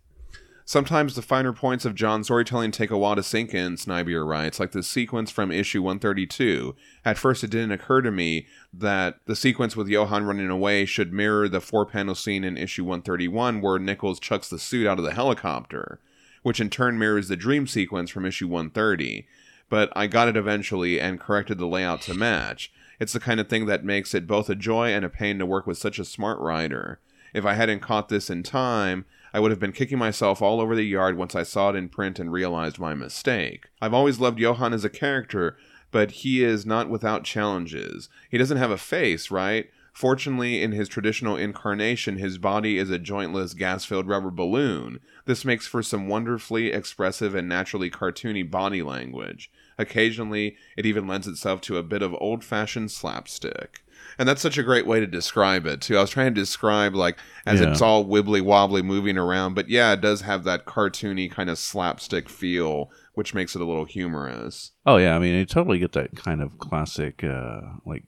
Sometimes 0.67 1.13
the 1.13 1.21
finer 1.21 1.53
points 1.53 1.85
of 1.85 1.93
John's 1.93 2.25
storytelling 2.25 2.71
take 2.71 2.89
a 2.89 2.97
while 2.97 3.15
to 3.15 3.21
sink 3.21 3.53
in, 3.53 3.75
Snejbjerg 3.75 4.27
writes, 4.27 4.59
like 4.59 4.71
the 4.71 4.81
sequence 4.81 5.29
from 5.29 5.51
issue 5.51 5.83
132. 5.83 6.75
At 7.05 7.19
first, 7.19 7.43
it 7.43 7.51
didn't 7.51 7.71
occur 7.71 8.01
to 8.01 8.09
me 8.09 8.47
that 8.73 9.19
the 9.25 9.35
sequence 9.35 9.75
with 9.75 9.87
Johann 9.87 10.23
running 10.23 10.49
away 10.49 10.85
should 10.85 11.13
mirror 11.13 11.47
the 11.47 11.61
four 11.61 11.85
panel 11.85 12.15
scene 12.15 12.43
in 12.43 12.57
issue 12.57 12.83
131 12.83 13.61
where 13.61 13.77
Nichols 13.77 14.19
chucks 14.19 14.49
the 14.49 14.57
suit 14.57 14.87
out 14.87 14.97
of 14.97 15.05
the 15.05 15.13
helicopter, 15.13 15.99
which 16.41 16.59
in 16.59 16.71
turn 16.71 16.97
mirrors 16.97 17.27
the 17.27 17.35
dream 17.35 17.67
sequence 17.67 18.09
from 18.09 18.25
issue 18.25 18.47
130 18.47 19.27
but 19.69 19.91
I 19.95 20.07
got 20.07 20.27
it 20.27 20.37
eventually 20.37 20.99
and 20.99 21.19
corrected 21.19 21.57
the 21.57 21.67
layout 21.67 22.01
to 22.01 22.13
match. 22.13 22.71
It's 22.99 23.13
the 23.13 23.19
kind 23.19 23.39
of 23.39 23.47
thing 23.47 23.65
that 23.65 23.83
makes 23.83 24.13
it 24.13 24.27
both 24.27 24.49
a 24.49 24.55
joy 24.55 24.89
and 24.89 25.03
a 25.03 25.09
pain 25.09 25.39
to 25.39 25.45
work 25.45 25.67
with 25.67 25.77
such 25.77 25.99
a 25.99 26.05
smart 26.05 26.39
writer. 26.39 26.99
If 27.33 27.45
I 27.45 27.53
hadn't 27.53 27.81
caught 27.81 28.09
this 28.09 28.29
in 28.29 28.43
time, 28.43 29.05
I 29.33 29.39
would 29.39 29.51
have 29.51 29.59
been 29.59 29.73
kicking 29.73 29.97
myself 29.97 30.41
all 30.41 30.61
over 30.61 30.75
the 30.75 30.83
yard 30.83 31.17
once 31.17 31.35
I 31.35 31.43
saw 31.43 31.69
it 31.69 31.75
in 31.75 31.89
print 31.89 32.19
and 32.19 32.31
realized 32.31 32.79
my 32.79 32.93
mistake. 32.93 33.67
I've 33.81 33.93
always 33.93 34.19
loved 34.19 34.39
Johann 34.39 34.71
as 34.71 34.85
a 34.85 34.89
character, 34.89 35.57
but 35.91 36.11
he 36.11 36.43
is 36.43 36.65
not 36.65 36.89
without 36.89 37.25
challenges. 37.25 38.07
He 38.31 38.37
doesn't 38.37 38.57
have 38.57 38.71
a 38.71 38.77
face, 38.77 39.29
right? 39.29 39.69
Fortunately, 39.91 40.61
in 40.61 40.73
his 40.73 40.89
traditional 40.89 41.37
incarnation, 41.37 42.17
his 42.17 42.37
body 42.37 42.77
is 42.77 42.89
a 42.89 42.99
jointless, 42.99 43.53
gas 43.53 43.85
filled 43.85 44.07
rubber 44.07 44.29
balloon. 44.29 44.99
This 45.25 45.45
makes 45.45 45.67
for 45.67 45.81
some 45.81 46.09
wonderfully 46.09 46.73
expressive 46.73 47.33
and 47.33 47.47
naturally 47.47 47.89
cartoony 47.89 48.49
body 48.49 48.81
language. 48.81 49.49
Occasionally, 49.77 50.55
it 50.77 50.85
even 50.85 51.07
lends 51.07 51.27
itself 51.27 51.61
to 51.61 51.77
a 51.77 51.83
bit 51.83 52.01
of 52.01 52.15
old 52.19 52.43
fashioned 52.43 52.91
slapstick. 52.91 53.81
And 54.17 54.27
that's 54.29 54.41
such 54.41 54.57
a 54.57 54.63
great 54.63 54.85
way 54.87 54.99
to 54.99 55.07
describe 55.07 55.65
it, 55.65 55.81
too. 55.81 55.97
I 55.97 56.01
was 56.01 56.09
trying 56.09 56.33
to 56.33 56.39
describe, 56.41 56.95
like, 56.95 57.17
as 57.45 57.59
Yeah. 57.59 57.71
it's 57.71 57.81
all 57.81 58.05
wibbly 58.05 58.41
wobbly 58.41 58.81
moving 58.81 59.17
around, 59.17 59.55
but 59.55 59.69
yeah, 59.69 59.93
it 59.93 60.01
does 60.01 60.21
have 60.21 60.43
that 60.45 60.65
cartoony 60.65 61.29
kind 61.29 61.49
of 61.49 61.57
slapstick 61.57 62.29
feel, 62.29 62.89
which 63.13 63.33
makes 63.33 63.55
it 63.55 63.61
a 63.61 63.65
little 63.65 63.85
humorous. 63.85 64.71
Oh 64.85 64.97
yeah, 64.97 65.15
I 65.15 65.19
mean, 65.19 65.35
you 65.35 65.45
totally 65.45 65.79
get 65.79 65.93
that 65.93 66.15
kind 66.15 66.41
of 66.41 66.57
classic, 66.59 67.23
uh, 67.23 67.61
like 67.85 68.03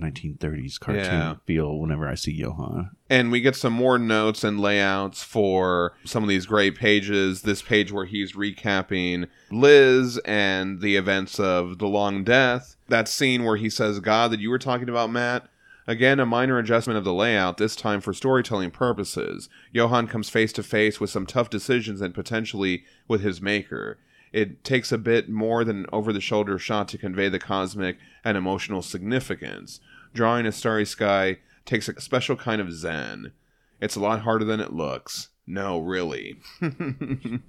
1930s 0.00 0.78
cartoon 0.78 1.04
Yeah. 1.04 1.34
feel 1.46 1.78
whenever 1.78 2.08
I 2.08 2.14
see 2.14 2.32
Johann. 2.32 2.90
And 3.08 3.30
we 3.30 3.40
get 3.40 3.56
some 3.56 3.72
more 3.72 3.98
notes 3.98 4.42
and 4.44 4.60
layouts 4.60 5.22
for 5.22 5.92
some 6.04 6.22
of 6.22 6.28
these 6.28 6.46
great 6.46 6.76
pages. 6.76 7.42
This 7.42 7.62
page 7.62 7.92
where 7.92 8.06
he's 8.06 8.32
recapping 8.32 9.26
Liz 9.50 10.18
and 10.24 10.80
the 10.80 10.96
events 10.96 11.38
of 11.40 11.78
The 11.78 11.86
Long 11.88 12.24
Death. 12.24 12.76
That 12.88 13.08
scene 13.08 13.44
where 13.44 13.56
he 13.56 13.70
says, 13.70 14.00
God, 14.00 14.30
that 14.32 14.40
you 14.40 14.50
were 14.50 14.58
talking 14.58 14.88
about, 14.88 15.10
Matt. 15.10 15.46
Again, 15.86 16.20
a 16.20 16.26
minor 16.26 16.58
adjustment 16.58 16.98
of 16.98 17.04
the 17.04 17.12
layout, 17.12 17.56
this 17.56 17.74
time 17.74 18.00
for 18.00 18.12
storytelling 18.12 18.70
purposes. 18.70 19.48
Johann 19.72 20.06
comes 20.06 20.28
face 20.30 20.52
to 20.52 20.62
face 20.62 21.00
with 21.00 21.10
some 21.10 21.26
tough 21.26 21.50
decisions 21.50 22.00
and 22.00 22.14
potentially 22.14 22.84
with 23.08 23.22
his 23.22 23.40
maker. 23.40 23.98
It 24.32 24.62
takes 24.62 24.92
a 24.92 24.98
bit 24.98 25.28
more 25.28 25.64
than 25.64 25.78
an 25.80 25.86
over 25.92 26.12
the 26.12 26.20
shoulder 26.20 26.56
shot 26.60 26.86
to 26.88 26.98
convey 26.98 27.28
the 27.28 27.40
cosmic 27.40 27.98
and 28.24 28.36
emotional 28.36 28.82
significance. 28.82 29.80
Drawing 30.12 30.46
a 30.46 30.52
starry 30.52 30.84
sky 30.84 31.38
takes 31.64 31.88
a 31.88 32.00
special 32.00 32.36
kind 32.36 32.60
of 32.60 32.72
zen. 32.72 33.32
It's 33.80 33.96
a 33.96 34.00
lot 34.00 34.20
harder 34.20 34.44
than 34.44 34.60
it 34.60 34.72
looks. 34.72 35.28
No, 35.46 35.78
really. 35.80 36.36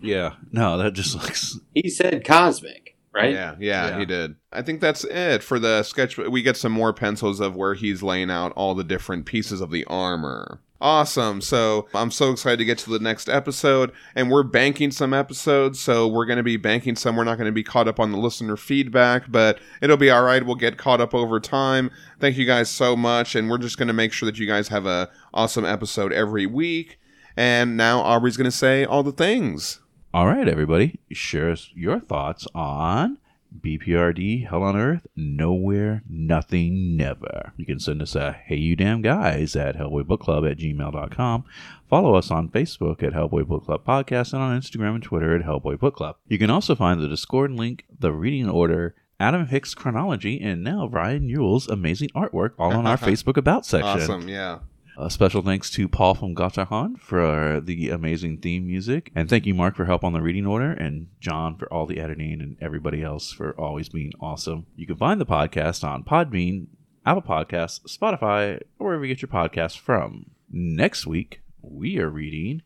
Yeah, 0.00 0.36
no, 0.50 0.78
that 0.78 0.94
just 0.94 1.14
looks. 1.14 1.58
He 1.74 1.90
said 1.90 2.24
cosmic, 2.24 2.96
right? 3.12 3.32
Yeah, 3.32 3.56
yeah, 3.58 3.88
Yeah. 3.88 3.98
he 3.98 4.04
did. 4.04 4.36
I 4.52 4.62
think 4.62 4.80
that's 4.80 5.04
it 5.04 5.42
for 5.42 5.58
the 5.58 5.82
sketch. 5.82 6.16
We 6.18 6.42
get 6.42 6.56
some 6.56 6.72
more 6.72 6.92
pencils 6.92 7.40
of 7.40 7.56
where 7.56 7.74
he's 7.74 8.02
laying 8.02 8.30
out 8.30 8.52
all 8.56 8.74
the 8.74 8.84
different 8.84 9.26
pieces 9.26 9.60
of 9.60 9.70
the 9.70 9.84
armor. 9.86 10.60
Awesome. 10.82 11.42
So 11.42 11.88
I'm 11.92 12.10
so 12.10 12.30
excited 12.32 12.56
to 12.58 12.64
get 12.64 12.78
to 12.78 12.90
the 12.90 12.98
next 12.98 13.28
episode. 13.28 13.92
And 14.14 14.30
we're 14.30 14.42
banking 14.42 14.90
some 14.90 15.12
episodes. 15.12 15.78
So 15.78 16.08
we're 16.08 16.24
going 16.24 16.38
to 16.38 16.42
be 16.42 16.56
banking 16.56 16.96
some. 16.96 17.16
We're 17.16 17.24
not 17.24 17.36
going 17.36 17.46
to 17.48 17.52
be 17.52 17.62
caught 17.62 17.86
up 17.86 18.00
on 18.00 18.12
the 18.12 18.18
listener 18.18 18.56
feedback, 18.56 19.30
but 19.30 19.58
it'll 19.82 19.98
be 19.98 20.10
all 20.10 20.22
right. 20.22 20.44
We'll 20.44 20.54
get 20.54 20.78
caught 20.78 21.02
up 21.02 21.14
over 21.14 21.38
time. 21.38 21.90
Thank 22.18 22.38
you 22.38 22.46
guys 22.46 22.70
so 22.70 22.96
much. 22.96 23.34
And 23.34 23.50
we're 23.50 23.58
just 23.58 23.76
going 23.76 23.88
to 23.88 23.92
make 23.92 24.14
sure 24.14 24.24
that 24.24 24.38
you 24.38 24.46
guys 24.46 24.68
have 24.68 24.86
a 24.86 25.10
awesome 25.34 25.66
episode 25.66 26.14
every 26.14 26.46
week. 26.46 26.98
And 27.36 27.76
now 27.76 28.00
Aubrey's 28.00 28.38
going 28.38 28.50
to 28.50 28.56
say 28.56 28.86
all 28.86 29.02
the 29.02 29.12
things. 29.12 29.80
All 30.12 30.26
right, 30.26 30.48
everybody, 30.48 30.98
share 31.12 31.52
us 31.52 31.70
your 31.72 32.00
thoughts 32.00 32.46
on 32.52 33.18
BPRD, 33.60 34.48
Hell 34.48 34.64
on 34.64 34.76
Earth, 34.76 35.06
Nowhere, 35.14 36.02
Nothing, 36.08 36.96
Never. 36.96 37.52
You 37.56 37.64
can 37.64 37.78
send 37.78 38.02
us 38.02 38.16
a 38.16 38.32
Hey 38.32 38.56
You 38.56 38.74
Damn 38.74 39.02
Guys 39.02 39.54
at 39.54 39.76
HellboyBookClub 39.76 40.50
at 40.50 40.58
gmail.com. 40.58 41.44
Follow 41.88 42.14
us 42.16 42.30
on 42.32 42.48
Facebook 42.48 43.04
at 43.04 43.12
Hellboy 43.12 43.46
Book 43.46 43.66
Club 43.66 43.84
Podcast 43.86 44.32
and 44.32 44.42
on 44.42 44.60
Instagram 44.60 44.94
and 44.96 45.02
Twitter 45.02 45.36
at 45.36 45.42
Hellboy 45.46 45.78
Book 45.78 45.94
Club. 45.94 46.16
You 46.26 46.38
can 46.38 46.50
also 46.50 46.74
find 46.74 47.00
the 47.00 47.08
Discord 47.08 47.52
link, 47.52 47.84
the 47.96 48.12
reading 48.12 48.48
order, 48.48 48.96
Adam 49.20 49.46
Hicks 49.46 49.74
chronology, 49.74 50.40
and 50.40 50.64
now 50.64 50.88
Ryan 50.88 51.28
Yule's 51.28 51.68
amazing 51.68 52.08
artwork 52.16 52.54
all 52.58 52.72
on 52.72 52.86
our 52.86 52.96
Facebook 52.98 53.36
About 53.36 53.64
section. 53.64 54.02
Awesome. 54.02 54.28
Yeah. 54.28 54.58
A 55.02 55.08
special 55.08 55.40
thanks 55.40 55.70
to 55.70 55.88
Paul 55.88 56.14
from 56.14 56.34
Gatahan 56.34 57.00
for 57.00 57.62
the 57.62 57.88
amazing 57.88 58.36
theme 58.36 58.66
music. 58.66 59.10
And 59.14 59.30
thank 59.30 59.46
you, 59.46 59.54
Mark, 59.54 59.74
for 59.74 59.86
help 59.86 60.04
on 60.04 60.12
the 60.12 60.20
reading 60.20 60.46
order, 60.46 60.72
and 60.72 61.06
John 61.20 61.56
for 61.56 61.72
all 61.72 61.86
the 61.86 61.98
editing, 61.98 62.42
and 62.42 62.58
everybody 62.60 63.02
else 63.02 63.32
for 63.32 63.58
always 63.58 63.88
being 63.88 64.12
awesome. 64.20 64.66
You 64.76 64.86
can 64.86 64.96
find 64.96 65.18
the 65.18 65.24
podcast 65.24 65.84
on 65.84 66.04
Podbean, 66.04 66.66
Apple 67.06 67.22
Podcasts, 67.22 67.80
Spotify, 67.88 68.60
or 68.78 68.88
wherever 68.88 69.06
you 69.06 69.14
get 69.14 69.22
your 69.22 69.30
podcasts 69.30 69.78
from. 69.78 70.32
Next 70.50 71.06
week, 71.06 71.40
we 71.62 71.98
are 71.98 72.10
reading 72.10 72.60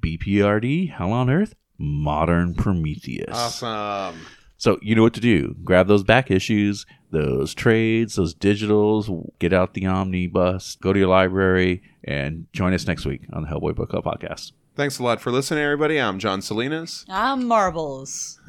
BPRD 0.00 0.92
Hell 0.92 1.12
on 1.12 1.28
Earth 1.28 1.56
Modern 1.78 2.54
Prometheus. 2.54 3.34
Awesome. 3.34 4.20
So 4.58 4.78
you 4.82 4.94
know 4.94 5.02
what 5.02 5.14
to 5.14 5.20
do. 5.20 5.54
Grab 5.64 5.86
those 5.86 6.02
back 6.02 6.30
issues, 6.30 6.86
those 7.10 7.54
trades, 7.54 8.14
those 8.16 8.34
digitals, 8.34 9.30
get 9.38 9.52
out 9.52 9.74
the 9.74 9.86
omnibus, 9.86 10.76
go 10.80 10.92
to 10.92 10.98
your 10.98 11.08
library, 11.08 11.82
and 12.04 12.46
join 12.52 12.72
us 12.72 12.86
next 12.86 13.04
week 13.04 13.22
on 13.32 13.42
the 13.42 13.48
Hellboy 13.48 13.74
Book 13.74 13.90
Club 13.90 14.04
podcast. 14.04 14.52
Thanks 14.74 14.98
a 14.98 15.02
lot 15.02 15.20
for 15.20 15.30
listening, 15.30 15.64
everybody. 15.64 15.98
I'm 15.98 16.18
John 16.18 16.42
Salinas. 16.42 17.06
I'm 17.08 17.46
marbles. 17.46 18.40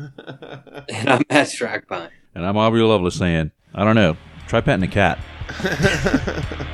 And 0.89 1.09
I'm 1.09 1.21
Matt 1.29 1.47
Strackpine. 1.47 2.09
And 2.35 2.45
I'm 2.45 2.57
Aubrey 2.57 2.81
Lovelace 2.81 3.15
saying, 3.15 3.51
I 3.73 3.83
don't 3.83 3.95
know, 3.95 4.15
try 4.47 4.61
petting 4.61 4.83
a 4.83 4.87
cat. 4.87 5.19